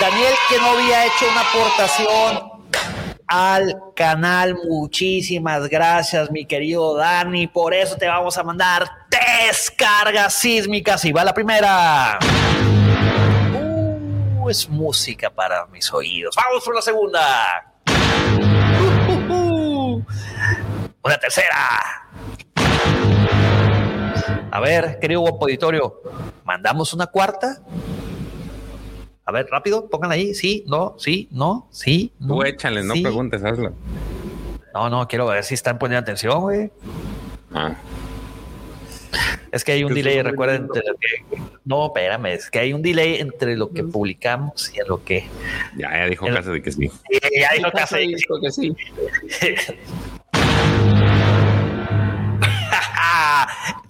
Daniel 0.00 0.34
que 0.48 0.58
no 0.58 0.70
había 0.70 1.06
hecho 1.06 1.26
una 1.30 1.40
aportación 1.42 2.54
al 3.28 3.76
canal. 3.94 4.56
Muchísimas 4.68 5.68
gracias, 5.68 6.28
mi 6.32 6.44
querido 6.44 6.96
Dani. 6.96 7.46
Por 7.46 7.72
eso 7.72 7.96
te 7.96 8.08
vamos 8.08 8.36
a 8.36 8.42
mandar 8.42 8.90
descargas 9.08 10.34
sísmicas. 10.34 11.04
Y 11.04 11.12
va 11.12 11.22
la 11.22 11.32
primera 11.32 12.18
es 14.50 14.68
música 14.68 15.30
para 15.30 15.66
mis 15.66 15.92
oídos. 15.92 16.34
Vamos 16.36 16.64
por 16.64 16.74
la 16.74 16.82
segunda. 16.82 17.72
Una 21.02 21.18
tercera. 21.18 22.04
A 24.50 24.60
ver, 24.60 24.98
querido 25.00 25.20
guapo 25.20 25.46
auditorio, 25.46 26.00
¿mandamos 26.44 26.94
una 26.94 27.06
cuarta? 27.06 27.60
A 29.26 29.32
ver, 29.32 29.46
rápido, 29.50 29.88
pongan 29.88 30.12
ahí, 30.12 30.34
sí, 30.34 30.64
no, 30.68 30.94
sí, 30.98 31.28
no, 31.32 31.66
sí. 31.70 32.12
No, 32.20 32.34
Tú 32.34 32.42
échale, 32.44 32.84
no 32.84 32.94
preguntes, 32.94 33.42
hazlo. 33.42 33.72
No, 34.72 34.90
no, 34.90 35.08
quiero 35.08 35.26
ver 35.26 35.42
si 35.44 35.54
están 35.54 35.78
poniendo 35.78 36.02
atención, 36.02 36.40
güey. 36.40 36.70
Ah. 37.52 37.74
Es 39.52 39.64
que 39.64 39.72
hay 39.72 39.84
un 39.84 39.94
delay, 39.94 40.22
recuerden, 40.22 40.62
entre 40.62 40.82
lo 40.86 40.96
que. 40.96 41.08
No, 41.64 41.86
espérame, 41.86 42.26
es 42.26 42.50
que 42.50 42.58
hay 42.58 42.72
un 42.72 42.82
delay 42.82 43.16
entre 43.16 43.56
lo 43.56 43.70
que 43.70 43.84
publicamos 43.84 44.72
y 44.74 44.78
lo 44.86 45.04
que. 45.04 45.26
Ya, 45.76 45.90
ya 45.92 46.06
dijo 46.06 46.26
caso 46.26 46.52
de 46.52 46.62
que 46.62 46.72
sí. 46.72 46.90
ya 47.40 47.50
dijo 47.56 47.70
caso 47.74 47.96
de 47.96 48.16
que 48.40 48.50
sí. 48.50 48.76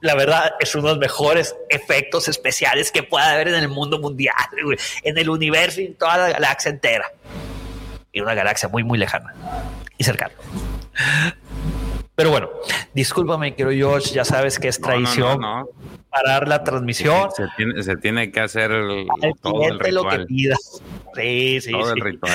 la 0.04 0.14
verdad 0.14 0.52
es 0.60 0.74
uno 0.74 0.88
de 0.88 0.94
los 0.94 0.98
mejores 0.98 1.56
efectos 1.70 2.28
especiales 2.28 2.92
que 2.92 3.02
pueda 3.02 3.32
haber 3.32 3.48
en 3.48 3.54
el 3.54 3.68
mundo 3.68 3.98
mundial, 3.98 4.34
en 5.02 5.16
el 5.16 5.30
universo 5.30 5.80
y 5.80 5.86
en 5.86 5.94
toda 5.94 6.18
la 6.18 6.28
galaxia 6.30 6.70
entera. 6.70 7.10
Y 8.12 8.20
una 8.20 8.34
galaxia 8.34 8.68
muy, 8.68 8.84
muy 8.84 8.98
lejana 8.98 9.34
y 9.96 10.04
cercana. 10.04 10.34
Pero 12.16 12.30
bueno, 12.30 12.48
discúlpame, 12.94 13.54
quiero 13.54 13.70
Josh, 13.70 14.12
ya 14.12 14.24
sabes 14.24 14.58
que 14.58 14.68
es 14.68 14.80
traición 14.80 15.40
parar 16.14 16.46
la 16.46 16.62
transmisión. 16.62 17.28
Se, 17.82 17.96
tiene, 17.96 18.30
que 18.30 18.40
hacer 18.40 18.70
todo 19.42 19.64
el 19.64 19.80
ritual. 19.80 19.94
lo 19.94 20.08
que 20.08 20.26
pida. 20.26 20.56
Sí, 21.14 21.60
sí, 21.60 21.72
todo 21.72 21.92
el 21.92 22.00
ritual. 22.00 22.32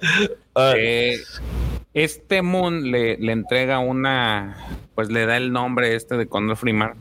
Eh, 0.76 1.16
este 1.94 2.42
Moon 2.42 2.90
le, 2.90 3.16
le, 3.18 3.32
entrega 3.32 3.78
una, 3.78 4.56
pues 4.94 5.10
le 5.10 5.24
da 5.24 5.36
el 5.36 5.52
nombre 5.52 5.94
este 5.94 6.16
de 6.16 6.26
Condor 6.26 6.56
Freeman 6.56 6.94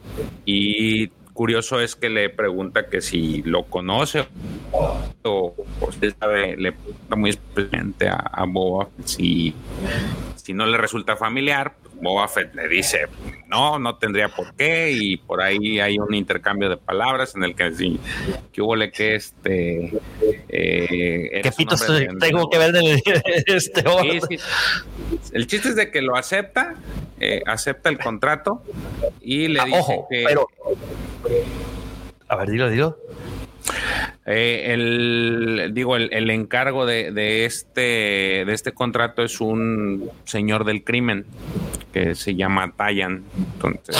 y 0.45 1.09
curioso 1.39 1.79
es 1.79 1.95
que 1.95 2.09
le 2.09 2.29
pregunta 2.29 2.89
que 2.89 2.99
si 2.99 3.43
lo 3.43 3.63
conoce 3.63 4.27
o, 5.23 5.55
usted 5.87 6.13
sabe, 6.19 6.57
le 6.57 6.73
pregunta 6.73 7.15
muy 7.15 7.29
especialmente 7.29 8.09
a, 8.09 8.17
a 8.17 8.43
Boba 8.45 8.89
si 9.05 9.55
si 10.35 10.53
no 10.53 10.65
le 10.65 10.77
resulta 10.77 11.15
familiar, 11.15 11.75
Boba 12.01 12.27
Fett 12.27 12.53
le 12.55 12.67
dice, 12.67 13.07
no, 13.47 13.79
no 13.79 13.97
tendría 13.97 14.29
por 14.29 14.53
qué, 14.55 14.91
y 14.91 15.17
por 15.17 15.41
ahí 15.41 15.79
hay 15.79 15.99
un 15.99 16.13
intercambio 16.13 16.69
de 16.69 16.77
palabras 16.77 17.35
en 17.35 17.43
el 17.43 17.55
que 17.55 17.73
sí, 17.73 17.99
que 18.51 18.61
hubo 18.61 18.75
le 18.75 18.91
que 18.91 19.15
este... 19.15 19.93
Eh, 20.49 21.41
¿Qué 21.43 21.51
pitos 21.55 21.85
tengo 22.19 22.49
que 22.49 22.57
ver 22.57 22.71
de 22.71 23.01
este 23.47 23.83
El 25.33 25.47
chiste 25.47 25.69
es 25.69 25.75
de 25.75 25.91
que 25.91 26.01
lo 26.01 26.15
acepta, 26.15 26.75
eh, 27.19 27.41
acepta 27.45 27.89
el 27.89 27.97
contrato 27.97 28.63
y 29.21 29.47
le 29.47 29.59
ah, 29.59 29.65
dice 29.65 29.77
ojo, 29.79 30.07
que... 30.09 30.23
Pero... 30.25 30.47
A 32.27 32.35
ver, 32.35 32.51
dilo, 32.51 32.69
dilo. 32.69 32.97
Eh, 34.25 34.73
el, 34.73 35.71
digo, 35.73 35.95
el, 35.95 36.29
encargo 36.29 36.85
de, 36.85 37.45
este, 37.45 37.81
de 38.45 38.53
este 38.53 38.71
contrato 38.73 39.23
es 39.23 39.41
un 39.41 40.09
señor 40.23 40.65
del 40.65 40.83
crimen 40.83 41.25
que 41.91 42.15
se 42.15 42.35
llama 42.35 42.73
Tayan. 42.75 43.23
Entonces. 43.37 43.97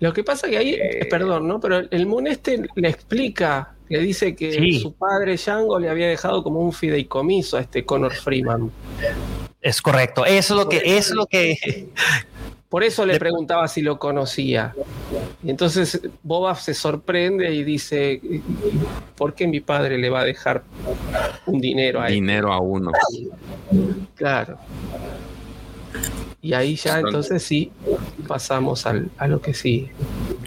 Lo 0.00 0.12
que 0.12 0.24
pasa 0.24 0.48
que 0.48 0.58
ahí, 0.58 0.74
eh, 0.74 1.06
perdón, 1.08 1.48
¿no? 1.48 1.60
Pero 1.60 1.78
el 1.90 2.06
Moon 2.06 2.26
este 2.26 2.62
le 2.74 2.88
explica, 2.88 3.74
le 3.88 4.00
dice 4.00 4.34
que 4.34 4.78
su 4.80 4.92
padre 4.92 5.36
Django 5.36 5.78
le 5.78 5.88
había 5.88 6.08
dejado 6.08 6.42
como 6.42 6.60
un 6.60 6.72
fideicomiso 6.72 7.56
a 7.56 7.60
este 7.60 7.84
Connor 7.84 8.12
Freeman. 8.12 8.70
Es 9.60 9.80
correcto, 9.80 10.26
eso 10.26 10.54
es 10.54 10.60
lo 10.60 10.68
que, 10.68 10.76
eso 10.84 11.12
es 11.12 11.16
lo 11.16 11.26
que 11.26 11.56
por 12.74 12.82
eso 12.82 13.06
le 13.06 13.18
preguntaba 13.20 13.68
si 13.68 13.82
lo 13.82 14.00
conocía. 14.00 14.74
Y 15.44 15.50
entonces 15.50 16.00
Boba 16.24 16.56
se 16.56 16.74
sorprende 16.74 17.54
y 17.54 17.62
dice, 17.62 18.20
¿por 19.16 19.32
qué 19.32 19.46
mi 19.46 19.60
padre 19.60 19.96
le 19.96 20.10
va 20.10 20.22
a 20.22 20.24
dejar 20.24 20.64
un 21.46 21.60
dinero 21.60 22.00
a 22.00 22.08
él? 22.08 22.14
Dinero 22.14 22.52
a 22.52 22.60
uno. 22.60 22.90
Claro. 24.16 24.58
Y 26.40 26.52
ahí 26.52 26.76
ya 26.76 27.00
entonces 27.00 27.42
sí 27.42 27.72
pasamos 28.28 28.84
al, 28.84 29.10
a 29.16 29.26
lo 29.28 29.40
que 29.40 29.54
sí. 29.54 29.90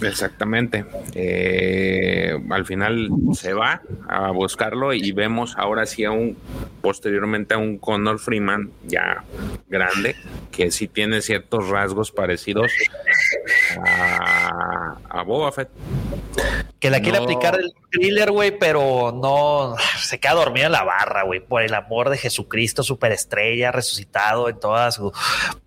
Exactamente. 0.02 0.86
Eh, 1.16 2.40
al 2.52 2.66
final 2.66 3.10
se 3.34 3.54
va 3.54 3.82
a 4.08 4.30
buscarlo 4.30 4.94
y 4.94 5.12
vemos 5.12 5.56
ahora 5.58 5.88
sí 5.88 6.06
a 6.06 6.12
un 6.12 6.38
posteriormente 6.82 7.56
a 7.56 7.58
un 7.58 7.80
Connor 7.80 8.20
Freeman 8.20 8.70
ya 8.86 9.24
grande 9.68 10.16
que 10.52 10.70
sí 10.72 10.88
tiene 10.88 11.22
ciertos 11.22 11.68
rasgos 11.68 12.12
parecidos 12.12 12.72
a, 13.84 14.98
a 15.10 15.24
Boba 15.24 15.52
Fett. 15.52 15.70
Que 16.80 16.92
la 16.92 17.02
quiere 17.02 17.18
aplicar 17.18 17.60
el 17.60 17.74
thriller, 17.92 18.32
güey, 18.32 18.58
pero 18.58 19.12
no 19.12 19.76
se 20.00 20.20
queda 20.20 20.34
dormido 20.34 20.68
en 20.68 20.72
la 20.74 20.84
barra, 20.84 21.24
güey, 21.24 21.40
por 21.40 21.64
el 21.64 21.74
amor 21.74 22.10
de 22.10 22.18
Jesucristo, 22.18 22.84
superestrella, 22.84 23.72
resucitado 23.72 24.48
en 24.48 24.60
toda 24.60 24.92
su 24.92 25.12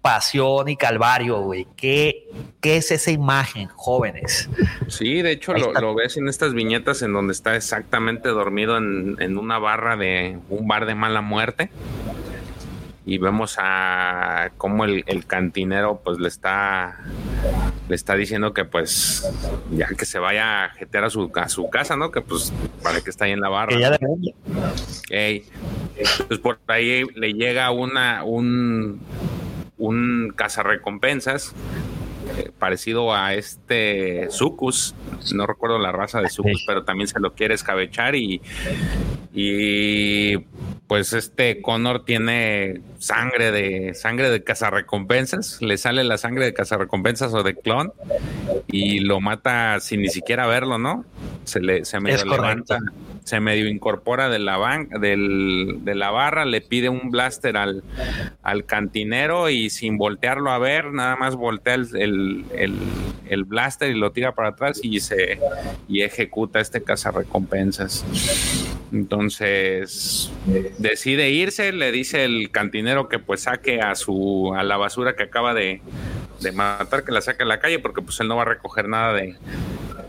pasión 0.03 0.69
y 0.69 0.77
calvario, 0.77 1.41
güey. 1.41 1.67
¿Qué, 1.77 2.29
¿Qué 2.61 2.77
es 2.77 2.91
esa 2.91 3.11
imagen, 3.11 3.69
jóvenes? 3.69 4.49
Sí, 4.89 5.23
de 5.23 5.33
hecho 5.33 5.53
lo, 5.55 5.95
ves 5.95 6.17
en 6.17 6.29
estas 6.29 6.55
viñetas 6.55 7.03
en 7.03 7.13
donde 7.13 7.33
está 7.33 7.57
exactamente 7.57 8.29
dormido 8.29 8.77
en, 8.77 9.17
en 9.21 9.39
una 9.39 9.59
barra 9.59 9.97
de 9.97 10.39
un 10.49 10.67
bar 10.67 10.87
de 10.87 10.95
mala 10.95 11.21
muerte 11.21 11.71
y 13.11 13.19
vemos 13.19 13.57
a 13.59 14.53
cómo 14.57 14.85
el, 14.85 15.27
cantinero 15.27 16.01
pues 16.05 16.19
le 16.19 16.29
está 16.29 17.01
le 17.89 17.97
está 17.97 18.15
diciendo 18.15 18.55
que 18.55 18.65
pues 18.65 19.29
ya 19.73 19.89
que 19.89 20.05
se 20.05 20.21
vaya 20.21 20.67
a 20.67 20.69
jetear 20.71 21.05
a 21.05 21.11
su, 21.11 21.29
a 21.35 21.49
su 21.49 21.69
casa, 21.71 21.97
¿no? 21.97 22.13
Que 22.13 22.21
pues 22.21 22.53
para 22.85 23.01
que 23.01 23.11
está 23.11 23.25
ahí 23.25 23.33
en 23.33 23.41
la 23.41 23.49
barra. 23.49 23.99
Okay. 25.07 25.45
Entonces 25.97 26.39
por 26.39 26.61
ahí 26.69 27.05
le 27.17 27.33
llega 27.33 27.71
una 27.73 28.23
un 28.23 29.01
un 29.81 30.33
cazarrecompensas 30.37 31.55
parecido 32.59 33.15
a 33.15 33.35
este 33.35 34.31
Sucus, 34.31 34.95
no 35.35 35.47
recuerdo 35.47 35.79
la 35.79 35.93
raza 35.93 36.21
de 36.21 36.29
Sucus, 36.29 36.65
pero 36.67 36.85
también 36.85 37.09
se 37.09 37.21
lo 37.21 37.35
quiere 37.35 37.55
escabechar 37.55 38.15
y, 38.15 38.41
y 39.33 40.39
pues 40.87 41.13
este 41.13 41.61
Connor 41.63 42.05
tiene 42.05 42.83
sangre 42.99 43.51
de 43.51 43.95
sangre 43.95 44.31
de 44.31 44.43
cazarrecompensas, 44.43 45.61
le 45.63 45.77
sale 45.79 46.05
la 46.05 46.19
sangre 46.19 46.45
de 46.45 46.55
cazarrecompensas 46.55 47.33
o 47.35 47.43
de 47.43 47.55
clon 47.55 47.93
y 48.67 49.01
lo 49.01 49.21
mata 49.21 49.81
sin 49.81 50.03
ni 50.03 50.09
siquiera 50.09 50.47
verlo, 50.47 50.79
¿no? 50.79 51.05
Se 51.45 51.61
le 51.61 51.85
se 51.85 52.01
medio 52.01 52.25
levanta, 52.25 52.79
se 53.31 53.39
medio 53.39 53.69
incorpora 53.69 54.29
de 54.29 54.41
la 54.41 54.57
banca, 54.57 54.99
del, 54.99 55.79
de 55.83 55.95
la 55.95 56.11
barra, 56.11 56.45
le 56.45 56.61
pide 56.61 56.89
un 56.89 57.13
blaster 57.13 57.57
al, 57.57 57.85
cantinero 58.67 59.49
y 59.51 59.71
sin 59.71 59.99
voltearlo 59.99 60.51
a 60.51 60.59
ver, 60.59 60.93
nada 60.93 61.15
más 61.15 61.37
voltea 61.37 61.75
el, 61.75 63.45
blaster 63.47 63.91
y 63.91 63.95
lo 63.95 64.11
tira 64.11 64.35
para 64.35 64.49
atrás 64.49 64.81
y 64.83 64.99
se 64.99 65.39
y 65.89 66.03
ejecuta 66.03 66.59
este 66.59 66.83
cazarrecompensas. 66.83 68.05
Entonces 68.93 70.33
decide 70.79 71.31
irse, 71.31 71.73
le 71.73 71.93
dice 71.93 72.25
el 72.25 72.51
cantinero 72.51 73.09
que 73.09 73.21
pues 73.21 73.43
saque 73.43 73.81
a 73.81 73.95
su 73.95 74.53
a 74.57 74.65
la 74.65 74.77
basura 74.77 75.15
que 75.15 75.23
acaba 75.23 75.55
de, 75.55 75.81
de 76.41 76.51
matar, 76.51 77.05
que 77.05 77.13
la 77.13 77.21
saque 77.21 77.45
a 77.45 77.47
la 77.47 77.61
calle, 77.61 77.79
porque 77.79 78.03
pues 78.03 78.19
él 78.19 78.27
no 78.27 78.35
va 78.35 78.43
a 78.43 78.47
recoger 78.47 78.89
nada 78.89 79.13
de, 79.13 79.37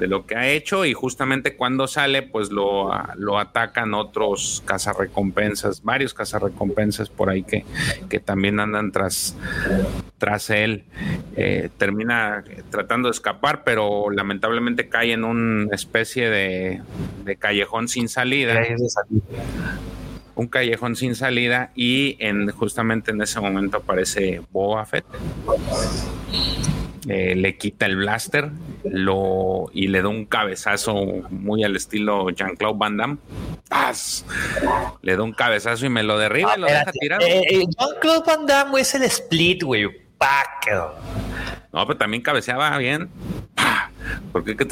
de 0.01 0.07
lo 0.07 0.25
que 0.25 0.35
ha 0.35 0.49
hecho 0.49 0.83
y 0.83 0.93
justamente 0.93 1.55
cuando 1.55 1.87
sale 1.87 2.23
pues 2.23 2.49
lo, 2.49 2.91
lo 3.17 3.37
atacan 3.37 3.93
otros 3.93 4.63
cazarrecompensas, 4.65 5.83
varios 5.83 6.15
cazarrecompensas 6.15 7.09
por 7.09 7.29
ahí 7.29 7.43
que, 7.43 7.63
que 8.09 8.19
también 8.19 8.59
andan 8.59 8.91
tras, 8.91 9.37
tras 10.17 10.49
él. 10.49 10.85
Eh, 11.35 11.69
termina 11.77 12.43
tratando 12.71 13.09
de 13.09 13.11
escapar, 13.11 13.63
pero 13.63 14.09
lamentablemente 14.09 14.89
cae 14.89 15.13
en 15.13 15.23
una 15.23 15.75
especie 15.75 16.31
de, 16.31 16.81
de 17.23 17.35
callejón 17.35 17.87
sin 17.87 18.09
salida 18.09 18.59
un 20.33 20.47
callejón 20.47 20.95
sin 20.95 21.13
salida 21.13 21.71
y 21.75 22.17
en 22.19 22.49
justamente 22.49 23.11
en 23.11 23.21
ese 23.21 23.39
momento 23.39 23.77
aparece 23.77 24.41
Boba 24.51 24.83
Fett. 24.87 25.05
Eh, 27.07 27.33
le 27.35 27.57
quita 27.57 27.87
el 27.87 27.95
blaster 27.95 28.51
lo, 28.83 29.71
y 29.73 29.87
le 29.87 30.03
da 30.03 30.07
un 30.07 30.25
cabezazo 30.25 30.93
muy 31.31 31.63
al 31.63 31.75
estilo 31.75 32.29
Jean-Claude 32.29 32.77
Van 32.77 32.97
Damme. 32.97 33.17
Le 35.01 35.15
da 35.15 35.23
un 35.23 35.33
cabezazo 35.33 35.85
y 35.85 35.89
me 35.89 36.03
lo 36.03 36.19
derriba 36.19 36.57
y 36.57 36.59
lo 36.59 36.67
deja 36.67 36.91
tirado. 36.91 37.25
Eh, 37.25 37.43
eh, 37.49 37.65
Jean-Claude 37.77 38.23
Van 38.25 38.45
Damme 38.45 38.79
es 38.81 38.93
el 38.93 39.03
split, 39.03 39.63
güey. 39.63 39.87
No, 41.73 41.87
pero 41.87 41.97
también 41.97 42.21
cabeceaba 42.21 42.77
bien. 42.77 43.09
Porque 44.31 44.55
que 44.55 44.65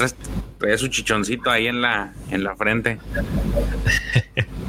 traía 0.58 0.78
su 0.78 0.88
chichoncito 0.88 1.50
ahí 1.50 1.66
en 1.66 1.80
la, 1.80 2.12
en 2.30 2.44
la 2.44 2.54
frente. 2.56 2.98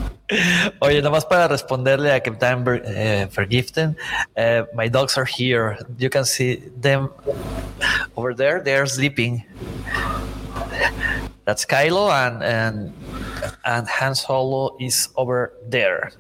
Oye, 0.80 1.02
nada 1.02 1.10
más 1.10 1.26
para 1.26 1.48
responderle 1.48 2.12
a 2.12 2.22
Captain 2.22 2.60
uh, 2.60 3.28
Forgiften, 3.30 3.98
uh, 4.38 4.64
my 4.74 4.88
dogs 4.88 5.18
are 5.18 5.26
here. 5.26 5.78
You 5.98 6.10
can 6.10 6.26
see 6.26 6.64
them 6.80 7.10
over 8.16 8.34
there. 8.34 8.62
They 8.62 8.76
are 8.76 8.86
sleeping. 8.86 9.44
That's 11.44 11.66
Kylo, 11.66 12.12
and 12.12 12.44
and 12.44 12.94
and 13.66 13.88
Han 13.88 14.16
Solo 14.16 14.78
is 14.80 15.10
over 15.18 15.54
there. 15.68 16.12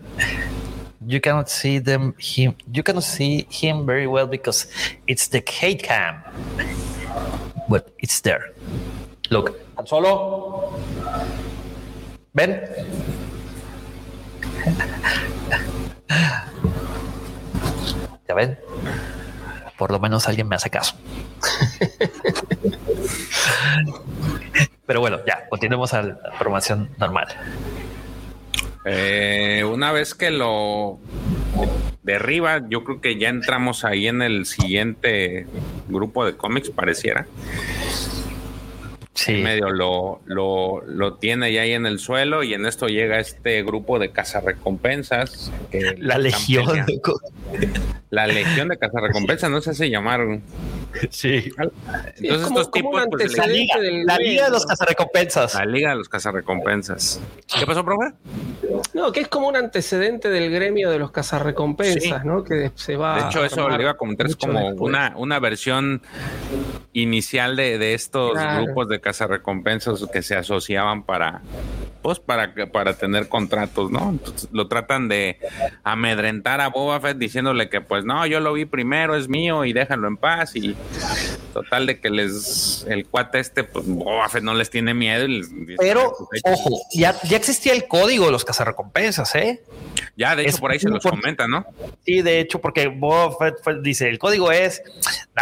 You 1.05 1.21
cannot 1.21 1.49
see 1.49 1.79
them. 1.79 2.13
Him. 2.19 2.55
You 2.73 2.83
cannot 2.83 3.03
see 3.03 3.47
him 3.49 3.85
very 3.85 4.07
well 4.07 4.27
because 4.27 4.67
it's 5.07 5.27
the 5.27 5.41
hate 5.47 5.83
cam, 5.83 6.21
but 7.69 7.93
it's 7.99 8.19
there. 8.21 8.51
Look, 9.29 9.57
Han 9.77 9.88
Solo. 9.88 10.73
Ben. 12.35 13.31
¿Ya 18.27 18.35
ven? 18.35 18.57
Por 19.77 19.91
lo 19.91 19.99
menos 19.99 20.27
alguien 20.27 20.47
me 20.47 20.55
hace 20.55 20.69
caso. 20.69 20.95
Pero 24.85 24.99
bueno, 24.99 25.19
ya, 25.25 25.47
continuemos 25.49 25.93
a 25.93 26.03
la 26.03 26.17
formación 26.38 26.89
normal. 26.97 27.27
Eh, 28.85 29.63
una 29.63 29.91
vez 29.91 30.15
que 30.15 30.31
lo 30.31 30.99
derriba, 32.03 32.67
yo 32.67 32.83
creo 32.83 32.99
que 32.99 33.17
ya 33.17 33.29
entramos 33.29 33.85
ahí 33.85 34.07
en 34.07 34.21
el 34.21 34.45
siguiente 34.45 35.47
grupo 35.88 36.25
de 36.25 36.35
cómics, 36.35 36.71
pareciera. 36.71 37.25
Sí. 39.13 39.33
medio 39.33 39.69
lo, 39.69 40.21
lo, 40.25 40.81
lo, 40.85 41.15
tiene 41.15 41.51
ya 41.51 41.63
ahí 41.63 41.73
en 41.73 41.85
el 41.85 41.99
suelo 41.99 42.43
y 42.43 42.53
en 42.53 42.65
esto 42.65 42.88
llega 42.88 43.19
este 43.19 43.61
grupo 43.61 43.99
de 43.99 44.11
cazarrecompensas. 44.11 45.51
la 45.97 46.17
legión. 46.17 46.85
La 48.09 48.27
legión 48.27 48.69
de 48.69 48.77
cazarrecompensas, 48.77 49.51
no 49.51 49.61
sé 49.61 49.73
si 49.73 49.89
llamaron. 49.89 50.41
Sí. 51.09 51.51
Entonces 51.57 52.47
estos 52.47 52.72
tipos... 52.72 53.05
Pues, 53.09 53.38
la, 53.38 53.47
liga, 53.47 53.76
la 53.80 54.18
liga 54.18 54.45
de 54.45 54.51
los 54.51 54.65
cazarrecompensas. 54.65 55.55
La 55.55 55.65
liga 55.65 55.89
de 55.91 55.95
los 55.97 56.09
cazarrecompensas. 56.09 57.22
¿Qué 57.59 57.65
pasó, 57.65 57.84
profe? 57.84 58.13
No, 58.93 59.11
que 59.11 59.22
es 59.22 59.27
como 59.27 59.47
un 59.47 59.55
antecedente 59.55 60.30
del 60.30 60.51
gremio 60.51 60.89
de 60.89 60.99
los 60.99 61.11
cazarrecompensas, 61.11 62.26
¿no? 62.26 62.43
Que 62.43 62.72
se 62.76 62.95
va... 62.95 63.15
De 63.15 63.30
hecho, 63.30 63.43
eso 63.43 63.69
le 63.69 63.81
iba 63.81 63.91
a 63.91 63.97
comentar, 63.97 64.27
es 64.27 64.35
como 64.35 64.69
una, 64.69 65.13
una 65.18 65.39
versión 65.39 66.01
inicial 66.93 67.55
de, 67.55 67.77
de 67.77 67.93
estos 67.93 68.34
grupos 68.57 68.89
de 68.89 68.99
cazarrecompensas 68.99 70.05
que 70.11 70.22
se 70.22 70.35
asociaban 70.35 71.03
para, 71.03 71.41
pues, 72.01 72.19
para, 72.19 72.53
para 72.72 72.93
tener 72.93 73.27
contratos, 73.30 73.91
¿no? 73.91 74.18
lo 74.51 74.68
tratan 74.68 75.07
de 75.07 75.38
amedrentar 75.84 76.61
a 76.61 76.69
Boba 76.69 76.99
Fett 76.99 77.18
diciéndole 77.18 77.69
que, 77.69 77.81
pues, 77.81 78.05
no, 78.05 78.26
yo 78.26 78.39
lo 78.39 78.53
vi 78.53 78.65
primero, 78.65 79.15
es 79.15 79.30
mío 79.30 79.65
y 79.65 79.73
déjalo 79.73 80.07
en 80.07 80.18
paz. 80.18 80.55
Y 80.55 80.76
total 81.53 81.86
de 81.86 81.99
que 81.99 82.10
les, 82.10 82.86
el 82.90 83.06
cuate 83.06 83.40
este, 83.40 83.64
pues, 83.64 83.86
Boba 83.86 84.30
Fett 84.30 84.44
no 84.44 84.53
les 84.53 84.70
tiene 84.70 84.94
miedo. 84.94 85.28
Pero, 85.78 86.14
ojo, 86.44 86.82
ya, 86.94 87.20
ya 87.24 87.38
existía 87.38 87.74
el 87.74 87.88
código 87.88 88.26
de 88.26 88.32
los 88.32 88.45
cazarrecompensas, 88.45 89.36
¿eh? 89.36 89.62
Ya, 90.16 90.36
de 90.36 90.44
hecho, 90.44 90.58
por 90.58 90.72
ahí 90.72 90.80
se 90.80 90.90
los 90.90 91.03
comenta, 91.03 91.48
¿no? 91.48 91.66
Sí, 92.06 92.22
de 92.22 92.40
hecho, 92.40 92.60
porque 92.60 92.88
Boba 92.88 93.36
Fett 93.38 93.82
dice, 93.82 94.10
el 94.10 94.20
código 94.20 94.52
es, 94.52 94.82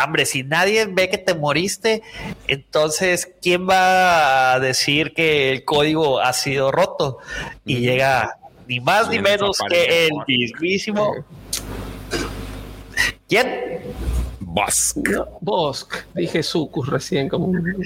hombre, 0.03 0.26
si 0.26 0.44
nadie 0.44 0.86
ve 0.86 1.10
que 1.10 1.18
te 1.18 1.34
moriste, 1.34 2.02
entonces, 2.48 3.30
¿quién 3.41 3.68
va 3.68 4.53
a 4.53 4.60
decir 4.60 5.14
que 5.14 5.52
el 5.52 5.66
código 5.66 6.20
ha 6.20 6.34
sido 6.34 6.72
roto? 6.72 7.18
Y 7.66 7.80
llega 7.80 8.38
ni 8.68 8.80
más 8.80 9.10
ni 9.10 9.20
menos 9.20 9.57
que 9.70 10.07
el 10.07 10.14
mismísimo. 10.28 11.26
¿Quién? 13.28 13.82
Bosk. 14.51 14.97
Bosk, 15.41 15.95
dije 16.15 16.41
Sucus 16.41 16.89
recién 16.89 17.30
como 17.30 17.45
un 17.45 17.85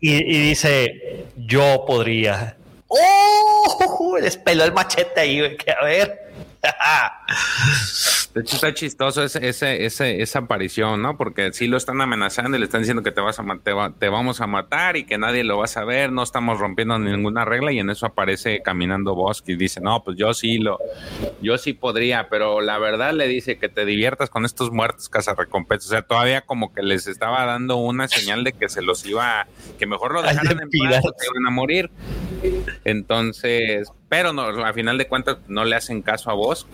Y, 0.00 0.10
y, 0.10 0.48
dice, 0.48 1.26
yo 1.36 1.84
podría. 1.86 2.56
¡Oh! 2.88 4.18
Les 4.20 4.36
peló 4.36 4.64
el 4.64 4.72
machete 4.72 5.20
ahí, 5.20 5.56
que 5.56 5.70
a 5.70 5.84
ver. 5.84 6.32
De 8.34 8.40
hecho, 8.40 8.56
está 8.56 8.72
chistoso 8.72 9.22
ese, 9.24 9.84
ese, 9.84 10.22
esa 10.22 10.38
aparición, 10.38 11.02
¿no? 11.02 11.18
Porque 11.18 11.52
si 11.52 11.66
lo 11.66 11.76
están 11.76 12.00
amenazando 12.00 12.56
y 12.56 12.60
le 12.60 12.64
están 12.64 12.80
diciendo 12.80 13.02
que 13.02 13.12
te, 13.12 13.20
vas 13.20 13.38
a, 13.38 13.44
te, 13.62 13.72
te, 13.98 14.08
vamos 14.08 14.40
a 14.40 14.46
matar 14.46 14.96
y 14.96 15.04
que 15.04 15.18
nadie 15.18 15.44
lo 15.44 15.58
va 15.58 15.64
a 15.64 15.68
saber, 15.68 16.10
no 16.10 16.22
estamos 16.22 16.58
rompiendo 16.58 16.98
ninguna 16.98 17.44
regla 17.44 17.72
y 17.72 17.78
en 17.78 17.90
eso 17.90 18.06
aparece 18.06 18.62
caminando 18.62 19.14
Bosque 19.14 19.52
y 19.52 19.56
dice, 19.56 19.82
no, 19.82 20.02
pues 20.02 20.16
yo 20.16 20.32
sí 20.32 20.56
lo, 20.56 20.78
yo 21.42 21.58
sí 21.58 21.74
podría, 21.74 22.30
pero 22.30 22.62
la 22.62 22.78
verdad 22.78 23.12
le 23.12 23.28
dice 23.28 23.58
que 23.58 23.68
te 23.68 23.84
diviertas 23.84 24.30
con 24.30 24.46
estos 24.46 24.70
muertos 24.70 25.10
cazarrecompensas. 25.10 25.88
O 25.88 25.90
sea, 25.90 26.02
todavía 26.02 26.40
como 26.40 26.72
que 26.72 26.82
les 26.82 27.06
estaba 27.06 27.44
dando 27.44 27.76
una 27.76 28.08
señal 28.08 28.44
de 28.44 28.54
que 28.54 28.70
se 28.70 28.80
los 28.80 29.04
iba, 29.04 29.46
que 29.78 29.84
mejor 29.84 30.14
lo 30.14 30.22
dejaran 30.22 30.58
en 30.58 30.70
paz 30.70 31.04
o 31.04 31.12
que 31.12 31.26
iban 31.30 31.46
a 31.46 31.50
morir. 31.50 31.90
Entonces, 32.84 33.92
pero 34.08 34.32
no, 34.32 34.42
a 34.64 34.72
final 34.72 34.96
de 34.96 35.06
cuentas 35.06 35.36
no 35.48 35.64
le 35.64 35.76
hacen 35.76 36.00
caso 36.00 36.30
a 36.30 36.34
vos 36.34 36.66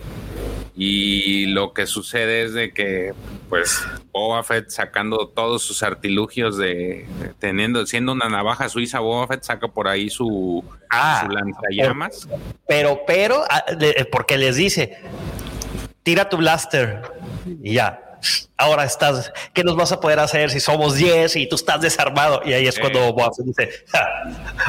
y 0.81 1.47
lo 1.47 1.73
que 1.73 1.85
sucede 1.85 2.43
es 2.43 2.53
de 2.53 2.71
que, 2.71 3.13
pues, 3.49 3.83
Boba 4.13 4.41
Fett 4.45 4.69
sacando 4.69 5.27
todos 5.27 5.61
sus 5.61 5.83
artilugios 5.83 6.55
de, 6.55 7.05
teniendo, 7.37 7.85
siendo 7.85 8.13
una 8.13 8.29
navaja 8.29 8.69
suiza, 8.69 9.01
Boba 9.01 9.27
Fett 9.27 9.43
saca 9.43 9.67
por 9.67 9.89
ahí 9.89 10.09
su, 10.09 10.63
ah, 10.89 11.27
lanzallamas. 11.29 12.29
Pero, 12.65 13.01
pero, 13.05 13.43
ah, 13.49 13.65
porque 14.09 14.37
les 14.37 14.55
dice, 14.55 14.97
tira 16.03 16.29
tu 16.29 16.37
blaster 16.37 17.01
y 17.61 17.73
ya. 17.73 18.08
Ahora 18.59 18.83
estás, 18.83 19.31
¿qué 19.53 19.63
nos 19.63 19.75
vas 19.75 19.91
a 19.93 19.99
poder 19.99 20.19
hacer 20.19 20.49
si 20.51 20.59
somos 20.59 20.95
10 20.95 21.37
y 21.37 21.47
tú 21.47 21.55
estás 21.55 21.81
desarmado? 21.81 22.41
Y 22.45 22.53
ahí 22.53 22.67
es 22.67 22.77
cuando 22.77 22.99
eh. 22.99 23.11
Boba 23.11 23.31
Fett 23.31 23.45
dice, 23.45 23.69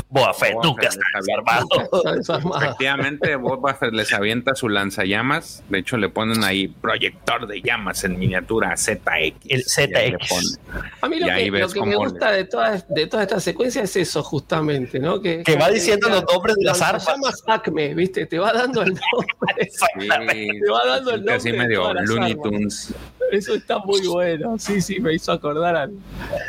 Boba 0.08 0.32
Fett 0.32 0.54
nunca 0.62 0.88
está 0.88 2.12
desarmado. 2.14 2.62
Efectivamente, 2.62 3.34
Boba 3.36 3.74
Fett 3.74 3.92
les 3.92 4.12
avienta 4.12 4.54
su 4.54 4.68
lanzallamas. 4.68 5.64
De 5.68 5.80
hecho, 5.80 5.96
le 5.96 6.08
ponen 6.08 6.44
ahí 6.44 6.68
proyector 6.68 7.48
de 7.48 7.60
llamas 7.60 8.04
en 8.04 8.18
miniatura 8.18 8.76
ZX. 8.76 9.46
El 9.48 9.64
ZX. 9.64 10.60
A 11.00 11.08
mí 11.08 11.18
lo 11.18 11.26
que, 11.68 11.82
me 11.82 11.96
gusta 11.96 12.30
de 12.30 12.44
toda, 12.44 12.84
de 12.88 13.06
toda 13.08 13.24
esta 13.24 13.40
secuencia 13.40 13.82
es 13.82 13.96
eso, 13.96 14.22
justamente, 14.22 15.00
¿no? 15.00 15.20
Que, 15.20 15.42
que 15.42 15.56
va 15.56 15.68
diciendo 15.68 16.08
los 16.08 16.24
nombres 16.32 16.54
de 16.56 16.64
las 16.64 16.80
armas. 16.80 17.06
llamas 17.06 17.42
Acme, 17.46 17.94
¿viste? 17.94 18.26
Te 18.26 18.38
va 18.38 18.52
dando 18.52 18.82
el 18.82 18.90
nombre. 18.94 19.70
te 19.70 20.70
va 20.70 20.86
dando 20.86 21.10
el 21.10 21.16
nombre. 21.16 21.34
Así 21.34 21.52
medio 21.52 21.92
Looney 21.92 22.36
Tunes. 22.36 22.94
Eso 23.30 23.54
está 23.54 23.78
muy 23.78 24.06
bueno. 24.06 24.58
Sí, 24.58 24.80
sí, 24.80 25.00
me 25.00 25.14
hizo 25.14 25.32
acordar 25.32 25.76
al, 25.76 25.92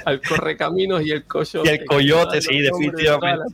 al 0.05 0.21
Correcaminos 0.21 1.03
y 1.03 1.11
el 1.11 1.23
Coyote. 1.25 1.69
Y 1.69 1.73
el 1.73 1.85
Coyote, 1.85 2.41
sí, 2.41 2.59
definitivamente. 2.59 3.53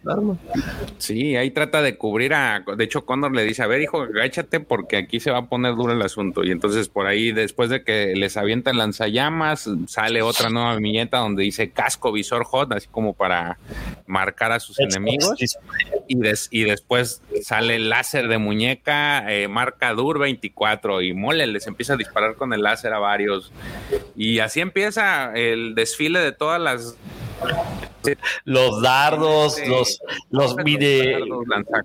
Sí, 0.97 1.35
ahí 1.35 1.51
trata 1.51 1.81
de 1.81 1.97
cubrir 1.97 2.33
a. 2.33 2.63
De 2.75 2.83
hecho, 2.83 3.05
Connor 3.05 3.33
le 3.35 3.43
dice: 3.43 3.63
A 3.63 3.67
ver, 3.67 3.81
hijo, 3.81 4.01
agáchate 4.01 4.59
porque 4.59 4.97
aquí 4.97 5.19
se 5.19 5.31
va 5.31 5.39
a 5.39 5.45
poner 5.45 5.75
duro 5.75 5.93
el 5.93 6.01
asunto. 6.01 6.43
Y 6.43 6.51
entonces, 6.51 6.89
por 6.89 7.07
ahí, 7.07 7.31
después 7.31 7.69
de 7.69 7.83
que 7.83 8.13
les 8.15 8.37
avienta 8.37 8.71
el 8.71 8.77
lanzallamas, 8.77 9.69
sale 9.87 10.21
otra 10.21 10.49
nueva 10.49 10.75
viñeta 10.77 11.19
donde 11.19 11.43
dice 11.43 11.71
casco 11.71 12.11
visor 12.11 12.43
hot, 12.45 12.71
así 12.73 12.87
como 12.89 13.13
para 13.13 13.57
marcar 14.05 14.51
a 14.51 14.59
sus 14.59 14.79
enemigos. 14.79 15.35
Y, 16.07 16.17
y 16.51 16.63
después 16.63 17.21
sale 17.41 17.75
el 17.75 17.89
láser 17.89 18.27
de 18.27 18.37
muñeca, 18.37 19.31
eh, 19.31 19.47
marca 19.47 19.93
Dur 19.93 20.19
24 20.19 21.01
y 21.01 21.13
mole, 21.13 21.47
les 21.47 21.67
empieza 21.67 21.93
a 21.93 21.97
disparar 21.97 22.35
con 22.35 22.53
el 22.53 22.61
láser 22.61 22.93
a 22.93 22.99
varios. 22.99 23.16
Y 24.15 24.39
así 24.39 24.61
empieza 24.61 25.33
el 25.33 25.75
desfile 25.75 26.19
de 26.19 26.31
todas 26.31 26.61
las 26.61 26.97
los 28.45 28.81
dardos, 28.81 29.59
los 29.67 29.99
los 30.29 30.55
mini 30.57 31.13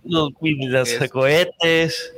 los 0.05 0.31
mini 0.41 0.69
cohetes. 1.11 2.15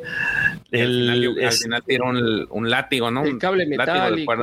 El, 0.70 1.36
al 1.43 1.53
final, 1.53 1.82
tira 1.86 2.05
un, 2.05 2.70
látigo, 2.70 3.11
¿no? 3.11 3.24
El 3.24 3.39
cable 3.39 3.66
metálico. 3.66 4.35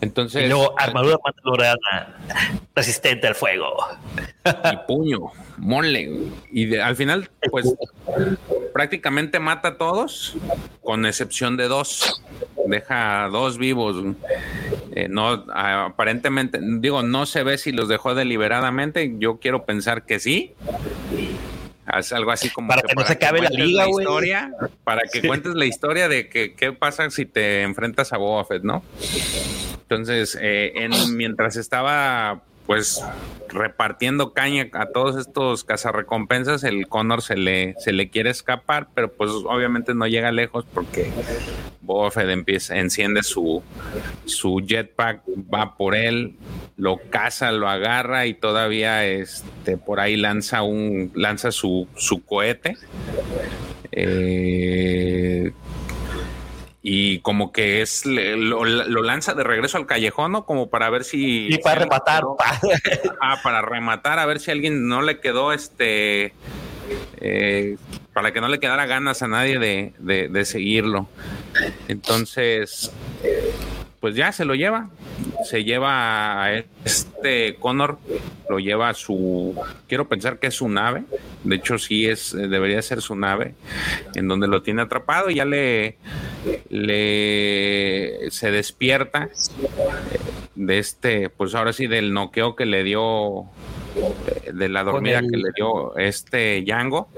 Entonces. 0.00 0.44
Y 0.44 0.48
luego 0.48 0.74
armadura 0.78 1.18
resistente 2.74 3.26
al 3.26 3.34
fuego. 3.34 3.76
Y 4.44 4.76
puño, 4.86 5.32
mole. 5.58 6.10
Y 6.50 6.76
al 6.76 6.96
final, 6.96 7.30
pues 7.50 7.72
prácticamente 8.72 9.38
mata 9.38 9.68
a 9.68 9.78
todos, 9.78 10.36
con 10.80 11.06
excepción 11.06 11.56
de 11.56 11.68
dos. 11.68 12.22
Deja 12.66 13.28
dos 13.30 13.58
vivos. 13.58 14.14
Eh, 14.94 15.08
no, 15.08 15.44
aparentemente, 15.54 16.58
digo, 16.62 17.02
no 17.02 17.26
se 17.26 17.42
ve 17.42 17.58
si 17.58 17.72
los 17.72 17.88
dejó 17.88 18.14
deliberadamente. 18.14 19.14
Yo 19.18 19.38
quiero 19.38 19.64
pensar 19.64 20.04
que 20.04 20.20
sí. 20.20 20.54
Algo 21.86 22.30
así 22.30 22.48
como 22.50 22.68
para 22.68 22.82
que, 22.82 22.94
no 22.94 23.04
se 23.04 23.14
acabe 23.14 23.40
la 23.40 23.50
liga, 23.50 23.86
güey. 23.86 24.06
Para 24.84 25.02
que 25.12 25.26
cuentes 25.26 25.54
la 25.54 25.66
historia 25.66 26.08
de 26.08 26.28
que 26.28 26.54
qué 26.54 26.72
pasa 26.72 27.10
si 27.10 27.26
te 27.26 27.62
enfrentas 27.62 28.12
a 28.12 28.18
Boba 28.18 28.44
Fett, 28.44 28.62
¿no? 28.62 28.84
Entonces, 29.82 30.38
eh, 30.40 30.72
en, 30.76 31.16
mientras 31.16 31.56
estaba 31.56 32.42
pues 32.72 33.04
repartiendo 33.48 34.32
caña 34.32 34.70
a 34.72 34.86
todos 34.86 35.18
estos 35.18 35.62
cazarrecompensas, 35.62 36.64
el 36.64 36.88
Connor 36.88 37.20
se 37.20 37.36
le, 37.36 37.74
se 37.78 37.92
le 37.92 38.08
quiere 38.08 38.30
escapar, 38.30 38.88
pero 38.94 39.12
pues 39.12 39.30
obviamente 39.30 39.92
no 39.92 40.06
llega 40.06 40.32
lejos 40.32 40.64
porque 40.72 41.10
Boba 41.82 42.10
empieza, 42.32 42.78
enciende 42.78 43.22
su, 43.24 43.62
su 44.24 44.64
jetpack, 44.66 45.20
va 45.52 45.76
por 45.76 45.94
él, 45.94 46.36
lo 46.78 46.96
caza, 47.10 47.52
lo 47.52 47.68
agarra 47.68 48.24
y 48.24 48.32
todavía 48.32 49.04
este, 49.04 49.76
por 49.76 50.00
ahí 50.00 50.16
lanza 50.16 50.62
un, 50.62 51.12
lanza 51.14 51.52
su, 51.52 51.86
su 51.94 52.24
cohete. 52.24 52.78
Eh, 53.90 55.52
y 56.82 57.20
como 57.20 57.52
que 57.52 57.80
es 57.80 58.04
lo, 58.04 58.64
lanza 58.64 59.34
de 59.34 59.44
regreso 59.44 59.78
al 59.78 59.86
callejón, 59.86 60.32
¿no? 60.32 60.44
Como 60.44 60.68
para 60.68 60.90
ver 60.90 61.04
si... 61.04 61.46
Y 61.46 61.58
para 61.58 61.80
rematar. 61.80 62.24
ah, 63.20 63.38
para 63.42 63.62
rematar, 63.62 64.18
a 64.18 64.26
ver 64.26 64.40
si 64.40 64.50
a 64.50 64.54
alguien 64.54 64.88
no 64.88 65.02
le 65.02 65.20
quedó 65.20 65.52
este... 65.52 66.34
Eh, 67.20 67.76
para 68.12 68.32
que 68.32 68.40
no 68.40 68.48
le 68.48 68.58
quedara 68.58 68.86
ganas 68.86 69.22
a 69.22 69.28
nadie 69.28 69.58
de, 69.58 69.94
de 70.28 70.44
seguirlo. 70.44 71.08
Entonces, 71.88 72.92
pues 74.02 74.16
ya 74.16 74.32
se 74.32 74.44
lo 74.44 74.56
lleva. 74.56 74.90
Se 75.44 75.62
lleva 75.62 76.42
a 76.42 76.58
este 76.84 77.54
Connor, 77.60 77.98
lo 78.50 78.58
lleva 78.58 78.88
a 78.88 78.94
su, 78.94 79.54
quiero 79.86 80.08
pensar 80.08 80.40
que 80.40 80.48
es 80.48 80.54
su 80.54 80.68
nave. 80.68 81.04
De 81.44 81.54
hecho, 81.54 81.78
sí 81.78 82.08
es, 82.08 82.32
debería 82.32 82.82
ser 82.82 83.00
su 83.00 83.14
nave, 83.14 83.54
en 84.16 84.26
donde 84.26 84.48
lo 84.48 84.60
tiene 84.62 84.82
atrapado 84.82 85.30
y 85.30 85.36
ya 85.36 85.44
le, 85.44 85.98
le 86.68 88.28
se 88.30 88.50
despierta 88.50 89.28
de 90.56 90.78
este, 90.78 91.30
pues 91.30 91.54
ahora 91.54 91.72
sí, 91.72 91.86
del 91.86 92.12
noqueo 92.12 92.56
que 92.56 92.66
le 92.66 92.82
dio, 92.82 93.44
de 94.52 94.68
la 94.68 94.82
dormida 94.82 95.20
que 95.20 95.36
le 95.36 95.52
dio 95.54 95.96
este 95.96 96.62
Django. 96.62 97.08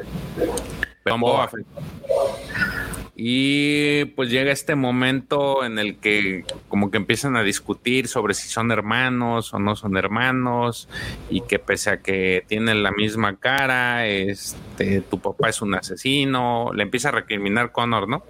Y 3.16 4.06
pues 4.16 4.28
llega 4.30 4.50
este 4.50 4.74
momento 4.74 5.64
en 5.64 5.78
el 5.78 5.98
que 5.98 6.44
como 6.68 6.90
que 6.90 6.96
empiezan 6.96 7.36
a 7.36 7.44
discutir 7.44 8.08
sobre 8.08 8.34
si 8.34 8.48
son 8.48 8.72
hermanos 8.72 9.54
o 9.54 9.60
no 9.60 9.76
son 9.76 9.96
hermanos 9.96 10.88
y 11.30 11.42
que 11.42 11.60
pese 11.60 11.90
a 11.90 12.00
que 12.00 12.44
tienen 12.48 12.82
la 12.82 12.90
misma 12.90 13.36
cara, 13.36 14.06
este, 14.06 15.00
tu 15.02 15.20
papá 15.20 15.48
es 15.48 15.62
un 15.62 15.74
asesino, 15.74 16.72
le 16.74 16.82
empieza 16.82 17.10
a 17.10 17.12
recriminar 17.12 17.70
Connor, 17.70 18.08
¿no? 18.08 18.24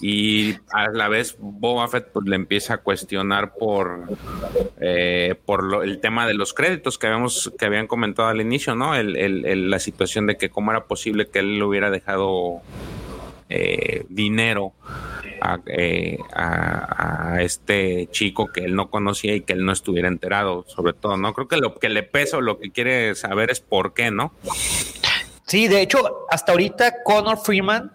Y 0.00 0.56
a 0.72 0.88
la 0.88 1.08
vez 1.08 1.36
Boba 1.38 1.88
Fett 1.88 2.08
pues, 2.12 2.26
le 2.26 2.36
empieza 2.36 2.74
a 2.74 2.78
cuestionar 2.78 3.54
por 3.54 4.04
eh, 4.80 5.34
por 5.44 5.84
el 5.84 6.00
tema 6.00 6.26
de 6.26 6.34
los 6.34 6.52
créditos 6.52 6.98
que 6.98 7.06
habíamos 7.06 7.52
que 7.58 7.64
habían 7.64 7.86
comentado 7.86 8.28
al 8.28 8.40
inicio 8.40 8.74
no 8.74 8.92
la 8.94 9.78
situación 9.78 10.26
de 10.26 10.36
que 10.36 10.50
cómo 10.50 10.70
era 10.70 10.84
posible 10.84 11.28
que 11.28 11.38
él 11.38 11.58
le 11.58 11.64
hubiera 11.64 11.90
dejado 11.90 12.60
eh, 13.48 14.04
dinero 14.08 14.72
eh, 15.66 16.18
a, 16.34 17.34
a, 17.34 17.42
este 17.42 18.08
chico 18.10 18.48
que 18.48 18.64
él 18.64 18.74
no 18.74 18.90
conocía 18.90 19.34
y 19.34 19.42
que 19.42 19.52
él 19.52 19.64
no 19.64 19.72
estuviera 19.72 20.08
enterado 20.08 20.64
sobre 20.66 20.92
todo 20.92 21.16
no 21.16 21.32
creo 21.32 21.48
que 21.48 21.56
lo 21.56 21.74
que 21.74 21.88
le 21.88 22.02
pesa 22.02 22.38
o 22.38 22.40
lo 22.42 22.58
que 22.58 22.70
quiere 22.70 23.14
saber 23.14 23.50
es 23.50 23.60
por 23.60 23.94
qué 23.94 24.10
no 24.10 24.32
sí 25.46 25.68
de 25.68 25.80
hecho 25.80 26.26
hasta 26.30 26.52
ahorita 26.52 27.02
Connor 27.02 27.38
Freeman 27.38 27.92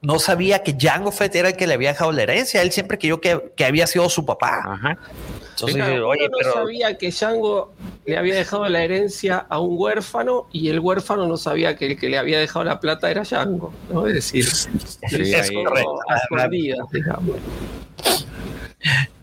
no 0.00 0.18
sabía 0.18 0.62
que 0.62 0.72
Django 0.74 1.10
Fett 1.10 1.34
era 1.34 1.48
el 1.48 1.56
que 1.56 1.66
le 1.66 1.74
había 1.74 1.90
dejado 1.90 2.12
la 2.12 2.22
herencia. 2.22 2.62
Él 2.62 2.70
siempre 2.70 2.98
creyó 2.98 3.20
que, 3.20 3.52
que 3.56 3.64
había 3.64 3.86
sido 3.86 4.08
su 4.08 4.24
papá. 4.24 4.62
Ajá. 4.64 4.98
Entonces, 5.50 6.00
oye, 6.00 6.28
no 6.28 6.52
sabía 6.52 6.96
que 6.96 7.10
Django 7.10 7.74
le 8.06 8.16
había 8.16 8.36
dejado 8.36 8.68
la 8.68 8.84
herencia 8.84 9.38
a 9.48 9.58
un 9.58 9.74
huérfano 9.76 10.48
y 10.52 10.68
el 10.68 10.78
huérfano 10.78 11.26
no 11.26 11.36
sabía 11.36 11.74
que 11.76 11.86
el 11.86 11.98
que 11.98 12.08
le 12.08 12.16
había 12.16 12.38
dejado 12.38 12.64
la 12.64 12.78
plata 12.78 13.10
era 13.10 13.22
Django. 13.22 13.72
¿no? 13.92 14.06
Es 14.06 14.14
decir, 14.14 14.44
sí, 14.44 14.70
es 15.10 15.50
digamos. 16.92 17.36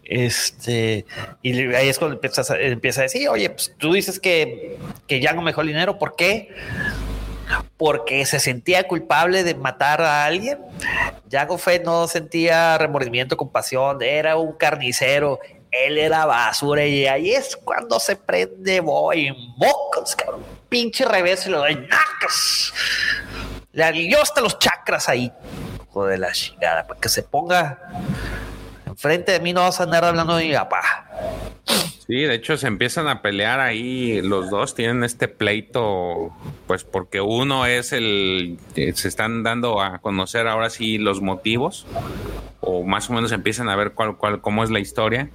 Este, 0.04 1.06
y 1.42 1.74
ahí 1.74 1.88
es 1.88 1.98
cuando 1.98 2.16
empieza 2.16 2.54
a, 2.54 2.60
empieza 2.60 3.02
a 3.02 3.04
decir, 3.04 3.30
oye, 3.30 3.50
pues 3.50 3.74
tú 3.78 3.94
dices 3.94 4.20
que, 4.20 4.78
que 5.08 5.20
Django 5.20 5.42
me 5.42 5.52
dejó 5.52 5.62
el 5.62 5.68
dinero, 5.68 5.98
¿por 5.98 6.18
qué? 6.18 6.54
Porque 7.78 8.26
se 8.26 8.40
sentía 8.40 8.88
culpable 8.88 9.44
de 9.44 9.56
matar 9.56 10.02
a 10.02 10.26
alguien. 10.26 10.60
Jango 11.30 11.58
Fett 11.58 11.84
no 11.84 12.08
sentía 12.08 12.78
remordimiento, 12.78 13.38
compasión, 13.38 14.02
era 14.02 14.38
un 14.38 14.54
carnicero, 14.54 15.40
él 15.72 15.98
era 15.98 16.26
basura 16.26 16.86
y 16.86 17.06
ahí 17.06 17.32
es 17.32 17.56
cuando 17.58 18.00
se 18.00 18.16
prende 18.16 18.80
voy 18.80 19.32
mocos, 19.58 20.16
pinche 20.70 21.06
revés 21.06 21.46
y 21.48 21.50
lo 21.50 21.60
doy 21.60 21.76
nacas. 21.76 22.74
Le 23.74 23.84
alió 23.84 24.22
hasta 24.22 24.40
los 24.40 24.58
chakras 24.58 25.10
ahí. 25.10 25.32
Joder, 25.90 26.20
la 26.20 26.32
chingada, 26.32 26.88
para 26.88 27.00
que 27.00 27.10
se 27.10 27.24
ponga 27.24 27.80
enfrente 28.86 29.34
de 29.34 29.40
mí, 29.42 29.52
no 29.52 29.62
vas 29.62 29.80
a 29.82 29.84
andar 29.84 30.06
hablando 30.06 30.38
de 30.38 30.46
mi 30.46 30.54
papá. 30.54 31.08
Sí, 32.08 32.22
de 32.22 32.36
hecho 32.36 32.56
se 32.56 32.68
empiezan 32.68 33.08
a 33.08 33.24
pelear 33.24 33.60
ahí, 33.60 34.22
los 34.22 34.52
dos 34.52 34.76
tienen 34.76 35.04
este 35.04 35.28
pleito, 35.28 36.32
pues 36.68 36.84
porque 36.84 37.20
uno 37.20 37.66
es 37.66 37.94
el, 37.94 38.60
se 38.76 39.08
están 39.08 39.42
dando 39.42 39.82
a 39.82 39.98
conocer 39.98 40.48
ahora 40.48 40.70
sí 40.70 41.00
los 41.00 41.22
motivos, 41.22 41.88
o 42.60 42.84
más 42.84 43.10
o 43.10 43.14
menos 43.14 43.32
empiezan 43.32 43.70
a 43.70 43.76
ver 43.76 43.94
cuál, 43.94 44.18
cuál, 44.18 44.40
cómo 44.40 44.64
es 44.64 44.70
la 44.70 44.80
historia. 44.80 45.30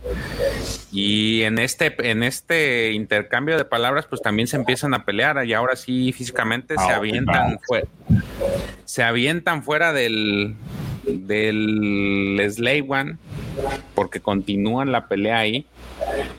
Y 0.92 1.42
en 1.42 1.58
este, 1.58 1.94
en 2.08 2.22
este 2.22 2.92
intercambio 2.92 3.56
de 3.56 3.64
palabras, 3.64 4.06
pues 4.06 4.22
también 4.22 4.46
se 4.46 4.56
empiezan 4.56 4.94
a 4.94 5.04
pelear, 5.04 5.44
y 5.44 5.54
ahora 5.54 5.74
sí 5.74 6.12
físicamente 6.12 6.76
se 6.76 6.92
ah, 6.92 6.96
avientan 6.96 7.58
fuera, 7.66 7.88
se 8.84 9.02
avientan 9.02 9.64
fuera 9.64 9.92
del, 9.92 10.54
del 11.04 12.46
Slave 12.48 12.84
One, 12.88 13.16
porque 13.96 14.20
continúan 14.20 14.92
la 14.92 15.08
pelea 15.08 15.38
ahí. 15.38 15.66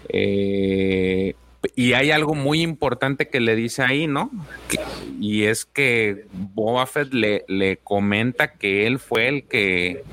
Eh, 0.09 1.35
y 1.75 1.93
hay 1.93 2.11
algo 2.11 2.33
muy 2.33 2.61
importante 2.61 3.29
que 3.29 3.39
le 3.39 3.55
dice 3.55 3.83
ahí, 3.83 4.07
¿no? 4.07 4.31
y 5.19 5.43
es 5.43 5.65
que 5.65 6.25
Boba 6.33 6.87
Fett 6.87 7.13
le, 7.13 7.45
le, 7.47 7.77
comenta 7.77 8.53
que 8.53 8.87
él 8.87 8.97
fue 8.97 9.27
el 9.27 9.43
que 9.43 10.03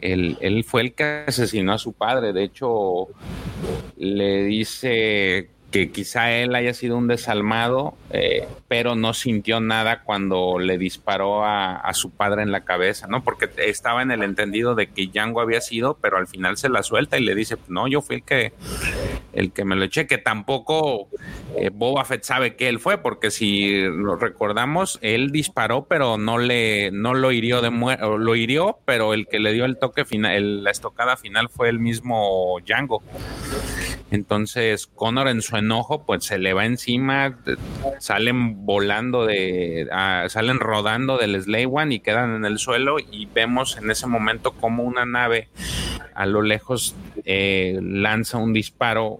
él, 0.00 0.38
él 0.40 0.62
fue 0.62 0.82
el 0.82 0.94
que 0.94 1.24
asesinó 1.26 1.72
a 1.72 1.78
su 1.78 1.92
padre. 1.92 2.32
De 2.32 2.44
hecho, 2.44 3.08
le 3.96 4.44
dice 4.44 5.50
que 5.76 5.90
quizá 5.90 6.32
él 6.32 6.54
haya 6.54 6.72
sido 6.72 6.96
un 6.96 7.06
desalmado, 7.06 7.94
eh, 8.10 8.48
pero 8.66 8.94
no 8.94 9.12
sintió 9.12 9.60
nada 9.60 10.04
cuando 10.04 10.58
le 10.58 10.78
disparó 10.78 11.44
a, 11.44 11.92
su 11.92 12.10
padre 12.10 12.42
en 12.42 12.50
la 12.50 12.64
cabeza, 12.64 13.06
¿no? 13.08 13.22
Porque 13.22 13.50
estaba 13.58 14.00
en 14.00 14.10
el 14.10 14.22
entendido 14.22 14.74
de 14.74 14.86
que 14.86 15.06
Django 15.06 15.42
había 15.42 15.60
sido, 15.60 15.98
pero 16.00 16.16
al 16.16 16.28
final 16.28 16.56
se 16.56 16.70
la 16.70 16.82
suelta 16.82 17.18
y 17.18 17.24
le 17.24 17.34
dice, 17.34 17.56
no, 17.68 17.88
yo 17.88 18.00
fui 18.00 18.16
el 18.16 18.22
que, 18.22 18.54
el 19.34 19.52
que 19.52 19.64
me 19.66 19.76
lo 19.76 19.84
eché, 19.84 20.06
que 20.06 20.16
tampoco 20.16 21.08
eh, 21.56 21.70
Boba 21.70 22.06
Fett 22.06 22.24
sabe 22.24 22.56
que 22.56 22.68
él 22.68 22.80
fue, 22.80 22.96
porque 22.98 23.30
si 23.30 23.82
lo 23.82 24.16
recordamos, 24.16 24.98
él 25.02 25.30
disparó, 25.30 25.84
pero 25.84 26.16
no 26.16 26.38
le, 26.38 26.90
no 26.90 27.12
lo 27.12 27.32
hirió 27.32 27.60
de 27.60 27.70
lo 27.70 28.34
hirió, 28.34 28.78
pero 28.86 29.12
el 29.12 29.26
que 29.26 29.40
le 29.40 29.52
dio 29.52 29.66
el 29.66 29.76
toque 29.76 30.06
final, 30.06 30.64
la 30.64 30.70
estocada 30.70 31.18
final 31.18 31.50
fue 31.50 31.68
el 31.68 31.78
mismo 31.78 32.58
Django. 32.66 33.02
Entonces 34.10 34.86
Connor 34.86 35.28
en 35.28 35.42
su 35.42 35.56
enojo 35.66 36.04
pues 36.04 36.24
se 36.24 36.38
le 36.38 36.54
va 36.54 36.64
encima, 36.64 37.36
salen 37.98 38.64
volando 38.64 39.26
de, 39.26 39.88
salen 40.28 40.60
rodando 40.60 41.18
del 41.18 41.40
Slay 41.42 41.66
One 41.70 41.96
y 41.96 42.00
quedan 42.00 42.36
en 42.36 42.44
el 42.44 42.58
suelo 42.58 42.98
y 42.98 43.26
vemos 43.26 43.76
en 43.76 43.90
ese 43.90 44.06
momento 44.06 44.52
como 44.52 44.84
una 44.84 45.04
nave 45.04 45.48
a 46.14 46.24
lo 46.24 46.40
lejos 46.40 46.94
eh, 47.24 47.78
lanza 47.82 48.38
un 48.38 48.52
disparo 48.52 49.18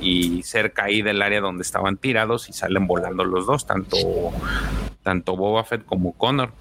y, 0.00 0.42
cerca 0.42 0.84
ahí 0.84 1.00
del 1.00 1.22
área 1.22 1.40
donde 1.40 1.62
estaban 1.62 1.96
tirados 1.96 2.48
y 2.48 2.52
salen 2.52 2.86
volando 2.86 3.24
los 3.24 3.46
dos, 3.46 3.66
tanto 3.66 3.96
tanto 5.10 5.34
Boba 5.34 5.64
Fett 5.64 5.84
como 5.84 6.12
Connor. 6.12 6.52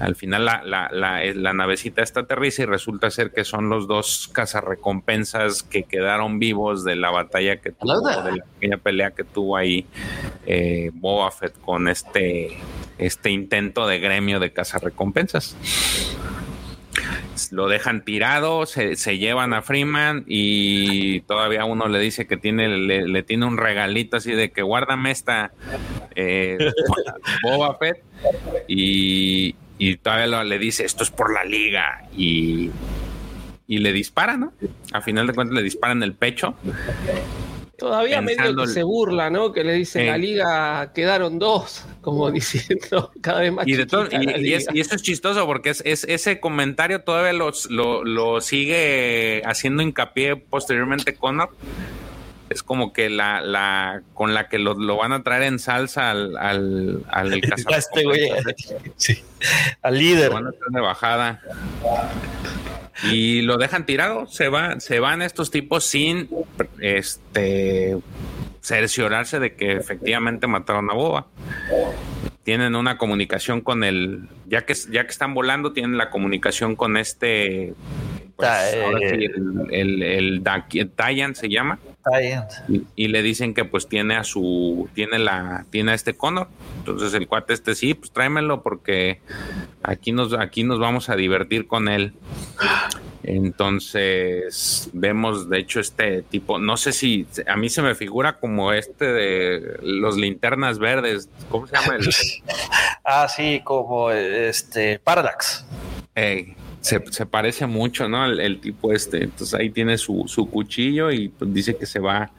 Al 0.00 0.16
final 0.16 0.46
la, 0.46 0.62
la, 0.64 0.88
la, 0.90 1.22
la, 1.34 1.52
navecita 1.52 2.02
está 2.02 2.20
aterriza 2.20 2.62
y 2.62 2.64
resulta 2.64 3.10
ser 3.10 3.32
que 3.32 3.44
son 3.44 3.68
los 3.68 3.86
dos 3.86 4.30
cazarrecompensas 4.32 5.62
que 5.62 5.82
quedaron 5.82 6.38
vivos 6.38 6.84
de 6.84 6.96
la 6.96 7.10
batalla 7.10 7.58
que 7.58 7.72
tuvo, 7.72 8.00
de 8.00 8.32
la 8.38 8.44
pequeña 8.44 8.78
pelea 8.78 9.10
que 9.10 9.24
tuvo 9.24 9.58
ahí 9.58 9.84
eh, 10.46 10.90
Boba 10.94 11.30
Fett 11.32 11.60
con 11.60 11.86
este, 11.86 12.56
este 12.96 13.30
intento 13.30 13.86
de 13.86 13.98
gremio 13.98 14.40
de 14.40 14.54
cazarrecompensas 14.54 15.54
lo 17.50 17.68
dejan 17.68 18.04
tirado, 18.04 18.66
se, 18.66 18.96
llevan 19.18 19.54
a 19.54 19.62
Freeman 19.62 20.24
y 20.26 21.20
todavía 21.22 21.64
uno 21.64 21.88
le 21.88 21.98
dice 21.98 22.26
que 22.26 22.36
tiene, 22.36 22.68
le, 22.68 23.22
tiene 23.22 23.46
un 23.46 23.56
regalito 23.56 24.16
así 24.16 24.32
de 24.32 24.50
que 24.50 24.62
guárdame 24.62 25.10
esta 25.10 25.52
eh, 26.14 26.58
Boba 27.42 27.76
Fett. 27.78 28.02
Y, 28.68 29.54
todavía 30.02 30.44
le 30.44 30.58
dice 30.60 30.84
esto 30.84 31.02
es 31.02 31.10
por 31.10 31.32
la 31.32 31.44
liga 31.44 32.04
y, 32.16 32.70
y 33.66 33.78
le 33.78 33.92
dispara, 33.92 34.36
¿no? 34.36 34.52
A 34.92 35.00
final 35.00 35.26
de 35.26 35.34
cuentas 35.34 35.56
le 35.56 35.62
disparan 35.62 36.04
el 36.04 36.14
pecho 36.14 36.54
Todavía 37.82 38.20
medio 38.20 38.54
que 38.54 38.68
se 38.68 38.84
burla, 38.84 39.28
¿no? 39.28 39.52
Que 39.52 39.64
le 39.64 39.72
dice 39.72 40.06
la 40.06 40.16
liga 40.16 40.92
quedaron 40.94 41.40
dos, 41.40 41.84
como 42.00 42.30
diciendo 42.30 43.10
cada 43.20 43.40
vez 43.40 43.52
más. 43.52 43.66
Y, 43.66 43.72
y, 43.72 44.52
eso 44.52 44.94
es 44.94 45.02
chistoso 45.02 45.44
porque 45.46 45.70
es, 45.70 45.82
ese 45.84 46.38
comentario 46.38 47.00
todavía 47.00 47.32
lo, 47.32 48.40
sigue 48.40 49.42
haciendo 49.44 49.82
hincapié 49.82 50.36
posteriormente 50.36 51.16
Connor. 51.16 51.50
Es 52.50 52.62
como 52.62 52.92
que 52.92 53.10
la, 53.10 53.40
la 53.40 54.02
con 54.14 54.32
la 54.32 54.48
que 54.48 54.60
lo, 54.60 54.76
van 54.96 55.12
a 55.12 55.24
traer 55.24 55.42
en 55.42 55.58
salsa 55.58 56.12
al, 56.12 56.36
al, 56.36 57.02
al 57.08 57.34
este 57.76 58.04
güey, 58.04 58.30
sí, 58.96 59.24
al 59.82 59.98
líder. 59.98 60.28
Lo 60.28 60.34
van 60.34 60.46
a 60.46 60.52
traer 60.52 60.70
de 60.70 60.80
bajada 60.80 61.42
y 63.04 63.42
lo 63.42 63.56
dejan 63.56 63.86
tirado. 63.86 64.26
Se 64.26 64.48
van, 64.48 64.80
se 64.80 65.00
van 65.00 65.22
estos 65.22 65.50
tipos 65.50 65.84
sin 65.84 66.28
este 66.80 67.96
cerciorarse 68.60 69.40
de 69.40 69.54
que 69.54 69.72
efectivamente 69.72 70.46
mataron 70.46 70.90
a 70.90 70.94
Boba. 70.94 71.26
Tienen 72.44 72.74
una 72.74 72.98
comunicación 72.98 73.60
con 73.60 73.84
el, 73.84 74.28
ya 74.46 74.64
que 74.64 74.74
ya 74.90 75.04
que 75.04 75.10
están 75.10 75.34
volando, 75.34 75.72
tienen 75.72 75.96
la 75.96 76.10
comunicación 76.10 76.76
con 76.76 76.96
este, 76.96 77.74
pues, 78.36 78.48
ah, 78.48 78.70
eh, 78.70 79.30
el, 79.70 80.02
el, 80.02 80.42
el, 80.42 81.34
se 81.34 81.48
llama. 81.48 81.78
Y, 82.96 83.08
le 83.08 83.22
dicen 83.22 83.54
que 83.54 83.64
pues 83.64 83.88
tiene 83.88 84.16
a 84.16 84.24
su, 84.24 84.88
tiene 84.94 85.18
la, 85.18 85.66
tiene 85.70 85.92
a 85.92 85.94
este 85.94 86.14
Connor. 86.14 86.48
Entonces 86.78 87.14
el 87.14 87.28
cuate 87.28 87.52
este 87.52 87.74
sí, 87.74 87.94
pues 87.94 88.10
tráemelo 88.10 88.62
porque 88.62 89.20
aquí 89.82 90.12
nos, 90.12 90.32
aquí 90.34 90.64
nos 90.64 90.78
vamos 90.78 91.08
a 91.08 91.16
divertir 91.16 91.66
con 91.66 91.88
él. 91.88 92.12
Entonces 93.22 94.90
vemos, 94.92 95.48
de 95.48 95.58
hecho, 95.58 95.78
este 95.78 96.22
tipo, 96.22 96.58
no 96.58 96.76
sé 96.76 96.92
si 96.92 97.26
a 97.46 97.56
mí 97.56 97.68
se 97.68 97.80
me 97.80 97.94
figura 97.94 98.38
como 98.38 98.72
este 98.72 99.04
de 99.04 99.78
los 99.82 100.16
linternas 100.16 100.80
verdes, 100.80 101.28
¿cómo 101.48 101.68
se 101.68 101.76
llama? 101.76 101.98
ah, 103.04 103.28
sí, 103.28 103.60
como 103.64 104.10
este 104.10 104.98
Parallax 104.98 105.64
se, 106.82 107.26
parece 107.26 107.66
mucho, 107.66 108.08
¿no? 108.08 108.26
El, 108.26 108.60
tipo 108.60 108.92
este. 108.92 109.24
Entonces 109.24 109.58
ahí 109.58 109.70
tiene 109.70 109.98
su, 109.98 110.24
su 110.26 110.50
cuchillo 110.50 111.10
y 111.10 111.28
pues 111.28 111.52
dice 111.54 111.76
que 111.76 111.86
se 111.86 112.00
va, 112.00 112.32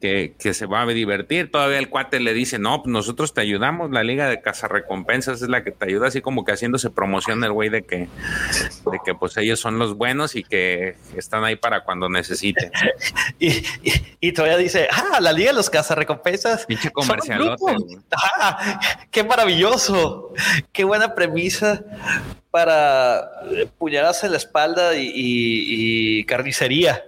que, 0.00 0.34
que, 0.38 0.54
se 0.54 0.66
va 0.66 0.82
a 0.82 0.86
divertir. 0.86 1.50
Todavía 1.50 1.78
el 1.78 1.90
cuate 1.90 2.18
le 2.18 2.32
dice, 2.32 2.58
no, 2.58 2.82
pues 2.82 2.90
nosotros 2.92 3.34
te 3.34 3.42
ayudamos, 3.42 3.90
la 3.90 4.02
liga 4.02 4.28
de 4.28 4.40
cazarrecompensas 4.40 5.42
es 5.42 5.48
la 5.48 5.62
que 5.62 5.70
te 5.70 5.86
ayuda, 5.86 6.08
así 6.08 6.22
como 6.22 6.44
que 6.44 6.52
haciéndose 6.52 6.90
promoción 6.90 7.44
el 7.44 7.52
güey 7.52 7.68
de 7.68 7.82
que, 7.82 7.96
de 7.98 8.98
que 9.04 9.14
pues 9.14 9.36
ellos 9.36 9.60
son 9.60 9.78
los 9.78 9.96
buenos 9.96 10.34
y 10.34 10.44
que 10.44 10.96
están 11.14 11.44
ahí 11.44 11.56
para 11.56 11.84
cuando 11.84 12.08
necesiten. 12.08 12.72
y, 13.38 13.62
y, 14.20 14.32
todavía 14.32 14.56
dice, 14.56 14.88
ah, 14.90 15.20
la 15.20 15.32
liga 15.32 15.50
de 15.50 15.56
los 15.56 15.68
cazarrecompensas. 15.68 16.64
Pinche 16.64 16.90
comercialote. 16.90 17.76
Ah, 18.16 18.80
qué 19.10 19.22
maravilloso. 19.22 20.32
Qué 20.72 20.84
buena 20.84 21.14
premisa 21.14 21.84
para 22.52 23.30
puñalarse 23.78 24.26
en 24.26 24.32
la 24.32 24.38
espalda 24.38 24.92
y, 24.94 26.22
carnicería. 26.24 27.02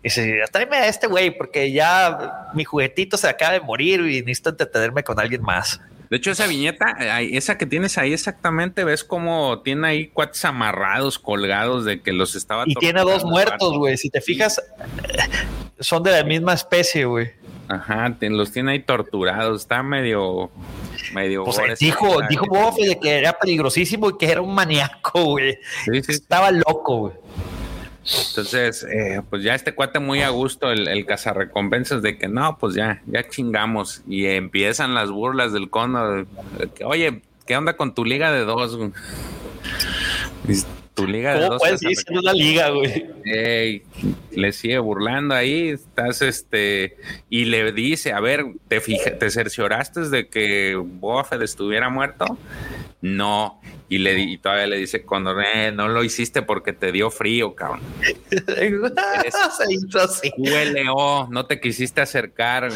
Y 0.00 0.04
dice, 0.04 0.40
tráeme 0.50 0.78
a 0.78 0.88
este 0.88 1.06
güey 1.06 1.30
porque 1.36 1.70
ya 1.70 2.50
mi 2.54 2.64
juguetito 2.64 3.16
se 3.18 3.28
acaba 3.28 3.52
de 3.52 3.60
morir 3.60 4.00
y 4.00 4.20
necesito 4.22 4.50
entretenerme 4.50 5.04
con 5.04 5.20
alguien 5.20 5.42
más. 5.42 5.80
De 6.08 6.16
hecho, 6.16 6.30
esa 6.30 6.46
viñeta, 6.46 6.96
esa 7.20 7.58
que 7.58 7.66
tienes 7.66 7.98
ahí 7.98 8.14
exactamente, 8.14 8.84
ves 8.84 9.04
como 9.04 9.60
tiene 9.60 9.88
ahí 9.88 10.06
cuates 10.08 10.44
amarrados, 10.46 11.18
colgados 11.18 11.84
de 11.84 12.00
que 12.00 12.12
los 12.12 12.34
estaba... 12.34 12.64
Y 12.66 12.74
tiene 12.74 13.00
dos 13.02 13.24
muertos, 13.24 13.76
güey. 13.76 13.98
Si 13.98 14.08
te 14.08 14.22
fijas, 14.22 14.62
son 15.78 16.02
de 16.02 16.12
la 16.12 16.24
misma 16.24 16.54
especie, 16.54 17.04
güey. 17.04 17.32
Ajá, 17.68 18.14
los 18.20 18.52
tiene 18.52 18.72
ahí 18.72 18.80
torturados. 18.80 19.62
Está 19.62 19.82
medio 19.82 20.50
medio. 21.12 21.44
Pues 21.44 21.78
dijo, 21.78 22.20
dijo 22.28 22.74
de 22.76 22.98
que 22.98 23.18
era 23.18 23.32
peligrosísimo 23.32 24.10
y 24.10 24.18
que 24.18 24.30
era 24.30 24.40
un 24.40 24.54
maníaco, 24.54 25.24
güey. 25.24 25.58
Estaba 25.86 26.50
loco, 26.50 26.96
güey. 26.98 27.14
Entonces, 28.28 28.84
eh, 28.84 29.22
pues 29.30 29.42
ya 29.42 29.54
este 29.54 29.74
cuate 29.74 29.98
muy 29.98 30.20
a 30.20 30.28
gusto, 30.28 30.70
el, 30.70 30.88
el 30.88 31.06
cazarrecompensas 31.06 32.02
de 32.02 32.18
que 32.18 32.28
no, 32.28 32.58
pues 32.58 32.74
ya, 32.74 33.02
ya 33.06 33.26
chingamos. 33.28 34.02
Y 34.06 34.26
empiezan 34.26 34.94
las 34.94 35.10
burlas 35.10 35.52
del 35.54 35.70
cono. 35.70 36.26
Que, 36.74 36.84
Oye, 36.84 37.22
¿qué 37.46 37.56
onda 37.56 37.76
con 37.76 37.94
tu 37.94 38.04
liga 38.04 38.30
de 38.30 38.44
dos? 38.44 38.78
Tu 40.94 41.06
liga 41.06 41.34
de 41.34 41.46
dos. 41.46 41.58
Puedes 41.58 41.80
decir 41.80 42.04
una 42.10 42.32
liga, 42.32 42.70
güey. 42.70 43.82
le 44.30 44.52
sigue 44.52 44.78
burlando 44.78 45.34
ahí, 45.34 45.68
estás 45.68 46.22
este, 46.22 46.96
y 47.28 47.46
le 47.46 47.72
dice, 47.72 48.12
a 48.12 48.20
ver, 48.20 48.44
¿te, 48.68 48.80
te 48.80 49.30
cercioraste 49.30 50.08
de 50.08 50.28
que 50.28 50.76
Boba 50.76 51.26
estuviera 51.42 51.88
muerto? 51.88 52.38
No. 53.00 53.60
Y, 53.88 53.98
le, 53.98 54.18
y 54.18 54.38
todavía 54.38 54.66
le 54.66 54.78
dice, 54.78 55.02
cuando 55.02 55.38
eh, 55.40 55.70
no 55.70 55.88
lo 55.88 56.02
hiciste 56.02 56.40
porque 56.42 56.72
te 56.72 56.90
dio 56.90 57.10
frío, 57.10 57.54
cabrón. 57.54 57.80
Se 58.48 59.72
hizo 59.72 60.00
así. 60.00 60.32
no 61.28 61.46
te 61.46 61.60
quisiste 61.60 62.00
acercar. 62.00 62.70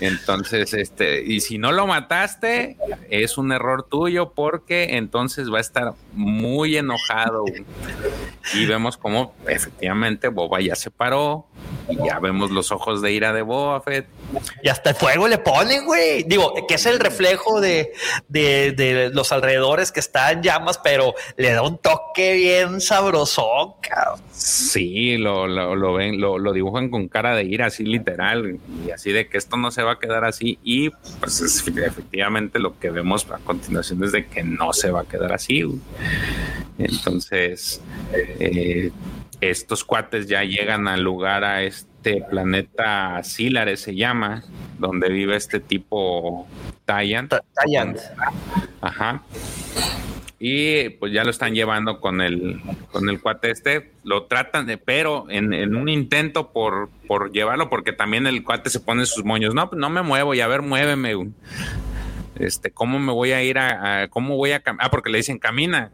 Entonces, 0.00 0.74
este, 0.74 1.22
y 1.22 1.40
si 1.40 1.58
no 1.58 1.72
lo 1.72 1.86
mataste, 1.86 2.76
es 3.10 3.38
un 3.38 3.52
error 3.52 3.86
tuyo 3.88 4.32
porque 4.32 4.96
entonces 4.96 5.52
va 5.52 5.58
a 5.58 5.60
estar 5.60 5.94
muy 6.12 6.76
enojado. 6.76 7.44
Y 8.52 8.66
vemos 8.66 8.96
cómo 8.96 9.34
efectivamente 9.48 10.28
Boba 10.28 10.60
ya 10.60 10.74
se 10.74 10.90
paró, 10.90 11.46
y 11.88 11.96
ya 11.96 12.18
vemos 12.18 12.50
los 12.50 12.72
ojos 12.72 13.02
de 13.02 13.12
ira 13.12 13.32
de 13.32 13.42
Boba 13.42 13.80
Fett. 13.80 14.06
Y 14.62 14.68
hasta 14.68 14.90
el 14.90 14.96
fuego 14.96 15.28
le 15.28 15.38
ponen, 15.38 15.84
güey. 15.84 16.24
Digo, 16.24 16.54
que 16.66 16.74
es 16.74 16.86
el 16.86 16.98
reflejo 16.98 17.60
de, 17.60 17.92
de, 18.28 19.10
los 19.12 19.32
alrededores 19.32 19.92
que 19.92 20.00
están 20.00 20.42
llamas, 20.42 20.78
pero 20.82 21.14
le 21.36 21.52
da 21.52 21.62
un 21.62 21.78
toque 21.78 22.34
bien 22.34 22.80
sabroso, 22.80 23.76
cabrón. 23.80 24.20
Sí, 24.32 25.16
lo, 25.16 25.46
lo, 25.46 25.94
ven, 25.94 26.20
lo, 26.20 26.38
lo, 26.38 26.52
dibujan 26.52 26.90
con 26.90 27.08
cara 27.08 27.34
de 27.34 27.44
ira, 27.44 27.66
así 27.66 27.84
literal, 27.84 28.58
y 28.86 28.90
así 28.90 29.12
de 29.12 29.28
que 29.28 29.38
esto 29.38 29.56
no 29.56 29.70
se 29.74 29.82
va 29.82 29.92
a 29.92 29.98
quedar 29.98 30.24
así. 30.24 30.58
Y 30.62 30.90
pues 31.20 31.40
efectivamente 31.40 32.58
lo 32.58 32.78
que 32.78 32.90
vemos 32.90 33.26
a 33.30 33.38
continuación 33.38 34.02
es 34.04 34.12
de 34.12 34.26
que 34.26 34.42
no 34.42 34.72
se 34.72 34.90
va 34.90 35.02
a 35.02 35.04
quedar 35.04 35.32
así. 35.32 35.62
Entonces, 36.78 37.80
eh, 38.12 38.90
estos 39.40 39.84
cuates 39.84 40.26
ya 40.26 40.42
llegan 40.44 40.88
al 40.88 41.02
lugar 41.02 41.44
a 41.44 41.62
este 41.62 42.22
planeta 42.28 43.22
Silare 43.22 43.76
se 43.76 43.94
llama, 43.94 44.44
donde 44.78 45.08
vive 45.08 45.36
este 45.36 45.60
tipo 45.60 46.46
Tayant. 46.84 47.34
Tayant. 47.54 47.98
Ajá. 48.80 49.22
Y 50.46 50.90
pues 50.90 51.10
ya 51.10 51.24
lo 51.24 51.30
están 51.30 51.54
llevando 51.54 52.00
con 52.00 52.20
el, 52.20 52.60
con 52.92 53.08
el 53.08 53.18
cuate 53.18 53.50
este, 53.50 53.92
lo 54.02 54.24
tratan 54.24 54.66
de, 54.66 54.76
pero 54.76 55.24
en, 55.30 55.74
un 55.74 55.88
intento 55.88 56.52
por, 56.52 56.90
por 57.06 57.32
llevarlo, 57.32 57.70
porque 57.70 57.94
también 57.94 58.26
el 58.26 58.44
cuate 58.44 58.68
se 58.68 58.80
pone 58.80 59.06
sus 59.06 59.24
moños, 59.24 59.54
no, 59.54 59.70
pues 59.70 59.80
no 59.80 59.88
me 59.88 60.02
muevo 60.02 60.34
y 60.34 60.42
a 60.42 60.46
ver, 60.46 60.60
muéveme 60.60 61.14
este, 62.38 62.70
¿cómo 62.70 62.98
me 62.98 63.12
voy 63.12 63.32
a 63.32 63.42
ir 63.42 63.58
a, 63.58 64.08
cómo 64.08 64.36
voy 64.36 64.52
a 64.52 64.60
caminar? 64.60 64.86
Ah, 64.86 64.90
porque 64.90 65.10
le 65.10 65.18
dicen 65.18 65.38
camina. 65.38 65.90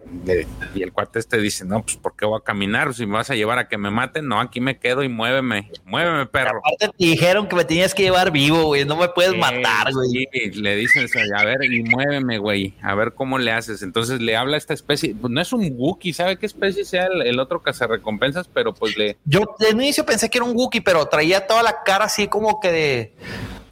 Y 0.75 0.83
el 0.83 0.93
cuate 0.93 1.19
este 1.19 1.39
dice, 1.39 1.65
no, 1.65 1.83
pues 1.83 1.97
¿por 1.97 2.17
qué 2.17 2.27
voy 2.27 2.39
a 2.39 2.45
caminar? 2.45 2.95
Si 2.95 3.07
me 3.07 3.15
vas 3.15 3.31
a 3.31 3.35
llevar 3.35 3.59
a 3.59 3.69
que 3.69 3.79
me 3.79 3.91
maten, 3.91 4.29
no, 4.29 4.41
aquí 4.41 4.61
me 4.61 4.79
quedo 4.79 5.03
y 5.03 5.09
muéveme, 5.09 5.71
muéveme, 5.85 6.27
perro. 6.27 6.59
Aparte 6.59 6.89
te 6.97 7.05
dijeron 7.05 7.49
que 7.49 7.57
me 7.57 7.65
tenías 7.65 7.95
que 7.95 8.03
llevar 8.03 8.31
vivo, 8.31 8.65
güey, 8.65 8.85
no 8.85 8.97
me 8.97 9.09
puedes 9.09 9.37
matar, 9.37 9.93
güey. 9.93 10.27
le 10.55 10.77
dicen, 10.77 11.07
a 11.37 11.45
ver, 11.45 11.65
y 11.65 11.83
muéveme, 11.83 12.39
güey, 12.39 12.75
a 12.83 12.95
ver 12.95 13.15
cómo 13.15 13.39
le 13.39 13.53
haces. 13.53 13.83
Entonces 13.83 14.21
le 14.21 14.37
habla 14.37 14.57
a 14.57 14.59
esta 14.59 14.75
especie, 14.75 15.15
pues 15.15 15.33
no 15.33 15.41
es 15.41 15.53
un 15.53 15.75
Wookiee, 15.77 16.13
¿sabe 16.13 16.37
qué 16.37 16.47
especie 16.47 16.85
sea 16.85 17.07
el, 17.07 17.23
el 17.23 17.41
otro 17.41 17.63
recompensas 17.87 18.49
Pero 18.49 18.75
pues 18.75 18.97
le... 18.97 19.17
Yo 19.25 19.57
de 19.59 19.71
inicio 19.71 20.05
pensé 20.05 20.29
que 20.29 20.39
era 20.39 20.45
un 20.45 20.57
Wookiee, 20.57 20.81
pero 20.81 21.07
traía 21.07 21.47
toda 21.47 21.63
la 21.63 21.83
cara 21.85 22.07
así 22.07 22.29
como 22.29 22.61
que 22.61 22.73
de 22.73 23.15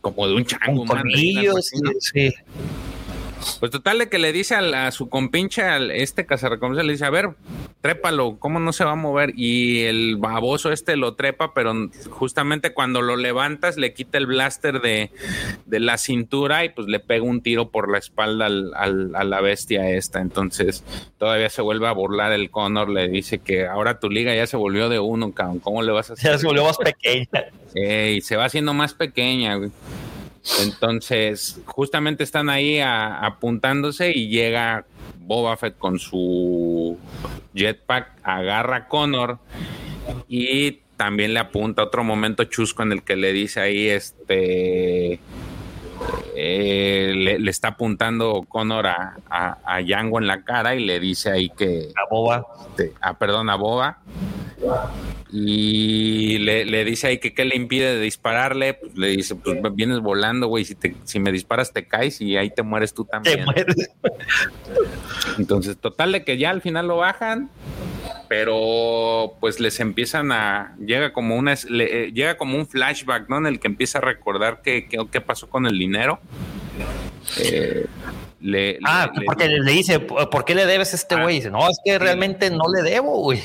como 0.00 0.26
de 0.26 0.34
un 0.34 0.44
chango. 0.44 0.84
sí. 2.00 2.34
Pues 3.60 3.70
total 3.70 3.98
de 3.98 4.08
que 4.08 4.18
le 4.18 4.32
dice 4.32 4.54
a, 4.54 4.90
su 4.90 5.08
compinche, 5.08 5.62
al 5.62 5.90
este 5.90 6.26
cazarrecompensas, 6.26 6.84
le 6.84 6.92
dice, 6.92 7.04
a 7.04 7.10
ver, 7.10 7.30
trépalo, 7.80 8.36
¿cómo 8.38 8.60
no 8.60 8.72
se 8.72 8.84
va 8.84 8.92
a 8.92 8.96
mover? 8.96 9.32
Y 9.36 9.82
el 9.82 10.16
baboso 10.16 10.72
este 10.72 10.96
lo 10.96 11.14
trepa, 11.14 11.54
pero 11.54 11.74
justamente 12.10 12.72
cuando 12.72 13.02
lo 13.02 13.16
levantas 13.16 13.76
le 13.76 13.94
quita 13.94 14.18
el 14.18 14.26
blaster 14.26 14.80
de, 14.80 15.10
la 15.66 15.98
cintura 15.98 16.64
y 16.64 16.70
pues 16.70 16.88
le 16.88 17.00
pega 17.00 17.24
un 17.24 17.40
tiro 17.40 17.70
por 17.70 17.90
la 17.90 17.98
espalda 17.98 18.46
al, 18.46 18.72
a 18.74 19.24
la 19.24 19.40
bestia 19.40 19.90
esta. 19.90 20.20
Entonces 20.20 20.84
todavía 21.18 21.50
se 21.50 21.62
vuelve 21.62 21.88
a 21.88 21.92
burlar 21.92 22.32
el 22.32 22.50
Connor, 22.50 22.88
le 22.88 23.08
dice 23.08 23.38
que 23.38 23.66
ahora 23.66 24.00
tu 24.00 24.10
liga 24.10 24.34
ya 24.34 24.46
se 24.46 24.56
volvió 24.56 24.88
de 24.88 24.98
uno, 24.98 25.32
cabrón, 25.32 25.60
¿cómo 25.60 25.82
le 25.82 25.92
vas 25.92 26.10
a 26.10 26.12
hacer? 26.14 26.32
Ya 26.32 26.38
se 26.38 26.46
volvió 26.46 26.64
más 26.64 26.78
pequeña. 26.78 27.46
y 27.74 28.20
se 28.20 28.36
va 28.36 28.46
haciendo 28.46 28.74
más 28.74 28.94
pequeña, 28.94 29.56
güey. 29.56 29.70
Entonces, 30.62 31.60
justamente 31.66 32.24
están 32.24 32.48
ahí 32.48 32.80
apuntándose 32.80 34.10
y 34.10 34.28
llega 34.28 34.84
Boba 35.18 35.56
Fett 35.56 35.78
con 35.78 35.98
su 35.98 36.98
jetpack, 37.54 38.12
agarra 38.22 38.76
a 38.76 38.88
Connor 38.88 39.38
y 40.28 40.80
también 40.96 41.34
le 41.34 41.40
apunta 41.40 41.84
otro 41.84 42.02
momento 42.02 42.44
chusco 42.44 42.82
en 42.82 42.92
el 42.92 43.02
que 43.02 43.14
le 43.14 43.32
dice 43.32 43.60
ahí 43.60 43.88
este 43.88 45.20
eh, 46.34 47.12
le, 47.14 47.50
está 47.50 47.68
apuntando 47.68 48.44
Connor 48.48 48.86
a, 48.86 49.16
a, 49.64 49.80
Yango 49.80 50.18
en 50.18 50.26
la 50.26 50.42
cara 50.44 50.74
y 50.74 50.84
le 50.84 50.98
dice 51.00 51.30
ahí 51.30 51.50
que 51.50 51.92
a 51.94 52.08
Boba. 52.08 52.46
este, 52.68 52.94
a 53.00 53.18
perdón 53.18 53.50
a 53.50 53.56
Boba 53.56 53.98
y 55.30 56.38
le, 56.38 56.84
dice 56.84 57.08
ahí 57.08 57.18
que 57.18 57.34
qué 57.34 57.44
le 57.44 57.56
impide 57.56 57.96
de 57.96 58.00
dispararle, 58.00 58.74
pues 58.74 58.96
le 58.96 59.08
dice, 59.08 59.34
pues 59.34 59.58
vienes 59.74 60.00
volando, 60.00 60.46
güey, 60.46 60.64
si, 60.64 60.76
si 61.04 61.20
me 61.20 61.32
disparas 61.32 61.72
te 61.72 61.86
caes 61.86 62.20
y 62.20 62.36
ahí 62.36 62.50
te 62.50 62.62
mueres 62.62 62.94
tú 62.94 63.04
también. 63.04 63.44
Entonces, 65.38 65.76
total 65.76 66.12
de 66.12 66.24
que 66.24 66.38
ya 66.38 66.50
al 66.50 66.62
final 66.62 66.88
lo 66.88 66.96
bajan, 66.96 67.50
pero 68.28 69.34
pues 69.40 69.60
les 69.60 69.80
empiezan 69.80 70.32
a, 70.32 70.76
llega 70.78 71.12
como 71.12 71.36
una, 71.36 71.54
eh, 71.54 72.10
llega 72.14 72.36
como 72.36 72.56
un 72.56 72.66
flashback, 72.66 73.28
¿no? 73.28 73.38
En 73.38 73.46
el 73.46 73.60
que 73.60 73.68
empieza 73.68 73.98
a 73.98 74.02
recordar 74.02 74.62
qué, 74.62 74.88
qué, 74.88 75.20
pasó 75.20 75.48
con 75.48 75.66
el 75.66 75.78
dinero. 75.78 76.20
Eh, 77.38 77.86
le, 78.40 78.78
ah, 78.84 79.10
porque 79.26 79.48
le, 79.48 79.72
dice, 79.72 80.00
¿por 80.00 80.44
qué 80.44 80.54
le 80.54 80.64
debes 80.64 80.92
a 80.92 80.96
este 80.96 81.16
ah. 81.16 81.22
güey? 81.22 81.36
dice, 81.36 81.50
no, 81.50 81.68
es 81.68 81.78
que 81.84 81.98
realmente 81.98 82.50
no 82.50 82.64
le 82.74 82.88
debo, 82.88 83.20
güey. 83.20 83.40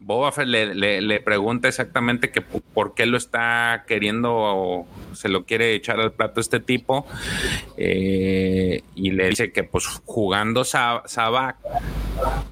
Boba 0.00 0.32
Fett 0.32 0.46
le, 0.46 1.20
pregunta 1.20 1.68
exactamente 1.68 2.30
que 2.30 2.40
por 2.40 2.94
qué 2.94 3.04
lo 3.04 3.18
está 3.18 3.84
queriendo 3.86 4.32
o 4.34 4.86
se 5.12 5.28
lo 5.28 5.44
quiere 5.44 5.74
echar 5.74 6.00
al 6.00 6.12
plato 6.12 6.40
este 6.40 6.58
tipo 6.58 7.06
eh, 7.76 8.82
y 8.94 9.10
le 9.10 9.28
dice 9.28 9.52
que 9.52 9.62
pues 9.62 9.86
jugando 9.86 10.64
Sabak 10.64 11.56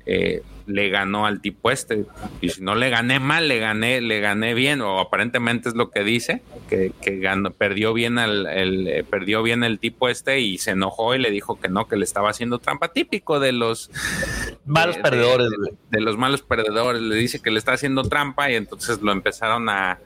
eh, 0.05 0.43
le 0.69 0.91
ganó 0.91 1.27
al 1.27 1.41
tipo 1.41 1.70
este. 1.70 2.05
Y 2.41 2.51
si 2.51 2.62
no 2.62 2.75
le 2.75 2.91
gané 2.91 3.19
mal, 3.19 3.49
le 3.49 3.59
gané, 3.59 4.01
le 4.01 4.20
gané 4.20 4.55
bien, 4.55 4.81
o 4.83 5.01
aparentemente 5.01 5.70
es 5.70 5.75
lo 5.75 5.91
que 5.91 6.05
dice, 6.05 6.43
que, 6.69 6.93
ganó, 7.19 7.51
perdió 7.51 7.95
bien 7.95 8.19
el, 8.19 8.47
eh, 8.87 9.05
perdió 9.09 9.43
bien 9.43 9.65
el 9.65 9.79
tipo 9.79 10.09
este 10.09 10.41
y 10.41 10.59
se 10.59 10.73
enojó 10.73 11.15
y 11.15 11.19
le 11.19 11.31
dijo 11.31 11.59
que 11.59 11.69
no, 11.69 11.89
que 11.89 11.97
le 11.97 12.05
estaba 12.05 12.31
haciendo 12.31 12.59
trampa 12.59 12.93
típico 12.93 13.41
de 13.41 13.53
los 13.53 13.91
malos 14.66 14.99
perdedores, 14.99 15.49
de, 15.91 16.01
los 16.01 16.19
malos 16.19 16.43
perdedores. 16.43 17.01
Le 17.01 17.16
dice 17.16 17.41
que 17.41 17.48
le 17.51 17.59
está 17.59 17.73
haciendo 17.73 18.03
trampa 18.03 18.51
y 18.51 18.55
entonces 18.55 19.01
lo 19.01 19.12
empezaron 19.12 19.69
a, 19.69 19.99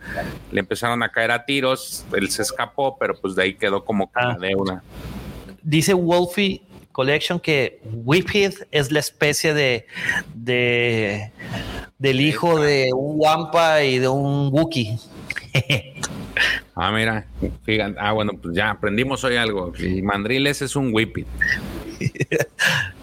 le 0.51 0.61
empezaron 0.61 1.03
a 1.03 1.09
caer 1.11 1.31
a 1.31 1.45
tiros, 1.45 2.05
él 2.15 2.31
se 2.31 2.43
escapó, 2.43 2.97
pero 2.99 3.15
pues 3.15 3.35
de 3.35 3.43
ahí 3.43 3.55
quedó 3.55 3.85
como 3.85 4.11
ah. 4.15 4.37
una 4.57 4.83
Dice 5.63 5.95
Wolfie 5.95 6.63
Collection 6.93 7.41
que 7.41 7.81
Whippet 7.85 8.69
es 8.71 8.93
la 8.93 9.01
especie 9.01 9.55
de, 9.55 9.87
de 10.35 11.33
del 11.99 12.21
hijo 12.21 12.61
de 12.61 12.91
un 12.93 13.15
Wampa 13.19 13.83
y 13.83 13.99
de 13.99 14.09
un 14.09 14.51
Wookiee. 14.53 14.99
ah, 16.75 16.91
mira, 16.91 17.27
fíjate, 17.63 17.95
ah, 17.99 18.13
bueno, 18.13 18.33
pues 18.41 18.55
ya 18.55 18.71
aprendimos 18.71 19.23
hoy 19.25 19.37
algo. 19.37 19.73
Y 19.79 20.03
Mandriles 20.03 20.63
es 20.63 20.77
un 20.77 20.93
Whippet. 20.93 21.27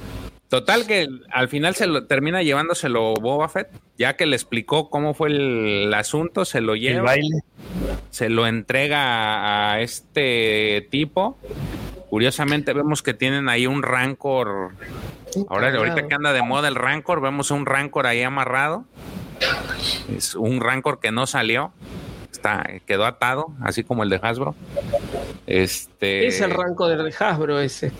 Total 0.49 0.87
que 0.87 1.07
al 1.31 1.47
final 1.47 1.75
se 1.75 1.85
lo 1.85 2.05
termina 2.05 2.41
llevándoselo 2.41 3.13
Boba 3.13 3.49
Fett, 3.49 3.69
ya 3.97 4.15
que 4.15 4.25
le 4.25 4.35
explicó 4.35 4.89
cómo 4.89 5.13
fue 5.13 5.29
el, 5.29 5.93
asunto, 5.93 6.43
se 6.43 6.59
lo 6.59 6.75
lleva, 6.75 7.13
se 8.09 8.29
lo 8.29 8.47
entrega 8.47 9.71
a 9.71 9.81
este 9.81 10.87
tipo 10.89 11.37
Curiosamente 12.09 12.73
vemos 12.73 13.03
que 13.03 13.13
tienen 13.13 13.49
ahí 13.49 13.67
un 13.67 13.83
rancor. 13.83 14.71
Ahora, 15.47 15.71
ahorita 15.71 16.07
que 16.07 16.15
anda 16.15 16.33
de 16.33 16.41
moda 16.41 16.67
el 16.67 16.73
rancor, 16.73 17.21
vemos 17.21 17.51
un 17.51 17.67
rancor 17.67 18.07
ahí 18.07 18.23
amarrado. 18.23 18.85
Es 20.15 20.33
un 20.33 20.59
rancor 20.59 20.99
que 20.99 21.11
no 21.11 21.27
salió. 21.27 21.71
Está, 22.31 22.67
quedó 22.87 23.05
atado, 23.05 23.53
así 23.61 23.83
como 23.83 24.01
el 24.01 24.09
de 24.09 24.19
Hasbro. 24.21 24.55
Este. 25.45 25.88
Es 26.01 26.39
el 26.41 26.51
rancor 26.51 26.95
del 26.95 27.13
Hasbro 27.17 27.59
ese. 27.59 27.91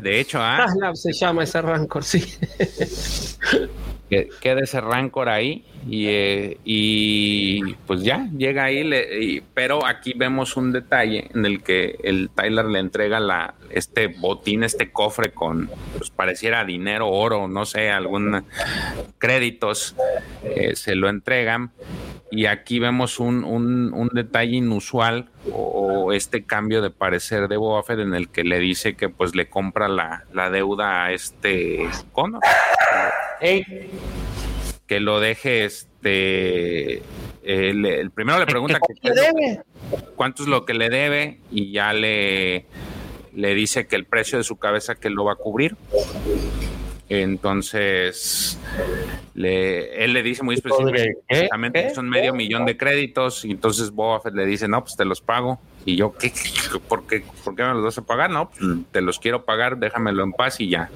De 0.00 0.20
hecho, 0.20 0.38
ah. 0.40 0.66
se 0.94 1.12
llama 1.12 1.44
ese 1.44 1.60
rancor, 1.60 2.02
sí. 2.02 2.24
que 4.08 4.28
queda 4.40 4.60
ese 4.60 4.80
rancor 4.80 5.28
ahí 5.28 5.64
y, 5.88 6.06
eh, 6.08 6.58
y 6.64 7.74
pues 7.86 8.02
ya 8.02 8.28
llega 8.36 8.64
ahí 8.64 9.42
pero 9.54 9.86
aquí 9.86 10.12
vemos 10.14 10.56
un 10.56 10.72
detalle 10.72 11.30
en 11.34 11.46
el 11.46 11.62
que 11.62 11.98
el 12.04 12.30
Tyler 12.30 12.66
le 12.66 12.80
entrega 12.80 13.18
la 13.18 13.54
este 13.70 14.08
botín 14.08 14.62
este 14.62 14.92
cofre 14.92 15.32
con 15.32 15.70
pues 15.96 16.10
pareciera 16.10 16.64
dinero 16.64 17.08
oro 17.08 17.48
no 17.48 17.64
sé 17.64 17.90
algún 17.90 18.44
créditos 19.18 19.96
eh, 20.42 20.76
se 20.76 20.94
lo 20.94 21.08
entregan 21.08 21.72
y 22.30 22.46
aquí 22.46 22.80
vemos 22.80 23.20
un, 23.20 23.44
un, 23.44 24.08
detalle 24.12 24.56
inusual 24.56 25.30
o, 25.52 26.12
este 26.12 26.44
cambio 26.44 26.82
de 26.82 26.90
parecer 26.90 27.48
de 27.48 27.56
Boba 27.56 27.82
Fett 27.82 28.00
en 28.00 28.14
el 28.14 28.28
que 28.28 28.44
le 28.44 28.58
dice 28.58 28.94
que 28.94 29.08
pues 29.08 29.34
le 29.34 29.48
compra 29.48 29.88
la, 29.88 30.24
la 30.32 30.50
deuda 30.50 31.04
a 31.04 31.12
este 31.12 31.88
Connor. 32.12 32.40
Que 34.86 35.00
lo 35.00 35.20
deje 35.20 35.64
este, 35.64 37.02
el, 37.42 38.10
primero 38.10 38.38
le 38.38 38.46
pregunta 38.46 38.78
cuánto 40.16 40.42
es 40.42 40.48
lo 40.48 40.64
que 40.64 40.74
le 40.74 40.88
debe 40.88 41.40
y 41.50 41.72
ya 41.72 41.92
le, 41.92 42.66
le 43.34 43.54
dice 43.54 43.86
que 43.86 43.96
el 43.96 44.04
precio 44.04 44.38
de 44.38 44.44
su 44.44 44.56
cabeza 44.56 44.94
que 44.94 45.10
lo 45.10 45.24
va 45.24 45.32
a 45.32 45.36
cubrir. 45.36 45.76
Entonces, 47.22 48.58
él 49.34 50.12
le 50.12 50.22
dice 50.22 50.42
muy 50.42 50.56
específicamente 50.56 51.88
que 51.88 51.94
son 51.94 52.08
medio 52.08 52.34
millón 52.34 52.66
de 52.66 52.76
créditos. 52.76 53.44
Y 53.44 53.52
entonces 53.52 53.90
Boba 53.90 54.20
le 54.32 54.46
dice, 54.46 54.68
no, 54.68 54.82
pues 54.82 54.96
te 54.96 55.04
los 55.04 55.20
pago. 55.20 55.60
Y 55.84 55.96
yo, 55.96 56.14
¿qué, 56.14 56.32
por, 56.88 57.06
qué, 57.06 57.24
¿por 57.44 57.54
qué 57.54 57.62
me 57.62 57.74
los 57.74 57.84
vas 57.84 57.98
a 57.98 58.02
pagar? 58.02 58.30
No, 58.30 58.50
pues, 58.50 58.60
te 58.90 59.00
los 59.00 59.18
quiero 59.18 59.44
pagar, 59.44 59.78
déjamelo 59.78 60.22
en 60.22 60.32
paz 60.32 60.60
y 60.60 60.68
ya. 60.68 60.90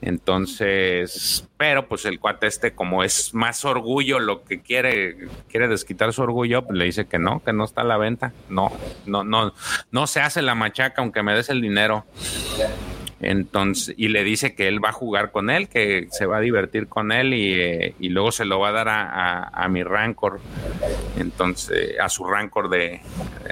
Entonces, 0.00 1.48
pero 1.56 1.88
pues 1.88 2.04
el 2.04 2.20
cuate 2.20 2.46
este, 2.46 2.72
como 2.72 3.02
es 3.02 3.34
más 3.34 3.64
orgullo 3.64 4.20
lo 4.20 4.44
que 4.44 4.60
quiere, 4.60 5.28
quiere 5.48 5.66
desquitar 5.66 6.12
su 6.12 6.22
orgullo, 6.22 6.64
pues 6.64 6.78
le 6.78 6.84
dice 6.84 7.06
que 7.06 7.18
no, 7.18 7.42
que 7.42 7.52
no 7.52 7.64
está 7.64 7.80
a 7.80 7.84
la 7.84 7.96
venta. 7.96 8.32
No, 8.48 8.70
no, 9.06 9.24
no, 9.24 9.52
no 9.90 10.06
se 10.06 10.20
hace 10.20 10.40
la 10.42 10.54
machaca 10.54 11.02
aunque 11.02 11.22
me 11.22 11.34
des 11.34 11.48
el 11.48 11.60
dinero. 11.60 12.04
Entonces, 13.20 13.94
y 13.98 14.08
le 14.08 14.22
dice 14.22 14.54
que 14.54 14.68
él 14.68 14.82
va 14.82 14.90
a 14.90 14.92
jugar 14.92 15.32
con 15.32 15.50
él, 15.50 15.68
que 15.68 16.06
se 16.10 16.26
va 16.26 16.36
a 16.36 16.40
divertir 16.40 16.86
con 16.86 17.10
él 17.10 17.34
y, 17.34 17.52
eh, 17.60 17.94
luego 17.98 18.30
se 18.30 18.44
lo 18.44 18.60
va 18.60 18.68
a 18.68 18.72
dar 18.72 18.88
a, 18.88 19.68
mi 19.68 19.82
Rancor. 19.82 20.40
Entonces, 21.18 21.98
a 21.98 22.08
su 22.08 22.24
Rancor 22.24 22.70
de, 22.70 23.00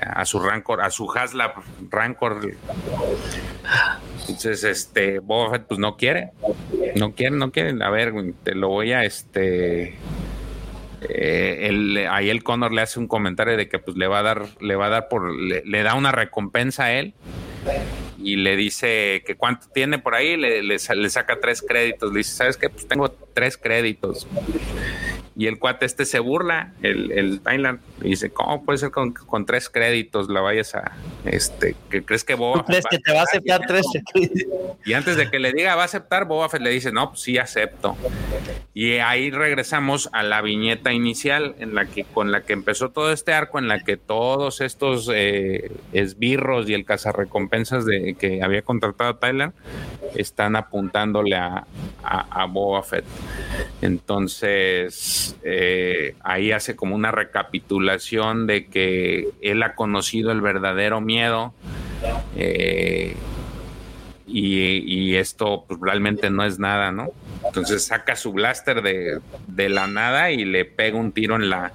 a 0.01 0.25
su 0.25 0.39
Rancor, 0.39 0.83
a 0.83 0.91
su 0.91 1.11
Haslab 1.11 1.55
Rancor. 1.91 2.53
Entonces, 4.21 4.63
este, 4.63 5.19
Boba 5.19 5.51
Fett, 5.51 5.67
pues 5.67 5.81
no 5.81 5.97
quiere, 5.97 6.31
no 6.95 7.13
quiere, 7.13 7.37
no 7.37 7.51
quiere. 7.51 7.83
A 7.85 7.91
ver, 7.91 8.15
te 8.45 8.55
lo 8.55 8.69
voy 8.69 8.93
a, 8.93 9.03
este, 9.03 9.97
eh, 11.09 12.07
ahí 12.09 12.31
el 12.31 12.45
Connor 12.45 12.73
le 12.73 12.83
hace 12.83 13.01
un 13.01 13.09
comentario 13.09 13.57
de 13.57 13.69
que 13.69 13.81
pues 13.81 13.97
le 13.97 14.07
va 14.07 14.21
a 14.21 14.23
dar, 14.23 14.47
le 14.61 14.77
va 14.77 14.87
a 14.87 14.91
dar 14.91 15.09
por, 15.09 15.35
le 15.35 15.83
da 15.83 15.95
una 15.97 16.13
recompensa 16.13 16.85
a 16.85 16.93
él 16.93 17.15
y 18.19 18.37
le 18.37 18.57
dice 18.57 19.23
que 19.27 19.37
cuánto 19.37 19.69
tiene 19.69 19.99
por 19.99 20.15
ahí, 20.15 20.37
le, 20.37 20.63
le, 20.63 20.79
saca 20.79 21.39
tres 21.41 21.63
créditos. 21.63 22.13
Le 22.13 22.19
dice, 22.19 22.35
¿sabes 22.35 22.57
qué? 22.57 22.69
Pues 22.69 22.87
tengo 22.89 23.11
tres 23.11 23.57
créditos. 23.57 24.27
Y 25.39 25.49
el 25.49 25.59
cuate 25.59 25.85
este 25.85 26.07
se 26.07 26.19
burla, 26.19 26.73
el, 26.83 27.13
el 27.13 27.41
Thailand, 27.43 27.81
y 28.01 28.11
dice, 28.11 28.31
¿cómo 28.31 28.65
puede 28.65 28.79
ser 28.79 28.91
con, 28.91 29.13
con, 29.13 29.45
tres 29.45 29.69
créditos 29.69 30.31
la 30.31 30.41
vayas 30.41 30.75
a, 30.75 30.93
este, 31.27 31.77
que 31.91 32.03
crees 32.03 32.25
que 32.25 32.35
Boba 32.35 32.61
¿Tú 32.61 32.65
crees 32.65 32.87
que 32.89 32.99
te 32.99 33.13
va 33.13 33.21
a 33.21 33.25
aceptar 33.25 33.67
tres 33.67 33.85
créditos? 34.13 34.77
Y 34.87 34.95
antes 34.95 35.17
de 35.19 35.31
que 35.31 35.39
le 35.39 35.53
diga 35.53 35.77
va 35.77 35.83
a 35.83 35.85
aceptar, 35.85 36.25
Boba 36.25 36.49
Fett 36.49 36.63
le 36.63 36.71
dice, 36.71 36.91
no, 36.91 37.11
pues 37.11 37.21
sí 37.21 37.37
acepto. 37.37 37.97
Y 38.73 38.93
ahí 38.95 39.31
regresamos 39.31 40.09
a 40.13 40.23
la 40.23 40.41
viñeta 40.41 40.93
inicial 40.93 41.55
en 41.59 41.75
la 41.75 41.85
que, 41.85 42.05
con 42.05 42.33
la 42.33 42.43
que 42.43 42.55
empezó 42.55 42.91
todo 42.91 43.13
este 43.13 43.35
arco, 43.35 43.59
en 43.59 43.69
la 43.69 43.81
que 43.81 43.99
todos 43.99 44.63
estos 44.63 45.11
eh, 45.13 45.71
esbirros 45.93 46.69
y 46.69 46.75
el 46.75 46.87
cazarrecompensas 46.87 47.85
de, 47.85 48.15
que 48.15 48.43
había 48.43 48.63
contratado 48.63 49.17
Thailand 49.17 49.53
están 50.15 50.57
apuntándole 50.57 51.37
a, 51.37 51.67
a, 52.03 52.43
a 52.43 52.47
Boba 52.47 52.83
Fett. 52.83 53.05
Entonces, 53.83 55.26
eh, 55.43 56.15
ahí 56.23 56.53
hace 56.53 56.77
como 56.77 56.95
una 56.95 57.11
recapitulación 57.11 58.47
de 58.47 58.67
que 58.67 59.29
él 59.41 59.63
ha 59.63 59.75
conocido 59.75 60.33
el 60.33 60.41
verdadero 60.41 61.01
miedo 61.01 61.55
eh, 62.37 63.17
y, 64.29 65.15
esto 65.15 65.65
pues, 65.67 65.81
realmente 65.81 66.31
no 66.31 66.45
es 66.45 66.59
nada, 66.59 66.91
¿no? 66.93 67.11
Entonces 67.45 67.85
saca 67.85 68.17
su 68.17 68.33
blaster 68.33 68.83
de, 68.83 69.69
la 69.69 69.87
nada 69.87 70.31
y 70.31 70.45
le 70.45 70.65
pega 70.65 70.99
un 70.99 71.13
tiro 71.13 71.37
en 71.37 71.49
la, 71.49 71.73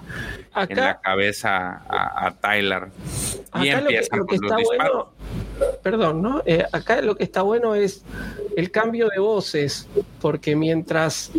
en 0.68 0.78
la 0.78 1.00
cabeza 1.00 1.82
a, 1.88 2.36
Tyler. 2.42 2.90
Y 3.62 3.70
empieza 3.70 4.18
los 4.18 4.28
disparos 4.28 5.08
perdón, 5.82 6.22
¿no? 6.22 6.42
Eh, 6.46 6.66
acá 6.72 7.02
lo 7.02 7.16
que 7.16 7.24
está 7.24 7.42
bueno 7.42 7.76
es 7.76 8.04
el 8.56 8.72
cambio 8.72 9.10
de 9.10 9.20
voces, 9.20 9.88
porque 10.20 10.56
mientras 10.56 11.32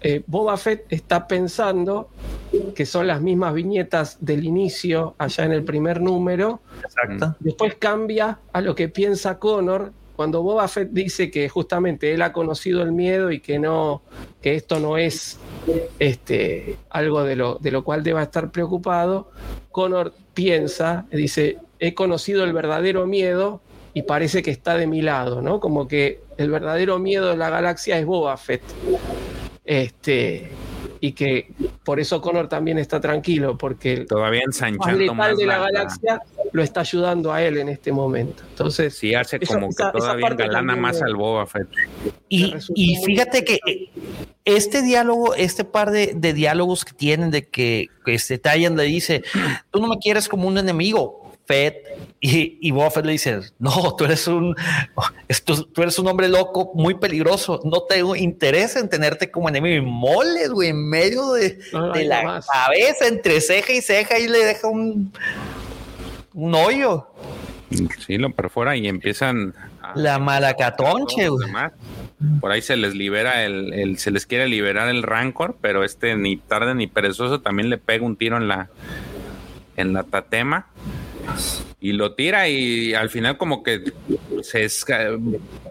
eh, 0.00 0.22
Boba 0.26 0.56
Fett 0.56 0.86
está 0.90 1.26
pensando 1.26 2.08
que 2.74 2.86
son 2.86 3.06
las 3.06 3.20
mismas 3.20 3.54
viñetas 3.54 4.16
del 4.20 4.44
inicio, 4.44 5.14
allá 5.18 5.44
en 5.44 5.52
el 5.52 5.64
primer 5.64 6.00
número, 6.00 6.60
después 7.40 7.74
cambia 7.76 8.38
a 8.52 8.60
lo 8.60 8.74
que 8.74 8.88
piensa 8.88 9.38
Connor 9.38 9.92
cuando 10.18 10.42
Boba 10.42 10.66
Fett 10.66 10.88
dice 10.90 11.30
que 11.30 11.48
justamente 11.48 12.12
él 12.12 12.22
ha 12.22 12.32
conocido 12.32 12.82
el 12.82 12.90
miedo 12.90 13.30
y 13.30 13.38
que 13.38 13.60
no, 13.60 14.02
que 14.42 14.56
esto 14.56 14.80
no 14.80 14.98
es 14.98 15.38
este, 16.00 16.76
algo 16.90 17.22
de 17.22 17.36
lo, 17.36 17.54
de 17.60 17.70
lo 17.70 17.84
cual 17.84 18.02
deba 18.02 18.24
estar 18.24 18.50
preocupado, 18.50 19.30
Connor 19.70 20.12
piensa, 20.34 21.06
dice, 21.12 21.58
he 21.78 21.94
conocido 21.94 22.44
el 22.44 22.52
verdadero 22.52 23.06
miedo 23.06 23.60
y 23.94 24.02
parece 24.02 24.42
que 24.42 24.50
está 24.50 24.76
de 24.76 24.86
mi 24.86 25.02
lado, 25.02 25.42
¿no? 25.42 25.60
Como 25.60 25.88
que 25.88 26.20
el 26.36 26.50
verdadero 26.50 26.98
miedo 26.98 27.30
de 27.30 27.36
la 27.36 27.50
galaxia 27.50 27.98
es 27.98 28.06
Boba 28.06 28.36
Fett. 28.36 28.62
Este, 29.64 30.50
y 31.00 31.12
que 31.12 31.52
por 31.84 32.00
eso 32.00 32.20
Connor 32.20 32.48
también 32.48 32.78
está 32.78 33.00
tranquilo, 33.00 33.56
porque 33.58 34.06
todavía 34.06 34.42
ensanchando 34.44 35.14
más 35.14 35.36
de 35.36 35.46
la, 35.46 35.58
galaxia 35.58 36.22
lo 36.52 36.62
está 36.62 36.80
ayudando 36.80 37.32
a 37.32 37.42
él 37.42 37.58
en 37.58 37.68
este 37.68 37.92
momento. 37.92 38.42
Entonces, 38.50 38.96
sí 38.96 39.14
hace 39.14 39.38
como 39.40 39.68
que 39.68 39.84
todavía 39.92 40.28
engalana 40.28 40.76
más 40.76 41.02
al 41.02 41.14
Boba 41.14 41.46
Fett. 41.46 41.68
Y, 42.28 42.54
y 42.74 42.96
fíjate 43.04 43.44
que 43.44 43.58
este 44.44 44.82
diálogo, 44.82 45.34
este 45.34 45.64
par 45.64 45.90
de, 45.90 46.14
diálogos 46.14 46.84
que 46.84 46.92
tienen 46.92 47.30
de 47.30 47.46
que, 47.46 47.88
que 48.04 48.14
este 48.14 48.38
Tayan 48.38 48.76
le 48.76 48.84
dice, 48.84 49.22
tú 49.70 49.80
no 49.80 49.88
me 49.88 49.98
quieres 49.98 50.28
como 50.28 50.48
un 50.48 50.56
enemigo, 50.56 51.27
Fed 51.48 51.72
y, 52.20 52.58
y 52.60 52.72
Buffett 52.72 53.06
le 53.06 53.12
dice, 53.12 53.40
no, 53.58 53.96
tú 53.96 54.04
eres 54.04 54.28
un, 54.28 54.54
tú, 55.44 55.82
eres 55.82 55.98
un 55.98 56.06
hombre 56.06 56.28
loco, 56.28 56.72
muy 56.74 56.94
peligroso, 56.94 57.62
no 57.64 57.84
tengo 57.84 58.14
interés 58.14 58.76
en 58.76 58.90
tenerte 58.90 59.30
como 59.30 59.48
enemigo. 59.48 59.74
Y 59.74 59.80
moles, 59.80 60.50
güey, 60.50 60.68
en 60.68 60.88
medio 60.88 61.32
de, 61.32 61.58
la 61.72 62.42
cabeza, 62.52 63.06
entre 63.08 63.40
ceja 63.40 63.72
y 63.72 63.80
ceja, 63.80 64.18
y 64.18 64.28
le 64.28 64.44
deja 64.44 64.68
un, 64.68 65.10
un 66.34 66.54
hoyo. 66.54 67.06
Sí, 68.06 68.18
lo 68.18 68.30
perfora 68.30 68.76
y 68.76 68.86
empiezan... 68.86 69.54
la 69.94 70.18
malacatonche, 70.18 71.30
güey. 71.30 71.50
Por 72.40 72.50
ahí 72.50 72.60
se 72.60 72.76
les 72.76 72.94
libera 72.94 73.44
el, 73.44 73.72
el, 73.72 73.98
se 73.98 74.10
les 74.10 74.26
quiere 74.26 74.48
liberar 74.48 74.88
el 74.88 75.02
rancor, 75.02 75.56
pero 75.62 75.82
este 75.82 76.14
ni 76.16 76.36
tarde 76.36 76.74
ni 76.74 76.88
perezoso 76.88 77.40
también 77.40 77.70
le 77.70 77.78
pega 77.78 78.04
un 78.04 78.16
tiro 78.16 78.36
en 78.36 78.48
la, 78.48 78.68
en 79.76 79.94
la 79.94 80.02
tatema 80.02 80.66
y 81.80 81.92
lo 81.92 82.14
tira 82.14 82.48
y 82.48 82.94
al 82.94 83.08
final 83.08 83.38
como 83.38 83.62
que 83.62 83.92
se 84.42 84.68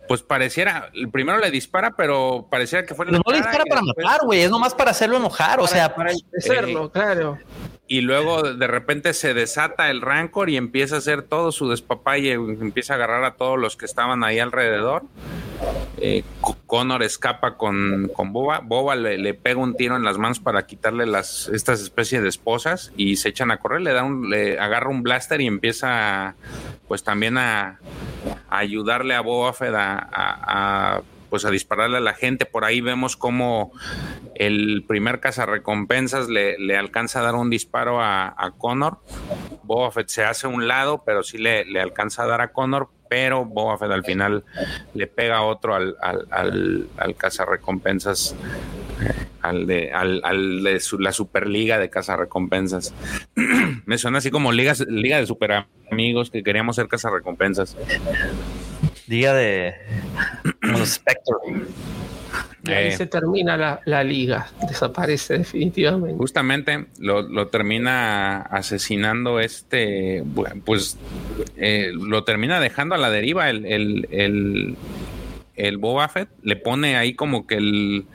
pues 0.08 0.22
pareciera, 0.22 0.90
primero 1.12 1.40
le 1.40 1.52
dispara, 1.52 1.96
pero 1.98 2.48
pareciera 2.50 2.86
que 2.86 2.96
fuera... 2.96 3.12
no 3.12 3.22
le 3.30 3.38
dispara 3.38 3.66
para 3.66 3.82
matar, 3.82 4.22
güey, 4.24 4.42
es 4.42 4.50
nomás 4.50 4.74
para 4.74 4.92
hacerlo 4.92 5.18
enojar, 5.18 5.60
o 5.60 5.68
sea... 5.68 5.94
Para 5.94 6.12
hacerlo, 6.38 6.86
eh, 6.86 6.92
claro. 6.92 7.38
Y 7.88 8.02
luego 8.02 8.44
de 8.44 8.68
repente 8.68 9.14
se 9.14 9.34
desata 9.34 9.90
el 9.90 10.02
rancor 10.02 10.50
y 10.50 10.58
empieza 10.58 10.96
a 10.96 10.98
hacer 11.00 11.24
todo 11.24 11.52
su 11.52 11.70
despapalle, 11.70 12.34
empieza 12.34 12.94
a 12.94 12.96
agarrar 12.98 13.24
a 13.24 13.36
todos 13.36 13.58
los 13.58 13.76
que 13.76 13.86
estaban 13.86 14.24
ahí 14.24 14.40
alrededor. 14.40 15.04
Eh, 16.00 16.24
Connor 16.68 17.02
escapa 17.04 17.58
con, 17.58 18.12
con 18.14 18.34
Boba. 18.34 18.60
Boba 18.60 18.96
le, 18.96 19.34
pega 19.34 19.60
un 19.60 19.76
tiro 19.76 19.96
en 19.96 20.04
las 20.04 20.18
manos 20.18 20.40
para 20.40 20.66
quitarle 20.68 21.06
las 21.06 21.50
estas 21.50 21.82
especies 21.82 22.22
de 22.22 22.30
esposas 22.30 22.92
y 22.96 23.16
se 23.16 23.30
echan 23.30 23.52
a 23.52 23.58
correr. 23.58 23.82
Le 23.82 23.94
da 23.94 24.04
un, 24.04 24.30
le 24.30 24.60
agarra 24.60 24.90
un 24.90 25.02
blaster 25.02 25.42
y 25.42 25.48
empieza, 25.48 26.36
pues 26.88 27.04
también 27.04 27.38
a, 27.38 27.80
ayudarle 28.50 29.16
a 29.16 29.22
Boba 29.22 29.54
Fett 29.54 29.74
a, 29.76 31.02
pues 31.30 31.46
a 31.46 31.52
dispararle 31.52 31.98
a 31.98 32.02
la 32.02 32.14
gente. 32.14 32.46
Por 32.46 32.64
ahí 32.64 32.82
vemos 32.82 33.18
cómo 33.18 33.72
el 34.36 34.84
primer 34.88 35.20
cazarrecompensas 35.20 36.30
le, 36.30 36.58
le 36.60 36.78
alcanza 36.78 37.20
a 37.20 37.24
dar 37.24 37.36
un 37.36 37.50
disparo 37.50 38.02
a, 38.02 38.36
a 38.38 38.52
Connor. 38.52 39.00
Boba 39.64 39.92
Fett 39.92 40.10
se 40.10 40.24
hace 40.24 40.48
a 40.48 40.50
un 40.50 40.68
lado, 40.68 41.04
pero 41.06 41.24
sí 41.24 41.38
le, 41.38 41.66
le 41.66 41.82
alcanza 41.82 42.24
a 42.24 42.28
dar 42.28 42.42
a 42.42 42.52
Connor 42.52 42.90
pero 43.10 43.46
Boba 43.46 43.78
Fett 43.78 43.92
al 43.92 44.04
final 44.04 44.44
le 44.94 45.08
pega 45.08 45.42
otro 45.42 45.76
al, 45.76 45.96
al, 46.02 46.28
al, 46.32 46.88
al 46.98 47.16
cazarrecompensas, 47.16 48.36
al 49.42 49.68
de, 49.68 49.92
al, 49.92 50.22
de 50.64 50.82
la 51.00 51.12
Superliga 51.12 51.78
de 51.78 51.90
cazarrecompensas. 51.90 52.94
Me 53.86 53.98
suena 53.98 54.20
así 54.20 54.32
como 54.32 54.52
liga 54.52 54.74
de 54.74 55.26
super 55.26 55.66
amigos 55.92 56.30
que 56.30 56.44
queríamos 56.44 56.76
ser 56.76 56.88
cazarrecompensas. 56.88 57.76
Liga 59.08 59.34
de 59.34 59.76
Spectre. 60.86 61.36
Y 62.66 62.72
ahí 62.72 62.88
eh, 62.88 62.92
se 62.92 63.06
termina 63.06 63.82
la, 63.86 64.04
liga, 64.04 64.48
desaparece 64.68 65.38
definitivamente. 65.38 66.18
Justamente 66.18 66.88
lo, 67.00 67.48
termina 67.48 68.38
asesinando 68.42 69.40
este, 69.40 70.24
pues 70.66 70.98
eh, 71.56 71.92
lo 71.94 72.24
termina 72.24 72.60
dejando 72.60 72.96
a 72.96 72.98
la 72.98 73.10
deriva 73.10 73.50
el, 73.50 73.66
el, 73.66 74.08
el, 74.12 74.76
el 75.56 75.78
Boba 75.78 76.08
Fett, 76.08 76.30
le 76.44 76.56
pone 76.56 76.96
ahí 76.98 77.14
como 77.14 77.48
que 77.48 77.56
el 77.56 78.06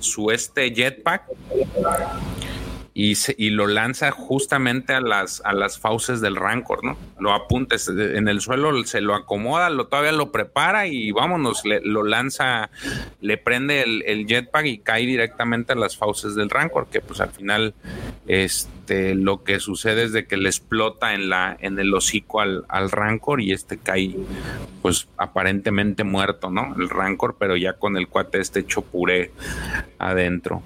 su 0.00 0.30
este 0.30 0.72
jetpack 0.72 1.24
y, 2.96 3.14
y, 3.38 3.50
lo 3.50 3.66
lanza 3.66 4.12
justamente 4.12 4.94
a 4.94 5.00
las, 5.00 5.42
a 5.44 5.52
las 5.52 5.80
fauces 5.80 6.20
del 6.20 6.36
Rancor, 6.36 6.84
¿no? 6.84 6.96
Lo 7.18 7.32
apunta 7.32 7.74
en 7.88 8.28
el 8.28 8.40
suelo, 8.40 8.84
se 8.84 9.00
lo 9.00 9.16
acomoda, 9.16 9.68
lo, 9.68 9.88
todavía 9.88 10.12
lo 10.12 10.30
prepara 10.30 10.86
y 10.86 11.10
vámonos, 11.10 11.64
le, 11.64 11.80
lo 11.80 12.04
lanza, 12.04 12.70
le 13.20 13.36
prende 13.36 13.82
el, 13.82 14.04
el, 14.06 14.26
jetpack 14.26 14.66
y 14.66 14.78
cae 14.78 15.06
directamente 15.06 15.72
a 15.72 15.76
las 15.76 15.96
fauces 15.96 16.36
del 16.36 16.50
Rancor, 16.50 16.86
que 16.86 17.00
pues 17.00 17.20
al 17.20 17.30
final 17.30 17.74
este, 18.28 19.16
lo 19.16 19.42
que 19.42 19.58
sucede 19.58 20.04
es 20.04 20.12
de 20.12 20.26
que 20.26 20.36
le 20.36 20.48
explota 20.48 21.14
en, 21.14 21.28
la, 21.28 21.56
en 21.60 21.76
el 21.80 21.92
hocico 21.92 22.40
al, 22.40 22.64
al 22.68 22.92
Rancor 22.92 23.40
y 23.40 23.52
este 23.52 23.76
cae 23.76 24.14
pues 24.82 25.08
aparentemente 25.16 26.04
muerto, 26.04 26.48
¿no? 26.48 26.76
El 26.78 26.88
Rancor, 26.90 27.34
pero 27.40 27.56
ya 27.56 27.72
con 27.72 27.96
el 27.96 28.06
cuate 28.06 28.38
este 28.38 28.60
hecho 28.60 28.82
puré 28.82 29.32
adentro. 29.98 30.62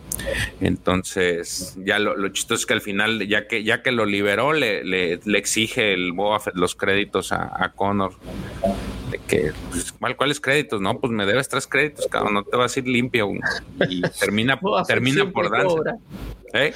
Entonces, 0.61 1.77
ya 1.85 1.99
lo, 1.99 2.17
lo 2.17 2.29
chistoso 2.29 2.61
es 2.61 2.67
que 2.67 2.75
al 2.75 2.81
final, 2.81 3.27
ya 3.27 3.47
que, 3.47 3.65
ya 3.65 3.83
que 3.83 3.93
lo 3.93 4.07
liberó, 4.07 4.53
le, 4.53 4.85
le, 4.85 5.21
le 5.25 5.39
exige 5.39 5.93
el 5.95 6.13
Boba 6.13 6.41
Fett 6.41 6.55
los 6.55 6.75
créditos 6.75 7.33
a, 7.33 7.53
a 7.63 7.73
Connor. 7.73 8.13
De 9.11 9.19
que, 9.19 9.53
pues, 9.71 9.93
¿cuál, 9.93 10.17
¿cuáles 10.17 10.41
créditos? 10.41 10.81
No, 10.81 10.99
pues 10.99 11.13
me 11.13 11.25
debes 11.25 11.49
tres 11.49 11.67
créditos, 11.67 12.07
cabrón, 12.09 12.35
no 12.35 12.45
te 12.45 12.57
vas 12.57 12.77
a 12.77 12.81
ir 12.81 12.89
limpio. 12.89 13.31
Y 13.89 14.03
termina, 14.03 14.59
termina 14.87 15.31
por 15.31 15.51
danza. 15.51 15.97
¿Eh? 16.53 16.73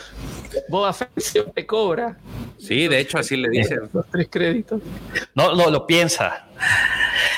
Boba 0.68 0.92
Fett 0.92 1.10
siempre 1.16 1.66
cobra. 1.66 2.18
Sí, 2.58 2.88
de 2.88 3.00
hecho, 3.00 3.18
así 3.18 3.36
le 3.36 3.48
dice. 3.48 3.76
Los 3.92 4.06
tres 4.06 4.28
créditos. 4.30 4.80
No, 5.34 5.54
no, 5.54 5.70
lo 5.70 5.86
piensa. 5.86 6.46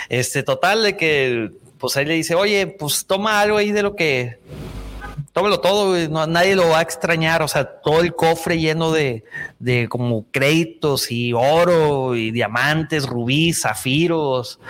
Este, 0.09 0.43
total, 0.43 0.83
de 0.83 0.97
que, 0.97 1.51
pues 1.79 1.97
ahí 1.97 2.05
le 2.05 2.15
dice, 2.15 2.35
oye, 2.35 2.67
pues 2.67 3.07
toma 3.07 3.41
algo 3.41 3.57
ahí 3.57 3.73
de 3.73 3.83
lo 3.83 3.97
que 3.97 4.39
tómalo 5.35 5.61
todo, 5.61 5.97
no, 6.09 6.27
nadie 6.29 6.55
lo 6.55 6.69
va 6.69 6.79
a 6.79 6.83
extrañar, 6.83 7.43
o 7.43 7.49
sea, 7.49 7.65
todo 7.65 8.01
el 8.01 8.15
cofre 8.15 8.61
lleno 8.61 8.93
de, 8.93 9.25
de 9.59 9.89
como 9.89 10.31
créditos 10.31 11.11
y 11.11 11.33
oro 11.33 12.15
y 12.15 12.31
diamantes, 12.31 13.05
rubíes, 13.07 13.63
zafiros, 13.63 14.61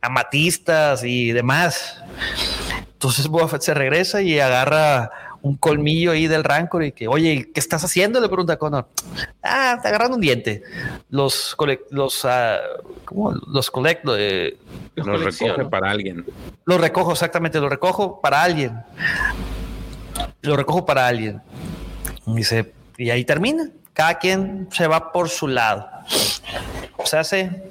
amatistas 0.00 1.04
y 1.04 1.32
demás. 1.32 2.02
Entonces 2.94 3.28
Boba 3.28 3.48
Fett 3.48 3.60
se 3.60 3.74
regresa 3.74 4.22
y 4.22 4.40
agarra 4.40 5.10
un 5.42 5.56
colmillo 5.58 6.12
ahí 6.12 6.26
del 6.26 6.42
Rancor 6.42 6.84
y 6.84 6.92
que, 6.92 7.06
oye, 7.06 7.50
¿qué 7.52 7.60
estás 7.60 7.84
haciendo? 7.84 8.18
Le 8.18 8.28
pregunta 8.28 8.54
a 8.54 8.56
Connor. 8.56 8.88
Ah, 9.42 9.74
está 9.76 9.90
agarrando 9.90 10.16
un 10.16 10.22
diente. 10.22 10.62
Los, 11.10 11.54
los, 11.90 12.24
uh, 12.24 12.28
¿cómo? 13.04 13.32
Los 13.46 13.70
colecto. 13.70 14.16
Eh, 14.18 14.56
los 14.96 15.22
recoge 15.22 15.66
para 15.66 15.90
alguien. 15.90 16.24
Los 16.64 16.80
recojo, 16.80 17.12
exactamente, 17.12 17.60
los 17.60 17.70
recojo 17.70 18.20
para 18.22 18.42
alguien 18.42 18.72
lo 20.42 20.56
recojo 20.56 20.84
para 20.86 21.06
alguien. 21.06 21.40
Y 22.26 22.42
y 22.98 23.10
ahí 23.10 23.24
termina. 23.24 23.70
Cada 23.92 24.18
quien 24.18 24.68
se 24.70 24.86
va 24.86 25.12
por 25.12 25.28
su 25.28 25.48
lado. 25.48 25.88
Se 27.04 27.16
hace. 27.16 27.62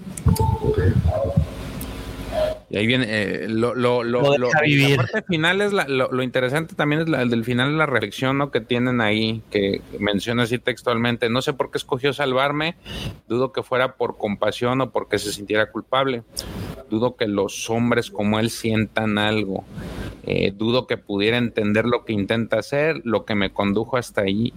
Y 2.70 2.78
ahí 2.78 2.86
viene 2.86 3.06
eh, 3.08 3.48
lo, 3.48 3.76
lo, 3.76 4.04
lo, 4.04 4.38
lo, 4.38 4.50
la 4.50 4.98
parte 4.98 5.22
final 5.22 5.62
es 5.62 5.72
la, 5.72 5.88
lo, 5.88 6.22
interesante 6.22 6.76
también 6.76 7.02
es 7.02 7.08
la, 7.08 7.22
el 7.22 7.30
del 7.30 7.46
final 7.46 7.72
es 7.72 7.76
la 7.76 7.86
reflexión 7.86 8.38
¿no? 8.38 8.52
que 8.52 8.60
tienen 8.60 9.00
ahí, 9.00 9.42
que 9.50 9.82
menciona 10.00 10.44
así 10.44 10.58
textualmente. 10.60 11.30
No 11.30 11.42
sé 11.42 11.54
por 11.54 11.72
qué 11.72 11.78
escogió 11.78 12.12
salvarme, 12.12 12.76
dudo 13.30 13.54
que 13.54 13.64
fuera 13.64 13.96
por 13.96 14.18
compasión 14.18 14.82
o 14.82 14.92
porque 14.92 15.18
se 15.18 15.32
sintiera 15.32 15.72
culpable. 15.72 16.24
Dudo 16.90 17.16
que 17.16 17.28
los 17.28 17.70
hombres 17.70 18.12
como 18.12 18.40
él 18.40 18.50
sientan 18.50 19.18
algo. 19.18 19.64
Eh, 20.24 20.52
dudo 20.52 20.88
que 20.88 20.98
pudiera 20.98 21.38
entender 21.38 21.86
lo 21.86 22.04
que 22.04 22.12
intenta 22.12 22.60
hacer, 22.60 23.02
lo 23.06 23.24
que 23.24 23.36
me 23.36 23.52
condujo 23.54 23.96
hasta 23.96 24.22
allí. 24.22 24.54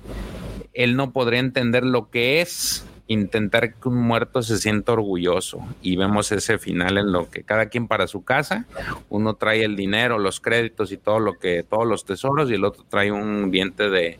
Él 0.72 0.96
no 0.96 1.12
podría 1.12 1.38
entender 1.38 1.84
lo 1.84 2.10
que 2.10 2.40
es 2.40 2.84
intentar 3.10 3.74
que 3.74 3.88
un 3.88 3.96
muerto 3.96 4.40
se 4.40 4.56
sienta 4.56 4.92
orgulloso. 4.92 5.58
Y 5.82 5.96
vemos 5.96 6.30
ese 6.30 6.58
final 6.58 6.96
en 6.96 7.10
lo 7.10 7.28
que 7.28 7.42
cada 7.42 7.66
quien 7.66 7.88
para 7.88 8.06
su 8.06 8.22
casa, 8.22 8.66
uno 9.08 9.34
trae 9.34 9.64
el 9.64 9.74
dinero, 9.74 10.18
los 10.18 10.38
créditos 10.38 10.92
y 10.92 10.96
todo 10.96 11.18
lo 11.18 11.36
que, 11.36 11.64
todos 11.64 11.86
los 11.86 12.04
tesoros 12.04 12.50
y 12.50 12.54
el 12.54 12.64
otro 12.64 12.84
trae 12.88 13.10
un 13.10 13.50
diente 13.50 13.90
de, 13.90 14.18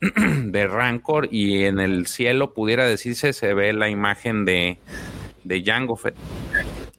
de 0.44 0.66
rancor 0.66 1.28
y 1.30 1.64
en 1.64 1.80
el 1.80 2.06
cielo 2.06 2.52
pudiera 2.52 2.84
decirse 2.84 3.32
se 3.32 3.54
ve 3.54 3.72
la 3.72 3.88
imagen 3.88 4.44
de, 4.44 4.78
de 5.44 5.62
Jango 5.64 5.96
Fett 5.96 6.16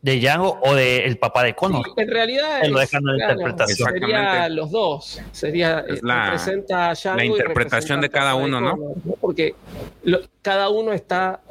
de 0.07 0.21
Django 0.21 0.57
o 0.61 0.73
de 0.73 0.99
el 0.99 1.17
papá 1.17 1.43
de 1.43 1.53
Connor. 1.53 1.84
Sí, 1.84 1.91
en 1.97 2.07
realidad 2.09 2.63
es, 2.63 2.69
lo 2.69 2.79
dejan 2.79 3.03
de 3.03 3.15
claro, 3.17 3.34
interpretación. 3.34 3.89
Sería 3.91 4.49
los 4.49 4.71
dos. 4.71 5.21
Sería 5.34 5.84
es 5.85 6.01
la, 6.01 6.31
a 6.31 6.93
Django 6.93 7.17
la 7.17 7.25
interpretación 7.25 7.99
de 7.99 8.09
cada 8.09 8.35
uno, 8.35 8.61
¿no? 8.61 8.77
Porque 9.19 9.55
lo, 10.03 10.21
cada 10.41 10.69
uno 10.69 10.93
está 10.93 11.41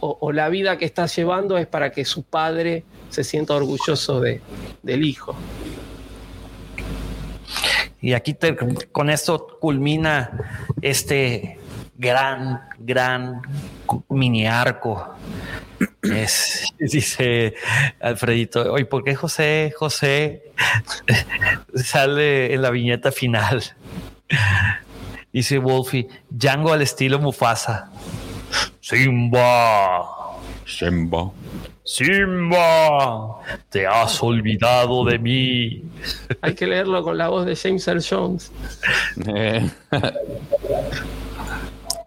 o, 0.00 0.18
o, 0.20 0.32
la 0.32 0.48
vida 0.48 0.76
que 0.76 0.84
está 0.86 1.06
llevando 1.06 1.56
es 1.56 1.68
para 1.68 1.92
que 1.92 2.04
su 2.04 2.24
padre 2.24 2.82
se 3.10 3.22
sienta 3.22 3.54
orgulloso 3.54 4.20
de, 4.20 4.40
del 4.82 5.04
hijo. 5.04 5.36
Y 8.00 8.12
aquí 8.14 8.34
te, 8.34 8.56
con 8.90 9.08
esto 9.08 9.56
culmina 9.60 10.66
este 10.82 11.60
gran, 11.96 12.60
gran 12.80 13.40
mini 14.08 14.48
arco 14.48 15.14
es, 16.12 16.64
dice 16.78 17.54
Alfredito, 18.00 18.72
oye, 18.72 18.84
¿por 18.84 19.04
qué 19.04 19.14
José, 19.14 19.72
José 19.76 20.52
sale 21.74 22.52
en 22.52 22.62
la 22.62 22.70
viñeta 22.70 23.12
final? 23.12 23.62
Dice 25.32 25.58
Wolfie, 25.58 26.06
Django 26.30 26.72
al 26.72 26.82
estilo 26.82 27.18
Mufasa. 27.18 27.90
Simba. 28.80 30.06
Simba. 30.64 31.32
Simba, 31.82 33.40
te 33.68 33.86
has 33.86 34.22
olvidado 34.22 35.04
de 35.04 35.18
mí. 35.18 35.82
Hay 36.40 36.54
que 36.54 36.66
leerlo 36.66 37.02
con 37.02 37.18
la 37.18 37.28
voz 37.28 37.44
de 37.46 37.56
James 37.56 37.86
Earl 37.86 38.02
Jones. 38.08 38.52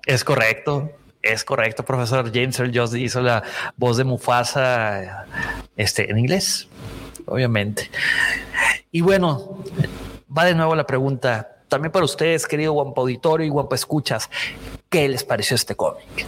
es 0.06 0.24
correcto. 0.24 0.97
Es 1.22 1.44
correcto, 1.44 1.84
profesor. 1.84 2.32
James 2.34 2.60
Earl 2.60 2.72
Jones 2.74 2.94
hizo 2.96 3.22
la 3.22 3.44
voz 3.76 3.98
de 3.98 4.04
Mufasa 4.04 5.26
este, 5.76 6.10
en 6.10 6.18
inglés, 6.20 6.68
obviamente. 7.26 7.90
Y 8.92 9.02
bueno, 9.02 9.64
va 10.36 10.46
de 10.46 10.56
nuevo 10.56 10.76
la 10.76 10.86
pregunta, 10.86 11.58
también 11.68 11.92
para 11.92 12.06
ustedes, 12.06 12.48
querido 12.48 12.74
Guampa 12.74 13.02
Auditorio 13.02 13.46
y 13.46 13.50
Guampa 13.50 13.76
Escuchas, 13.76 14.30
¿qué 14.90 15.10
les 15.10 15.24
pareció 15.24 15.56
este 15.56 15.76
cómic? 15.76 16.26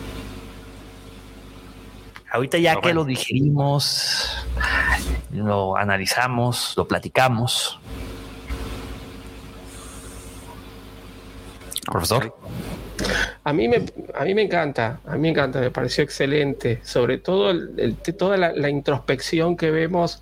Ahorita 2.32 2.58
ya 2.58 2.76
no, 2.76 2.82
que 2.82 2.90
bueno. 2.90 3.02
lo 3.02 3.06
digerimos, 3.06 4.46
lo 5.32 5.76
analizamos, 5.76 6.74
lo 6.78 6.88
platicamos. 6.88 7.80
Profesor. 11.92 12.36
A 13.44 13.54
mí, 13.54 13.68
me, 13.68 13.84
a 14.14 14.24
mí 14.24 14.34
me 14.34 14.44
encanta, 14.44 15.00
a 15.06 15.14
mí 15.14 15.20
me 15.20 15.30
encanta, 15.30 15.60
me 15.60 15.72
pareció 15.72 16.04
excelente, 16.04 16.80
sobre 16.84 17.18
todo 17.18 17.54
toda 18.18 18.38
la, 18.38 18.54
la, 18.54 18.70
introspección 18.70 19.56
que 19.56 19.72
vemos 19.72 20.22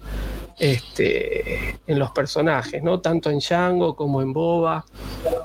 este, 0.59 1.77
en 1.85 1.99
los 1.99 2.11
personajes, 2.11 2.81
¿no? 2.81 2.99
tanto 2.99 3.29
en 3.29 3.39
Django 3.39 3.95
como 3.95 4.21
en 4.21 4.33
Boba. 4.33 4.85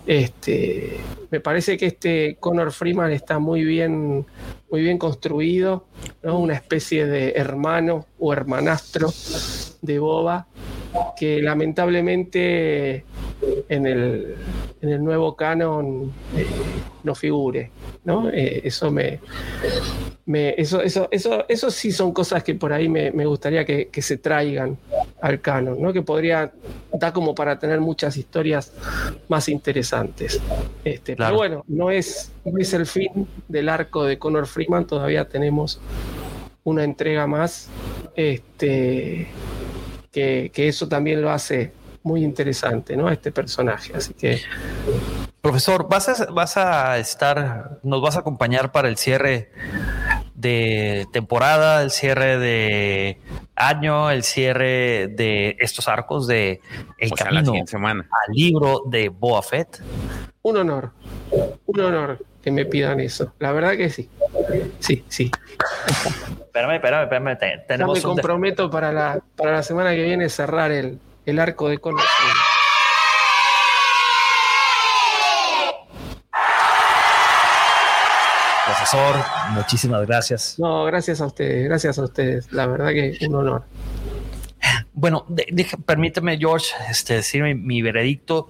Este, 0.06 0.98
me 1.30 1.40
parece 1.40 1.76
que 1.76 1.86
este 1.86 2.36
Connor 2.40 2.72
Freeman 2.72 3.12
está 3.12 3.38
muy 3.38 3.64
bien, 3.64 4.26
muy 4.70 4.82
bien 4.82 4.98
construido, 4.98 5.86
¿no? 6.22 6.38
una 6.38 6.54
especie 6.54 7.06
de 7.06 7.32
hermano 7.32 8.06
o 8.18 8.32
hermanastro 8.32 9.12
de 9.82 9.98
Boba 9.98 10.46
que 11.16 11.40
lamentablemente 11.42 13.04
en 13.68 13.86
el, 13.86 14.36
en 14.80 14.88
el 14.88 15.02
nuevo 15.02 15.34
canon 15.36 16.12
eh, 16.36 16.46
no 17.02 17.14
figure, 17.14 17.70
¿no? 18.04 18.28
Eh, 18.30 18.62
eso 18.64 18.90
me, 18.90 19.20
me, 20.26 20.54
eso, 20.56 20.80
eso, 20.80 21.08
eso, 21.10 21.44
eso 21.48 21.70
sí 21.70 21.92
son 21.92 22.12
cosas 22.12 22.44
que 22.44 22.54
por 22.54 22.72
ahí 22.72 22.88
me, 22.88 23.10
me 23.10 23.26
gustaría 23.26 23.64
que, 23.64 23.88
que, 23.88 24.02
se 24.02 24.18
traigan 24.18 24.78
al 25.20 25.40
canon, 25.40 25.80
¿no? 25.80 25.92
Que 25.92 26.02
podría 26.02 26.52
dar 26.92 27.12
como 27.12 27.34
para 27.34 27.58
tener 27.58 27.80
muchas 27.80 28.16
historias 28.16 28.72
más 29.28 29.48
interesantes. 29.48 30.40
Este, 30.84 31.16
claro. 31.16 31.30
Pero 31.30 31.38
bueno, 31.38 31.64
no 31.68 31.90
es, 31.90 32.32
no 32.44 32.58
es 32.58 32.72
el 32.74 32.86
fin 32.86 33.26
del 33.48 33.68
arco 33.68 34.04
de 34.04 34.18
Connor 34.18 34.46
Freeman, 34.46 34.86
todavía 34.86 35.24
tenemos 35.26 35.80
una 36.64 36.84
entrega 36.84 37.26
más. 37.26 37.68
Este, 38.14 39.28
que, 40.12 40.50
que, 40.52 40.68
eso 40.68 40.88
también 40.88 41.22
lo 41.22 41.30
hace 41.30 41.72
muy 42.02 42.22
interesante, 42.22 42.96
¿no? 42.96 43.10
Este 43.10 43.32
personaje. 43.32 43.92
Así 43.96 44.14
que. 44.14 44.40
Profesor, 45.40 45.88
vas 45.88 46.08
a, 46.08 46.26
vas 46.26 46.56
a 46.56 46.98
estar, 46.98 47.80
nos 47.82 48.00
vas 48.00 48.16
a 48.16 48.20
acompañar 48.20 48.70
para 48.70 48.88
el 48.88 48.96
cierre 48.96 49.50
de 50.34 51.06
temporada, 51.12 51.82
el 51.82 51.90
cierre 51.90 52.38
de 52.38 53.20
año, 53.56 54.10
el 54.10 54.22
cierre 54.22 55.08
de 55.08 55.56
estos 55.58 55.88
arcos 55.88 56.26
de 56.26 56.60
El 56.98 57.12
Camino 57.12 57.54
semana. 57.66 58.08
al 58.10 58.34
libro 58.34 58.82
de 58.86 59.08
Boa 59.08 59.42
Fett. 59.42 59.82
Un 60.42 60.56
honor, 60.56 60.92
un 61.66 61.80
honor 61.80 62.18
que 62.42 62.50
me 62.50 62.64
pidan 62.64 63.00
eso. 63.00 63.32
La 63.38 63.52
verdad 63.52 63.76
que 63.76 63.88
sí. 63.90 64.08
Sí, 64.80 65.04
sí. 65.08 65.30
Espérame, 66.40 66.74
espérame, 66.74 67.04
espérame. 67.04 67.66
Tenemos 67.66 67.98
me 67.98 68.02
comprometo 68.02 68.70
para 68.70 68.92
la, 68.92 69.20
para 69.36 69.52
la 69.52 69.62
semana 69.62 69.94
que 69.94 70.02
viene 70.02 70.28
cerrar 70.28 70.70
el, 70.70 70.98
el 71.24 71.38
arco 71.38 71.68
de 71.68 71.78
conocimiento. 71.78 72.40
Profesor, 78.66 79.16
muchísimas 79.50 80.06
gracias. 80.06 80.58
No, 80.58 80.84
gracias 80.84 81.20
a 81.20 81.26
ustedes, 81.26 81.64
gracias 81.64 81.98
a 81.98 82.04
ustedes. 82.04 82.52
La 82.52 82.66
verdad 82.66 82.90
que 82.90 83.18
un 83.26 83.34
honor. 83.34 83.64
Bueno, 84.92 85.26
permíteme, 85.86 86.38
George, 86.38 86.68
este, 86.88 87.14
decir 87.14 87.42
mi, 87.42 87.82
veredicto. 87.82 88.48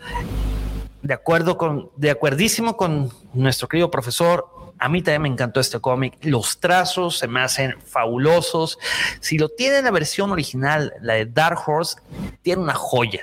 De 1.03 1.15
acuerdo 1.15 1.59
con, 1.59 1.91
de 1.97 2.11
acuerdísimo 2.11 2.77
con 2.77 3.11
nuestro 3.35 3.69
querido 3.69 3.91
profesor, 3.91 4.47
a 4.79 4.89
mí 4.89 5.03
también 5.03 5.23
me 5.23 5.29
encantó 5.29 5.61
este 5.61 5.81
cómic. 5.81 6.17
Los 6.23 6.59
trazos 6.59 7.19
se 7.19 7.29
me 7.29 7.41
hacen 7.41 7.81
fabulosos. 7.83 8.79
Si 9.21 9.39
lo 9.39 9.49
tiene 9.49 9.83
la 9.83 9.91
versión 9.91 10.31
original, 10.31 10.93
la 11.01 11.15
de 11.15 11.27
Dark 11.27 11.59
Horse, 11.67 12.01
tiene 12.43 12.63
una 12.63 12.75
joya. 12.75 13.23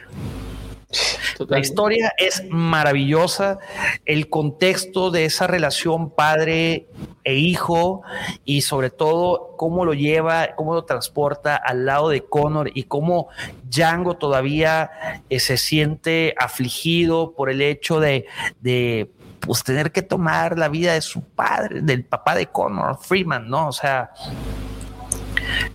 La 1.47 1.59
historia 1.59 2.13
es 2.17 2.43
maravillosa, 2.49 3.59
el 4.05 4.29
contexto 4.29 5.11
de 5.11 5.25
esa 5.25 5.45
relación 5.45 6.09
padre 6.09 6.87
e 7.23 7.35
hijo 7.35 8.01
y 8.43 8.61
sobre 8.61 8.89
todo 8.89 9.55
cómo 9.55 9.85
lo 9.85 9.93
lleva, 9.93 10.55
cómo 10.55 10.73
lo 10.73 10.85
transporta 10.85 11.55
al 11.55 11.85
lado 11.85 12.09
de 12.09 12.25
Connor 12.25 12.71
y 12.73 12.83
cómo 12.83 13.29
Django 13.69 14.17
todavía 14.17 15.21
eh, 15.29 15.39
se 15.39 15.57
siente 15.57 16.33
afligido 16.37 17.33
por 17.35 17.49
el 17.49 17.61
hecho 17.61 17.99
de, 17.99 18.25
pues, 19.39 19.63
tener 19.63 19.91
que 19.91 20.01
tomar 20.01 20.57
la 20.57 20.69
vida 20.69 20.93
de 20.93 21.01
su 21.01 21.21
padre, 21.21 21.81
del 21.81 22.03
papá 22.03 22.35
de 22.35 22.47
Connor, 22.47 22.97
Freeman, 22.99 23.47
¿no? 23.47 23.67
O 23.67 23.73
sea, 23.73 24.11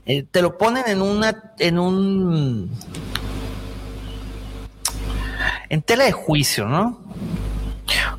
eh, 0.05 0.25
te 0.31 0.43
lo 0.43 0.59
ponen 0.59 0.85
en 0.89 1.01
una, 1.01 1.55
en 1.59 1.79
un 1.79 2.71
en 5.75 5.83
tela 5.83 6.05
de 6.05 6.13
juicio, 6.13 6.67
¿no? 6.67 7.01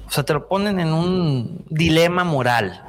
O 0.05 0.11
sea, 0.11 0.25
te 0.25 0.33
lo 0.33 0.49
ponen 0.49 0.77
en 0.81 0.91
un 0.91 1.63
dilema 1.69 2.25
moral. 2.25 2.83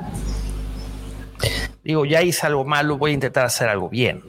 Digo, 1.84 2.04
ya 2.04 2.20
hice 2.22 2.48
algo 2.48 2.64
malo, 2.64 2.98
voy 2.98 3.12
a 3.12 3.14
intentar 3.14 3.46
hacer 3.46 3.68
algo 3.68 3.88
bien. 3.88 4.24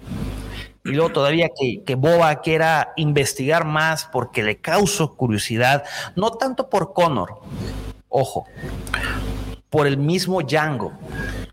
Y 0.85 0.91
luego 0.91 1.11
todavía 1.11 1.49
que, 1.59 1.84
que 1.84 1.95
Boba 1.95 2.39
quiera 2.41 2.93
investigar 2.97 3.65
más 3.65 4.05
porque 4.05 4.43
le 4.43 4.61
causó 4.61 5.15
curiosidad, 5.15 5.84
no 6.15 6.30
tanto 6.34 6.69
por 6.69 6.93
Connor, 6.93 7.39
ojo, 8.07 8.45
por 9.72 9.88
el 9.88 9.97
mismo 9.97 10.43
Django. 10.43 10.93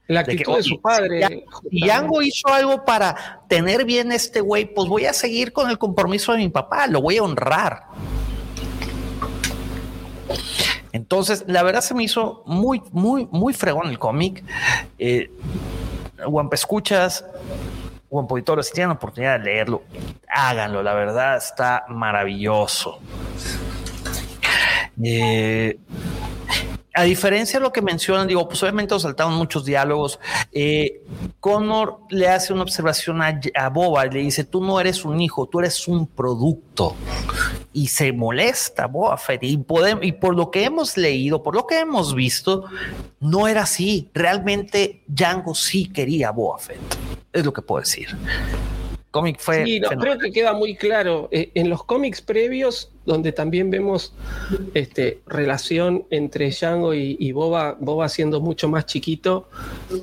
La 0.08 0.20
actitud 0.20 0.56
de, 0.56 0.62
su 0.62 0.78
padre. 0.78 1.46
Y 1.70 1.86
Django 1.86 2.20
hizo 2.20 2.48
algo 2.48 2.84
para 2.84 3.40
tener 3.48 3.86
bien 3.86 4.12
este 4.12 4.42
güey, 4.42 4.66
pues 4.66 4.90
voy 4.90 5.06
a 5.06 5.14
seguir 5.14 5.54
con 5.54 5.70
el 5.70 5.78
compromiso 5.78 6.32
de 6.32 6.38
mi 6.38 6.50
papá, 6.50 6.86
lo 6.86 7.00
voy 7.00 7.16
a 7.16 7.22
honrar. 7.22 7.84
Entonces, 10.92 11.44
la 11.46 11.62
verdad 11.62 11.80
se 11.80 11.94
me 11.94 12.04
hizo 12.04 12.42
muy, 12.46 12.82
muy, 12.92 13.28
muy 13.30 13.52
fregón 13.52 13.88
el 13.88 13.98
cómic. 13.98 14.44
Eh, 14.98 15.30
escuchas, 16.52 17.24
Guampo 18.08 18.38
si 18.38 18.72
tienen 18.72 18.90
la 18.90 18.94
oportunidad 18.94 19.40
de 19.40 19.44
leerlo, 19.44 19.82
háganlo, 20.28 20.82
la 20.82 20.94
verdad 20.94 21.36
está 21.36 21.84
maravilloso. 21.88 23.00
Eh, 25.02 25.78
a 26.94 27.02
diferencia 27.02 27.58
de 27.58 27.64
lo 27.64 27.72
que 27.72 27.82
mencionan, 27.82 28.28
digo, 28.28 28.46
pues 28.46 28.62
obviamente 28.62 28.98
saltaron 29.00 29.34
muchos 29.34 29.64
diálogos. 29.64 30.20
Eh, 30.52 31.02
Connor 31.40 31.98
le 32.08 32.28
hace 32.28 32.52
una 32.52 32.62
observación 32.62 33.20
a, 33.20 33.68
Boba 33.68 34.06
y 34.06 34.10
le 34.10 34.20
dice: 34.20 34.44
Tú 34.44 34.62
no 34.62 34.78
eres 34.78 35.04
un 35.04 35.20
hijo, 35.20 35.46
tú 35.46 35.58
eres 35.58 35.88
un 35.88 36.06
producto. 36.06 36.94
Y 37.72 37.88
se 37.88 38.12
molesta 38.12 38.86
Boba 38.86 39.18
Fett. 39.18 39.42
Y, 39.42 39.64
y 40.02 40.12
por 40.12 40.36
lo 40.36 40.50
que 40.52 40.64
hemos 40.64 40.96
leído, 40.96 41.42
por 41.42 41.56
lo 41.56 41.66
que 41.66 41.80
hemos 41.80 42.14
visto, 42.14 42.66
no 43.18 43.48
era 43.48 43.62
así. 43.62 44.08
Realmente 44.14 45.02
Django 45.08 45.56
sí 45.56 45.86
quería 45.86 46.28
a 46.28 46.32
Boba 46.32 46.58
Fett. 46.58 46.78
Es 47.32 47.44
lo 47.44 47.52
que 47.52 47.62
puedo 47.62 47.80
decir 47.80 48.16
cómic 49.14 49.38
fue. 49.38 49.64
Sí, 49.64 49.80
creo 49.80 50.18
que 50.18 50.32
queda 50.32 50.54
muy 50.54 50.74
claro. 50.74 51.28
Eh, 51.30 51.52
en 51.54 51.70
los 51.70 51.84
cómics 51.84 52.20
previos, 52.20 52.90
donde 53.06 53.30
también 53.30 53.70
vemos 53.70 54.12
este, 54.74 55.20
relación 55.24 56.04
entre 56.10 56.50
Django 56.50 56.92
y, 56.94 57.30
Boba, 57.30 57.76
Boba 57.78 58.08
siendo 58.08 58.40
mucho 58.40 58.68
más 58.68 58.86
chiquito, 58.86 59.48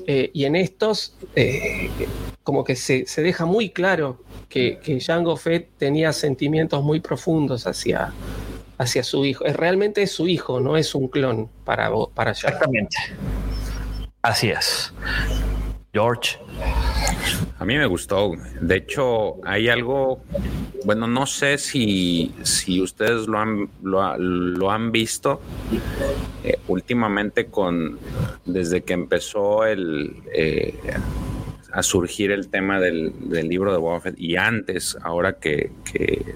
eh, 0.07 0.31
y 0.33 0.45
en 0.45 0.55
estos, 0.55 1.13
eh, 1.35 1.89
como 2.43 2.63
que 2.63 2.77
se, 2.77 3.05
deja 3.17 3.45
muy 3.45 3.71
claro 3.71 4.23
que, 4.47 4.79
que 4.81 4.95
Django 4.95 5.35
Fett 5.35 5.67
tenía 5.77 6.13
sentimientos 6.13 6.81
muy 6.81 7.01
profundos 7.01 7.67
hacia, 7.67 8.13
hacia 8.77 9.03
su 9.03 9.25
hijo. 9.25 9.43
Es, 9.43 9.57
realmente 9.57 10.03
es 10.03 10.11
su 10.13 10.29
hijo, 10.29 10.61
no 10.61 10.77
es 10.77 10.95
un 10.95 11.09
clon 11.09 11.49
para, 11.65 11.91
para 12.13 12.31
Django. 12.31 12.55
Exactamente. 12.55 12.97
Así 14.21 14.51
es. 14.51 14.93
George. 15.91 16.37
A 17.61 17.65
mí 17.65 17.77
me 17.77 17.85
gustó. 17.85 18.31
De 18.59 18.77
hecho, 18.77 19.35
hay 19.45 19.69
algo, 19.69 20.23
bueno, 20.83 21.05
no 21.05 21.27
sé 21.27 21.59
si, 21.59 22.33
si 22.41 22.81
ustedes 22.81 23.27
lo 23.27 23.37
han, 23.37 23.69
lo, 23.83 24.71
han 24.71 24.91
visto 24.91 25.39
eh, 26.43 26.57
últimamente 26.67 27.45
con, 27.45 27.99
desde 28.45 28.81
que 28.81 28.93
empezó 28.93 29.63
el... 29.63 30.23
Eh, 30.33 30.73
a 31.73 31.83
surgir 31.83 32.31
el 32.31 32.49
tema 32.49 32.81
del, 32.81 33.13
libro 33.47 33.71
de 33.71 33.77
Buffett 33.77 34.19
y 34.19 34.35
antes, 34.35 34.97
ahora 35.03 35.37
que, 35.39 35.71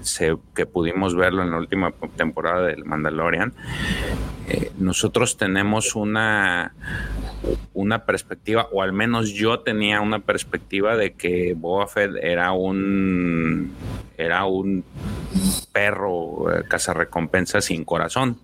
se, 0.00 0.34
que 0.54 0.64
pudimos 0.64 1.14
verlo 1.14 1.42
en 1.42 1.50
la 1.50 1.58
última 1.58 1.92
temporada 2.16 2.68
del 2.68 2.86
Mandalorian, 2.86 3.52
eh, 4.48 4.70
nosotros 4.78 5.36
tenemos 5.36 5.94
una, 5.94 6.72
una 7.74 8.04
perspectiva, 8.04 8.68
o 8.72 8.82
al 8.82 8.92
menos 8.92 9.30
yo 9.32 9.60
tenía 9.60 10.00
una 10.00 10.20
perspectiva 10.20 10.96
de 10.96 11.14
que 11.14 11.54
Boba 11.54 11.86
era 12.20 12.52
un 12.52 13.72
era 14.18 14.44
un 14.46 14.84
perro 15.72 16.50
eh, 16.50 16.64
cazarrecompensa 16.68 17.60
sin 17.60 17.84
corazón. 17.84 18.38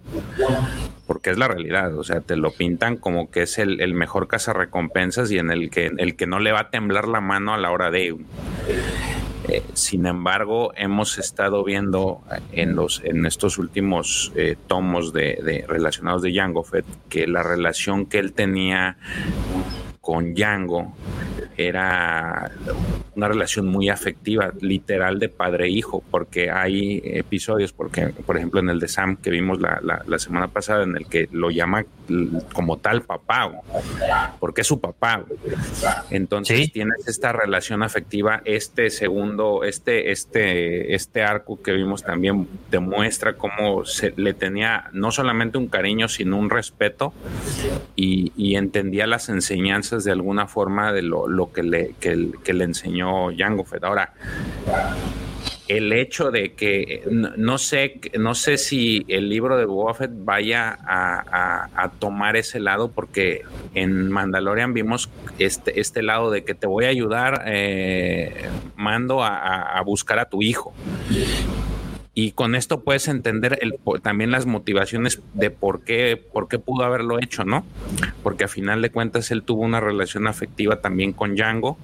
Porque 1.06 1.30
es 1.30 1.38
la 1.38 1.48
realidad, 1.48 1.96
o 1.98 2.04
sea, 2.04 2.20
te 2.20 2.36
lo 2.36 2.52
pintan 2.52 2.96
como 2.96 3.30
que 3.30 3.42
es 3.42 3.58
el, 3.58 3.80
el 3.80 3.94
mejor 3.94 4.28
cazarrecompensas 4.28 5.30
y 5.30 5.38
en 5.38 5.50
el 5.50 5.70
que, 5.70 5.90
el 5.96 6.16
que 6.16 6.26
no 6.26 6.38
le 6.38 6.52
va 6.52 6.60
a 6.60 6.70
temblar 6.70 7.08
la 7.08 7.20
mano 7.20 7.54
a 7.54 7.58
la 7.58 7.70
hora 7.70 7.90
de 7.90 8.16
eh, 9.48 9.62
sin 9.74 10.06
embargo, 10.06 10.72
hemos 10.76 11.18
estado 11.18 11.64
viendo 11.64 12.22
en 12.52 12.76
los 12.76 13.02
en 13.04 13.26
estos 13.26 13.58
últimos 13.58 14.32
eh, 14.36 14.56
tomos 14.66 15.12
de, 15.12 15.64
relacionados 15.66 16.22
de 16.22 16.34
Jango 16.34 16.62
Fett 16.62 16.86
que 17.08 17.26
la 17.26 17.42
relación 17.42 18.06
que 18.06 18.18
él 18.18 18.32
tenía 18.32 18.96
con 20.02 20.34
Django 20.34 20.92
era 21.56 22.50
una 23.14 23.28
relación 23.28 23.68
muy 23.68 23.88
afectiva, 23.88 24.52
literal 24.60 25.18
de 25.18 25.28
padre 25.28 25.66
e 25.66 25.70
hijo, 25.70 26.02
porque 26.10 26.50
hay 26.50 27.00
episodios, 27.04 27.72
porque, 27.72 28.08
por 28.08 28.36
ejemplo, 28.36 28.60
en 28.60 28.70
el 28.70 28.80
de 28.80 28.88
Sam 28.88 29.16
que 29.16 29.30
vimos 29.30 29.60
la, 29.60 29.80
la, 29.82 30.18
semana 30.18 30.48
pasada, 30.48 30.84
en 30.84 30.96
el 30.96 31.06
que 31.06 31.28
lo 31.30 31.50
llama 31.50 31.84
como 32.52 32.78
tal 32.78 33.02
papá, 33.02 33.52
porque 34.40 34.62
es 34.62 34.66
su 34.66 34.80
papá. 34.80 35.24
Entonces 36.10 36.72
tienes 36.72 37.06
esta 37.06 37.32
relación 37.32 37.82
afectiva, 37.82 38.42
este 38.44 38.90
segundo, 38.90 39.62
este, 39.62 40.10
este, 40.10 40.94
este 40.94 41.22
arco 41.22 41.62
que 41.62 41.72
vimos 41.72 42.02
también 42.02 42.48
demuestra 42.70 43.34
cómo 43.34 43.84
se 43.84 44.14
le 44.16 44.34
tenía 44.34 44.88
no 44.92 45.12
solamente 45.12 45.58
un 45.58 45.68
cariño, 45.68 46.08
sino 46.08 46.38
un 46.38 46.50
respeto 46.50 47.12
y, 47.94 48.32
y 48.36 48.56
entendía 48.56 49.06
las 49.06 49.28
enseñanzas 49.28 49.91
de 49.98 50.12
alguna 50.12 50.46
forma 50.46 50.92
de 50.92 51.02
lo, 51.02 51.50
que, 51.52 51.62
le, 51.62 51.94
que, 52.00 52.52
le 52.52 52.64
enseñó 52.64 53.28
Jango 53.36 53.64
Fett. 53.64 53.84
Ahora, 53.84 54.12
el 55.68 55.92
hecho 55.92 56.30
de 56.30 56.54
que 56.54 57.02
no, 57.08 57.58
sé, 57.58 58.00
no 58.18 58.34
sé 58.34 58.58
si 58.58 59.04
el 59.08 59.28
libro 59.28 59.56
de 59.56 59.64
Boba 59.64 59.96
vaya 60.10 60.78
a, 60.86 61.90
tomar 61.98 62.36
ese 62.36 62.58
lado, 62.60 62.90
porque 62.90 63.42
en 63.74 64.10
Mandalorian 64.10 64.74
vimos 64.74 65.10
este, 65.38 65.80
este 65.80 66.02
lado 66.02 66.30
de 66.30 66.44
que 66.44 66.54
te 66.54 66.66
voy 66.66 66.86
a 66.86 66.88
ayudar, 66.88 67.44
eh, 67.46 68.48
mando 68.76 69.22
a, 69.22 69.80
buscar 69.84 70.18
a 70.18 70.26
tu 70.26 70.42
hijo 70.42 70.72
y 72.14 72.32
con 72.32 72.54
esto 72.54 72.80
puedes 72.80 73.08
entender 73.08 73.58
el, 73.62 73.78
también 74.02 74.30
las 74.30 74.44
motivaciones 74.44 75.22
de 75.32 75.50
por 75.50 75.82
qué, 75.82 76.22
por 76.32 76.46
qué 76.46 76.58
pudo 76.58 76.84
haberlo 76.84 77.18
hecho, 77.18 77.44
¿no? 77.44 77.64
Porque 78.22 78.44
a 78.44 78.48
final 78.48 78.82
de 78.82 78.90
cuentas 78.90 79.30
él 79.30 79.42
tuvo 79.42 79.62
una 79.62 79.80
relación 79.80 80.26
afectiva 80.26 80.82
también 80.82 81.12
con 81.12 81.34
Django 81.34 81.78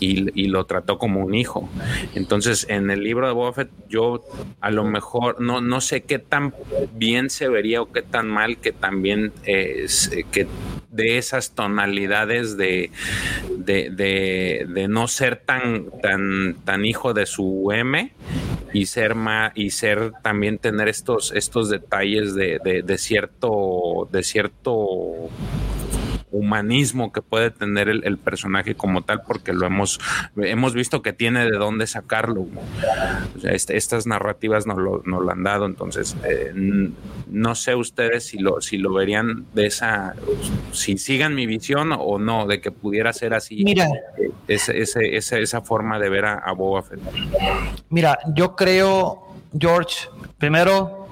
y, 0.00 0.46
lo 0.46 0.64
trató 0.66 0.96
como 0.96 1.24
un 1.24 1.34
hijo. 1.34 1.68
Entonces, 2.14 2.66
en 2.68 2.90
el 2.90 3.02
libro 3.02 3.26
de 3.26 3.32
Buffett, 3.32 3.70
yo 3.88 4.24
a 4.60 4.70
lo 4.70 4.84
mejor 4.84 5.40
no, 5.40 5.60
no 5.60 5.80
sé 5.80 6.02
qué 6.02 6.20
tan 6.20 6.54
bien 6.94 7.28
se 7.28 7.48
vería 7.48 7.82
o 7.82 7.90
qué 7.92 8.02
tan 8.02 8.28
mal 8.28 8.58
que 8.58 8.72
también 8.72 9.32
es, 9.44 10.10
que 10.30 10.46
de 10.90 11.18
esas 11.18 11.50
tonalidades 11.50 12.56
de, 12.56 12.90
de, 13.58 14.86
no 14.88 15.08
ser 15.08 15.36
tan, 15.36 15.86
tan, 16.00 16.56
tan 16.64 16.84
hijo 16.84 17.12
de 17.12 17.26
su 17.26 17.70
M 17.72 18.12
y 18.72 18.86
ser 18.86 19.14
más, 19.14 19.52
y 19.54 19.70
ser 19.70 20.12
también 20.22 20.58
tener 20.58 20.88
estos, 20.88 21.32
estos 21.32 21.68
detalles 21.68 22.34
de, 22.34 22.58
de 22.84 22.98
cierto, 22.98 24.08
de 24.10 24.22
cierto 24.22 25.30
humanismo 26.30 27.12
que 27.12 27.22
puede 27.22 27.50
tener 27.50 27.88
el, 27.88 28.18
personaje 28.18 28.74
como 28.74 29.02
tal, 29.02 29.22
porque 29.22 29.52
lo 29.52 29.66
hemos, 29.66 30.00
hemos 30.36 30.74
visto 30.74 31.02
que 31.02 31.12
tiene 31.12 31.44
de 31.44 31.56
dónde 31.56 31.86
sacarlo. 31.86 32.46
Este, 33.42 33.76
estas 33.76 34.06
narrativas 34.06 34.66
nos 34.66 34.78
lo, 34.78 35.02
lo, 35.04 35.30
han 35.30 35.42
dado, 35.42 35.66
entonces 35.66 36.16
eh, 36.24 36.52
no 37.28 37.54
sé 37.54 37.74
ustedes 37.74 38.24
si 38.24 38.38
lo, 38.38 38.60
si 38.60 38.78
lo 38.78 38.92
verían 38.92 39.46
de 39.54 39.66
esa, 39.66 40.14
si 40.72 40.98
sigan 40.98 41.34
mi 41.34 41.46
visión 41.46 41.92
o 41.96 42.18
no, 42.18 42.46
de 42.46 42.60
que 42.60 42.70
pudiera 42.70 43.12
ser 43.12 43.34
así. 43.34 43.62
Mira, 43.64 43.88
ese, 44.46 44.80
ese, 44.80 45.42
esa 45.42 45.60
forma 45.62 45.98
de 45.98 46.08
ver 46.08 46.24
a, 46.24 46.34
a 46.34 46.52
Boba 46.52 46.82
Fett. 46.82 47.00
Mira, 47.90 48.18
yo 48.34 48.56
creo, 48.56 49.34
George, 49.58 50.08
primero, 50.38 51.08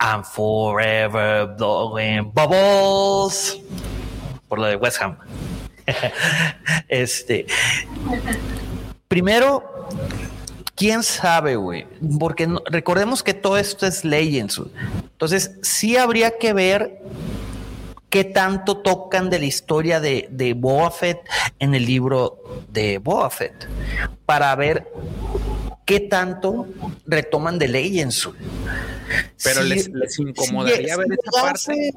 I'm 0.00 0.24
forever 0.24 1.54
blowing 1.58 2.30
bubbles 2.32 3.60
por 4.50 4.58
lo 4.58 4.66
de 4.66 4.76
West 4.76 5.00
Ham. 5.00 5.16
este, 6.88 7.46
primero, 9.08 9.88
quién 10.74 11.02
sabe, 11.02 11.56
güey, 11.56 11.86
porque 12.18 12.48
recordemos 12.66 13.22
que 13.22 13.32
todo 13.32 13.56
esto 13.56 13.86
es 13.86 14.04
Legends. 14.04 14.60
Entonces, 15.02 15.52
sí 15.62 15.96
habría 15.96 16.36
que 16.36 16.52
ver 16.52 17.00
qué 18.10 18.24
tanto 18.24 18.78
tocan 18.78 19.30
de 19.30 19.38
la 19.38 19.44
historia 19.44 20.00
de, 20.00 20.26
de 20.30 20.56
en 21.60 21.74
el 21.74 21.86
libro 21.86 22.42
de 22.68 22.98
Boba 22.98 23.30
Fett 23.30 23.68
para 24.26 24.54
ver 24.56 24.88
qué 25.84 26.00
tanto 26.00 26.66
retoman 27.06 27.58
de 27.58 27.68
Legends. 27.68 28.28
Pero 29.42 29.62
les, 29.62 29.90
incomodaría 30.18 30.96
ver 30.96 31.06
esa 31.12 31.42
parte. 31.42 31.92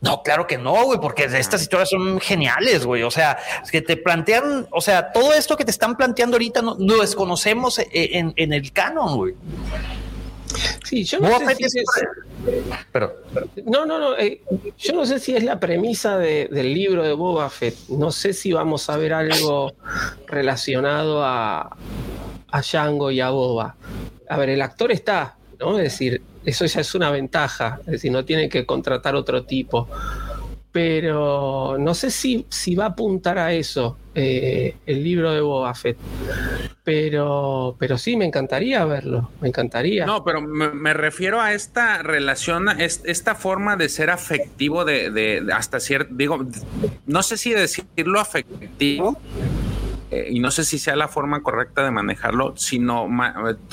No, 0.00 0.22
claro 0.22 0.46
que 0.46 0.58
no, 0.58 0.84
güey, 0.84 0.98
porque 1.00 1.24
estas 1.24 1.62
historias 1.62 1.90
son 1.90 2.20
geniales, 2.20 2.84
güey. 2.84 3.02
O 3.02 3.10
sea, 3.10 3.38
es 3.62 3.70
que 3.70 3.82
te 3.82 3.96
plantean, 3.96 4.66
o 4.70 4.80
sea, 4.80 5.12
todo 5.12 5.32
esto 5.32 5.56
que 5.56 5.64
te 5.64 5.70
están 5.70 5.96
planteando 5.96 6.36
ahorita 6.36 6.62
no, 6.62 6.76
lo 6.78 7.00
desconocemos 7.00 7.78
e, 7.78 7.88
e, 7.92 8.32
en, 8.34 8.52
el 8.52 8.72
canon, 8.72 9.16
güey. 9.16 9.34
Sí, 10.84 11.04
yo 11.04 11.20
no 11.20 11.38
sé 11.38 11.54
si 11.56 11.64
es... 11.64 11.84
Pero, 12.92 13.22
no, 13.64 13.86
no, 13.86 13.98
no. 13.98 14.16
Eh, 14.18 14.42
yo 14.78 14.92
no 14.92 15.06
sé 15.06 15.18
si 15.18 15.34
es 15.34 15.42
la 15.42 15.58
premisa 15.58 16.18
del 16.18 16.74
libro 16.74 17.02
de 17.02 17.12
Boba 17.12 17.48
Fett. 17.48 17.76
No 17.88 18.10
sé 18.10 18.32
si 18.32 18.52
vamos 18.52 18.90
a 18.90 18.96
ver 18.96 19.14
algo 19.14 19.72
relacionado 20.26 21.24
a, 21.24 21.76
a 22.54 22.60
Django 22.60 23.10
y 23.10 23.20
a 23.20 23.30
Boba. 23.30 23.74
A 24.28 24.36
ver, 24.36 24.50
el 24.50 24.62
actor 24.62 24.92
está, 24.92 25.36
¿no? 25.58 25.76
Es 25.76 25.84
decir, 25.84 26.22
eso 26.44 26.64
ya 26.66 26.82
es 26.82 26.94
una 26.94 27.10
ventaja, 27.10 27.80
es 27.80 27.86
decir, 27.86 28.12
no 28.12 28.24
tiene 28.24 28.48
que 28.48 28.64
contratar 28.64 29.16
otro 29.16 29.44
tipo. 29.44 29.88
Pero 30.70 31.76
no 31.78 31.94
sé 31.94 32.12
si, 32.12 32.46
si 32.48 32.76
va 32.76 32.84
a 32.84 32.88
apuntar 32.88 33.38
a 33.38 33.52
eso 33.52 33.96
eh, 34.14 34.76
el 34.86 35.02
libro 35.02 35.32
de 35.32 35.40
Boba 35.40 35.74
Fett. 35.74 35.96
Pero, 36.84 37.74
pero 37.78 37.98
sí, 37.98 38.16
me 38.16 38.24
encantaría 38.24 38.84
verlo, 38.84 39.30
me 39.40 39.48
encantaría. 39.48 40.06
No, 40.06 40.22
pero 40.22 40.40
me, 40.40 40.94
refiero 40.94 41.40
a 41.40 41.54
esta 41.54 42.02
relación, 42.02 42.68
esta 42.78 43.34
forma 43.34 43.76
de 43.76 43.88
ser 43.88 44.10
afectivo 44.10 44.84
de, 44.84 45.10
de 45.10 45.44
hasta 45.52 45.80
cierto, 45.80 46.14
digo, 46.14 46.44
no 47.06 47.22
sé 47.24 47.36
si 47.36 47.52
decirlo 47.52 48.20
afectivo, 48.20 49.18
eh, 50.10 50.28
y 50.30 50.40
no 50.40 50.50
sé 50.50 50.64
si 50.64 50.78
sea 50.78 50.96
la 50.96 51.08
forma 51.08 51.42
correcta 51.42 51.84
de 51.84 51.90
manejarlo, 51.90 52.56
sino 52.56 53.08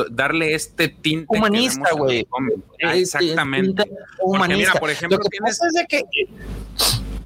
darle 0.09 0.53
este 0.55 0.87
tinte 0.87 1.25
humanista, 1.29 1.91
güey. 1.93 2.27
Ah, 2.83 2.95
exactamente. 2.95 3.83
Humanista. 4.21 4.79
por 4.79 4.89
ejemplo, 4.89 5.17
Lo 5.17 5.29
que 5.29 5.37
pasa 5.39 5.67
es 5.67 5.73
de 5.73 5.85
que 5.87 6.03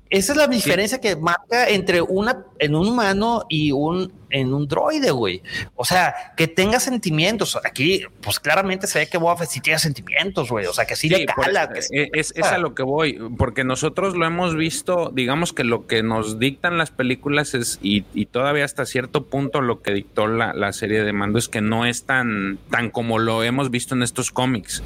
esa 0.09 0.33
es 0.33 0.37
la 0.37 0.47
diferencia 0.47 1.01
que 1.01 1.15
marca 1.15 1.67
entre 1.67 2.01
una 2.01 2.45
en 2.59 2.75
un 2.75 2.89
humano 2.89 3.45
y 3.49 3.71
un 3.71 4.13
en 4.29 4.53
un 4.53 4.67
droide, 4.67 5.11
güey. 5.11 5.41
O 5.75 5.85
sea, 5.85 6.13
que 6.35 6.47
tenga 6.47 6.79
sentimientos. 6.79 7.57
Aquí, 7.63 8.03
pues 8.21 8.39
claramente 8.39 8.85
se 8.85 8.99
ve 8.99 9.07
que 9.07 9.17
Boba 9.17 9.37
Fett 9.37 9.49
sí 9.49 9.61
tiene 9.61 9.79
sentimientos, 9.79 10.49
güey. 10.49 10.65
O 10.65 10.73
sea, 10.73 10.85
que 10.85 10.95
sí, 10.95 11.09
le 11.09 11.25
cala. 11.25 11.69
Eh, 11.91 12.09
es, 12.13 12.33
a 12.43 12.57
lo 12.57 12.75
que 12.75 12.83
voy, 12.83 13.17
porque 13.37 13.63
nosotros 13.63 14.15
lo 14.15 14.25
hemos 14.25 14.55
visto, 14.55 15.11
digamos 15.13 15.53
que 15.53 15.63
lo 15.63 15.87
que 15.87 16.03
nos 16.03 16.37
dictan 16.37 16.77
las 16.77 16.91
películas 16.91 17.53
es, 17.53 17.79
y, 17.81 18.01
todavía 18.25 18.65
hasta 18.65 18.85
cierto 18.85 19.25
punto 19.25 19.61
lo 19.61 19.81
que 19.81 19.93
dictó 19.93 20.27
la, 20.27 20.73
serie 20.73 21.03
de 21.03 21.13
mando 21.13 21.39
es 21.39 21.47
que 21.47 21.61
no 21.61 21.85
es 21.85 22.03
tan, 22.03 22.59
tan 22.69 22.89
como 22.89 23.17
lo 23.19 23.43
hemos 23.43 23.71
visto 23.71 23.95
en 23.95 24.03
estos 24.03 24.31
cómics. 24.31 24.83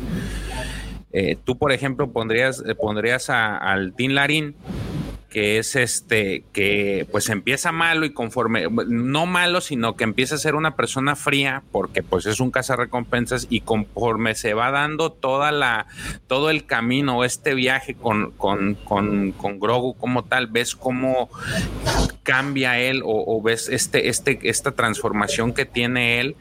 Eh, 1.12 1.38
tú, 1.44 1.58
por 1.58 1.72
ejemplo, 1.72 2.12
pondrías, 2.12 2.64
eh, 2.68 2.76
pondrías 2.76 3.32
al 3.32 3.94
Tin 3.96 4.14
Larín 4.14 4.56
que 5.30 5.60
es 5.60 5.76
este, 5.76 6.44
que 6.54 7.08
pues 7.12 7.30
empieza 7.30 7.72
malo 7.72 8.06
y 8.06 8.14
conforme, 8.14 8.68
no 8.88 9.26
malo, 9.26 9.62
sino 9.62 9.96
que 9.96 10.04
empieza 10.04 10.36
a 10.36 10.40
ser 10.40 10.56
una 10.56 10.76
persona 10.76 11.16
fría, 11.16 11.64
porque 11.72 12.04
pues 12.04 12.26
es 12.26 12.40
un 12.40 12.52
cazarrecompensas 12.52 13.48
y 13.50 13.62
conforme 13.62 14.36
se 14.36 14.54
va 14.54 14.72
dando 14.72 15.12
toda 15.12 15.52
la, 15.52 15.86
todo 16.28 16.50
el 16.50 16.66
camino, 16.66 17.24
este 17.24 17.54
viaje 17.54 17.94
con, 17.94 18.32
con, 18.32 18.76
con, 18.76 19.32
con 19.34 19.60
Grogu 19.60 19.96
como 19.96 20.24
tal, 20.26 20.48
ves 20.48 20.76
cómo 20.76 21.30
cambia 22.24 22.80
él 22.80 23.02
o, 23.04 23.42
ves 23.42 23.70
este, 23.70 24.10
este, 24.10 24.40
esta 24.44 24.72
transformación 24.72 25.54
que 25.54 25.66
tiene 25.66 26.20
él, 26.20 26.36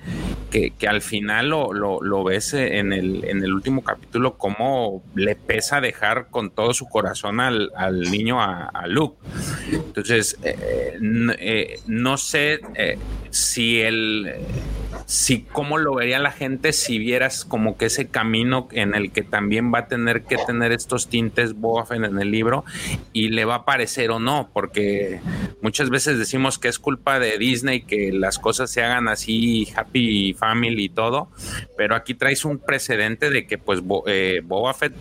que, 0.50 0.70
que 0.70 0.88
al 0.88 1.02
final 1.02 1.50
lo, 1.50 1.72
lo, 1.72 2.00
lo, 2.02 2.24
ves 2.24 2.54
en 2.54 2.92
el, 2.92 3.24
en 3.24 3.42
el 3.42 3.52
último 3.52 3.82
capítulo, 3.82 4.36
cómo 4.36 5.02
le 5.14 5.36
pesa 5.36 5.80
dejar 5.80 6.28
con 6.30 6.50
todo 6.50 6.74
su 6.74 6.86
corazón 6.86 7.40
al, 7.40 7.70
al 7.76 8.10
niño 8.10 8.40
a 8.40 8.68
a 8.78 8.86
Luke. 8.86 9.16
Entonces, 9.72 10.38
eh, 10.42 10.98
eh, 11.38 11.80
no 11.86 12.16
sé 12.16 12.60
eh, 12.74 12.98
si 13.30 13.80
él, 13.80 14.34
si 15.06 15.42
cómo 15.42 15.78
lo 15.78 15.94
vería 15.94 16.18
la 16.18 16.32
gente 16.32 16.72
si 16.72 16.98
vieras 16.98 17.44
como 17.44 17.76
que 17.76 17.86
ese 17.86 18.08
camino 18.08 18.68
en 18.72 18.94
el 18.94 19.12
que 19.12 19.22
también 19.22 19.72
va 19.72 19.80
a 19.80 19.88
tener 19.88 20.22
que 20.22 20.36
tener 20.36 20.72
estos 20.72 21.08
tintes 21.08 21.54
Boba 21.54 21.86
en 21.90 22.04
el 22.04 22.30
libro 22.30 22.64
y 23.12 23.28
le 23.28 23.44
va 23.44 23.56
a 23.56 23.64
parecer 23.64 24.10
o 24.10 24.18
no, 24.18 24.50
porque 24.52 25.20
muchas 25.62 25.90
veces 25.90 26.18
decimos 26.18 26.58
que 26.58 26.68
es 26.68 26.78
culpa 26.78 27.18
de 27.18 27.38
Disney 27.38 27.82
que 27.82 28.12
las 28.12 28.38
cosas 28.38 28.70
se 28.70 28.82
hagan 28.82 29.08
así, 29.08 29.68
happy 29.74 30.34
family 30.34 30.84
y 30.84 30.88
todo, 30.88 31.30
pero 31.76 31.94
aquí 31.94 32.14
traes 32.14 32.44
un 32.44 32.58
precedente 32.58 33.30
de 33.30 33.46
que 33.46 33.58
pues 33.58 33.80
Boba 33.82 34.74
Fett 34.74 34.94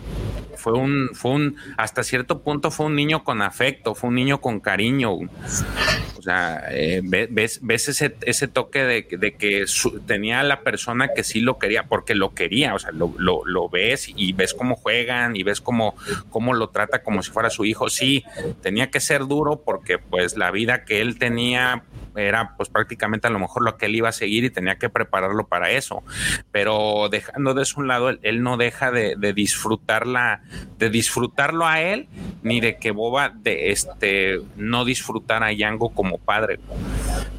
fue 0.58 0.72
un, 0.72 1.10
fue 1.14 1.30
un, 1.30 1.56
hasta 1.76 2.02
cierto 2.02 2.42
punto 2.42 2.70
fue 2.70 2.86
un 2.86 2.96
niño 2.96 3.24
con 3.24 3.40
afecto, 3.42 3.94
fue 3.94 4.08
un 4.08 4.16
niño 4.16 4.40
con 4.40 4.60
cariño. 4.60 5.12
O 5.12 6.22
sea, 6.22 6.64
eh, 6.70 7.00
ves, 7.04 7.60
ves 7.62 7.88
ese, 7.88 8.14
ese 8.22 8.48
toque 8.48 8.84
de, 8.84 9.06
que 9.06 9.64
tenía 10.06 10.42
la 10.42 10.62
persona 10.62 11.08
que 11.14 11.24
sí 11.24 11.40
lo 11.40 11.58
quería, 11.58 11.84
porque 11.84 12.14
lo 12.14 12.34
quería, 12.34 12.74
o 12.74 12.78
sea, 12.78 12.90
lo, 12.92 13.12
lo, 13.18 13.68
ves 13.68 14.10
y 14.14 14.32
ves 14.32 14.54
cómo 14.54 14.76
juegan 14.76 15.36
y 15.36 15.42
ves 15.42 15.60
cómo, 15.60 15.94
cómo 16.30 16.54
lo 16.54 16.70
trata 16.70 17.02
como 17.02 17.22
si 17.22 17.30
fuera 17.30 17.50
su 17.50 17.64
hijo. 17.64 17.88
Sí, 17.90 18.24
tenía 18.62 18.90
que 18.90 19.00
ser 19.00 19.26
duro 19.26 19.62
porque 19.64 19.98
pues 19.98 20.36
la 20.36 20.50
vida 20.50 20.84
que 20.84 21.00
él 21.00 21.18
tenía 21.18 21.84
era 22.18 22.54
pues 22.56 22.68
prácticamente 22.68 23.26
a 23.26 23.30
lo 23.30 23.38
mejor 23.38 23.64
lo 23.64 23.76
que 23.76 23.86
él 23.86 23.96
iba 23.96 24.08
a 24.08 24.12
seguir 24.12 24.44
y 24.44 24.50
tenía 24.50 24.76
que 24.76 24.88
prepararlo 24.88 25.46
para 25.46 25.70
eso. 25.70 26.02
Pero 26.50 27.08
dejando 27.10 27.54
de 27.54 27.62
eso 27.62 27.80
un 27.80 27.88
lado, 27.88 28.10
él, 28.10 28.42
no 28.42 28.56
deja 28.56 28.90
de, 28.90 29.16
disfrutarla, 29.34 30.42
de 30.78 30.90
disfrutarlo 30.90 31.66
a 31.66 31.80
él, 31.80 32.08
ni 32.42 32.60
de 32.60 32.78
que 32.78 32.90
Boba 32.90 33.30
de 33.30 33.70
este 33.70 34.40
no 34.56 34.84
disfrutar 34.84 35.42
a 35.42 35.52
Yango 35.52 35.90
como 35.90 36.18
padre. 36.18 36.58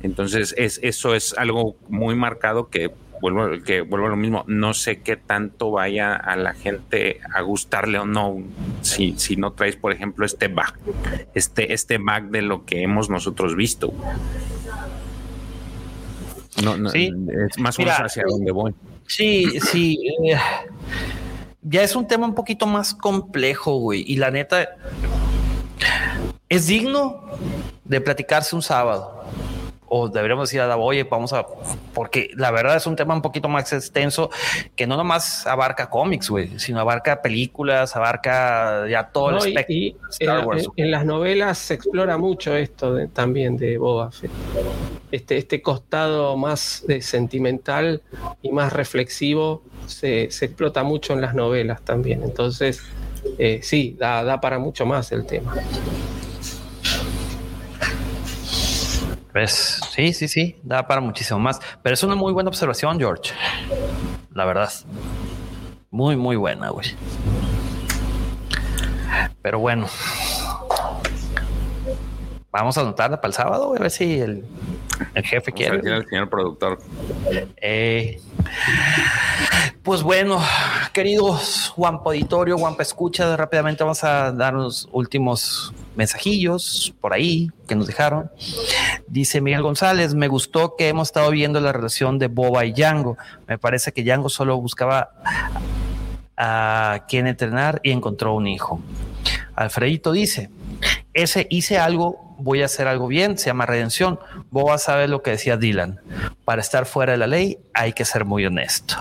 Entonces, 0.04 0.54
es, 0.58 0.80
eso 0.84 1.16
es 1.16 1.38
algo 1.38 1.76
muy 1.90 2.16
marcado 2.16 2.70
que 2.70 2.92
vuelvo, 3.22 3.64
que 3.64 3.82
vuelvo 3.82 4.08
a 4.08 4.10
lo 4.10 4.16
mismo, 4.16 4.44
no 4.48 4.74
sé 4.74 5.02
qué 5.02 5.16
tanto 5.18 5.72
vaya 5.72 6.16
a 6.16 6.36
la 6.36 6.54
gente 6.54 7.20
a 7.34 7.42
gustarle 7.42 8.00
o 8.00 8.06
no, 8.06 8.38
si, 8.82 9.16
si 9.18 9.36
no 9.36 9.54
traes, 9.54 9.76
por 9.76 9.92
ejemplo, 9.92 10.26
este 10.26 10.48
back, 10.48 10.78
este, 11.34 11.74
este 11.74 11.98
back 11.98 12.26
de 12.26 12.42
lo 12.42 12.66
que 12.66 12.84
hemos 12.84 13.10
nosotros 13.10 13.56
visto. 13.56 13.94
No, 16.64 16.78
no, 16.78 16.92
es 16.92 17.12
más 17.58 17.78
o 17.80 17.84
menos 17.84 17.98
hacia 17.98 18.24
donde 18.28 18.52
voy. 18.52 18.74
Sí, 19.08 19.60
sí. 19.62 19.98
Eh, 20.26 20.38
ya 21.62 21.84
es 21.84 21.96
un 21.96 22.08
tema 22.08 22.28
un 22.28 22.36
poquito 22.36 22.68
más 22.68 22.94
complejo, 22.94 23.80
güey. 23.80 24.04
Y 24.06 24.18
la 24.18 24.30
neta, 24.30 24.70
es 26.50 26.68
digno 26.68 27.22
de 27.86 28.02
platicarse 28.02 28.56
un 28.56 28.62
sábado 28.62 29.24
o 29.90 30.08
deberíamos 30.08 30.50
decir 30.50 30.62
a 30.62 30.68
la 30.68 30.78
oye, 30.78 31.04
vamos 31.04 31.34
a, 31.34 31.46
porque 31.94 32.30
la 32.36 32.52
verdad 32.52 32.78
es 32.78 32.88
un 32.88 32.96
tema 32.96 33.14
un 33.14 33.22
poquito 33.22 33.50
más 33.50 33.72
extenso 33.74 34.30
que 34.76 34.88
no 34.88 34.96
nomás 34.96 35.46
abarca 35.48 35.90
cómics, 35.90 36.30
güey, 36.30 36.60
sino 36.60 36.80
abarca 36.80 37.22
películas, 37.22 37.96
abarca 37.96 38.88
ya 38.88 39.10
todo 39.10 39.32
el 39.32 39.38
espectro. 39.38 39.76
Y, 39.76 39.96
En, 40.76 40.92
las 40.92 41.06
novelas 41.06 41.58
se 41.58 41.74
explora 41.74 42.18
mucho 42.18 42.56
esto 42.56 43.08
también 43.10 43.58
de 43.58 43.78
Boba 43.78 44.12
Fett. 44.12 44.32
Este, 45.12 45.38
este 45.38 45.62
costado 45.62 46.38
más 46.38 46.86
sentimental 47.02 48.04
y 48.44 48.52
más 48.52 48.72
reflexivo 48.74 49.64
se, 49.88 50.24
explota 50.24 50.84
mucho 50.84 51.14
en 51.14 51.22
las 51.22 51.34
novelas 51.34 51.82
también. 51.82 52.24
Entonces, 52.24 52.84
eh, 53.38 53.60
sí, 53.64 53.96
da, 54.00 54.24
da 54.24 54.40
para 54.40 54.60
mucho 54.60 54.86
más 54.86 55.12
el 55.12 55.26
tema. 55.26 55.56
Pues 59.32 59.80
sí, 59.92 60.14
sí, 60.14 60.28
sí, 60.28 60.56
da 60.64 60.88
para 60.88 61.02
muchísimo 61.02 61.40
más. 61.40 61.60
Pero 61.84 61.94
es 61.94 62.04
una 62.04 62.16
muy 62.16 62.34
buena 62.34 62.50
observación, 62.50 62.98
George. 62.98 63.32
La 64.34 64.46
verdad. 64.46 64.72
Muy, 65.92 66.16
muy 66.16 66.36
buena, 66.36 66.70
güey. 66.70 66.88
Pero 69.42 69.60
bueno. 69.60 69.88
Vamos 72.52 72.78
a 72.78 72.82
anotarla 72.82 73.22
para 73.22 73.30
el 73.30 73.34
sábado, 73.34 73.76
a 73.76 73.80
ver 73.80 73.92
si 73.92 74.20
el, 74.20 74.44
jefe 75.24 75.52
quiere. 75.52 75.78
el 75.78 76.08
señor 76.08 76.30
productor. 76.30 76.80
Eh, 77.58 78.20
pues 79.84 80.02
bueno, 80.02 80.42
queridos 80.92 81.72
Juanpa 81.76 82.10
Auditorio, 82.10 82.58
Juanpa 82.58 82.82
Escucha, 82.82 83.38
rápidamente 83.38 83.84
vamos 83.84 84.04
a 84.04 84.32
dar 84.32 84.56
los 84.56 84.90
últimos 84.92 85.74
mensajillos 85.96 86.94
por 87.00 87.14
ahí 87.14 87.50
que 87.68 87.76
nos 87.76 87.86
dejaron. 87.86 88.32
Dice 89.08 89.42
Miguel 89.42 89.62
González, 89.62 90.16
me 90.16 90.28
gustó 90.28 90.76
que 90.76 90.90
hemos 90.90 91.10
estado 91.10 91.30
viendo 91.30 91.60
la 91.60 91.72
relación 91.72 92.18
de 92.18 92.28
Boba 92.28 92.66
y 92.66 92.74
Django. 92.74 93.18
Me 93.48 93.60
parece 93.60 93.92
que 93.92 94.04
Django 94.04 94.30
solo 94.30 94.60
buscaba 94.60 95.12
a 96.36 97.06
quien 97.08 97.28
entrenar 97.28 97.80
y 97.84 97.92
encontró 97.92 98.34
un 98.34 98.48
hijo. 98.48 98.82
Alfredito 99.56 100.12
dice, 100.12 100.50
ese 101.14 101.48
hice 101.50 101.78
algo, 101.78 102.36
voy 102.40 102.62
a 102.62 102.66
hacer 102.66 102.88
algo 102.88 103.08
bien, 103.08 103.38
se 103.38 103.48
llama 103.48 103.66
redención. 103.66 104.20
Boba 104.52 104.78
sabe 104.78 105.08
lo 105.08 105.22
que 105.22 105.32
decía 105.32 105.58
Dylan. 105.58 106.00
Para 106.46 106.62
estar 106.62 106.86
fuera 106.86 107.14
de 107.14 107.18
la 107.18 107.28
ley 107.28 107.60
hay 107.74 107.94
que 107.94 108.06
ser 108.06 108.26
muy 108.26 108.46
honesto. 108.46 108.96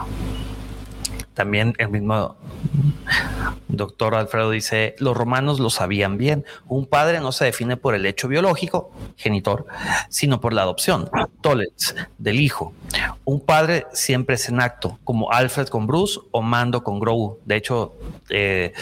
También 1.38 1.72
el 1.78 1.88
mismo 1.90 2.36
doctor 3.68 4.16
Alfredo 4.16 4.50
dice, 4.50 4.96
los 4.98 5.16
romanos 5.16 5.60
lo 5.60 5.70
sabían 5.70 6.18
bien. 6.18 6.44
Un 6.66 6.84
padre 6.84 7.20
no 7.20 7.30
se 7.30 7.44
define 7.44 7.76
por 7.76 7.94
el 7.94 8.06
hecho 8.06 8.26
biológico, 8.26 8.90
genitor, 9.16 9.66
sino 10.08 10.40
por 10.40 10.52
la 10.52 10.62
adopción, 10.62 11.08
tolets, 11.40 11.94
del 12.18 12.40
hijo. 12.40 12.72
Un 13.24 13.38
padre 13.38 13.86
siempre 13.92 14.34
es 14.34 14.48
en 14.48 14.60
acto, 14.60 14.98
como 15.04 15.30
Alfred 15.30 15.68
con 15.68 15.86
Bruce 15.86 16.18
o 16.32 16.42
Mando 16.42 16.82
con 16.82 16.98
Grogu. 16.98 17.38
De 17.44 17.54
hecho, 17.54 17.94
eh, 18.30 18.72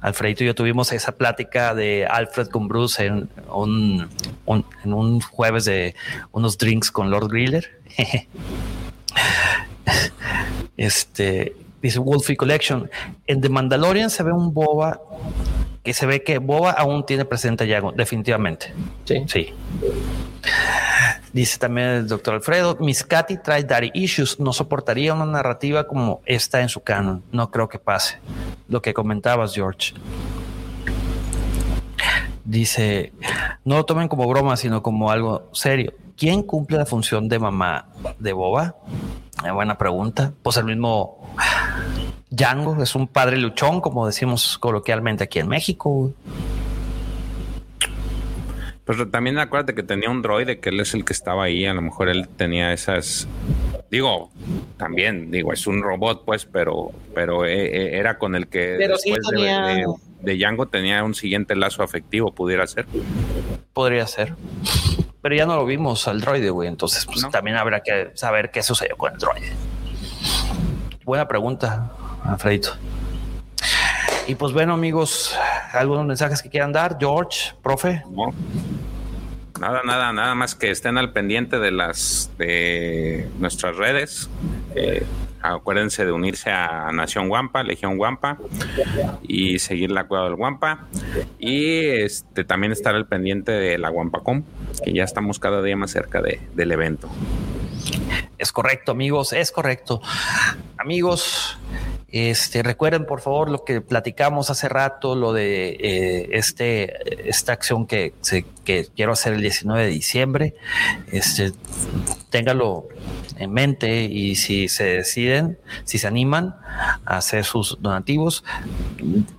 Alfredito 0.00 0.44
y 0.44 0.46
yo 0.46 0.54
tuvimos 0.54 0.90
esa 0.92 1.12
plática 1.12 1.74
de 1.74 2.06
Alfred 2.06 2.48
con 2.48 2.68
Bruce 2.68 3.04
en 3.04 3.28
un, 3.52 4.08
en 4.46 4.94
un 4.94 5.20
jueves 5.20 5.66
de 5.66 5.94
unos 6.32 6.56
drinks 6.56 6.90
con 6.90 7.10
Lord 7.10 7.28
Griller. 7.28 7.82
este 10.78 11.54
dice 11.82 11.98
Wolfie 11.98 12.36
Collection. 12.36 12.90
En 13.26 13.40
The 13.40 13.48
Mandalorian 13.48 14.10
se 14.10 14.22
ve 14.22 14.32
un 14.32 14.52
Boba 14.52 15.00
que 15.82 15.94
se 15.94 16.06
ve 16.06 16.22
que 16.22 16.38
Boba 16.38 16.72
aún 16.72 17.06
tiene 17.06 17.24
presente 17.24 17.64
a 17.64 17.66
Yago, 17.66 17.92
definitivamente. 17.92 18.74
Sí. 19.04 19.24
Sí. 19.26 19.54
Dice 21.32 21.58
también 21.58 21.88
el 21.88 22.08
doctor 22.08 22.34
Alfredo, 22.34 22.76
Miss 22.80 23.04
Katy 23.04 23.38
trae 23.38 23.64
daddy 23.64 23.90
issues, 23.94 24.40
no 24.40 24.52
soportaría 24.52 25.14
una 25.14 25.26
narrativa 25.26 25.86
como 25.86 26.20
esta 26.26 26.60
en 26.60 26.68
su 26.68 26.80
canon. 26.80 27.22
No 27.32 27.50
creo 27.50 27.68
que 27.68 27.78
pase. 27.78 28.18
Lo 28.68 28.82
que 28.82 28.92
comentabas, 28.92 29.54
George. 29.54 29.94
Dice, 32.44 33.12
no 33.64 33.76
lo 33.76 33.84
tomen 33.84 34.08
como 34.08 34.26
broma, 34.26 34.56
sino 34.56 34.82
como 34.82 35.10
algo 35.10 35.48
serio. 35.52 35.92
¿Quién 36.16 36.42
cumple 36.42 36.78
la 36.78 36.86
función 36.86 37.28
de 37.28 37.38
mamá 37.38 37.88
de 38.18 38.32
Boba? 38.32 38.74
buena 39.54 39.78
pregunta. 39.78 40.32
Pues 40.42 40.56
el 40.56 40.64
mismo 40.64 41.34
Django 42.30 42.82
es 42.82 42.94
un 42.94 43.08
padre 43.08 43.36
luchón, 43.38 43.80
como 43.80 44.06
decimos 44.06 44.58
coloquialmente 44.58 45.24
aquí 45.24 45.38
en 45.38 45.48
México. 45.48 46.12
Pero 48.84 49.08
también 49.08 49.38
acuérdate 49.38 49.74
que 49.74 49.82
tenía 49.82 50.08
un 50.08 50.22
droide, 50.22 50.60
que 50.60 50.70
él 50.70 50.80
es 50.80 50.94
el 50.94 51.04
que 51.04 51.12
estaba 51.12 51.44
ahí. 51.44 51.66
A 51.66 51.74
lo 51.74 51.82
mejor 51.82 52.08
él 52.08 52.28
tenía 52.28 52.72
esas. 52.72 53.28
Digo, 53.90 54.30
también, 54.76 55.30
digo, 55.30 55.52
es 55.52 55.66
un 55.66 55.82
robot, 55.82 56.24
pues, 56.24 56.46
pero, 56.46 56.92
pero 57.14 57.44
eh, 57.44 57.66
eh, 57.66 57.98
era 57.98 58.18
con 58.18 58.34
el 58.34 58.48
que 58.48 58.78
después 58.78 59.26
de, 59.30 59.84
de, 60.20 60.36
Django 60.36 60.66
tenía 60.66 61.04
un 61.04 61.14
siguiente 61.14 61.54
lazo 61.54 61.82
afectivo, 61.82 62.32
pudiera 62.32 62.66
ser. 62.66 62.86
Podría 63.72 64.06
ser 64.06 64.34
pero 65.20 65.34
ya 65.34 65.46
no 65.46 65.56
lo 65.56 65.66
vimos 65.66 66.06
al 66.08 66.20
droide, 66.20 66.50
güey. 66.50 66.68
Entonces, 66.68 67.04
pues 67.04 67.28
también 67.30 67.56
habrá 67.56 67.82
que 67.82 68.12
saber 68.14 68.50
qué 68.50 68.62
sucedió 68.62 68.96
con 68.96 69.12
el 69.12 69.18
droide. 69.18 69.52
Buena 71.04 71.26
pregunta, 71.26 71.92
Alfredito. 72.28 72.70
Y 74.26 74.34
pues 74.34 74.52
bueno, 74.52 74.74
amigos, 74.74 75.34
algunos 75.72 76.04
mensajes 76.04 76.42
que 76.42 76.50
quieran 76.50 76.72
dar, 76.72 76.98
George, 77.00 77.54
profe. 77.62 78.02
Nada, 79.58 79.80
nada, 79.84 80.12
nada 80.12 80.34
más 80.34 80.54
que 80.54 80.70
estén 80.70 80.98
al 80.98 81.12
pendiente 81.12 81.58
de 81.58 81.70
las 81.70 82.30
de 82.36 83.28
nuestras 83.38 83.76
redes. 83.76 84.28
Eh, 84.74 85.04
acuérdense 85.40 86.04
de 86.04 86.12
unirse 86.12 86.50
a 86.50 86.92
Nación 86.92 87.28
Guampa, 87.28 87.62
Legión 87.62 87.96
Guampa 87.96 88.36
y 89.22 89.58
seguir 89.58 89.90
la 89.90 90.04
cueva 90.04 90.24
del 90.24 90.34
Guampa. 90.34 90.86
Y 91.38 91.86
este 91.86 92.44
también 92.44 92.72
estar 92.72 92.94
al 92.94 93.06
pendiente 93.06 93.52
de 93.52 93.78
la 93.78 93.88
Guampacom, 93.88 94.44
que 94.84 94.92
ya 94.92 95.04
estamos 95.04 95.38
cada 95.38 95.62
día 95.62 95.76
más 95.76 95.90
cerca 95.90 96.20
de, 96.20 96.40
del 96.54 96.70
evento. 96.70 97.08
Es 98.38 98.52
correcto, 98.52 98.92
amigos, 98.92 99.32
es 99.32 99.50
correcto. 99.50 100.00
Amigos, 100.76 101.58
este, 102.10 102.62
recuerden 102.62 103.04
por 103.04 103.20
favor 103.20 103.50
lo 103.50 103.64
que 103.64 103.80
platicamos 103.80 104.48
hace 104.48 104.68
rato, 104.68 105.14
lo 105.14 105.32
de 105.32 105.70
eh, 105.70 106.28
este, 106.32 107.28
esta 107.28 107.52
acción 107.52 107.86
que, 107.86 108.14
que, 108.64 108.86
quiero 108.96 109.12
hacer 109.12 109.34
el 109.34 109.42
19 109.42 109.84
de 109.84 109.90
diciembre. 109.90 110.54
Este, 111.12 111.52
téngalo 112.30 112.88
en 113.38 113.52
mente 113.52 114.04
y 114.04 114.34
si 114.34 114.68
se 114.68 114.84
deciden, 114.84 115.58
si 115.84 115.98
se 115.98 116.06
animan 116.06 116.56
a 117.04 117.16
hacer 117.16 117.44
sus 117.44 117.78
donativos, 117.80 118.44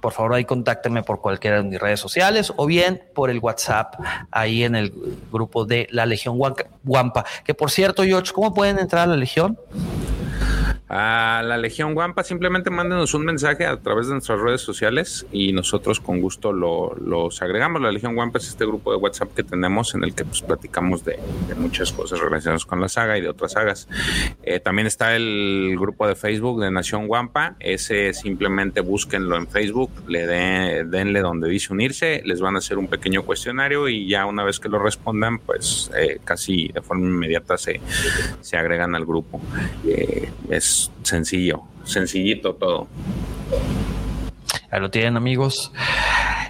por 0.01 0.13
favor 0.13 0.33
ahí 0.33 0.45
contáctenme 0.45 1.03
por 1.03 1.21
cualquiera 1.21 1.57
de 1.57 1.63
mis 1.63 1.79
redes 1.79 1.99
sociales 1.99 2.53
o 2.55 2.65
bien 2.65 3.03
por 3.13 3.29
el 3.29 3.39
WhatsApp 3.39 3.95
ahí 4.31 4.63
en 4.63 4.75
el 4.75 4.93
grupo 5.31 5.65
de 5.65 5.87
la 5.91 6.05
Legión 6.05 6.39
Guampa. 6.83 7.25
Que 7.43 7.53
por 7.53 7.71
cierto, 7.71 8.03
George, 8.03 8.31
¿cómo 8.33 8.53
pueden 8.53 8.79
entrar 8.79 9.03
a 9.03 9.07
la 9.07 9.17
Legión? 9.17 9.57
A 10.89 11.43
la 11.45 11.57
Legión 11.57 11.93
Guampa 11.93 12.23
simplemente 12.23 12.71
mándenos 12.71 13.13
un 13.13 13.23
mensaje 13.23 13.67
a 13.67 13.77
través 13.77 14.07
de 14.07 14.13
nuestras 14.13 14.39
redes 14.41 14.61
sociales 14.61 15.27
y 15.31 15.53
nosotros 15.53 15.99
con 15.99 16.19
gusto 16.19 16.51
lo, 16.51 16.95
los 16.95 17.43
agregamos. 17.43 17.79
La 17.79 17.91
Legión 17.91 18.15
Guampa 18.15 18.39
es 18.39 18.47
este 18.47 18.65
grupo 18.65 18.91
de 18.91 18.97
WhatsApp 18.97 19.35
que 19.35 19.43
tenemos 19.43 19.93
en 19.93 20.03
el 20.03 20.15
que 20.15 20.25
pues, 20.25 20.41
platicamos 20.41 21.05
de, 21.05 21.19
muchas 21.57 21.91
cosas 21.91 22.19
relacionadas 22.19 22.65
con 22.65 22.81
la 22.81 22.89
saga 22.89 23.19
y 23.19 23.21
de 23.21 23.29
otras 23.29 23.51
sagas. 23.51 23.87
Eh, 24.41 24.59
también 24.59 24.87
está 24.87 25.15
el 25.15 25.75
grupo 25.79 26.07
de 26.07 26.15
Facebook 26.15 26.59
de 26.59 26.71
Nación 26.71 27.05
Guampa. 27.05 27.55
Ese 27.59 28.15
simplemente 28.15 28.81
búsquenlo 28.81 29.35
en 29.35 29.47
Facebook, 29.47 29.91
le 30.07 30.25
denle 30.25 31.19
donde 31.19 31.49
dice 31.49 31.71
unirse, 31.71 32.23
les 32.25 32.41
van 32.41 32.55
a 32.55 32.59
hacer 32.59 32.79
un 32.79 32.87
pequeño 32.87 33.21
cuestionario 33.23 33.89
y 33.89 34.07
ya 34.07 34.25
una 34.25 34.43
vez 34.43 34.59
que 34.59 34.69
lo 34.69 34.79
respondan, 34.79 35.37
pues 35.37 35.91
eh, 35.95 36.19
casi 36.23 36.69
de 36.69 36.81
forma 36.81 37.05
inmediata 37.05 37.59
se, 37.59 37.79
se 38.41 38.57
agregan 38.57 38.95
al 38.95 39.05
grupo. 39.05 39.39
Eh, 39.85 40.31
es 40.49 40.78
sencillo, 41.03 41.63
sencillito 41.83 42.53
todo. 42.55 42.87
Ahí 44.71 44.79
lo 44.79 44.89
tienen 44.89 45.17
amigos. 45.17 45.71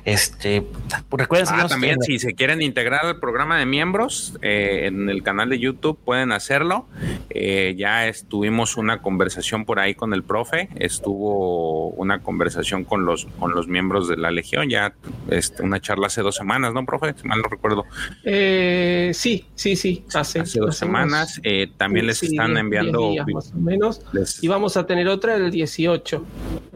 Este, 0.06 0.64
pues 1.10 1.22
recuerden 1.22 1.48
ah, 1.52 1.68
también 1.68 2.02
si 2.02 2.20
se 2.20 2.34
quieren 2.34 2.62
integrar 2.62 3.06
al 3.06 3.20
programa 3.20 3.60
de 3.60 3.66
miembros 3.66 4.38
eh, 4.42 4.86
en 4.86 5.10
el 5.10 5.24
canal 5.24 5.50
de 5.50 5.60
YouTube 5.60 6.00
pueden 6.04 6.32
hacerlo. 6.32 6.88
Eh, 7.30 7.76
ya 7.78 8.08
estuvimos 8.08 8.78
una 8.78 9.02
conversación 9.02 9.66
por 9.66 9.80
ahí 9.80 9.96
con 9.96 10.14
el 10.14 10.24
profe, 10.24 10.70
estuvo 10.76 11.90
una 11.90 12.20
conversación 12.24 12.86
con 12.86 13.06
los 13.06 13.28
con 13.40 13.52
los 13.52 13.68
miembros 13.68 14.08
de 14.08 14.18
la 14.18 14.32
Legión, 14.32 14.70
ya 14.70 14.94
este, 15.30 15.64
una 15.64 15.80
charla 15.80 16.08
hace 16.08 16.22
dos 16.22 16.36
semanas, 16.36 16.74
¿no, 16.74 16.86
profe? 16.86 17.14
Si 17.20 17.28
mal 17.28 17.42
no 17.42 17.50
recuerdo. 17.50 17.86
Eh, 18.24 19.12
sí, 19.14 19.46
sí, 19.56 19.76
sí, 19.76 20.06
hace, 20.14 20.44
dos 20.56 20.78
semanas. 20.78 21.42
también 21.78 22.08
les 22.08 22.24
están 22.24 22.58
enviando 22.58 23.14
más 23.34 23.52
o 23.52 23.60
menos. 23.60 24.02
y 24.42 24.48
vamos 24.48 24.78
a 24.78 24.86
tener 24.86 25.08
otra 25.08 25.36
el 25.36 25.52
18. 25.52 26.26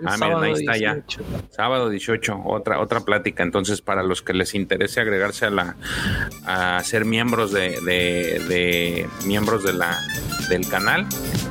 ah, 0.05 0.17
miren, 0.17 0.37
ahí 0.43 0.53
está 0.53 0.77
ya. 0.77 1.03
Sábado 1.49 1.90
18, 1.90 2.41
otra 2.45 2.80
otra 2.80 3.02
plática. 3.02 3.44
Entonces, 3.44 3.81
para 3.81 4.03
los 4.03 4.22
que 4.22 4.34
les 4.34 4.56
interese 4.56 5.02
agregarse 5.02 5.45
a 5.45 5.49
la 5.49 5.76
a 6.45 6.84
ser 6.84 7.06
miembros 7.06 7.52
de, 7.52 7.80
de, 7.81 9.07
miembros 9.26 9.64
de 9.64 9.73
la 9.73 9.99
del 10.49 10.68
canal, 10.68 11.06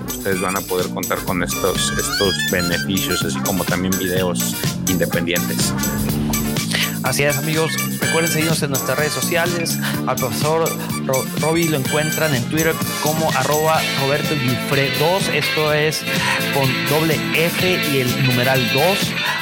ustedes 0.07 0.41
van 0.41 0.57
a 0.57 0.61
poder 0.61 0.89
contar 0.91 1.19
con 1.25 1.43
estos 1.43 1.93
estos 1.99 2.35
beneficios, 2.51 3.23
así 3.25 3.39
como 3.41 3.65
también 3.65 3.97
videos 3.99 4.57
independientes. 4.89 5.73
Así 7.05 7.23
es, 7.25 7.37
amigos. 7.37 7.73
Recuerden 8.01 8.31
seguirnos 8.31 8.63
en 8.63 8.71
nuestras 8.71 8.97
redes 8.97 9.13
sociales. 9.13 9.77
Al 10.07 10.15
profesor 10.17 10.65
Roby 11.41 11.69
lo 11.69 11.77
encuentran 11.79 12.35
en 12.35 12.43
Twitter 12.45 12.75
como 13.03 13.31
arroba 13.33 13.83
Roberto 14.01 14.35
2. 14.35 15.29
Esto 15.35 15.73
es 15.73 16.03
con 16.55 16.69
doble 16.89 17.19
F 17.35 17.81
y 17.93 17.99
el 18.01 18.27
numeral 18.27 18.61
2. 18.73 18.85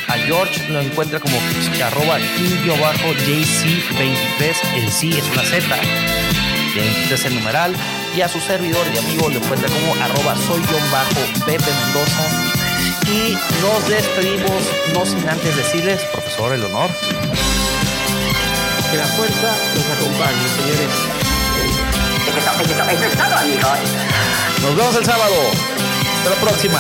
A 0.09 0.15
George 0.27 0.73
lo 0.73 0.81
encuentra 0.81 1.21
como 1.21 1.37
arroba 1.85 2.19
king-jc23. 2.19 4.55
El 4.77 4.91
sí 4.91 5.13
es 5.13 5.25
una 5.33 5.43
Z. 5.43 5.77
es 7.13 7.25
el 7.25 7.35
numeral. 7.35 7.75
Y 8.17 8.23
a 8.23 8.29
su 8.29 8.41
servidor 8.41 8.85
y 8.93 8.99
amigo 8.99 9.29
lo 9.29 9.37
encuentra 9.37 9.69
como 9.69 9.95
arroba 10.03 10.35
soy-pepe 10.37 11.71
Mendoza. 11.71 12.29
Y 13.07 13.37
nos 13.61 13.87
despedimos, 13.89 14.65
no 14.95 15.05
sin 15.05 15.29
antes 15.29 15.57
decirles, 15.57 16.01
profesor, 16.13 16.53
el 16.53 16.65
honor. 16.65 16.89
Que 18.91 18.97
la 18.97 19.05
fuerza 19.05 19.55
nos 19.77 19.87
acompañe, 19.87 20.49
señores. 20.49 20.91
Nos 24.63 24.77
vemos 24.77 24.97
el 24.97 25.05
sábado. 25.05 25.35
Hasta 26.17 26.31
la 26.31 26.37
próxima. 26.37 26.79